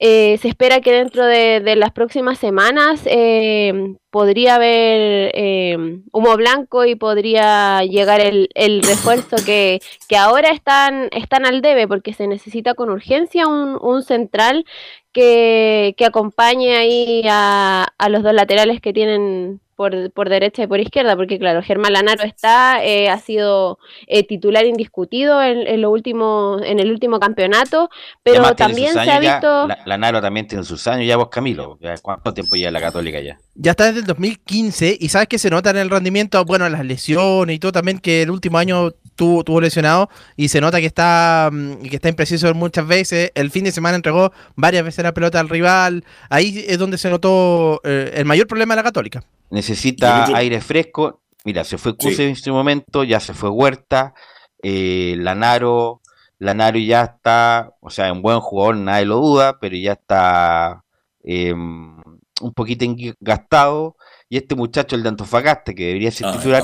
Eh, 0.00 0.38
se 0.38 0.46
espera 0.46 0.80
que 0.80 0.92
dentro 0.92 1.26
de, 1.26 1.74
las 1.76 1.90
próximas 1.90 2.38
semanas 2.38 3.02
eh, 3.06 3.96
podría 4.10 4.54
haber 4.54 5.32
eh, 5.34 5.76
humo 6.12 6.36
blanco 6.36 6.84
y 6.84 6.94
podría 6.94 7.82
llegar 7.82 8.20
el, 8.20 8.48
refuerzo 8.84 9.36
que, 9.44 9.80
que, 10.08 10.16
ahora 10.16 10.50
están, 10.50 11.08
están 11.10 11.46
al 11.46 11.62
debe 11.62 11.88
porque 11.88 12.12
se 12.12 12.28
necesita 12.28 12.74
con 12.74 12.90
urgencia 12.90 13.48
un, 13.48 13.76
un 13.80 14.04
central 14.04 14.64
que, 15.12 15.94
que, 15.96 16.04
acompañe 16.04 16.76
ahí 16.76 17.22
a, 17.28 17.88
a 17.98 18.08
los 18.08 18.22
dos 18.22 18.34
laterales 18.34 18.80
que 18.80 18.92
tienen 18.92 19.60
por, 19.78 20.10
por, 20.10 20.28
derecha 20.28 20.64
y 20.64 20.66
por 20.66 20.80
izquierda, 20.80 21.14
porque 21.14 21.38
claro, 21.38 21.62
Germán 21.62 21.92
Lanaro 21.92 22.24
está, 22.24 22.84
eh, 22.84 23.08
ha 23.08 23.20
sido 23.20 23.78
eh, 24.08 24.26
titular 24.26 24.66
indiscutido 24.66 25.40
en, 25.40 25.80
lo 25.80 25.92
último, 25.92 26.56
en 26.64 26.80
el 26.80 26.90
último 26.90 27.20
campeonato, 27.20 27.88
pero 28.24 28.56
también 28.56 28.92
se 28.92 29.08
ha 29.08 29.20
visto... 29.20 29.68
Lanaro 29.86 30.20
también 30.20 30.48
tiene 30.48 30.64
sus 30.64 30.84
años, 30.88 31.06
ya 31.06 31.16
vos 31.16 31.28
Camilo, 31.28 31.78
¿cuánto 32.02 32.34
tiempo 32.34 32.56
ya 32.56 32.72
la 32.72 32.80
Católica 32.80 33.20
ya? 33.20 33.38
Ya 33.54 33.70
está 33.70 33.86
desde 33.86 34.00
el 34.00 34.06
2015 34.06 34.98
y 34.98 35.08
sabes 35.10 35.28
que 35.28 35.38
se 35.38 35.48
nota 35.48 35.70
en 35.70 35.76
el 35.76 35.90
rendimiento, 35.90 36.44
bueno, 36.44 36.68
las 36.68 36.84
lesiones 36.84 37.54
y 37.54 37.60
todo 37.60 37.70
también 37.70 38.00
que 38.00 38.22
el 38.22 38.30
último 38.30 38.58
año 38.58 38.90
tuvo, 39.14 39.44
tuvo 39.44 39.60
lesionado 39.60 40.10
y 40.34 40.48
se 40.48 40.60
nota 40.60 40.80
que 40.80 40.86
está, 40.86 41.50
mm, 41.52 41.82
que 41.82 41.94
está 41.94 42.08
impreciso 42.08 42.52
muchas 42.52 42.84
veces, 42.84 43.30
el 43.36 43.52
fin 43.52 43.62
de 43.62 43.70
semana 43.70 43.94
entregó 43.94 44.32
varias 44.56 44.82
veces 44.82 45.04
la 45.04 45.14
pelota 45.14 45.38
al 45.38 45.48
rival, 45.48 46.04
ahí 46.30 46.64
es 46.66 46.80
donde 46.80 46.98
se 46.98 47.10
notó 47.10 47.80
eh, 47.84 48.10
el 48.16 48.24
mayor 48.24 48.48
problema 48.48 48.74
de 48.74 48.80
la 48.80 48.82
Católica 48.82 49.22
necesita 49.50 50.26
aire 50.36 50.60
fresco. 50.60 51.22
Mira, 51.44 51.64
se 51.64 51.78
fue 51.78 51.96
Cuse 51.96 52.24
en 52.24 52.30
este 52.30 52.50
momento, 52.50 53.04
ya 53.04 53.20
se 53.20 53.32
fue 53.32 53.48
Huerta, 53.48 54.14
eh, 54.62 55.14
Lanaro, 55.18 56.02
Lanaro 56.38 56.78
ya 56.78 57.02
está, 57.02 57.74
o 57.80 57.90
sea, 57.90 58.12
un 58.12 58.22
buen 58.22 58.40
jugador, 58.40 58.76
nadie 58.76 59.06
lo 59.06 59.16
duda, 59.16 59.58
pero 59.60 59.76
ya 59.76 59.92
está 59.92 60.84
em, 61.22 61.96
un 62.40 62.52
poquito 62.54 62.84
gastado. 63.20 63.96
Y 64.30 64.36
este 64.36 64.54
muchacho, 64.54 64.94
el 64.94 65.02
de 65.02 65.08
Antofagasta, 65.08 65.72
que 65.72 65.86
debería 65.86 66.10
ser 66.10 66.26
ah, 66.26 66.32
titular, 66.32 66.62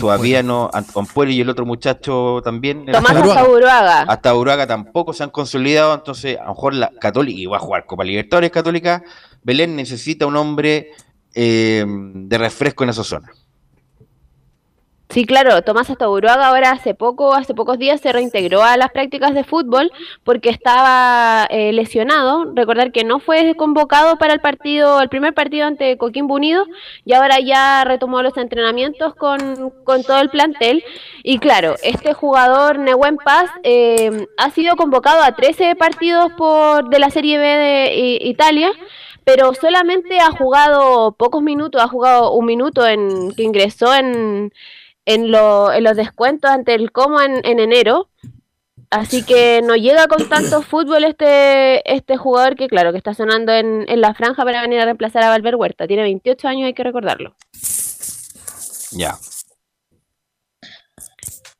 todavía 0.00 0.42
no, 0.42 0.70
y 1.28 1.40
el 1.42 1.50
otro 1.50 1.66
muchacho 1.66 2.40
también. 2.42 2.86
Tomás 2.86 3.14
hasta 3.14 3.46
Uruaga. 3.46 4.02
Hasta 4.08 4.34
Uruaga 4.34 4.66
tampoco 4.66 5.12
se 5.12 5.22
han 5.22 5.28
consolidado, 5.28 5.92
entonces 5.92 6.38
a 6.38 6.44
lo 6.44 6.54
mejor 6.54 6.72
la 6.72 6.90
Católica, 6.98 7.38
y 7.38 7.44
va 7.44 7.58
a 7.58 7.60
jugar 7.60 7.84
Copa 7.84 8.04
Libertadores 8.04 8.50
Católica, 8.50 9.02
Belén 9.42 9.76
necesita 9.76 10.26
un 10.26 10.36
hombre 10.36 10.92
eh, 11.34 11.84
de 11.86 12.38
refresco 12.38 12.84
en 12.84 12.90
esa 12.90 13.04
zona. 13.04 13.30
Sí, 15.12 15.26
claro, 15.26 15.60
Tomás 15.60 15.90
Astaburuaga 15.90 16.48
ahora 16.48 16.70
hace 16.70 16.94
poco, 16.94 17.34
hace 17.34 17.52
pocos 17.52 17.78
días 17.78 18.00
se 18.00 18.12
reintegró 18.12 18.62
a 18.62 18.78
las 18.78 18.90
prácticas 18.92 19.34
de 19.34 19.44
fútbol 19.44 19.92
porque 20.24 20.48
estaba 20.48 21.46
eh, 21.50 21.70
lesionado. 21.74 22.50
Recordar 22.54 22.92
que 22.92 23.04
no 23.04 23.20
fue 23.20 23.54
convocado 23.54 24.16
para 24.16 24.32
el 24.32 24.40
partido, 24.40 25.02
el 25.02 25.10
primer 25.10 25.34
partido 25.34 25.66
ante 25.66 25.98
Coquimbo 25.98 26.36
Unido 26.36 26.64
y 27.04 27.12
ahora 27.12 27.40
ya 27.40 27.84
retomó 27.84 28.22
los 28.22 28.38
entrenamientos 28.38 29.14
con, 29.14 29.68
con 29.84 30.02
todo 30.02 30.18
el 30.22 30.30
plantel. 30.30 30.82
Y 31.22 31.40
claro, 31.40 31.74
este 31.82 32.14
jugador 32.14 32.78
Nehuen 32.78 33.18
Paz 33.18 33.50
eh, 33.64 34.26
ha 34.38 34.48
sido 34.48 34.76
convocado 34.76 35.22
a 35.22 35.36
13 35.36 35.76
partidos 35.76 36.32
por 36.38 36.88
de 36.88 36.98
la 36.98 37.10
Serie 37.10 37.36
B 37.36 37.44
de 37.44 38.18
Italia 38.22 38.72
pero 39.24 39.54
solamente 39.54 40.18
ha 40.18 40.30
jugado 40.30 41.12
pocos 41.12 41.42
minutos, 41.42 41.82
ha 41.82 41.88
jugado 41.88 42.32
un 42.32 42.46
minuto 42.46 42.86
en 42.86 43.32
que 43.34 43.42
ingresó 43.42 43.94
en, 43.94 44.52
en, 45.04 45.30
los 45.30 45.96
descuentos 45.96 46.50
ante 46.50 46.74
el 46.74 46.92
Como 46.92 47.20
en, 47.20 47.44
enero. 47.44 48.08
Así 48.90 49.24
que 49.24 49.62
no 49.62 49.74
llega 49.74 50.06
con 50.06 50.28
tanto 50.28 50.60
fútbol 50.62 51.04
este, 51.04 51.90
este 51.90 52.16
jugador 52.16 52.56
que, 52.56 52.68
claro, 52.68 52.92
que 52.92 52.98
está 52.98 53.14
sonando 53.14 53.52
en, 53.52 53.86
en 53.88 54.00
la 54.00 54.12
franja 54.12 54.44
para 54.44 54.60
venir 54.60 54.80
a 54.80 54.84
reemplazar 54.84 55.22
a 55.22 55.30
Valver 55.30 55.56
Huerta. 55.56 55.86
Tiene 55.86 56.02
28 56.02 56.48
años, 56.48 56.66
hay 56.66 56.74
que 56.74 56.84
recordarlo. 56.84 57.34
Ya. 58.92 59.16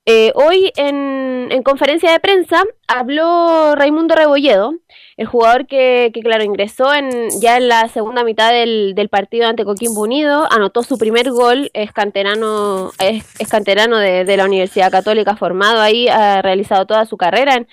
Eh, 0.05 0.33
hoy 0.35 0.73
en, 0.77 1.49
en, 1.51 1.63
conferencia 1.63 2.11
de 2.11 2.19
prensa 2.19 2.65
habló 2.89 3.77
Raimundo 3.77 4.17
Rebolledo, 4.17 4.75
el 5.17 5.27
jugador 5.27 5.67
que, 5.67 6.11
que, 6.13 6.21
claro, 6.21 6.45
ingresó 6.45 6.93
en, 6.95 7.29
ya 7.41 7.57
en 7.57 7.69
la 7.69 7.89
segunda 7.89 8.25
mitad 8.25 8.51
del, 8.51 8.95
del, 8.95 9.09
partido 9.09 9.47
ante 9.47 9.65
Coquimbo 9.65 10.03
Unido, 10.03 10.47
anotó 10.51 10.83
su 10.83 10.99
primer 10.99 11.31
gol, 11.31 11.71
es 11.75 11.93
canterano, 11.93 12.93
es, 12.99 13.49
canterano 13.51 13.99
de, 13.99 14.25
de, 14.25 14.37
la 14.37 14.47
Universidad 14.47 14.91
Católica, 14.91 15.37
formado 15.37 15.81
ahí, 15.81 16.09
ha 16.09 16.43
realizado 16.43 16.87
toda 16.87 17.05
su 17.07 17.17
carrera 17.17 17.57
en, 17.57 17.69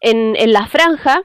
en, 0.00 0.36
en 0.36 0.52
la 0.52 0.66
franja. 0.66 1.24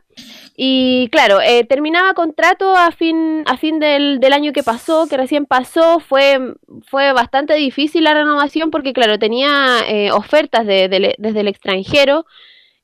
Y 0.59 1.09
claro, 1.11 1.39
eh, 1.39 1.65
terminaba 1.65 2.15
contrato 2.15 2.75
a 2.75 2.89
fin, 2.91 3.43
a 3.45 3.57
fin 3.57 3.79
del, 3.79 4.19
del, 4.19 4.33
año 4.33 4.53
que 4.53 4.63
pasó, 4.63 5.07
que 5.07 5.15
recién 5.15 5.45
pasó. 5.45 5.99
Fue, 5.99 6.39
fue 6.87 7.13
bastante 7.13 7.53
difícil 7.53 8.05
la 8.05 8.15
renovación 8.15 8.71
porque, 8.71 8.91
claro, 8.91 9.19
tenía 9.19 9.81
eh, 9.87 10.11
ofertas 10.11 10.65
de, 10.65 11.15
desde 11.19 11.39
el 11.39 11.47
extranjero. 11.47 12.25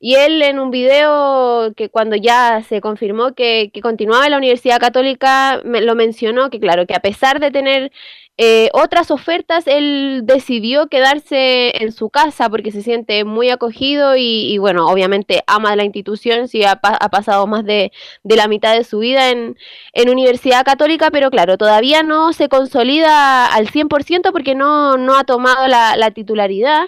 Y 0.06 0.16
él 0.16 0.42
en 0.42 0.60
un 0.60 0.70
video 0.70 1.74
que 1.78 1.88
cuando 1.88 2.18
ya 2.18 2.62
se 2.68 2.82
confirmó 2.82 3.34
que, 3.34 3.72
continuaba 3.82 4.26
en 4.26 4.32
la 4.32 4.38
Universidad 4.38 4.78
Católica, 4.78 5.62
me, 5.64 5.80
lo 5.80 5.96
mencionó 5.96 6.50
que, 6.50 6.60
claro, 6.60 6.86
que 6.86 6.94
a 6.94 7.00
pesar 7.00 7.40
de 7.40 7.52
tener 7.52 7.90
eh, 8.38 8.70
otras 8.74 9.12
ofertas, 9.12 9.66
él 9.66 10.24
decidió 10.26 10.88
quedarse 10.88 11.82
en 11.82 11.94
su 11.94 12.10
casa 12.10 12.50
porque 12.50 12.74
se 12.74 12.82
siente 12.82 13.24
muy 13.24 13.50
acogido 13.50 14.18
y, 14.18 14.58
bueno, 14.58 14.88
obviamente 14.90 15.42
ama 15.48 15.74
la 15.78 15.86
institución, 15.86 16.50
sí 16.50 16.66
ha, 16.66 16.82
pasado 16.82 17.48
más 17.48 17.64
de, 17.64 17.94
la 18.26 18.50
mitad 18.50 18.76
de 18.76 18.84
su 18.84 19.00
vida 19.00 19.30
en, 19.32 19.56
Universidad 19.96 20.66
Católica, 20.66 21.12
pero 21.12 21.32
claro, 21.32 21.58
todavía 21.58 22.04
no 22.04 22.34
se 22.34 22.50
consolida 22.50 23.46
al 23.46 23.68
100% 23.68 24.34
porque 24.34 24.54
no, 24.54 24.98
no 24.98 25.16
ha 25.16 25.24
tomado 25.24 25.66
la, 25.70 26.12
titularidad. 26.12 26.88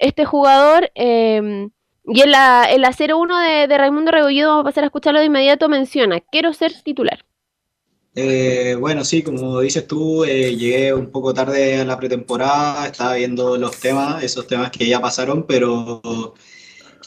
Este 0.00 0.24
jugador... 0.24 0.90
Em, 0.96 1.70
y 2.06 2.20
en 2.20 2.30
la, 2.30 2.66
en 2.70 2.80
la 2.80 2.90
01 2.90 3.38
de, 3.38 3.66
de 3.68 3.78
Raimundo 3.78 4.12
Rebolledo, 4.12 4.50
vamos 4.50 4.62
a 4.62 4.64
pasar 4.64 4.84
a 4.84 4.86
escucharlo 4.86 5.20
de 5.20 5.26
inmediato, 5.26 5.68
menciona, 5.68 6.20
quiero 6.20 6.52
ser 6.52 6.72
titular. 6.82 7.24
Eh, 8.18 8.74
bueno, 8.80 9.04
sí, 9.04 9.22
como 9.22 9.60
dices 9.60 9.86
tú, 9.86 10.24
eh, 10.24 10.56
llegué 10.56 10.94
un 10.94 11.10
poco 11.10 11.34
tarde 11.34 11.78
a 11.80 11.84
la 11.84 11.98
pretemporada, 11.98 12.86
estaba 12.86 13.14
viendo 13.14 13.58
los 13.58 13.78
temas, 13.78 14.22
esos 14.24 14.46
temas 14.46 14.70
que 14.70 14.86
ya 14.86 15.00
pasaron, 15.00 15.46
pero 15.46 16.34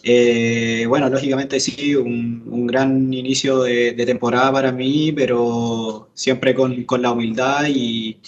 eh, 0.04 0.86
bueno, 0.88 1.10
lógicamente 1.10 1.60
sí, 1.60 1.96
un, 1.96 2.68
gran 2.68 3.12
inicio 3.12 3.64
de, 3.64 3.94
temporada 4.06 4.52
para 4.52 4.72
mí, 4.72 5.12
pero 5.12 6.10
siempre 6.14 6.54
con, 6.54 6.84
con 6.84 7.02
la 7.02 7.12
humildad 7.12 7.66
y, 7.68 8.20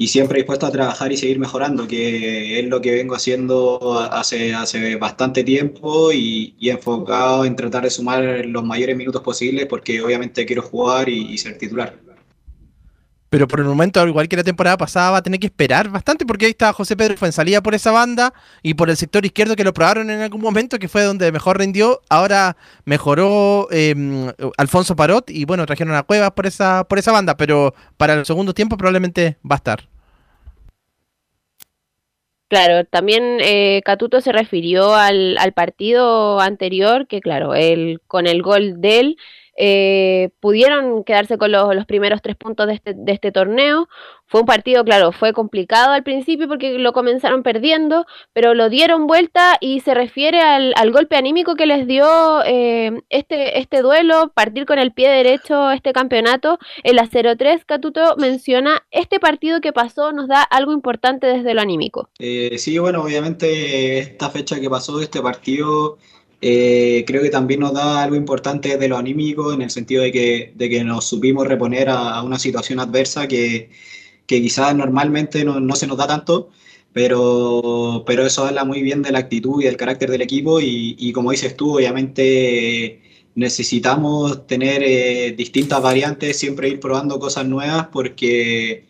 y, 0.00 0.08
siempre 0.08 0.38
dispuesto 0.38 0.66
a 0.66 0.70
trabajar 0.72 1.12
y 1.12 1.16
seguir 1.16 1.38
mejorando, 1.38 1.86
que 1.86 2.58
es 2.58 2.66
lo 2.66 2.80
que 2.80 2.92
vengo 2.92 3.14
haciendo 3.14 4.00
hace, 4.00 4.54
hace 4.54 4.96
bastante 4.96 5.44
tiempo 5.44 6.12
y, 6.12 6.54
enfocado 6.70 7.44
en 7.44 7.56
tratar 7.56 7.84
de 7.84 7.90
sumar 7.90 8.22
los 8.46 8.64
mayores 8.64 8.96
minutos 8.96 9.22
posibles 9.22 9.66
porque 9.66 10.00
obviamente 10.02 10.46
quiero 10.46 10.62
jugar 10.62 11.08
y 11.08 11.36
ser 11.38 11.58
titular. 11.58 12.10
Pero 13.30 13.46
por 13.46 13.60
el 13.60 13.66
momento, 13.66 14.00
al 14.00 14.08
igual 14.08 14.28
que 14.28 14.36
la 14.36 14.42
temporada 14.42 14.76
pasada, 14.76 15.12
va 15.12 15.18
a 15.18 15.22
tener 15.22 15.38
que 15.38 15.46
esperar 15.46 15.88
bastante 15.88 16.26
porque 16.26 16.46
ahí 16.46 16.50
está 16.50 16.72
José 16.72 16.96
Pedro 16.96 17.16
fue 17.16 17.28
en 17.28 17.32
salida 17.32 17.62
por 17.62 17.76
esa 17.76 17.92
banda 17.92 18.34
y 18.60 18.74
por 18.74 18.90
el 18.90 18.96
sector 18.96 19.24
izquierdo 19.24 19.54
que 19.54 19.62
lo 19.62 19.72
probaron 19.72 20.10
en 20.10 20.20
algún 20.20 20.40
momento, 20.40 20.80
que 20.80 20.88
fue 20.88 21.04
donde 21.04 21.30
mejor 21.30 21.56
rindió. 21.58 22.00
Ahora 22.08 22.56
mejoró 22.84 23.68
em, 23.70 24.32
Alfonso 24.58 24.96
Parot 24.96 25.30
y 25.30 25.44
bueno, 25.44 25.64
trajeron 25.64 25.94
a 25.94 26.02
Cuevas 26.02 26.32
por 26.32 26.46
esa, 26.46 26.82
por 26.82 26.98
esa 26.98 27.12
banda, 27.12 27.36
pero 27.36 27.72
para 27.96 28.14
el 28.14 28.26
segundo 28.26 28.52
tiempo 28.52 28.76
probablemente 28.76 29.38
va 29.48 29.54
a 29.54 29.58
estar. 29.58 29.89
Claro, 32.50 32.84
también 32.84 33.38
eh, 33.40 33.80
Catuto 33.84 34.20
se 34.20 34.32
refirió 34.32 34.92
al, 34.96 35.38
al, 35.38 35.52
partido 35.52 36.40
anterior, 36.40 37.06
que 37.06 37.20
claro, 37.20 37.54
él, 37.54 38.00
con 38.08 38.26
el 38.26 38.42
gol 38.42 38.80
de 38.80 38.98
él, 38.98 39.16
eh, 39.56 40.30
pudieron 40.40 41.04
quedarse 41.04 41.38
con 41.38 41.52
los, 41.52 41.74
los, 41.74 41.86
primeros 41.86 42.22
tres 42.22 42.36
puntos 42.36 42.66
de 42.66 42.74
este, 42.74 42.94
de 42.94 43.12
este 43.12 43.32
torneo. 43.32 43.88
Fue 44.26 44.40
un 44.40 44.46
partido, 44.46 44.84
claro, 44.84 45.10
fue 45.10 45.32
complicado 45.32 45.92
al 45.92 46.04
principio 46.04 46.46
porque 46.46 46.78
lo 46.78 46.92
comenzaron 46.92 47.42
perdiendo, 47.42 48.06
pero 48.32 48.54
lo 48.54 48.68
dieron 48.68 49.08
vuelta 49.08 49.56
y 49.60 49.80
se 49.80 49.92
refiere 49.92 50.40
al, 50.40 50.72
al 50.76 50.92
golpe 50.92 51.16
anímico 51.16 51.56
que 51.56 51.66
les 51.66 51.86
dio 51.88 52.06
eh, 52.44 53.02
este, 53.08 53.58
este 53.58 53.82
duelo, 53.82 54.30
partir 54.32 54.66
con 54.66 54.78
el 54.78 54.92
pie 54.92 55.08
derecho 55.08 55.72
este 55.72 55.92
campeonato. 55.92 56.58
En 56.84 56.96
la 56.96 57.08
0-3, 57.08 57.64
Catuto 57.66 58.14
menciona, 58.18 58.86
este 58.92 59.18
partido 59.18 59.60
que 59.60 59.72
pasó 59.72 60.12
nos 60.12 60.28
da 60.28 60.42
algo 60.42 60.72
importante 60.72 61.26
desde 61.26 61.54
lo 61.54 61.60
anímico. 61.60 62.08
Eh, 62.18 62.56
sí, 62.58 62.78
bueno, 62.78 63.02
obviamente 63.02 63.98
esta 63.98 64.30
fecha 64.30 64.60
que 64.60 64.70
pasó 64.70 65.00
este 65.00 65.20
partido 65.20 65.98
eh, 66.40 67.04
creo 67.06 67.22
que 67.22 67.30
también 67.30 67.60
nos 67.60 67.74
da 67.74 68.02
algo 68.02 68.16
importante 68.16 68.76
de 68.78 68.88
lo 68.88 68.96
anímico, 68.96 69.52
en 69.52 69.62
el 69.62 69.70
sentido 69.70 70.02
de 70.02 70.12
que, 70.12 70.52
de 70.56 70.68
que 70.70 70.84
nos 70.84 71.04
supimos 71.06 71.46
reponer 71.46 71.88
a, 71.90 72.14
a 72.16 72.22
una 72.22 72.38
situación 72.38 72.80
adversa 72.80 73.28
que, 73.28 73.70
que 74.26 74.40
quizás 74.40 74.74
normalmente 74.76 75.44
no, 75.44 75.60
no, 75.60 75.76
se 75.76 75.86
nos 75.86 75.98
da 75.98 76.06
tanto, 76.06 76.50
pero, 76.92 78.04
pero 78.06 78.26
eso 78.26 78.46
habla 78.46 78.64
muy 78.64 78.82
bien 78.82 79.02
de 79.02 79.12
la 79.12 79.18
actitud 79.20 79.60
y 79.62 79.66
del 79.66 79.76
carácter 79.76 80.10
del 80.10 80.22
equipo 80.22 80.60
y, 80.60 80.96
y 80.98 81.12
como 81.12 81.30
dices 81.32 81.56
tú, 81.56 81.76
obviamente 81.76 83.00
necesitamos 83.34 84.46
tener 84.46 84.82
eh, 84.84 85.32
distintas 85.36 85.82
variantes, 85.82 86.38
siempre 86.38 86.68
ir 86.68 86.80
probando 86.80 87.18
cosas 87.18 87.46
nuevas 87.46 87.88
porque 87.92 88.86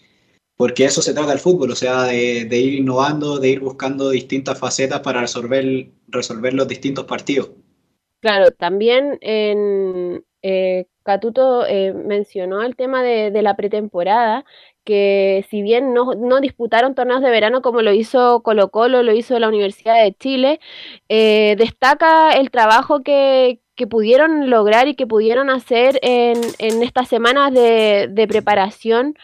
porque 0.60 0.84
eso 0.84 1.00
se 1.00 1.14
trata 1.14 1.30
del 1.30 1.38
fútbol, 1.38 1.70
o 1.70 1.74
sea, 1.74 2.02
de, 2.02 2.46
ir 2.50 2.74
innovando, 2.74 3.38
de 3.38 3.48
ir 3.48 3.60
buscando 3.60 4.10
distintas 4.10 4.58
facetas 4.58 5.00
para 5.00 5.22
resolver, 5.22 5.86
resolver 6.08 6.52
los 6.52 6.68
distintos 6.68 7.06
partidos. 7.06 7.52
Claro, 8.20 8.50
también 8.50 9.16
en 9.22 10.22
eh, 10.42 10.84
Catuto 11.02 11.64
eh, 11.66 11.94
mencionó 11.94 12.60
el 12.60 12.76
tema 12.76 13.02
de, 13.02 13.30
de, 13.30 13.40
la 13.40 13.56
pretemporada, 13.56 14.44
que 14.84 15.46
si 15.48 15.62
bien 15.62 15.94
no, 15.94 16.12
no, 16.12 16.42
disputaron 16.42 16.94
torneos 16.94 17.22
de 17.22 17.30
verano 17.30 17.62
como 17.62 17.80
lo 17.80 17.94
hizo 17.94 18.42
Colo 18.42 18.70
Colo, 18.70 19.02
lo 19.02 19.14
hizo 19.14 19.38
la 19.38 19.48
Universidad 19.48 20.04
de 20.04 20.12
Chile, 20.12 20.60
eh, 21.08 21.56
destaca 21.56 22.32
el 22.32 22.50
trabajo 22.50 23.02
que, 23.02 23.60
que, 23.76 23.86
pudieron 23.86 24.50
lograr 24.50 24.88
y 24.88 24.94
que 24.94 25.06
pudieron 25.06 25.48
hacer 25.48 25.98
en, 26.02 26.36
en 26.58 26.82
estas 26.82 27.08
semanas 27.08 27.50
de, 27.54 28.08
de 28.10 28.28
preparación 28.28 29.14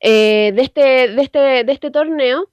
eh, 0.00 0.52
de, 0.54 0.62
este, 0.62 1.08
de, 1.08 1.22
este, 1.22 1.38
de 1.64 1.72
este 1.72 1.90
torneo. 1.90 2.48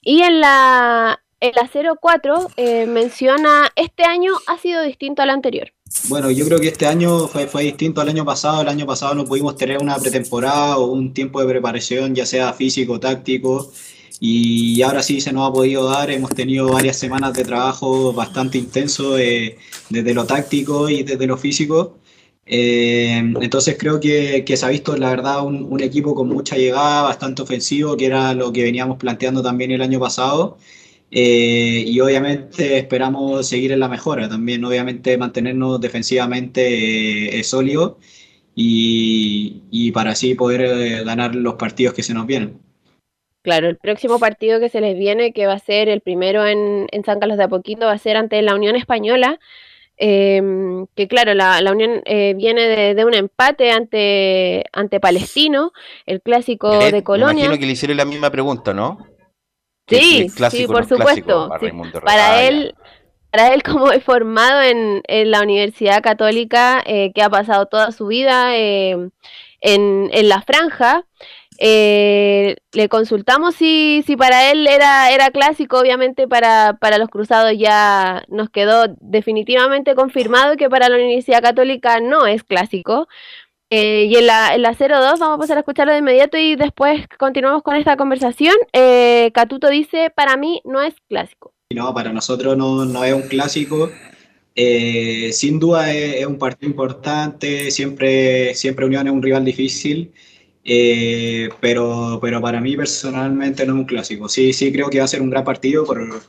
Y 0.00 0.22
en 0.22 0.40
la, 0.40 1.22
en 1.40 1.52
la 1.54 1.96
04 2.00 2.50
eh, 2.56 2.86
menciona, 2.86 3.70
este 3.76 4.04
año 4.04 4.32
ha 4.46 4.58
sido 4.58 4.82
distinto 4.82 5.22
al 5.22 5.30
anterior. 5.30 5.72
Bueno, 6.08 6.30
yo 6.30 6.46
creo 6.46 6.58
que 6.58 6.68
este 6.68 6.86
año 6.86 7.28
fue, 7.28 7.46
fue, 7.46 7.64
distinto 7.64 8.00
al 8.00 8.08
año 8.08 8.24
pasado. 8.24 8.62
El 8.62 8.68
año 8.68 8.86
pasado 8.86 9.14
no 9.14 9.24
pudimos 9.24 9.56
tener 9.56 9.78
una 9.78 9.96
pretemporada 9.98 10.78
o 10.78 10.86
un 10.86 11.12
tiempo 11.12 11.40
de 11.40 11.46
preparación, 11.46 12.14
ya 12.14 12.26
sea 12.26 12.52
físico, 12.52 12.98
táctico, 12.98 13.70
y 14.18 14.80
ahora 14.82 15.02
sí 15.02 15.20
se 15.20 15.32
nos 15.32 15.48
ha 15.48 15.52
podido 15.52 15.84
dar. 15.88 16.10
Hemos 16.10 16.30
tenido 16.30 16.68
varias 16.68 16.96
semanas 16.96 17.34
de 17.34 17.44
trabajo 17.44 18.12
bastante 18.12 18.56
intenso 18.56 19.18
eh, 19.18 19.58
desde 19.90 20.14
lo 20.14 20.24
táctico 20.24 20.88
y 20.88 21.02
desde 21.02 21.26
lo 21.26 21.36
físico. 21.36 21.98
Eh, 22.54 23.16
entonces 23.40 23.76
creo 23.78 23.98
que, 23.98 24.44
que, 24.44 24.56
se 24.58 24.66
ha 24.66 24.68
visto, 24.68 24.94
la 24.96 25.08
verdad, 25.08 25.46
un, 25.46 25.64
un, 25.72 25.80
equipo 25.82 26.14
con 26.14 26.28
mucha 26.28 26.56
llegada, 26.56 27.02
bastante 27.02 27.40
ofensivo, 27.40 27.96
que 27.96 28.04
era 28.06 28.34
lo 28.34 28.52
que 28.52 28.62
veníamos 28.62 28.98
planteando 28.98 29.42
también 29.42 29.70
el 29.70 29.80
año 29.80 29.98
pasado. 29.98 30.58
Eh, 31.14 31.84
y 31.86 32.00
obviamente 32.00 32.78
esperamos 32.78 33.46
seguir 33.46 33.70
en 33.72 33.80
la 33.80 33.88
mejora, 33.88 34.30
también 34.30 34.64
obviamente 34.64 35.18
mantenernos 35.18 35.78
defensivamente 35.78 37.38
eh, 37.38 37.44
sólidos 37.44 37.96
y, 38.54 39.62
y, 39.70 39.92
para 39.92 40.12
así 40.12 40.34
poder 40.34 40.62
eh, 40.62 41.04
ganar 41.04 41.34
los 41.34 41.54
partidos 41.54 41.92
que 41.92 42.02
se 42.02 42.14
nos 42.14 42.26
vienen. 42.26 42.58
Claro, 43.42 43.68
el 43.68 43.76
próximo 43.76 44.18
partido 44.18 44.58
que 44.58 44.70
se 44.70 44.80
les 44.80 44.96
viene, 44.96 45.34
que 45.34 45.46
va 45.46 45.52
a 45.52 45.58
ser 45.58 45.90
el 45.90 46.00
primero 46.00 46.46
en, 46.46 46.86
en 46.90 47.04
San 47.04 47.20
Carlos 47.20 47.36
de 47.36 47.44
Apoquito, 47.44 47.84
va 47.84 47.92
a 47.92 47.98
ser 47.98 48.16
ante 48.16 48.40
la 48.40 48.54
Unión 48.54 48.74
Española. 48.74 49.38
Eh, 49.98 50.42
que 50.96 51.06
claro, 51.06 51.34
la, 51.34 51.60
la 51.60 51.70
Unión 51.70 52.02
eh, 52.06 52.34
viene 52.36 52.62
de, 52.62 52.94
de, 52.94 53.04
un 53.04 53.14
empate 53.14 53.70
ante, 53.70 54.64
ante 54.72 54.98
Palestino, 55.00 55.72
el 56.06 56.20
clásico 56.20 56.80
eh, 56.80 56.90
de 56.90 57.04
Colonia. 57.04 57.34
Me 57.34 57.40
imagino 57.40 57.60
que 57.60 57.66
le 57.66 57.72
hicieron 57.72 57.96
la 57.96 58.04
misma 58.04 58.30
pregunta, 58.30 58.74
¿no? 58.74 58.98
Sí, 59.86 60.28
sí, 60.50 60.66
por 60.66 60.86
supuesto. 60.86 61.50
Sí. 61.60 61.68
Para 62.04 62.42
él, 62.42 62.74
para 63.30 63.52
él 63.52 63.62
como 63.62 63.92
es 63.92 64.02
formado 64.02 64.62
en, 64.62 65.02
en 65.06 65.30
la 65.30 65.42
Universidad 65.42 66.02
Católica, 66.02 66.82
eh, 66.86 67.12
que 67.14 67.22
ha 67.22 67.30
pasado 67.30 67.66
toda 67.66 67.92
su 67.92 68.06
vida 68.06 68.56
en, 68.56 69.12
en 69.60 70.28
la 70.28 70.42
franja, 70.42 71.04
eh, 71.58 72.56
le 72.72 72.88
consultamos 72.88 73.54
si, 73.54 74.02
si 74.06 74.16
para 74.16 74.50
él 74.50 74.66
era, 74.66 75.10
era 75.10 75.30
clásico, 75.30 75.78
obviamente 75.78 76.26
para, 76.26 76.78
para 76.80 76.98
los 76.98 77.08
cruzados 77.08 77.52
ya 77.56 78.24
nos 78.28 78.50
quedó 78.50 78.86
definitivamente 79.00 79.94
confirmado 79.94 80.56
que 80.56 80.70
para 80.70 80.88
la 80.88 80.96
Universidad 80.96 81.42
Católica 81.42 82.00
no 82.00 82.26
es 82.26 82.42
clásico. 82.42 83.08
Eh, 83.70 84.06
y 84.10 84.16
en 84.16 84.26
la, 84.26 84.54
en 84.54 84.60
la 84.60 84.72
02 84.74 85.18
vamos 85.18 85.36
a 85.36 85.38
pasar 85.38 85.56
a 85.56 85.60
escucharlo 85.60 85.92
de 85.92 86.00
inmediato 86.00 86.36
y 86.36 86.56
después 86.56 87.06
continuamos 87.18 87.62
con 87.62 87.76
esta 87.76 87.96
conversación. 87.96 88.54
Eh, 88.72 89.30
Catuto 89.32 89.68
dice, 89.68 90.12
para 90.14 90.36
mí 90.36 90.60
no 90.64 90.82
es 90.82 90.94
clásico. 91.08 91.54
No, 91.74 91.94
para 91.94 92.12
nosotros 92.12 92.56
no, 92.56 92.84
no 92.84 93.04
es 93.04 93.14
un 93.14 93.22
clásico. 93.22 93.90
Sin 94.54 95.58
duda 95.58 95.90
es, 95.90 96.16
es, 96.16 96.26
un 96.26 96.36
partido 96.36 96.68
importante, 96.70 97.70
siempre, 97.70 98.54
siempre 98.54 98.84
Unión 98.84 99.06
es 99.06 99.12
un 99.12 99.22
rival 99.22 99.44
difícil. 99.44 100.12
Eh, 100.64 101.48
pero, 101.60 102.18
pero 102.22 102.40
para 102.40 102.60
mí 102.60 102.76
personalmente 102.76 103.66
no 103.66 103.74
es 103.74 103.78
un 103.80 103.84
clásico. 103.84 104.28
Sí, 104.28 104.52
sí 104.52 104.72
creo 104.72 104.90
que 104.90 104.98
va 104.98 105.04
a 105.04 105.08
ser 105.08 105.22
un 105.22 105.30
gran 105.30 105.44
partido 105.44 105.84
por, 105.84 106.22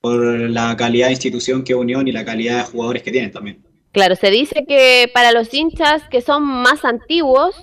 por 0.00 0.22
la 0.22 0.76
calidad 0.76 1.06
de 1.06 1.12
institución 1.12 1.64
que 1.64 1.72
es 1.72 1.78
Unión 1.78 2.08
y 2.08 2.12
la 2.12 2.24
calidad 2.24 2.58
de 2.58 2.70
jugadores 2.70 3.02
que 3.02 3.12
tienen 3.12 3.30
también. 3.30 3.62
Claro, 3.92 4.16
se 4.16 4.30
dice 4.30 4.64
que 4.66 5.08
para 5.12 5.32
los 5.32 5.52
hinchas 5.54 6.02
que 6.10 6.20
son 6.20 6.42
más 6.42 6.84
antiguos, 6.84 7.54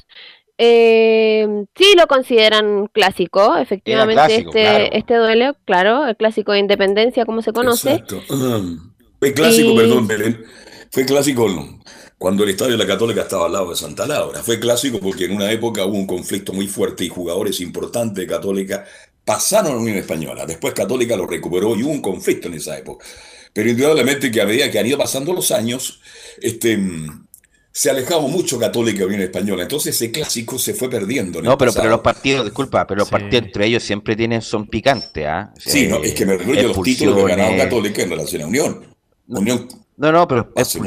eh, 0.58 1.66
sí 1.76 1.94
lo 1.98 2.08
consideran 2.08 2.88
clásico, 2.88 3.58
efectivamente, 3.58 4.14
clásico, 4.14 4.50
este, 4.50 4.62
claro. 4.62 4.90
este 4.92 5.16
duelo, 5.16 5.58
claro, 5.66 6.08
el 6.08 6.16
clásico 6.16 6.52
de 6.54 6.60
independencia, 6.60 7.26
como 7.26 7.42
se 7.42 7.52
conoce. 7.52 7.94
Exacto. 7.94 8.22
Fue 9.20 9.34
clásico, 9.34 9.72
y... 9.72 9.76
perdón, 9.76 10.08
Belén, 10.08 10.44
fue 10.90 11.06
clásico 11.06 11.48
cuando 12.22 12.44
el 12.44 12.52
Estadio 12.52 12.74
de 12.74 12.78
la 12.78 12.86
Católica 12.86 13.22
estaba 13.24 13.48
al 13.48 13.54
lado 13.54 13.72
de 13.72 13.76
Santa 13.76 14.06
Laura. 14.06 14.44
Fue 14.44 14.60
clásico 14.60 15.00
porque 15.00 15.26
en 15.26 15.32
una 15.32 15.52
época 15.52 15.84
hubo 15.86 15.98
un 15.98 16.06
conflicto 16.06 16.54
muy 16.54 16.68
fuerte 16.68 17.04
y 17.04 17.10
jugadores 17.10 17.60
importantes 17.62 18.18
de 18.18 18.28
Católica 18.28 18.86
pasaron 19.26 19.72
a 19.72 19.74
la 19.74 19.82
Unión 19.82 19.98
Española. 19.98 20.46
Después 20.46 20.76
Católica 20.76 21.18
lo 21.18 21.26
recuperó 21.26 21.76
y 21.76 21.82
hubo 21.82 21.90
un 21.90 22.00
conflicto 22.00 22.48
en 22.48 22.54
esa 22.54 22.78
época. 22.78 23.04
Pero 23.52 23.72
indudablemente 23.72 24.30
que 24.30 24.40
a 24.40 24.46
medida 24.46 24.70
que 24.70 24.78
han 24.78 24.86
ido 24.86 25.00
pasando 25.00 25.34
los 25.34 25.50
años, 25.50 26.00
este, 26.40 26.80
se 27.72 27.90
alejaba 27.90 28.28
mucho 28.28 28.60
Católica 28.60 29.00
de 29.00 29.06
Unión 29.06 29.22
Española. 29.22 29.64
Entonces 29.64 29.96
ese 29.96 30.12
clásico 30.12 30.60
se 30.60 30.76
fue 30.76 30.92
perdiendo. 30.92 31.42
no, 31.42 31.58
pero, 31.58 31.74
pero, 31.74 31.90
los 31.90 32.02
partidos, 32.02 32.46
disculpa, 32.46 32.86
pero 32.86 33.00
los 33.00 33.08
sí. 33.08 33.14
partidos 33.14 33.46
entre 33.46 33.66
ellos 33.66 33.82
siempre 33.82 34.16
tienen, 34.16 34.44
son 34.44 34.68
picantes. 34.68 35.26
¿ah? 35.26 35.52
¿eh? 35.56 35.60
Sí, 35.60 35.88
no, 35.88 36.04
es 36.04 36.14
que 36.14 36.28
me 36.28 36.38
refiero 36.38 36.60
a 36.60 36.64
los 36.66 36.84
títulos 36.84 37.16
que 37.16 37.30
ganado 37.30 37.58
Católica 37.58 38.04
en 38.04 38.12
relación 38.12 38.44
a 38.44 38.46
Unión. 38.46 38.86
Unión 39.28 39.68
no, 40.02 40.12
no, 40.12 40.28
pero, 40.28 40.52
es, 40.56 40.80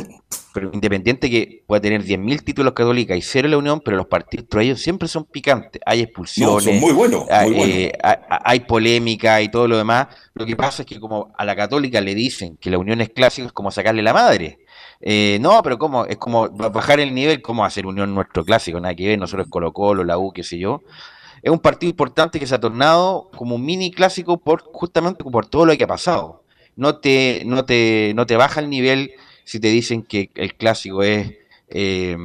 pero 0.54 0.70
independiente 0.72 1.28
que 1.28 1.64
pueda 1.66 1.80
tener 1.80 2.04
10.000 2.04 2.44
títulos 2.44 2.74
católicas 2.74 3.18
y 3.18 3.22
cero 3.22 3.48
la 3.48 3.58
Unión, 3.58 3.80
pero 3.84 3.96
los 3.96 4.06
partidos 4.06 4.44
entre 4.44 4.62
ellos 4.62 4.80
siempre 4.80 5.08
son 5.08 5.24
picantes. 5.24 5.82
Hay 5.84 6.02
expulsiones. 6.02 6.54
No, 6.54 6.60
son 6.60 6.78
muy 6.80 6.92
buenos. 6.92 7.28
Hay, 7.28 7.50
muy 7.50 7.70
eh, 7.70 7.92
hay, 8.00 8.16
hay, 8.28 8.60
polémica 8.60 9.42
y 9.42 9.50
todo 9.50 9.66
lo 9.66 9.76
demás. 9.76 10.06
Lo 10.32 10.46
que 10.46 10.54
pasa 10.54 10.82
es 10.82 10.86
que 10.86 11.00
como 11.00 11.34
a 11.36 11.44
la 11.44 11.56
católica 11.56 12.00
le 12.00 12.14
dicen 12.14 12.56
que 12.56 12.70
la 12.70 12.78
Unión 12.78 13.00
es 13.00 13.08
clásica, 13.08 13.48
es 13.48 13.52
como 13.52 13.72
sacarle 13.72 14.00
la 14.00 14.12
madre. 14.12 14.60
Eh, 15.00 15.38
no, 15.40 15.60
pero 15.60 15.76
como 15.76 16.06
es 16.06 16.18
como 16.18 16.48
bajar 16.48 17.00
el 17.00 17.12
nivel, 17.12 17.42
como 17.42 17.64
hacer 17.64 17.84
Unión 17.84 18.14
nuestro 18.14 18.44
clásico, 18.44 18.78
nada 18.78 18.94
que 18.94 19.08
ver, 19.08 19.18
nosotros 19.18 19.48
Colo 19.50 19.72
Colo, 19.72 20.04
la 20.04 20.18
U, 20.18 20.32
qué 20.32 20.44
sé 20.44 20.56
yo. 20.56 20.82
Es 21.42 21.50
un 21.50 21.58
partido 21.58 21.90
importante 21.90 22.38
que 22.38 22.46
se 22.46 22.54
ha 22.54 22.60
tornado 22.60 23.28
como 23.36 23.56
un 23.56 23.66
mini 23.66 23.90
clásico 23.90 24.36
por 24.36 24.62
justamente 24.62 25.24
por 25.24 25.46
todo 25.46 25.66
lo 25.66 25.76
que 25.76 25.82
ha 25.82 25.88
pasado 25.88 26.44
no 26.76 26.98
te, 26.98 27.42
no 27.46 27.64
te, 27.64 28.12
no 28.14 28.26
te 28.26 28.36
baja 28.36 28.60
el 28.60 28.70
nivel 28.70 29.12
si 29.44 29.60
te 29.60 29.68
dicen 29.68 30.02
que 30.02 30.30
el 30.34 30.54
clásico 30.54 31.02
es 31.02 31.32
eh, 31.68 32.16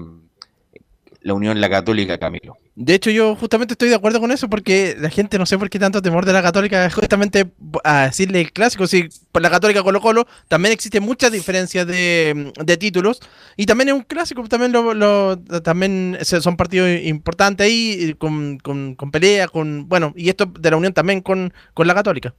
la 1.22 1.34
Unión 1.34 1.60
La 1.60 1.70
Católica, 1.70 2.18
Camilo. 2.18 2.58
De 2.76 2.94
hecho, 2.94 3.10
yo 3.10 3.36
justamente 3.36 3.74
estoy 3.74 3.90
de 3.90 3.96
acuerdo 3.96 4.22
con 4.22 4.32
eso 4.32 4.50
porque 4.50 4.96
la 4.98 5.10
gente 5.10 5.38
no 5.38 5.46
sé 5.46 5.58
por 5.58 5.70
qué 5.70 5.80
tanto 5.80 6.02
temor 6.02 6.26
de 6.26 6.32
la 6.32 6.42
Católica 6.42 6.86
es 6.86 6.94
justamente 6.94 7.52
a 7.84 8.06
decirle 8.06 8.40
el 8.40 8.54
clásico. 8.54 8.88
Si 8.88 9.10
por 9.34 9.42
la 9.42 9.50
Católica 9.50 9.84
Colo 9.84 10.00
Colo 10.00 10.28
también 10.48 10.72
existen 10.72 11.04
muchas 11.04 11.34
diferencias 11.34 11.86
de, 11.86 12.78
títulos 12.80 13.20
y 13.58 13.66
también 13.66 13.90
es 13.90 13.96
un 13.96 14.04
clásico, 14.04 14.48
también 14.48 14.72
lo, 14.72 14.94
lo 14.94 15.38
también 15.62 16.18
son 16.22 16.56
partidos 16.56 16.90
importantes 17.04 17.66
ahí 17.66 18.16
con, 18.18 18.58
con, 18.60 18.96
con, 18.96 19.12
pelea, 19.12 19.50
con 19.50 19.90
bueno 19.90 20.14
y 20.16 20.30
esto 20.30 20.46
de 20.46 20.72
la 20.72 20.78
Unión 20.78 20.94
también 20.94 21.20
con 21.20 21.52
la 21.76 21.94
Católica. 21.94 22.34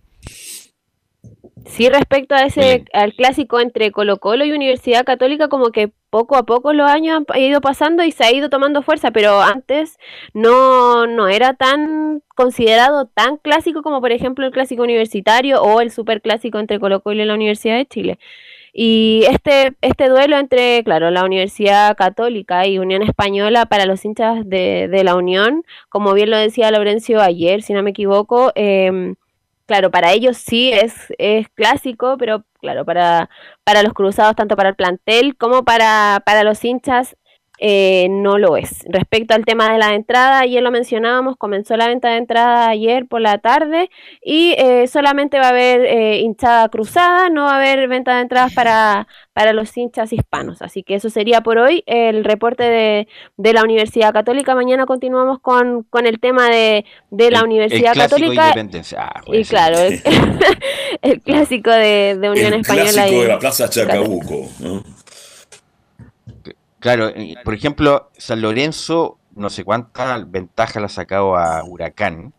Sí, 1.67 1.89
respecto 1.89 2.35
a 2.35 2.43
ese 2.43 2.85
al 2.93 3.15
clásico 3.15 3.61
entre 3.61 3.93
Colo 3.93 4.19
Colo 4.19 4.45
y 4.45 4.53
Universidad 4.53 5.05
Católica, 5.05 5.49
como 5.49 5.71
que 5.71 5.93
poco 6.11 6.37
a 6.37 6.45
poco 6.45 6.73
los 6.73 6.91
años 6.91 7.23
han 7.29 7.41
ido 7.41 7.61
pasando 7.61 8.03
y 8.03 8.13
se 8.13 8.25
ha 8.25 8.33
ido 8.33 8.51
tomando 8.51 8.83
fuerza, 8.83 9.11
pero 9.13 9.41
antes 9.41 9.99
no, 10.35 11.07
no 11.07 11.29
era 11.29 11.55
tan 11.55 12.23
considerado 12.35 13.07
tan 13.07 13.37
clásico 13.37 13.83
como 13.83 14.01
por 14.01 14.13
ejemplo 14.13 14.47
el 14.47 14.53
clásico 14.53 14.83
universitario 14.83 15.63
o 15.63 15.81
el 15.81 15.91
super 15.91 16.21
clásico 16.21 16.59
entre 16.59 16.81
Colo 16.81 17.01
Colo 17.03 17.23
y 17.23 17.27
la 17.27 17.35
Universidad 17.35 17.77
de 17.77 17.87
Chile. 17.87 18.19
Y 18.73 19.25
este, 19.29 19.75
este 19.81 20.09
duelo 20.09 20.39
entre, 20.39 20.83
claro, 20.85 21.11
la 21.11 21.25
Universidad 21.25 21.97
Católica 21.97 22.67
y 22.67 22.79
Unión 22.79 23.03
Española 23.03 23.67
para 23.67 23.87
los 23.87 24.05
hinchas 24.05 24.49
de, 24.49 24.89
de 24.89 25.05
la 25.05 25.17
Unión, 25.17 25.65
como 25.89 26.15
bien 26.15 26.31
lo 26.31 26.37
decía 26.37 26.71
Laurencio 26.71 27.21
ayer, 27.21 27.63
si 27.63 27.73
no 27.73 27.83
me 27.83 27.91
equivoco, 27.91 28.53
eh, 28.55 29.15
claro, 29.71 29.93
para 29.93 30.11
ellos 30.11 30.37
sí 30.37 30.73
es, 30.73 30.93
es 31.17 31.49
clásico, 31.51 32.17
pero 32.19 32.45
claro, 32.61 32.85
para, 32.85 33.31
para 33.63 33.85
los 33.85 33.93
cruzados, 33.93 34.35
tanto 34.35 34.57
para 34.57 34.71
el 34.71 34.75
plantel 34.75 35.37
como 35.37 35.63
para, 35.65 36.21
para 36.27 36.43
los 36.43 36.65
hinchas, 36.65 37.17
eh, 37.63 38.09
no 38.09 38.39
lo 38.39 38.57
es. 38.57 38.85
Respecto 38.89 39.35
al 39.35 39.45
tema 39.45 39.71
de 39.71 39.79
la 39.79 39.95
entrada, 39.95 40.39
ayer 40.41 40.63
lo 40.63 40.71
mencionábamos, 40.71 41.37
comenzó 41.37 41.77
la 41.77 41.89
venta 41.89 42.09
de 42.09 42.17
entrada 42.17 42.69
ayer 42.71 43.07
por 43.07 43.21
la 43.21 43.37
tarde 43.37 43.91
y 44.23 44.55
eh, 44.57 44.87
solamente 44.87 45.39
va 45.39 45.47
a 45.47 45.51
haber 45.51 45.85
eh, 45.85 46.21
hinchada 46.21 46.67
cruzada, 46.71 47.29
no 47.29 47.45
va 47.45 47.53
a 47.53 47.57
haber 47.59 47.87
venta 47.87 48.17
de 48.17 48.23
entradas 48.23 48.55
para, 48.55 49.07
para 49.35 49.53
los 49.53 49.77
hinchas 49.77 50.11
hispanos. 50.15 50.63
Así 50.63 50.83
que 50.83 50.95
eso 50.95 51.11
sería 51.11 51.43
por 51.43 51.59
hoy 51.59 51.83
el 51.87 52.25
reporte 52.25 52.63
de, 52.65 53.09
de 53.37 53.53
la 53.53 53.63
Universidad 53.63 54.13
Católica. 54.15 54.55
Mañana 54.55 54.87
continuamos 54.87 55.39
con, 55.41 55.83
con 55.91 56.07
el 56.07 56.19
tema 56.19 56.49
de, 56.49 56.87
de 57.11 57.31
la 57.31 57.45
Universidad 57.45 57.95
Católica. 57.95 58.55
Ah, 58.97 59.21
y 59.27 59.45
claro, 59.45 59.79
el, 59.81 60.01
el 61.03 61.21
clásico 61.21 61.71
de, 61.71 62.17
de 62.19 62.31
Unión 62.31 62.55
El 62.55 62.61
Española. 62.61 62.91
clásico 62.93 63.17
y- 63.19 63.23
de 63.23 63.29
la 63.29 63.39
Plaza 63.39 63.69
Chacabuco. 63.69 64.49
¿no? 64.61 64.83
Claro, 66.81 67.13
por 67.45 67.55
ejemplo, 67.55 68.11
San 68.17 68.41
Lorenzo, 68.41 69.19
no 69.35 69.51
sé 69.51 69.65
cuánta 69.65 70.19
ventaja 70.27 70.81
la 70.81 70.87
ha 70.87 70.89
sacado 70.89 71.37
a 71.37 71.63
Huracán, 71.63 72.33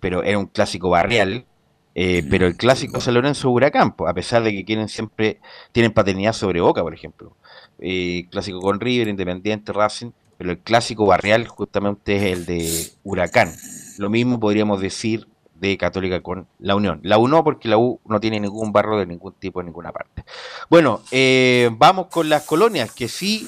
pero 0.00 0.22
era 0.24 0.38
un 0.38 0.46
clásico 0.46 0.90
barrial. 0.90 1.46
eh, 1.94 2.24
pero 2.30 2.46
el 2.46 2.56
clásico 2.56 3.00
San 3.00 3.14
Lorenzo 3.14 3.50
Huracán, 3.50 3.94
a 4.06 4.14
pesar 4.14 4.42
de 4.44 4.52
que 4.52 4.64
quieren 4.64 4.88
siempre, 4.88 5.40
tienen 5.72 5.92
paternidad 5.92 6.32
sobre 6.32 6.60
Boca, 6.60 6.82
por 6.82 6.94
ejemplo. 6.94 7.36
Eh, 7.80 8.26
clásico 8.30 8.60
con 8.60 8.80
River, 8.80 9.08
Independiente, 9.08 9.72
Racing, 9.72 10.12
pero 10.38 10.50
el 10.52 10.58
clásico 10.58 11.06
barrial 11.06 11.46
justamente 11.48 12.16
es 12.16 12.22
el 12.22 12.46
de 12.46 12.90
Huracán. 13.04 13.52
Lo 13.98 14.08
mismo 14.10 14.38
podríamos 14.40 14.80
decir 14.80 15.26
de 15.60 15.76
Católica 15.76 16.22
con 16.22 16.46
la 16.58 16.74
Unión. 16.74 17.00
La 17.02 17.18
U 17.18 17.28
no, 17.28 17.44
porque 17.44 17.68
la 17.68 17.78
U 17.78 18.00
no 18.06 18.18
tiene 18.18 18.40
ningún 18.40 18.72
barro 18.72 18.98
de 18.98 19.06
ningún 19.06 19.34
tipo 19.34 19.60
en 19.60 19.66
ninguna 19.66 19.92
parte. 19.92 20.24
Bueno, 20.68 21.02
eh, 21.10 21.70
vamos 21.72 22.06
con 22.06 22.28
las 22.28 22.44
colonias, 22.44 22.92
que 22.92 23.08
sí, 23.08 23.46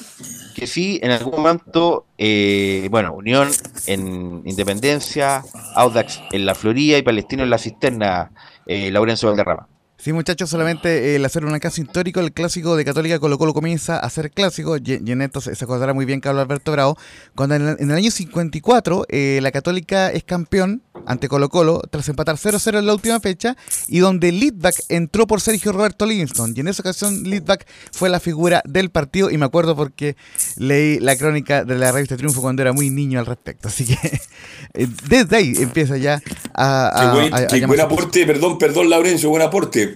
que 0.55 0.67
sí, 0.67 0.99
en 1.01 1.11
algún 1.11 1.33
momento, 1.41 2.05
eh, 2.17 2.87
bueno, 2.91 3.13
Unión 3.13 3.49
en 3.87 4.43
Independencia, 4.45 5.43
Audax 5.75 6.21
en 6.31 6.45
la 6.45 6.55
Florida 6.55 6.97
y 6.97 7.01
Palestino 7.01 7.43
en 7.43 7.49
la 7.49 7.57
Cisterna, 7.57 8.31
eh, 8.67 8.91
Laurencio 8.91 9.29
Valderrama. 9.29 9.67
Sí, 10.03 10.11
muchachos, 10.11 10.49
solamente 10.49 11.15
el 11.15 11.23
hacer 11.23 11.45
un 11.45 11.57
caso 11.59 11.79
histórico, 11.81 12.19
el 12.19 12.33
clásico 12.33 12.75
de 12.75 12.83
Católica 12.83 13.19
Colo 13.19 13.37
Colo 13.37 13.53
comienza 13.53 13.97
a 13.99 14.09
ser 14.09 14.31
clásico, 14.31 14.75
y, 14.75 14.95
en 15.09 15.21
esto 15.21 15.39
se, 15.39 15.51
acordará 15.51 15.93
muy 15.93 16.03
bien 16.03 16.19
Carlos 16.19 16.41
Alberto 16.41 16.73
Bravo, 16.73 16.97
cuando 17.35 17.55
en, 17.55 17.77
el- 17.79 17.91
año 17.91 18.11
54 18.11 19.05
eh, 19.07 19.39
la 19.41 19.53
Católica 19.53 20.11
es 20.11 20.25
campeón 20.25 20.81
ante 21.05 21.29
Colo 21.29 21.47
Colo 21.47 21.81
tras 21.89 22.09
empatar 22.09 22.35
0-0 22.35 22.79
en 22.79 22.85
la 22.85 22.93
última 22.93 23.19
fecha 23.21 23.55
y 23.87 23.99
donde 23.99 24.33
Lidback 24.33 24.75
entró 24.89 25.25
por 25.25 25.39
Sergio 25.39 25.71
Roberto 25.71 26.05
Livingston 26.05 26.53
y 26.55 26.59
en 26.59 26.67
esa 26.67 26.81
ocasión 26.81 27.23
Lidback 27.23 27.65
fue 27.93 28.09
la 28.09 28.19
figura 28.19 28.61
del 28.65 28.89
partido 28.89 29.29
y 29.31 29.37
me 29.37 29.45
acuerdo 29.45 29.75
porque 29.75 30.15
leí 30.57 30.99
la 30.99 31.15
crónica 31.15 31.63
de 31.65 31.77
la 31.77 31.91
revista 31.93 32.15
Triunfo 32.17 32.41
cuando 32.41 32.61
era 32.61 32.73
muy 32.73 32.89
niño 32.89 33.19
al 33.19 33.25
respecto, 33.25 33.69
así 33.69 33.85
que 33.85 33.93
eh, 34.73 34.87
desde 35.07 35.35
ahí 35.37 35.53
empieza 35.59 35.95
ya 35.97 36.21
a... 36.53 36.87
a- 36.87 37.01
Qué 37.11 37.15
buen, 37.19 37.33
a- 37.33 37.37
a 37.37 37.47
qué 37.47 37.65
buen 37.67 37.79
aporte, 37.79 38.25
perdón, 38.25 38.57
perdón, 38.57 38.89
Laurencio, 38.89 39.29
buen 39.29 39.43
aporte. 39.43 39.92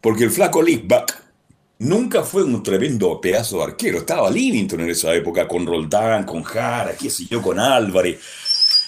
Porque 0.00 0.24
el 0.24 0.30
flaco 0.30 0.62
Lickback 0.62 1.22
nunca 1.80 2.22
fue 2.22 2.44
un 2.44 2.62
tremendo 2.62 3.20
pedazo 3.20 3.58
de 3.58 3.64
arquero. 3.64 3.98
Estaba 3.98 4.30
Livington 4.30 4.80
en 4.80 4.90
esa 4.90 5.14
época, 5.14 5.46
con 5.46 5.66
Roldán, 5.66 6.24
con 6.24 6.42
Jara, 6.42 6.94
qué 6.96 7.10
sé 7.10 7.26
yo, 7.26 7.42
con 7.42 7.58
Álvarez. 7.58 8.18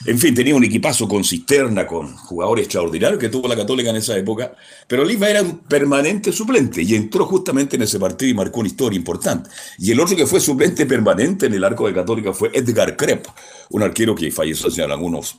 En 0.07 0.19
fin, 0.19 0.35
tenía 0.35 0.55
un 0.55 0.65
equipazo 0.65 1.07
con 1.07 1.23
cisterna, 1.23 1.87
con 1.87 2.17
jugadores 2.17 2.65
extraordinarios 2.65 3.21
que 3.21 3.29
tuvo 3.29 3.47
la 3.47 3.57
Católica 3.57 3.91
en 3.91 3.97
esa 3.97 4.17
época. 4.17 4.55
Pero 4.87 5.05
Liva 5.05 5.29
era 5.29 5.43
un 5.43 5.59
permanente 5.59 6.33
suplente 6.33 6.83
y 6.83 6.95
entró 6.95 7.27
justamente 7.27 7.77
en 7.77 7.83
ese 7.83 7.99
partido 7.99 8.31
y 8.31 8.35
marcó 8.35 8.61
una 8.61 8.69
historia 8.69 8.97
importante. 8.97 9.51
Y 9.79 9.91
el 9.91 10.01
otro 10.01 10.17
que 10.17 10.27
fue 10.27 10.41
suplente 10.41 10.87
permanente 10.87 11.47
en 11.47 11.55
el 11.55 11.65
arco 11.65 11.87
de 11.87 11.93
Católica 11.93 12.33
fue 12.33 12.51
Edgar 12.55 12.97
Krepp, 12.97 13.27
un 13.69 13.83
arquero 13.83 14.15
que 14.15 14.31
falleció 14.31 14.69
hace 14.69 14.83
algunos 14.83 15.37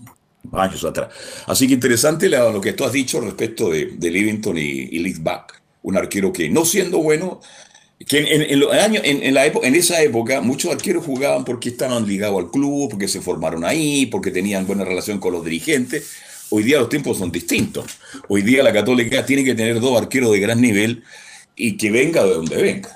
años 0.54 0.84
atrás. 0.84 1.10
Así 1.48 1.68
que 1.68 1.74
interesante 1.74 2.30
lo 2.30 2.62
que 2.62 2.74
tú 2.74 2.84
has 2.84 2.92
dicho 2.92 3.22
respecto 3.22 3.70
de, 3.70 3.94
de 3.98 4.12
Livington 4.12 4.58
y, 4.58 4.62
y 4.62 5.00
Lichtbach, 5.00 5.48
un 5.84 5.98
arquero 5.98 6.32
que 6.34 6.50
no 6.50 6.66
siendo 6.66 7.00
bueno, 7.00 7.42
que 8.08 8.18
en, 8.20 8.60
los 8.60 8.74
años, 8.74 9.04
en 9.06 9.34
la 9.34 9.46
época, 9.46 9.68
en 9.68 9.76
esa 9.76 10.02
época 10.02 10.42
muchos 10.42 10.72
arqueros 10.72 11.06
jugaban 11.06 11.46
porque 11.46 11.70
estaban 11.70 12.08
ligados 12.08 12.40
al 12.40 12.50
club, 12.50 12.90
porque 12.90 13.08
se 13.08 13.22
formaron 13.22 13.64
ahí, 13.64 14.08
porque 14.08 14.32
tenían 14.32 14.66
buena 14.66 14.84
relación 14.84 15.20
con 15.20 15.34
los 15.34 15.46
dirigentes. 15.46 16.10
Hoy 16.50 16.64
día 16.64 16.80
los 16.80 16.90
tiempos 16.90 17.20
son 17.20 17.32
distintos. 17.32 17.86
Hoy 18.28 18.42
día 18.42 18.64
la 18.64 18.74
Católica 18.74 19.26
tiene 19.26 19.44
que 19.44 19.54
tener 19.54 19.80
dos 19.80 20.02
arqueros 20.02 20.32
de 20.32 20.40
gran 20.40 20.60
nivel 20.60 21.04
y 21.56 21.78
que 21.78 21.92
venga 21.92 22.24
de 22.24 22.34
donde 22.34 22.56
venga. 22.62 22.90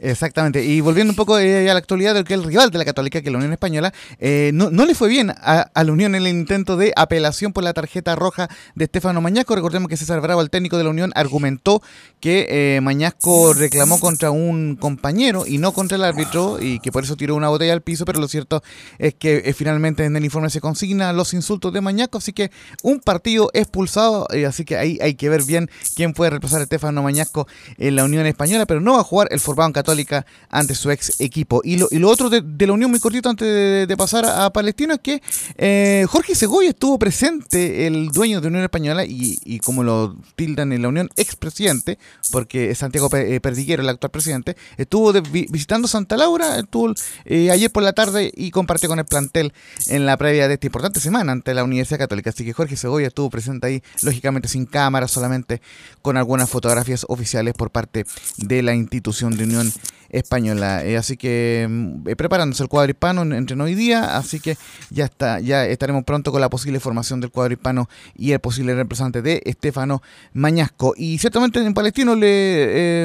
Exactamente. 0.00 0.64
Y 0.64 0.80
volviendo 0.80 1.12
un 1.12 1.16
poco 1.16 1.38
eh, 1.38 1.68
a 1.68 1.72
la 1.72 1.78
actualidad 1.78 2.14
del 2.14 2.24
que 2.24 2.34
el 2.34 2.44
rival 2.44 2.70
de 2.70 2.78
la 2.78 2.84
Católica, 2.84 3.20
que 3.20 3.28
es 3.28 3.32
la 3.32 3.38
Unión 3.38 3.52
Española, 3.52 3.92
eh, 4.18 4.50
no, 4.54 4.70
no 4.70 4.86
le 4.86 4.94
fue 4.94 5.08
bien 5.08 5.30
a, 5.30 5.70
la 5.74 5.92
Unión 5.92 6.14
en 6.14 6.22
el 6.22 6.28
intento 6.28 6.76
de 6.76 6.92
apelación 6.96 7.52
por 7.52 7.64
la 7.64 7.72
tarjeta 7.72 8.14
roja 8.14 8.48
de 8.74 8.84
Estefano 8.84 9.20
Mañasco. 9.20 9.54
Recordemos 9.54 9.88
que 9.88 9.96
César 9.96 10.20
Bravo, 10.20 10.40
el 10.40 10.50
técnico 10.50 10.78
de 10.78 10.84
la 10.84 10.90
Unión, 10.90 11.12
argumentó 11.14 11.82
que 12.20 12.46
eh, 12.48 12.80
Mañasco 12.80 13.54
reclamó 13.54 13.98
contra 13.98 14.30
un 14.30 14.76
compañero 14.76 15.46
y 15.46 15.58
no 15.58 15.72
contra 15.72 15.96
el 15.96 16.04
árbitro 16.04 16.58
y 16.60 16.80
que 16.80 16.92
por 16.92 17.04
eso 17.04 17.16
tiró 17.16 17.34
una 17.34 17.48
botella 17.48 17.72
al 17.72 17.82
piso, 17.82 18.04
pero 18.04 18.20
lo 18.20 18.28
cierto 18.28 18.62
es 18.98 19.14
que 19.14 19.42
eh, 19.44 19.52
finalmente 19.52 20.04
en 20.04 20.16
el 20.16 20.24
informe 20.24 20.50
se 20.50 20.60
consigna 20.60 21.12
los 21.12 21.34
insultos 21.34 21.72
de 21.72 21.80
Mañasco, 21.80 22.18
así 22.18 22.32
que 22.32 22.50
un 22.82 23.00
partido 23.00 23.50
expulsado, 23.52 24.26
así 24.46 24.64
que 24.64 24.76
ahí 24.76 24.98
hay 25.00 25.14
que 25.14 25.28
ver 25.28 25.42
bien 25.44 25.70
quién 25.94 26.12
puede 26.12 26.30
reemplazar 26.30 26.60
a 26.60 26.64
Estefano 26.64 27.02
Mañasco 27.02 27.46
en 27.78 27.96
la 27.96 28.04
Unión 28.04 28.26
Española, 28.26 28.66
pero 28.66 28.80
no 28.80 28.94
va 28.94 29.00
a 29.00 29.04
jugar 29.04 29.28
el 29.30 29.40
Forbán 29.40 29.72
Católica 29.88 30.26
ante 30.50 30.74
su 30.74 30.90
ex 30.90 31.18
equipo. 31.18 31.62
Y 31.64 31.78
lo, 31.78 31.88
y 31.90 31.98
lo 31.98 32.10
otro 32.10 32.28
de, 32.28 32.66
la 32.66 32.72
Unión, 32.74 32.90
muy 32.90 33.00
cortito 33.00 33.30
antes 33.30 33.88
de, 33.88 33.96
pasar 33.96 34.26
a, 34.26 34.44
a 34.44 34.52
Palestino, 34.52 34.92
es 34.92 35.00
que 35.00 35.22
eh, 35.56 36.04
Jorge 36.08 36.34
Segoya 36.34 36.68
estuvo 36.68 36.98
presente, 36.98 37.86
el 37.86 38.08
dueño 38.08 38.42
de 38.42 38.48
Unión 38.48 38.64
Española, 38.64 39.06
y, 39.06 39.38
y 39.44 39.60
como 39.60 39.82
lo 39.82 40.14
tildan 40.36 40.74
en 40.74 40.82
la 40.82 40.88
Unión, 40.88 41.08
expresidente, 41.16 41.98
porque 42.30 42.74
Santiago 42.74 43.08
eh, 43.16 43.40
Perdiguero, 43.40 43.82
el 43.82 43.88
actual 43.88 44.10
presidente, 44.10 44.56
estuvo 44.76 45.10
visitando 45.22 45.88
Santa 45.88 46.18
Laura, 46.18 46.58
estuvo 46.58 46.92
eh, 47.24 47.50
ayer 47.50 47.70
por 47.70 47.82
la 47.82 47.94
tarde 47.94 48.30
y 48.36 48.50
compartió 48.50 48.90
con 48.90 48.98
el 48.98 49.06
plantel 49.06 49.54
en 49.86 50.04
la 50.04 50.18
previa 50.18 50.48
de 50.48 50.54
esta 50.54 50.66
importante 50.66 51.00
semana 51.00 51.32
ante 51.32 51.54
la 51.54 51.64
Universidad 51.64 51.98
Católica. 51.98 52.28
Así 52.30 52.44
que 52.44 52.52
Jorge 52.52 52.76
Segoya 52.76 53.06
estuvo 53.06 53.30
presente 53.30 53.66
ahí, 53.66 53.82
lógicamente 54.02 54.48
sin 54.48 54.66
cámara, 54.66 55.08
solamente 55.08 55.62
con 56.02 56.18
algunas 56.18 56.50
fotografías 56.50 57.06
oficiales 57.08 57.54
por 57.54 57.70
parte 57.70 58.04
de 58.36 58.62
la 58.62 58.74
institución 58.74 59.36
de 59.36 59.44
Unión 59.44 59.72
Española. 60.10 60.84
Eh, 60.84 60.96
así 60.96 61.16
que 61.16 61.66
mm, 61.68 62.08
eh, 62.08 62.16
preparándose 62.16 62.62
el 62.62 62.68
cuadro 62.68 62.90
hispano 62.90 63.22
en- 63.22 63.32
entre 63.32 63.60
hoy 63.60 63.74
día, 63.74 64.16
así 64.16 64.40
que 64.40 64.56
ya 64.90 65.04
está, 65.04 65.40
ya 65.40 65.66
estaremos 65.66 66.04
pronto 66.04 66.32
con 66.32 66.40
la 66.40 66.48
posible 66.48 66.80
formación 66.80 67.20
del 67.20 67.30
cuadro 67.30 67.52
hispano 67.54 67.88
y 68.14 68.32
el 68.32 68.40
posible 68.40 68.74
representante 68.74 69.22
de 69.22 69.42
Estefano 69.44 70.02
Mañasco. 70.32 70.94
Y 70.96 71.18
ciertamente 71.18 71.60
en 71.60 71.74
Palestino 71.74 72.14
le 72.14 72.28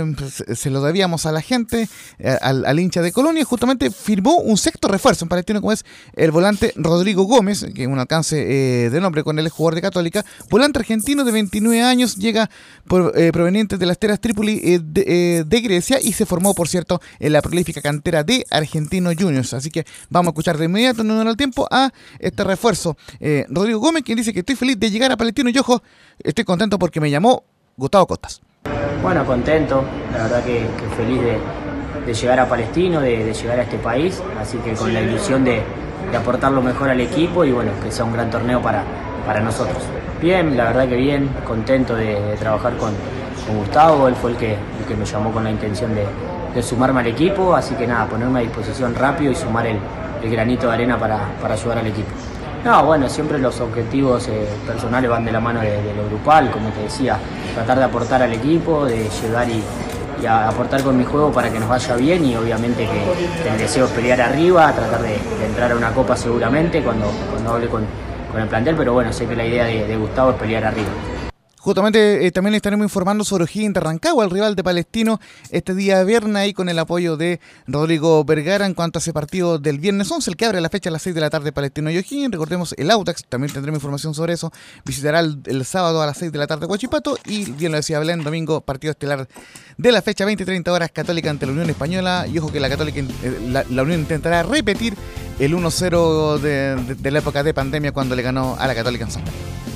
eh, 0.01 0.15
se, 0.31 0.55
se 0.55 0.69
lo 0.69 0.81
debíamos 0.81 1.25
a 1.25 1.31
la 1.31 1.41
gente, 1.41 1.87
al, 2.41 2.79
hincha 2.79 3.01
de 3.01 3.11
Colonia, 3.11 3.43
justamente 3.45 3.91
firmó 3.91 4.37
un 4.37 4.57
sexto 4.57 4.87
refuerzo 4.87 5.25
en 5.25 5.29
Palestino, 5.29 5.61
como 5.61 5.71
es 5.71 5.85
el 6.15 6.31
volante 6.31 6.73
Rodrigo 6.75 7.23
Gómez, 7.23 7.65
que 7.73 7.83
es 7.83 7.87
un 7.87 7.99
alcance 7.99 8.35
de 8.35 9.01
nombre 9.01 9.23
con 9.23 9.37
él, 9.39 9.45
es 9.47 9.51
jugador 9.53 9.75
de 9.75 9.81
Católica, 9.81 10.25
volante 10.49 10.79
argentino 10.79 11.23
de 11.23 11.31
29 11.31 11.81
años, 11.81 12.15
llega 12.15 12.49
por, 12.87 13.13
proveniente 13.31 13.77
de 13.77 13.85
las 13.85 13.97
Teras 13.97 14.19
Trípoli 14.19 14.59
eh, 14.63 14.79
de, 14.83 15.43
de 15.45 15.61
Grecia 15.61 15.99
y 16.01 16.13
se 16.13 16.25
formó, 16.25 16.53
por 16.53 16.67
cierto, 16.67 16.92
en 17.19 17.33
la 17.33 17.41
prolífica 17.41 17.81
cantera 17.81 18.23
de 18.23 18.45
Argentino 18.49 19.11
Juniors. 19.17 19.53
Así 19.53 19.69
que 19.69 19.85
vamos 20.09 20.29
a 20.29 20.31
escuchar 20.31 20.57
de 20.57 20.65
inmediato, 20.65 21.03
no 21.03 21.21
el 21.21 21.37
tiempo, 21.37 21.67
a 21.69 21.91
este 22.19 22.43
refuerzo. 22.43 22.97
Eh, 23.19 23.45
Rodrigo 23.49 23.79
Gómez, 23.79 24.03
quien 24.03 24.17
dice 24.17 24.33
que 24.33 24.39
estoy 24.39 24.55
feliz 24.55 24.79
de 24.79 24.89
llegar 24.89 25.11
a 25.11 25.17
Palestino 25.17 25.49
y 25.49 25.57
ojo, 25.57 25.81
estoy 26.19 26.43
contento 26.43 26.77
porque 26.79 26.99
me 26.99 27.09
llamó 27.09 27.43
Gustavo 27.77 28.07
Costas. 28.07 28.41
Bueno, 29.01 29.25
contento, 29.25 29.83
la 30.13 30.23
verdad 30.23 30.43
que, 30.43 30.65
feliz 30.95 31.19
de, 31.21 32.13
llegar 32.13 32.39
a 32.39 32.47
Palestino, 32.47 33.01
de, 33.01 33.33
llegar 33.33 33.59
a 33.59 33.63
este 33.63 33.77
país, 33.77 34.21
así 34.39 34.57
que 34.59 34.73
con 34.73 34.93
la 34.93 35.01
ilusión 35.01 35.43
de, 35.43 35.61
aportar 36.17 36.51
lo 36.51 36.61
mejor 36.61 36.89
al 36.89 37.01
equipo 37.01 37.43
y 37.43 37.51
bueno, 37.51 37.71
que 37.83 37.91
sea 37.91 38.05
un 38.05 38.13
gran 38.13 38.29
torneo 38.29 38.61
para, 38.61 38.83
para 39.25 39.41
nosotros. 39.41 39.77
Bien, 40.21 40.55
la 40.55 40.65
verdad 40.65 40.87
que 40.87 40.95
bien, 40.95 41.27
contento 41.45 41.95
de, 41.95 42.35
trabajar 42.39 42.77
con, 42.77 42.93
con, 43.45 43.57
Gustavo, 43.57 44.07
él 44.07 44.15
fue 44.15 44.31
el 44.31 44.37
que, 44.37 44.53
el 44.53 44.85
que 44.87 44.95
me 44.95 45.05
llamó 45.05 45.31
con 45.31 45.43
la 45.43 45.51
intención 45.51 45.93
de, 45.95 46.05
de, 46.53 46.63
sumarme 46.63 47.01
al 47.01 47.07
equipo, 47.07 47.55
así 47.55 47.75
que 47.75 47.87
nada, 47.87 48.05
ponerme 48.05 48.39
a 48.39 48.43
disposición 48.43 48.95
rápido 48.95 49.31
y 49.31 49.35
sumar 49.35 49.67
el, 49.67 49.77
el 50.23 50.29
granito 50.29 50.67
de 50.67 50.73
arena 50.73 50.97
para, 50.97 51.19
para, 51.41 51.53
ayudar 51.53 51.79
al 51.79 51.87
equipo. 51.87 52.09
No, 52.63 52.85
bueno, 52.85 53.09
siempre 53.09 53.39
los 53.39 53.59
objetivos 53.59 54.27
eh, 54.29 54.47
personales 54.65 55.09
van 55.09 55.25
de 55.25 55.31
la 55.31 55.39
mano 55.39 55.59
de, 55.59 55.93
lo 55.95 56.05
grupal, 56.05 56.49
como 56.49 56.69
te 56.69 56.83
decía, 56.83 57.17
tratar 57.53 57.77
de 57.79 57.83
aportar 57.83 58.23
al 58.23 58.31
equipo, 58.31 58.85
de 58.85 59.09
llegar 59.21 59.49
y, 59.49 59.61
y 60.21 60.25
aportar 60.25 60.81
con 60.81 60.97
mi 60.97 61.03
juego 61.03 61.31
para 61.31 61.49
que 61.51 61.59
nos 61.59 61.67
vaya 61.67 61.95
bien 61.95 62.23
y 62.23 62.35
obviamente 62.35 62.87
que, 62.87 63.49
el 63.49 63.57
deseo 63.57 63.85
es 63.85 63.91
pelear 63.91 64.21
arriba, 64.21 64.71
tratar 64.71 65.01
de, 65.01 65.17
entrar 65.45 65.71
a 65.73 65.75
una 65.75 65.91
copa 65.91 66.15
seguramente 66.15 66.81
cuando, 66.81 67.11
cuando 67.31 67.53
hable 67.53 67.67
con, 67.67 67.83
con 68.31 68.41
el 68.41 68.47
plantel, 68.47 68.75
pero 68.77 68.93
bueno, 68.93 69.11
sé 69.11 69.25
que 69.27 69.35
la 69.35 69.45
idea 69.45 69.65
de, 69.65 69.85
de 69.85 69.97
Gustavo 69.97 70.31
es 70.31 70.37
pelear 70.37 70.63
arriba. 70.63 70.89
Justamente 71.63 72.27
eh, 72.27 72.31
también 72.33 72.55
estaremos 72.55 72.83
informando 72.83 73.23
sobre 73.23 73.45
O'Higgins 73.45 73.73
de 73.73 73.79
Rancagua, 73.79 74.25
el 74.25 74.31
rival 74.31 74.53
de 74.53 74.65
Palestino, 74.65 75.21
este 75.49 75.73
día 75.73 76.03
viernes 76.03 76.35
ahí 76.35 76.53
con 76.53 76.67
el 76.67 76.77
apoyo 76.77 77.15
de 77.15 77.39
Rodrigo 77.67 78.25
Vergara 78.25 78.65
en 78.65 78.73
cuanto 78.73 78.97
a 78.97 78.99
ese 78.99 79.13
partido 79.13 79.59
del 79.59 79.79
viernes 79.79 80.11
11, 80.11 80.29
el 80.29 80.35
que 80.35 80.45
abre 80.45 80.59
la 80.59 80.67
fecha 80.67 80.89
a 80.89 80.91
las 80.91 81.03
6 81.03 81.15
de 81.15 81.21
la 81.21 81.29
tarde 81.29 81.53
Palestino 81.53 81.89
y 81.89 81.95
O'Higgins. 81.95 82.33
Recordemos 82.33 82.75
el 82.77 82.91
Audax, 82.91 83.23
también 83.29 83.53
tendremos 83.53 83.77
información 83.77 84.13
sobre 84.13 84.33
eso. 84.33 84.51
Visitará 84.83 85.21
el, 85.21 85.63
sábado 85.63 86.01
a 86.01 86.05
las 86.05 86.17
6 86.17 86.33
de 86.33 86.37
la 86.37 86.47
tarde 86.47 86.65
Huachipato 86.65 87.17
y 87.25 87.49
bien 87.51 87.71
lo 87.71 87.77
decía 87.77 87.97
Belén, 87.97 88.25
domingo 88.25 88.59
partido 88.59 88.91
estelar 88.91 89.29
de 89.77 89.91
la 89.93 90.01
fecha 90.01 90.25
20-30 90.25 90.67
horas 90.67 90.91
Católica 90.91 91.29
ante 91.29 91.45
la 91.45 91.53
Unión 91.53 91.69
Española 91.69 92.27
y 92.27 92.39
ojo 92.39 92.51
que 92.51 92.59
la 92.59 92.67
Católica, 92.67 92.99
eh, 92.99 93.39
la, 93.47 93.63
la 93.69 93.83
Unión 93.83 94.01
intentará 94.01 94.43
repetir 94.43 94.95
el 95.39 95.55
1-0 95.55 96.39
de, 96.39 97.11
la 97.11 97.19
época 97.19 97.41
de 97.41 97.53
pandemia 97.53 97.93
cuando 97.93 98.17
le 98.17 98.21
ganó 98.21 98.57
a 98.59 98.67
la 98.67 98.75
Católica 98.75 99.05
en 99.05 99.11
San 99.11 99.23
Carlos. 99.23 99.72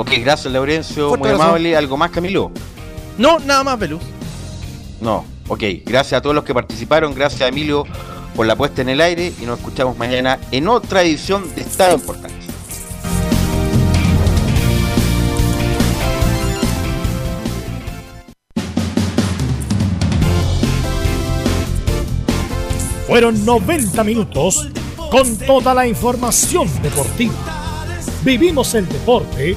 Ok, 0.00 0.12
gracias 0.20 0.52
Laurencio, 0.52 1.08
Fuerte 1.08 1.26
muy 1.26 1.32
razón. 1.32 1.46
amable. 1.48 1.76
¿Algo 1.76 1.96
más, 1.96 2.12
Camilo? 2.12 2.52
No, 3.18 3.40
nada 3.40 3.64
más, 3.64 3.76
Veluz. 3.80 4.00
No, 5.00 5.24
ok. 5.48 5.60
Gracias 5.84 6.16
a 6.16 6.22
todos 6.22 6.36
los 6.36 6.44
que 6.44 6.54
participaron, 6.54 7.12
gracias 7.16 7.42
a 7.42 7.48
Emilio 7.48 7.82
por 8.36 8.46
la 8.46 8.54
puesta 8.54 8.80
en 8.80 8.90
el 8.90 9.00
aire 9.00 9.32
y 9.42 9.44
nos 9.44 9.58
escuchamos 9.58 9.98
mañana 9.98 10.38
en 10.52 10.68
otra 10.68 11.02
edición 11.02 11.52
de 11.52 11.62
Estado 11.62 11.96
Importante. 11.96 12.36
Fueron 23.08 23.44
90 23.44 24.04
minutos 24.04 24.68
con 25.10 25.36
toda 25.38 25.74
la 25.74 25.88
información 25.88 26.68
deportiva. 26.82 27.34
Vivimos 28.22 28.74
el 28.74 28.88
deporte 28.88 29.56